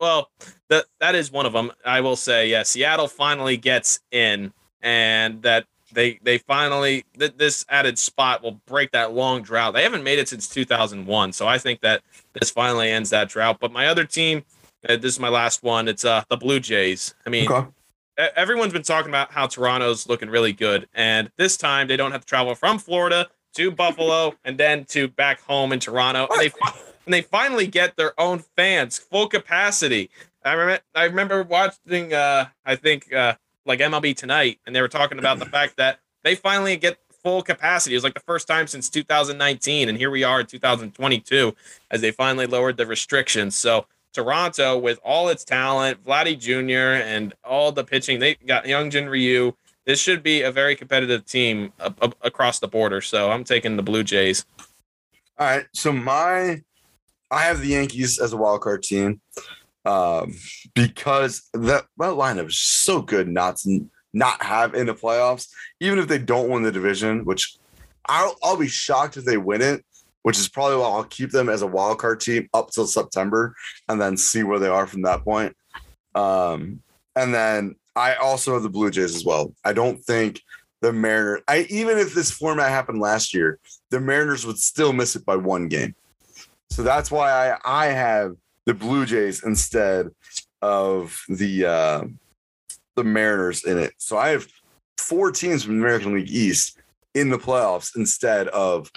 Well, 0.00 0.30
that 0.68 0.86
that 1.00 1.14
is 1.14 1.30
one 1.30 1.46
of 1.46 1.52
them. 1.52 1.70
I 1.86 2.00
will 2.00 2.16
say, 2.16 2.48
yeah, 2.50 2.64
Seattle 2.64 3.06
finally 3.08 3.56
gets 3.56 4.00
in, 4.10 4.52
and 4.82 5.42
that 5.42 5.66
they 5.92 6.18
they 6.22 6.38
finally 6.38 7.04
th- 7.18 7.34
this 7.36 7.64
added 7.68 7.98
spot 7.98 8.42
will 8.42 8.60
break 8.66 8.90
that 8.92 9.12
long 9.12 9.42
drought. 9.42 9.72
They 9.74 9.82
haven't 9.82 10.02
made 10.04 10.18
it 10.18 10.28
since 10.28 10.48
2001, 10.48 11.32
so 11.32 11.46
I 11.46 11.58
think 11.58 11.80
that 11.80 12.02
this 12.32 12.50
finally 12.50 12.90
ends 12.90 13.10
that 13.10 13.28
drought. 13.28 13.58
But 13.60 13.72
my 13.72 13.86
other 13.88 14.04
team, 14.04 14.44
uh, 14.88 14.96
this 14.96 15.12
is 15.14 15.20
my 15.20 15.28
last 15.28 15.62
one. 15.62 15.88
It's 15.88 16.04
uh 16.04 16.24
the 16.28 16.36
Blue 16.36 16.60
Jays. 16.60 17.14
I 17.26 17.30
mean, 17.30 17.50
Okay. 17.50 17.68
everyone's 18.36 18.72
been 18.72 18.82
talking 18.82 19.10
about 19.10 19.32
how 19.32 19.46
Toronto's 19.46 20.08
looking 20.08 20.30
really 20.30 20.52
good, 20.52 20.88
and 20.94 21.30
this 21.36 21.56
time 21.56 21.88
they 21.88 21.96
don't 21.96 22.12
have 22.12 22.22
to 22.22 22.26
travel 22.26 22.54
from 22.54 22.78
Florida 22.78 23.28
to 23.54 23.70
Buffalo 23.70 24.34
and 24.44 24.56
then 24.56 24.86
to 24.86 25.08
back 25.08 25.40
home 25.42 25.72
in 25.72 25.78
Toronto, 25.80 26.26
and 26.30 26.40
they 26.40 26.48
fi- 26.48 26.72
and 27.04 27.12
they 27.12 27.20
finally 27.22 27.66
get 27.66 27.96
their 27.96 28.18
own 28.18 28.38
fans, 28.56 28.98
full 28.98 29.26
capacity. 29.28 30.08
I 30.44 30.52
remember 30.54 30.82
I 30.94 31.04
remember 31.04 31.42
watching, 31.42 32.14
uh, 32.14 32.46
I 32.64 32.76
think 32.76 33.12
uh, 33.12 33.34
like 33.66 33.80
MLB 33.80 34.16
Tonight, 34.16 34.58
and 34.66 34.74
they 34.74 34.80
were 34.80 34.88
talking 34.88 35.18
about 35.18 35.38
the 35.38 35.46
fact 35.46 35.76
that 35.76 36.00
they 36.24 36.34
finally 36.34 36.76
get 36.76 36.98
full 37.22 37.42
capacity. 37.42 37.94
It 37.94 37.98
was 37.98 38.04
like 38.04 38.14
the 38.14 38.20
first 38.20 38.48
time 38.48 38.66
since 38.66 38.88
2019, 38.88 39.88
and 39.88 39.96
here 39.96 40.10
we 40.10 40.24
are 40.24 40.40
in 40.40 40.46
2022 40.46 41.54
as 41.90 42.00
they 42.00 42.10
finally 42.10 42.46
lowered 42.46 42.76
the 42.76 42.86
restrictions. 42.86 43.54
So 43.56 43.86
Toronto, 44.12 44.76
with 44.78 44.98
all 45.04 45.28
its 45.28 45.44
talent, 45.44 46.04
Vladdy 46.04 46.38
Jr. 46.38 47.00
and 47.02 47.32
all 47.44 47.72
the 47.72 47.84
pitching, 47.84 48.18
they 48.18 48.34
got 48.34 48.64
Youngjin 48.64 49.08
Ryu. 49.08 49.52
This 49.86 50.00
should 50.00 50.22
be 50.22 50.42
a 50.42 50.52
very 50.52 50.76
competitive 50.76 51.24
team 51.24 51.72
a- 51.80 51.92
a- 52.02 52.12
across 52.22 52.58
the 52.58 52.68
border. 52.68 53.00
So 53.00 53.30
I'm 53.30 53.42
taking 53.44 53.76
the 53.76 53.82
Blue 53.82 54.04
Jays. 54.04 54.44
All 55.38 55.46
right. 55.46 55.66
So 55.72 55.92
my 55.92 56.62
I 57.30 57.42
have 57.44 57.60
the 57.60 57.68
Yankees 57.68 58.18
as 58.18 58.32
a 58.32 58.36
wild 58.36 58.60
card 58.60 58.82
team. 58.82 59.20
Um, 59.84 60.34
because 60.74 61.48
that 61.54 61.86
that 61.98 62.14
lineup 62.14 62.48
is 62.48 62.58
so 62.58 63.02
good 63.02 63.28
not 63.28 63.56
to 63.58 63.88
not 64.12 64.42
have 64.42 64.74
in 64.74 64.86
the 64.86 64.94
playoffs, 64.94 65.48
even 65.80 65.98
if 65.98 66.06
they 66.06 66.18
don't 66.18 66.50
win 66.50 66.62
the 66.62 66.70
division, 66.70 67.24
which 67.24 67.56
I'll 68.06 68.36
I'll 68.42 68.56
be 68.56 68.68
shocked 68.68 69.16
if 69.16 69.24
they 69.24 69.38
win 69.38 69.62
it, 69.62 69.84
which 70.22 70.38
is 70.38 70.48
probably 70.48 70.76
why 70.76 70.84
I'll 70.84 71.04
keep 71.04 71.30
them 71.30 71.48
as 71.48 71.62
a 71.62 71.66
wild 71.66 71.98
card 71.98 72.20
team 72.20 72.48
up 72.54 72.70
till 72.70 72.86
September 72.86 73.54
and 73.88 74.00
then 74.00 74.16
see 74.16 74.42
where 74.42 74.58
they 74.58 74.68
are 74.68 74.86
from 74.86 75.02
that 75.02 75.24
point. 75.24 75.56
Um, 76.14 76.82
and 77.16 77.34
then 77.34 77.74
I 77.96 78.14
also 78.14 78.54
have 78.54 78.62
the 78.62 78.70
Blue 78.70 78.90
Jays 78.90 79.16
as 79.16 79.24
well. 79.24 79.52
I 79.64 79.72
don't 79.72 80.02
think 80.04 80.40
the 80.80 80.92
Mariners, 80.92 81.42
I 81.48 81.66
even 81.70 81.98
if 81.98 82.14
this 82.14 82.30
format 82.30 82.70
happened 82.70 83.00
last 83.00 83.34
year, 83.34 83.58
the 83.90 84.00
Mariners 84.00 84.46
would 84.46 84.58
still 84.58 84.92
miss 84.92 85.16
it 85.16 85.24
by 85.24 85.36
one 85.36 85.68
game. 85.68 85.94
So 86.70 86.82
that's 86.82 87.10
why 87.10 87.30
I, 87.30 87.58
I 87.64 87.86
have 87.86 88.34
the 88.66 88.74
Blue 88.74 89.04
Jays 89.06 89.42
instead 89.44 90.10
of 90.60 91.20
the 91.28 91.66
uh, 91.66 92.04
the 92.96 93.04
Mariners 93.04 93.64
in 93.64 93.78
it. 93.78 93.92
So 93.98 94.16
I 94.16 94.30
have 94.30 94.46
four 94.98 95.32
teams 95.32 95.64
from 95.64 95.78
the 95.78 95.84
American 95.84 96.14
League 96.14 96.30
East 96.30 96.78
in 97.14 97.30
the 97.30 97.38
playoffs 97.38 97.96
instead 97.96 98.48
of 98.48 98.90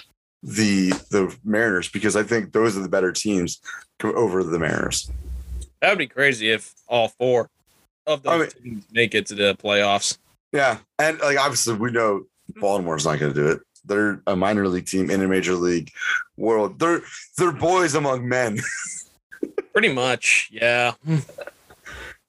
the 0.44 0.90
the 1.10 1.36
Mariners 1.44 1.90
because 1.90 2.16
I 2.16 2.24
think 2.24 2.54
those 2.54 2.78
are 2.78 2.82
the 2.82 2.90
better 2.90 3.12
teams 3.12 3.60
over 4.04 4.44
the 4.44 4.60
Mariners. 4.60 5.12
That 5.82 5.90
would 5.90 5.98
be 5.98 6.08
crazy 6.08 6.52
if 6.52 6.74
all 6.88 7.10
four 7.10 7.50
of 8.06 8.24
those 8.24 8.34
I 8.34 8.38
mean- 8.38 8.50
teams 8.64 8.86
make 8.92 9.16
it 9.16 9.26
to 9.28 9.36
the 9.36 9.56
playoffs. 9.56 10.18
Yeah, 10.52 10.78
and 11.00 11.20
like 11.20 11.38
obviously 11.38 11.76
we 11.76 11.92
know 11.92 12.26
Baltimore's 12.62 13.06
not 13.06 13.20
going 13.20 13.34
to 13.34 13.40
do 13.40 13.48
it. 13.50 13.60
They're 13.84 14.22
a 14.26 14.36
minor 14.36 14.68
league 14.68 14.86
team 14.86 15.12
in 15.12 15.22
a 15.22 15.28
major 15.28 15.54
league 15.56 15.92
world. 16.38 16.80
They're 16.80 17.02
they're 17.38 17.52
boys 17.52 17.96
among 17.96 18.28
men. 18.28 18.60
Pretty 19.76 19.94
much, 19.94 20.50
yeah. 20.54 20.94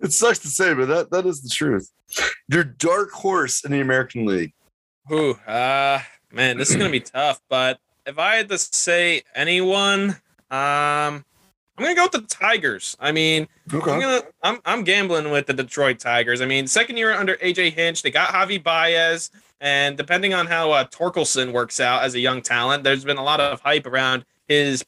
It 0.00 0.12
sucks 0.12 0.40
to 0.40 0.48
say, 0.48 0.74
but 0.74 0.88
that 0.88 1.10
that 1.12 1.26
is 1.26 1.42
the 1.42 1.48
truth. 1.48 1.92
Your 2.48 2.64
dark 2.64 3.12
horse 3.12 3.64
in 3.64 3.70
the 3.70 3.80
American 3.80 4.26
League. 4.26 4.52
Ooh, 5.12 5.34
uh, 5.46 6.00
man, 6.32 6.58
this 6.58 6.70
is 6.70 6.76
gonna 6.76 6.90
be 6.90 7.00
tough. 7.00 7.40
But 7.48 7.78
if 8.04 8.18
I 8.18 8.34
had 8.34 8.48
to 8.48 8.58
say 8.58 9.22
anyone, 9.34 10.10
um, 10.50 11.24
I'm 11.78 11.84
gonna 11.84 11.94
go 11.94 12.02
with 12.02 12.12
the 12.12 12.22
Tigers. 12.22 12.96
I 12.98 13.12
mean, 13.12 13.46
I'm 13.72 13.80
gonna 13.80 14.22
I'm 14.42 14.58
I'm 14.64 14.82
gambling 14.82 15.30
with 15.30 15.46
the 15.46 15.54
Detroit 15.54 16.00
Tigers. 16.00 16.40
I 16.40 16.46
mean, 16.46 16.66
second 16.66 16.96
year 16.96 17.12
under 17.12 17.36
AJ 17.36 17.74
Hinch, 17.74 18.02
they 18.02 18.10
got 18.10 18.30
Javy 18.30 18.60
Baez, 18.60 19.30
and 19.60 19.96
depending 19.96 20.34
on 20.34 20.46
how 20.46 20.72
uh, 20.72 20.84
Torkelson 20.84 21.52
works 21.52 21.78
out 21.78 22.02
as 22.02 22.14
a 22.14 22.18
young 22.18 22.42
talent, 22.42 22.82
there's 22.82 23.04
been 23.04 23.18
a 23.18 23.24
lot 23.24 23.40
of 23.40 23.60
hype 23.60 23.86
around 23.86 24.24
his 24.48 24.84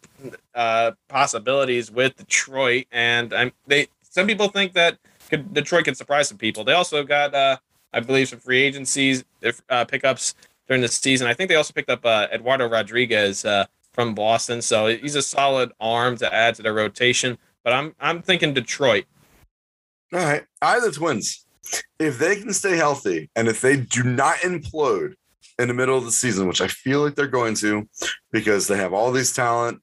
uh, 0.54 0.92
possibilities 1.08 1.90
with 1.90 2.16
Detroit, 2.16 2.86
and 2.92 3.32
I'm 3.32 3.52
they. 3.66 3.88
Some 4.02 4.26
people 4.26 4.48
think 4.48 4.72
that 4.72 4.98
could, 5.28 5.52
Detroit 5.52 5.84
could 5.84 5.96
surprise 5.96 6.28
some 6.28 6.38
people. 6.38 6.64
They 6.64 6.72
also 6.72 7.04
got, 7.04 7.34
uh, 7.34 7.58
I 7.92 8.00
believe, 8.00 8.28
some 8.28 8.38
free 8.38 8.62
agencies 8.62 9.22
uh, 9.68 9.84
pickups 9.84 10.34
during 10.66 10.80
the 10.80 10.88
season. 10.88 11.26
I 11.26 11.34
think 11.34 11.48
they 11.48 11.56
also 11.56 11.72
picked 11.72 11.90
up 11.90 12.04
uh, 12.04 12.26
Eduardo 12.32 12.68
Rodriguez 12.68 13.44
uh, 13.44 13.66
from 13.92 14.14
Boston, 14.14 14.62
so 14.62 14.86
he's 14.86 15.14
a 15.14 15.22
solid 15.22 15.72
arm 15.78 16.16
to 16.16 16.32
add 16.32 16.54
to 16.56 16.62
their 16.62 16.74
rotation. 16.74 17.38
But 17.64 17.72
I'm 17.72 17.94
I'm 18.00 18.22
thinking 18.22 18.54
Detroit. 18.54 19.04
All 20.12 20.20
right. 20.20 20.44
I 20.62 20.80
the 20.80 20.90
Twins. 20.90 21.44
If 21.98 22.18
they 22.18 22.36
can 22.36 22.52
stay 22.54 22.76
healthy 22.76 23.28
and 23.36 23.46
if 23.46 23.60
they 23.60 23.76
do 23.76 24.02
not 24.02 24.36
implode 24.38 25.14
in 25.58 25.68
the 25.68 25.74
middle 25.74 25.98
of 25.98 26.04
the 26.04 26.12
season, 26.12 26.46
which 26.46 26.60
I 26.60 26.68
feel 26.68 27.02
like 27.02 27.14
they're 27.14 27.26
going 27.26 27.54
to, 27.56 27.88
because 28.32 28.66
they 28.66 28.76
have 28.76 28.92
all 28.92 29.10
these 29.10 29.32
talent, 29.32 29.82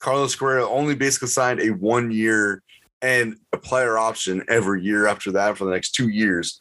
Carlos 0.00 0.34
Correa 0.34 0.66
only 0.66 0.94
basically 0.94 1.28
signed 1.28 1.60
a 1.60 1.68
one 1.68 2.10
year 2.10 2.62
and 3.00 3.36
a 3.52 3.56
player 3.56 3.98
option 3.98 4.44
every 4.48 4.82
year 4.82 5.06
after 5.06 5.32
that 5.32 5.56
for 5.56 5.64
the 5.64 5.70
next 5.70 5.92
two 5.92 6.08
years. 6.08 6.60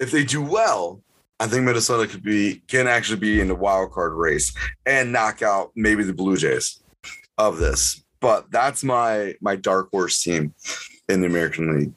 If 0.00 0.10
they 0.10 0.24
do 0.24 0.42
well, 0.42 1.00
I 1.38 1.46
think 1.46 1.64
Minnesota 1.64 2.08
could 2.08 2.22
be 2.22 2.62
can 2.68 2.86
actually 2.86 3.18
be 3.18 3.40
in 3.40 3.48
the 3.48 3.54
wild 3.54 3.92
card 3.92 4.12
race 4.12 4.52
and 4.86 5.12
knock 5.12 5.42
out 5.42 5.72
maybe 5.74 6.02
the 6.02 6.12
Blue 6.12 6.36
Jays 6.36 6.80
of 7.38 7.58
this. 7.58 8.04
But 8.20 8.50
that's 8.50 8.82
my 8.82 9.34
my 9.40 9.56
dark 9.56 9.88
horse 9.92 10.22
team 10.22 10.54
in 11.08 11.20
the 11.20 11.26
American 11.26 11.78
League. 11.78 11.92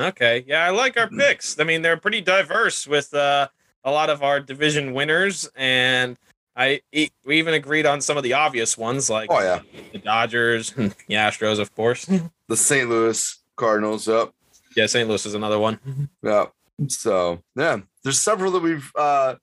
Okay, 0.00 0.44
yeah, 0.46 0.64
I 0.64 0.70
like 0.70 0.96
our 0.96 1.08
picks. 1.08 1.58
I 1.58 1.64
mean, 1.64 1.82
they're 1.82 1.96
pretty 1.96 2.20
diverse 2.20 2.86
with 2.86 3.12
uh, 3.12 3.48
a 3.88 3.90
lot 3.90 4.10
of 4.10 4.22
our 4.22 4.40
division 4.40 4.92
winners, 4.92 5.48
and 5.56 6.16
I 6.54 6.80
we 6.92 7.38
even 7.38 7.54
agreed 7.54 7.86
on 7.86 8.00
some 8.00 8.16
of 8.16 8.22
the 8.22 8.34
obvious 8.34 8.76
ones 8.76 9.08
like 9.08 9.30
Oh 9.30 9.40
yeah. 9.40 9.60
the 9.92 9.98
Dodgers, 9.98 10.70
the 10.72 10.92
Astros, 11.10 11.58
of 11.58 11.74
course. 11.74 12.04
the 12.48 12.56
St. 12.56 12.88
Louis 12.88 13.38
Cardinals. 13.56 14.06
Yep. 14.06 14.32
yeah, 14.76 14.86
St. 14.86 15.08
Louis 15.08 15.24
is 15.24 15.34
another 15.34 15.58
one. 15.58 16.08
Yep. 16.22 16.52
So 16.88 17.42
yeah, 17.56 17.78
there's 18.04 18.20
several 18.20 18.50
that 18.52 18.60
we've 18.62 18.90
uh 18.96 19.36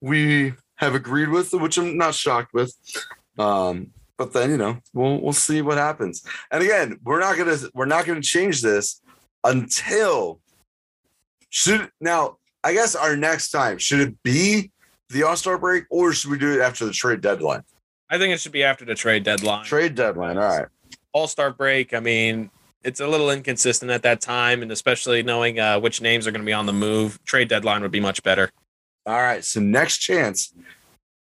we 0.00 0.52
have 0.76 0.94
agreed 0.94 1.28
with, 1.28 1.52
which 1.52 1.78
I'm 1.78 1.96
not 1.96 2.14
shocked 2.14 2.52
with. 2.52 2.74
Um, 3.38 3.92
but 4.18 4.32
then 4.32 4.50
you 4.50 4.56
know, 4.56 4.78
we'll 4.92 5.20
we'll 5.20 5.32
see 5.32 5.62
what 5.62 5.78
happens. 5.78 6.24
And 6.50 6.62
again, 6.62 6.98
we're 7.04 7.20
not 7.20 7.36
gonna 7.36 7.56
we're 7.74 7.86
not 7.86 8.04
gonna 8.06 8.20
change 8.22 8.62
this 8.62 9.00
until 9.44 10.40
should 11.50 11.90
now 12.00 12.38
I 12.64 12.72
guess 12.72 12.94
our 12.94 13.16
next 13.16 13.50
time 13.50 13.78
should 13.78 14.00
it 14.00 14.22
be 14.22 14.70
the 15.08 15.24
All 15.24 15.36
Star 15.36 15.58
break 15.58 15.84
or 15.90 16.12
should 16.12 16.30
we 16.30 16.38
do 16.38 16.52
it 16.52 16.60
after 16.60 16.84
the 16.84 16.92
trade 16.92 17.20
deadline? 17.20 17.62
I 18.08 18.18
think 18.18 18.34
it 18.34 18.40
should 18.40 18.52
be 18.52 18.62
after 18.62 18.84
the 18.84 18.94
trade 18.94 19.24
deadline. 19.24 19.64
Trade 19.64 19.94
deadline. 19.94 20.38
All 20.38 20.58
right. 20.58 20.68
All 21.12 21.26
Star 21.26 21.50
break. 21.50 21.94
I 21.94 22.00
mean, 22.00 22.50
it's 22.84 23.00
a 23.00 23.06
little 23.06 23.30
inconsistent 23.30 23.90
at 23.90 24.02
that 24.02 24.20
time, 24.20 24.62
and 24.62 24.70
especially 24.72 25.22
knowing 25.22 25.58
uh, 25.58 25.80
which 25.80 26.00
names 26.00 26.26
are 26.26 26.30
going 26.30 26.42
to 26.42 26.46
be 26.46 26.52
on 26.52 26.66
the 26.66 26.72
move. 26.72 27.22
Trade 27.24 27.48
deadline 27.48 27.82
would 27.82 27.90
be 27.90 28.00
much 28.00 28.22
better. 28.22 28.50
All 29.06 29.20
right. 29.20 29.44
So 29.44 29.60
next 29.60 29.98
chance 29.98 30.52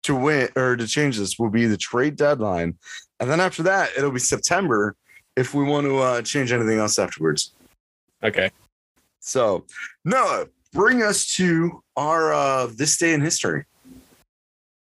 to 0.05 0.15
win 0.15 0.49
or 0.57 0.77
to 0.77 0.87
change 0.87 1.19
this 1.19 1.39
will 1.39 1.51
be 1.51 1.67
the 1.67 1.77
trade 1.77 2.17
deadline, 2.17 2.77
and 3.19 3.31
then 3.31 3.41
after 3.41 3.63
that 3.65 3.91
it'll 3.97 4.11
be 4.11 4.21
September 4.21 4.95
if 5.37 5.55
we 5.55 5.65
want 5.65 5.87
to 5.87 5.99
uh, 5.99 6.23
change 6.23 6.53
anything 6.53 6.79
else 6.79 6.99
afterwards. 6.99 7.55
Okay. 8.23 8.51
So 9.21 9.65
Noah, 10.05 10.47
bring 10.75 11.03
us 11.03 11.35
to 11.37 11.83
our 11.97 12.35
uh, 12.35 12.67
this 12.67 12.99
day 12.99 13.15
in 13.15 13.23
history. 13.23 13.65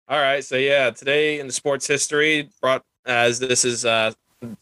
All 0.07 0.19
right. 0.19 0.43
So 0.43 0.55
yeah, 0.55 0.91
today 0.91 1.39
in 1.39 1.47
the 1.47 1.53
sports 1.53 1.87
history 1.87 2.49
brought 2.61 2.83
as 3.05 3.39
this 3.39 3.65
is 3.65 3.83
uh 3.83 4.13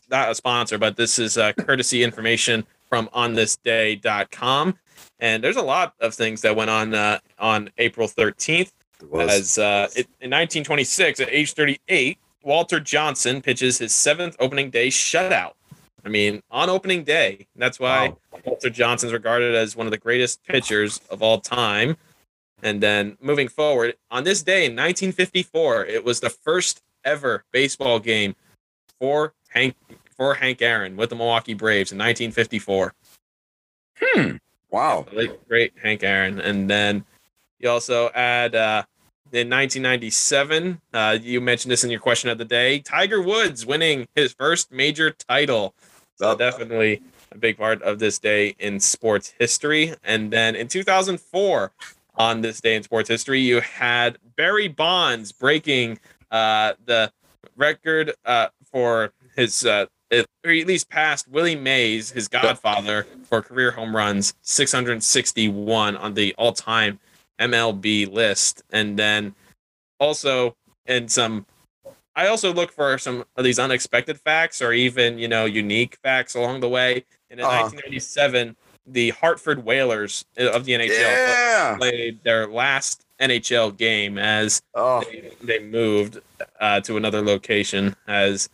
not 0.09 0.31
a 0.31 0.35
sponsor, 0.35 0.77
but 0.77 0.97
this 0.97 1.19
is 1.19 1.37
uh, 1.37 1.53
courtesy 1.53 2.03
information 2.03 2.65
from 2.89 3.07
onthisday.com. 3.13 4.75
And 5.19 5.43
there's 5.43 5.55
a 5.55 5.61
lot 5.61 5.93
of 5.99 6.13
things 6.13 6.41
that 6.41 6.55
went 6.55 6.69
on 6.69 6.93
uh, 6.93 7.19
on 7.37 7.69
April 7.77 8.07
13th. 8.07 8.71
It 9.01 9.09
was. 9.09 9.29
As 9.29 9.57
uh, 9.57 9.87
it, 9.95 10.07
in 10.19 10.31
1926, 10.31 11.21
at 11.21 11.29
age 11.29 11.53
38, 11.53 12.17
Walter 12.43 12.79
Johnson 12.79 13.41
pitches 13.41 13.77
his 13.77 13.93
seventh 13.93 14.35
opening 14.39 14.69
day 14.69 14.87
shutout. 14.87 15.53
I 16.05 16.09
mean, 16.09 16.41
on 16.49 16.69
opening 16.69 17.03
day. 17.03 17.47
That's 17.55 17.79
why 17.79 18.09
Wow. 18.09 18.17
Walter 18.45 18.69
Johnson's 18.69 19.13
regarded 19.13 19.55
as 19.55 19.75
one 19.75 19.87
of 19.87 19.91
the 19.91 19.97
greatest 19.97 20.43
pitchers 20.43 21.01
of 21.09 21.21
all 21.21 21.39
time. 21.39 21.97
And 22.61 22.81
then 22.81 23.17
moving 23.21 23.47
forward, 23.47 23.95
on 24.11 24.23
this 24.23 24.43
day 24.43 24.65
in 24.65 24.73
1954, 24.73 25.85
it 25.85 26.03
was 26.03 26.19
the 26.19 26.29
first 26.29 26.81
ever 27.05 27.45
baseball 27.51 27.99
game 27.99 28.35
for 28.99 29.33
Hank 29.49 29.75
for 30.17 30.35
Hank 30.35 30.61
Aaron 30.61 30.97
with 30.97 31.09
the 31.09 31.15
Milwaukee 31.15 31.53
Braves 31.53 31.91
in 31.91 31.97
1954. 31.97 32.93
Hmm. 34.01 34.31
wow. 34.69 35.05
Late 35.13 35.47
great 35.47 35.73
Hank 35.81 36.03
Aaron. 36.03 36.39
And 36.39 36.69
then 36.69 37.05
you 37.59 37.69
also 37.69 38.09
add 38.09 38.53
uh, 38.53 38.83
in 39.31 39.49
1997, 39.49 40.81
uh, 40.93 41.17
you 41.21 41.39
mentioned 41.39 41.71
this 41.71 41.83
in 41.83 41.89
your 41.89 41.99
question 41.99 42.29
of 42.29 42.37
the 42.37 42.45
day, 42.45 42.79
Tiger 42.79 43.21
Woods 43.21 43.65
winning 43.65 44.07
his 44.15 44.33
first 44.33 44.71
major 44.71 45.11
title. 45.11 45.73
So 46.19 46.35
definitely 46.35 47.01
a 47.31 47.37
big 47.37 47.57
part 47.57 47.81
of 47.81 47.99
this 47.99 48.19
day 48.19 48.53
in 48.59 48.81
sports 48.81 49.33
history. 49.39 49.95
And 50.03 50.31
then 50.31 50.55
in 50.55 50.67
2004, 50.67 51.71
on 52.15 52.41
this 52.41 52.59
day 52.59 52.75
in 52.75 52.83
sports 52.83 53.07
history, 53.07 53.39
you 53.39 53.61
had 53.61 54.17
Barry 54.35 54.67
Bonds 54.67 55.31
breaking 55.31 55.99
uh, 56.29 56.73
the 56.85 57.11
record 57.55 58.13
uh, 58.25 58.47
for 58.69 59.13
his, 59.37 59.65
uh, 59.65 59.85
or 60.11 60.19
at 60.51 60.67
least 60.67 60.89
passed 60.89 61.29
Willie 61.29 61.55
Mays, 61.55 62.11
his 62.11 62.27
godfather, 62.27 63.07
for 63.23 63.41
career 63.41 63.71
home 63.71 63.95
runs, 63.95 64.33
661 64.41 65.95
on 65.95 66.13
the 66.15 66.35
all-time 66.37 66.99
MLB 67.39 68.11
list. 68.11 68.61
And 68.71 68.99
then 68.99 69.35
also 69.99 70.57
in 70.85 71.07
some 71.07 71.45
I 72.19 72.27
also 72.27 72.53
look 72.53 72.73
for 72.73 72.97
some 72.97 73.23
of 73.37 73.45
these 73.45 73.59
unexpected 73.59 74.19
facts 74.19 74.61
or 74.61 74.73
even, 74.73 75.17
you 75.17 75.29
know, 75.29 75.45
unique 75.45 75.97
facts 76.03 76.35
along 76.35 76.59
the 76.59 76.67
way. 76.67 77.05
And 77.31 77.39
in 77.39 77.45
Uh-huh. 77.45 77.55
1997, 77.61 78.57
the 78.85 79.11
Hartford 79.11 79.63
Whalers 79.63 80.25
of 80.35 80.65
the 80.65 80.73
NHL 80.73 81.15
Yeah. 81.15 81.77
played 81.77 82.21
their 82.23 82.45
last 82.47 83.05
NHL 83.21 83.71
game 83.71 84.17
as 84.17 84.61
Oh, 84.73 85.01
they, 85.01 85.31
they 85.41 85.59
moved 85.59 86.19
uh, 86.59 86.81
to 86.81 86.97
another 86.97 87.21
location 87.21 87.95
as 88.05 88.49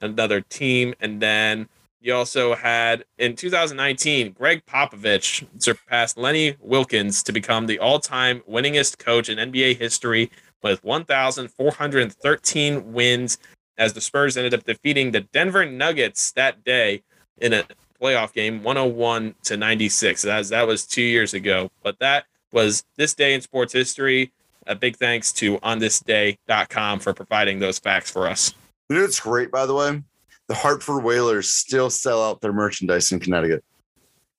another 0.00 0.40
team. 0.40 0.94
And 1.00 1.20
then 1.20 1.68
you 2.00 2.14
also 2.14 2.54
had 2.54 3.04
in 3.18 3.36
2019, 3.36 4.32
Gregg 4.32 4.64
Popovich 4.64 5.46
surpassed 5.58 6.16
Lenny 6.16 6.56
Wilkens 6.58 7.22
to 7.24 7.32
become 7.32 7.66
the 7.66 7.78
all 7.78 7.98
time 7.98 8.40
winningest 8.48 8.96
coach 8.98 9.28
in 9.28 9.36
NBA 9.36 9.76
history 9.76 10.30
with 10.62 10.82
1,413 10.84 12.92
wins 12.92 13.38
as 13.78 13.92
the 13.92 14.00
Spurs 14.00 14.36
ended 14.36 14.54
up 14.54 14.64
defeating 14.64 15.10
the 15.10 15.20
Denver 15.20 15.64
Nuggets 15.64 16.32
that 16.32 16.64
day 16.64 17.02
in 17.38 17.52
a 17.52 17.64
playoff 18.00 18.32
game 18.32 18.62
101 18.62 19.34
to 19.44 19.56
96. 19.56 20.22
That 20.22 20.38
was, 20.38 20.48
that 20.50 20.66
was 20.66 20.86
two 20.86 21.02
years 21.02 21.34
ago. 21.34 21.70
But 21.82 21.98
that 22.00 22.24
was 22.52 22.84
this 22.96 23.14
day 23.14 23.34
in 23.34 23.40
sports 23.40 23.72
history. 23.72 24.32
A 24.66 24.74
big 24.74 24.96
thanks 24.96 25.32
to 25.34 25.58
onthisday.com 25.58 27.00
for 27.00 27.14
providing 27.14 27.58
those 27.58 27.78
facts 27.78 28.10
for 28.10 28.26
us. 28.26 28.54
you 28.88 28.96
know 28.96 29.02
what's 29.02 29.20
great, 29.20 29.50
by 29.50 29.66
the 29.66 29.74
way? 29.74 30.02
The 30.48 30.54
Hartford 30.54 31.04
Whalers 31.04 31.50
still 31.50 31.90
sell 31.90 32.22
out 32.22 32.40
their 32.40 32.52
merchandise 32.52 33.12
in 33.12 33.20
Connecticut. 33.20 33.64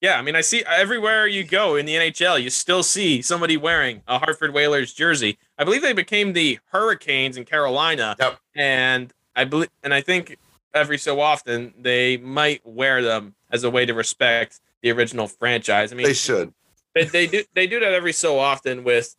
Yeah, 0.02 0.18
I 0.18 0.23
mean, 0.23 0.36
I 0.36 0.41
see 0.41 0.64
everywhere 0.65 1.28
you 1.28 1.44
go 1.44 1.76
in 1.76 1.86
the 1.86 1.94
NHL, 1.95 2.41
you 2.41 2.49
still 2.49 2.82
see 2.82 3.22
somebody 3.22 3.56
wearing 3.56 4.02
a 4.07 4.18
Hartford 4.18 4.52
Whalers 4.52 4.94
jersey. 4.94 5.38
I 5.60 5.64
believe 5.64 5.84
they 5.84 5.94
became 5.94 6.34
the 6.34 6.57
Hurricanes 6.72 7.38
in 7.38 7.45
Carolina, 7.45 8.15
Yep. 8.19 8.40
and 8.56 9.14
I 9.36 9.44
believe, 9.44 9.69
and 9.84 9.94
I 9.94 10.02
think 10.02 10.38
every 10.73 10.98
so 10.98 11.19
often 11.22 11.73
they 11.80 12.18
might 12.18 12.65
wear 12.65 13.03
them 13.03 13.36
as 13.52 13.64
a 13.64 13.69
way 13.69 13.86
to 13.86 13.94
respect 13.94 14.60
the 14.82 14.90
original 14.91 15.28
franchise. 15.28 15.94
I 15.94 15.95
mean, 15.95 16.07
They 16.07 16.14
should. 16.14 16.52
they, 16.95 17.06
they 17.06 17.28
do 17.28 17.44
they 17.53 17.68
do 17.68 17.80
that 17.80 17.94
every 17.94 18.14
so 18.14 18.40
often 18.40 18.84
with 18.84 19.15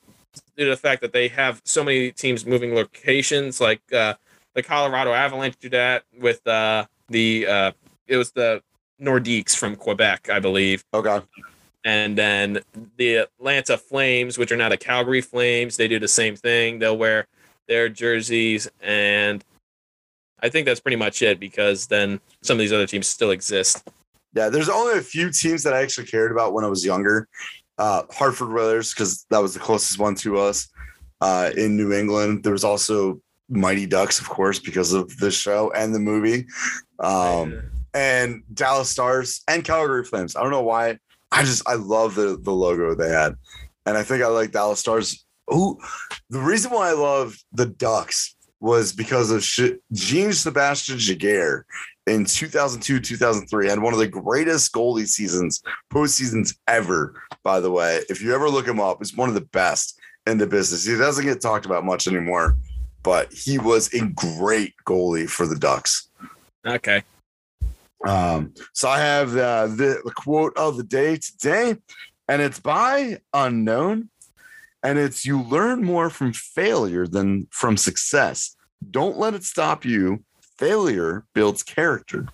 due 0.57 0.65
to 0.65 0.71
the 0.71 0.77
fact 0.77 1.01
that 1.03 1.13
they 1.13 1.29
have 1.29 1.63
so 1.65 1.85
many 1.85 2.11
teams 2.11 2.45
moving 2.45 2.75
locations 2.75 3.61
like 3.61 3.81
uh 3.93 4.15
the 4.55 4.63
colorado 4.63 5.13
avalanche 5.13 5.57
do 5.61 5.69
that 5.69 6.05
with 6.19 6.47
uh 6.47 6.85
the 7.09 7.47
uh 7.47 7.73
it 8.07 8.17
was 8.17 8.33
the 8.33 8.63
nordiques 9.03 9.57
from 9.57 9.75
quebec 9.77 10.29
i 10.31 10.39
believe 10.39 10.85
Okay. 10.95 11.21
and 11.85 12.17
then 12.17 12.61
the 12.97 13.17
atlanta 13.17 13.77
flames 13.77 14.39
which 14.39 14.53
are 14.53 14.57
now 14.57 14.69
the 14.69 14.77
calgary 14.77 15.21
flames 15.21 15.77
they 15.77 15.89
do 15.89 15.99
the 15.99 16.09
same 16.09 16.37
thing 16.37 16.79
they'll 16.79 16.97
wear 16.97 17.27
their 17.69 17.89
jerseys 17.89 18.71
and 18.81 19.45
i 20.41 20.49
think 20.49 20.67
that's 20.67 20.81
pretty 20.81 20.97
much 20.97 21.23
it 21.23 21.41
because 21.41 21.87
then 21.89 22.21
some 22.43 22.55
of 22.55 22.59
these 22.61 22.73
other 22.73 22.87
teams 22.87 23.07
still 23.09 23.31
exist 23.33 23.83
Yeah, 24.35 24.49
there's 24.49 24.71
only 24.71 24.99
a 24.99 25.03
few 25.03 25.31
teams 25.31 25.63
that 25.65 25.75
I 25.75 25.83
actually 25.83 26.07
cared 26.07 26.33
about 26.33 26.55
when 26.55 26.65
I 26.65 26.69
was 26.69 26.83
younger. 26.87 27.29
Uh, 27.77 28.05
Hartford 28.11 28.49
Whalers, 28.51 28.95
because 28.95 29.27
that 29.29 29.43
was 29.43 29.53
the 29.53 29.61
closest 29.61 29.99
one 29.99 30.15
to 30.25 30.39
us 30.39 30.69
uh, 31.21 31.51
in 31.55 31.77
New 31.77 31.93
England. 31.93 32.43
There 32.43 32.53
was 32.57 32.65
also 32.65 33.21
Mighty 33.51 33.85
Ducks, 33.85 34.21
of 34.21 34.29
course, 34.31 34.59
because 34.59 34.95
of 34.95 35.15
the 35.19 35.31
show 35.31 35.71
and 35.77 35.95
the 35.95 36.01
movie, 36.01 36.47
um, 36.99 37.61
and 37.95 38.43
Dallas 38.53 38.91
Stars 38.91 39.43
and 39.49 39.65
Calgary 39.65 40.05
Flames. 40.05 40.37
I 40.37 40.43
don't 40.43 40.51
know 40.51 40.63
why. 40.63 40.99
I 41.31 41.43
just 41.43 41.67
I 41.69 41.75
love 41.75 42.15
the 42.15 42.39
the 42.41 42.53
logo 42.53 42.95
they 42.95 43.09
had, 43.09 43.35
and 43.87 43.97
I 43.97 44.03
think 44.03 44.23
I 44.23 44.29
like 44.29 44.53
Dallas 44.53 44.81
Stars. 44.81 45.25
Who 45.49 45.79
the 46.31 46.41
reason 46.41 46.71
why 46.71 46.91
I 46.91 46.93
love 46.93 47.37
the 47.53 47.67
Ducks 47.67 48.37
was 48.61 48.93
because 48.93 49.31
of 49.31 49.43
Jean 49.93 50.33
Sebastien 50.33 50.99
Giguere 50.99 51.65
in 52.07 52.25
2002 52.25 53.01
2003 53.01 53.69
had 53.69 53.79
one 53.79 53.93
of 53.93 53.99
the 53.99 54.09
greatest 54.09 54.73
goalie 54.73 55.07
seasons 55.07 55.63
postseasons 55.93 56.57
ever 56.67 57.15
by 57.45 57.61
the 57.61 57.71
way 57.71 58.01
if 58.09 58.21
you 58.21 58.35
ever 58.35 58.49
look 58.49 58.67
him 58.67 58.81
up 58.81 59.01
it's 59.01 59.17
one 59.17 59.29
of 59.29 59.37
the 59.37 59.41
best 59.53 60.01
in 60.27 60.37
the 60.37 60.47
business 60.47 60.85
he 60.85 60.97
doesn't 60.97 61.25
get 61.25 61.41
talked 61.41 61.65
about 61.65 61.85
much 61.85 62.09
anymore 62.09 62.57
but 63.05 63.33
he 63.33 63.59
was 63.59 63.93
a 63.95 64.05
great 64.09 64.75
goalie 64.85 65.31
for 65.31 65.47
the 65.47 65.57
ducks 65.57 66.09
okay 66.67 67.03
um, 68.07 68.53
so 68.73 68.89
i 68.89 68.99
have 68.99 69.37
uh, 69.37 69.67
the, 69.67 70.01
the 70.05 70.13
quote 70.15 70.57
of 70.57 70.77
the 70.77 70.83
day 70.83 71.17
today 71.17 71.77
and 72.29 72.43
it's 72.43 72.61
by 72.61 73.19
unknown 73.35 74.09
and 74.83 74.99
it's 74.99 75.25
you 75.25 75.43
learn 75.43 75.83
more 75.83 76.11
from 76.11 76.33
failure 76.33 77.07
than 77.07 77.47
from 77.51 77.77
success 77.77 78.57
don't 78.91 79.19
let 79.19 79.35
it 79.35 79.45
stop 79.45 79.85
you 79.85 80.25
failure 80.63 81.25
builds 81.35 81.65
character. 81.65 82.29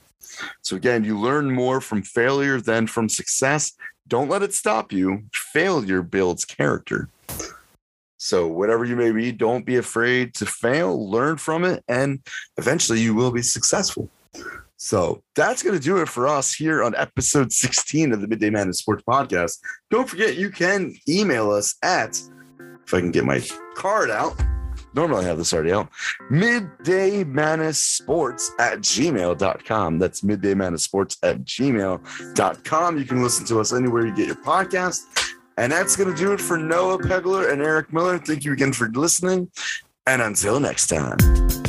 So 0.61 0.77
again, 0.77 1.03
you 1.03 1.19
learn 1.19 1.51
more 1.51 1.81
from 1.81 2.03
failure 2.03 2.61
than 2.61 2.87
from 2.87 3.09
success. 3.09 3.73
Don't 4.07 4.29
let 4.29 4.43
it 4.43 4.53
stop 4.53 4.93
you. 4.93 5.25
Failure 5.33 6.03
builds 6.03 6.45
character. 6.45 7.09
So 8.19 8.47
whatever 8.47 8.85
you 8.85 8.97
may 8.97 9.13
be, 9.13 9.33
don't 9.33 9.65
be 9.65 9.77
afraid 9.77 10.35
to 10.35 10.45
fail, 10.45 11.11
learn 11.11 11.39
from 11.39 11.65
it, 11.65 11.83
and 11.89 12.21
eventually 12.59 13.01
you 13.01 13.15
will 13.15 13.31
be 13.31 13.41
successful. 13.41 14.11
So 14.79 15.23
that's 15.35 15.63
going 15.63 15.77
to 15.77 15.83
do 15.83 15.99
it 15.99 16.09
for 16.09 16.27
us 16.27 16.55
here 16.55 16.85
on 16.85 16.95
episode 16.95 17.53
16 17.53 18.13
of 18.13 18.21
the 18.21 18.29
Midday 18.29 18.49
Madness 18.49 18.79
Sports 18.79 19.03
Podcast. 19.07 19.59
Don't 19.91 20.09
forget, 20.09 20.37
you 20.37 20.51
can 20.51 20.95
email 21.09 21.51
us 21.51 21.75
at, 21.83 22.21
if 22.87 22.95
I 22.95 23.01
can 23.01 23.11
get 23.11 23.25
my 23.25 23.45
card 23.75 24.09
out, 24.09 24.41
normally 24.95 25.25
I 25.25 25.29
have 25.29 25.37
this 25.37 25.53
already 25.53 25.73
out, 25.73 25.89
midday 26.31 27.25
madness 27.25 27.79
sports 27.81 28.53
at 28.61 28.79
gmail.com. 28.79 29.99
That's 29.99 30.23
midday 30.23 30.55
madness 30.55 30.85
sports 30.85 31.19
at 31.25 31.45
gmail.com. 31.45 32.99
You 32.99 33.05
can 33.05 33.23
listen 33.23 33.47
to 33.47 33.59
us 33.59 33.73
anywhere 33.73 34.07
you 34.07 34.15
get 34.15 34.29
your 34.29 34.37
podcast. 34.37 35.07
And 35.57 35.73
that's 35.73 35.97
going 35.97 36.09
to 36.09 36.17
do 36.17 36.33
it 36.33 36.41
for 36.41 36.57
Noah 36.57 36.99
Pegler 36.99 37.53
and 37.53 37.61
Eric 37.61 37.93
Miller. 37.93 38.17
Thank 38.19 38.45
you 38.45 38.53
again 38.53 38.73
for 38.73 38.89
listening. 38.91 39.51
And 40.07 40.23
until 40.23 40.61
next 40.61 40.87
time. 40.87 41.68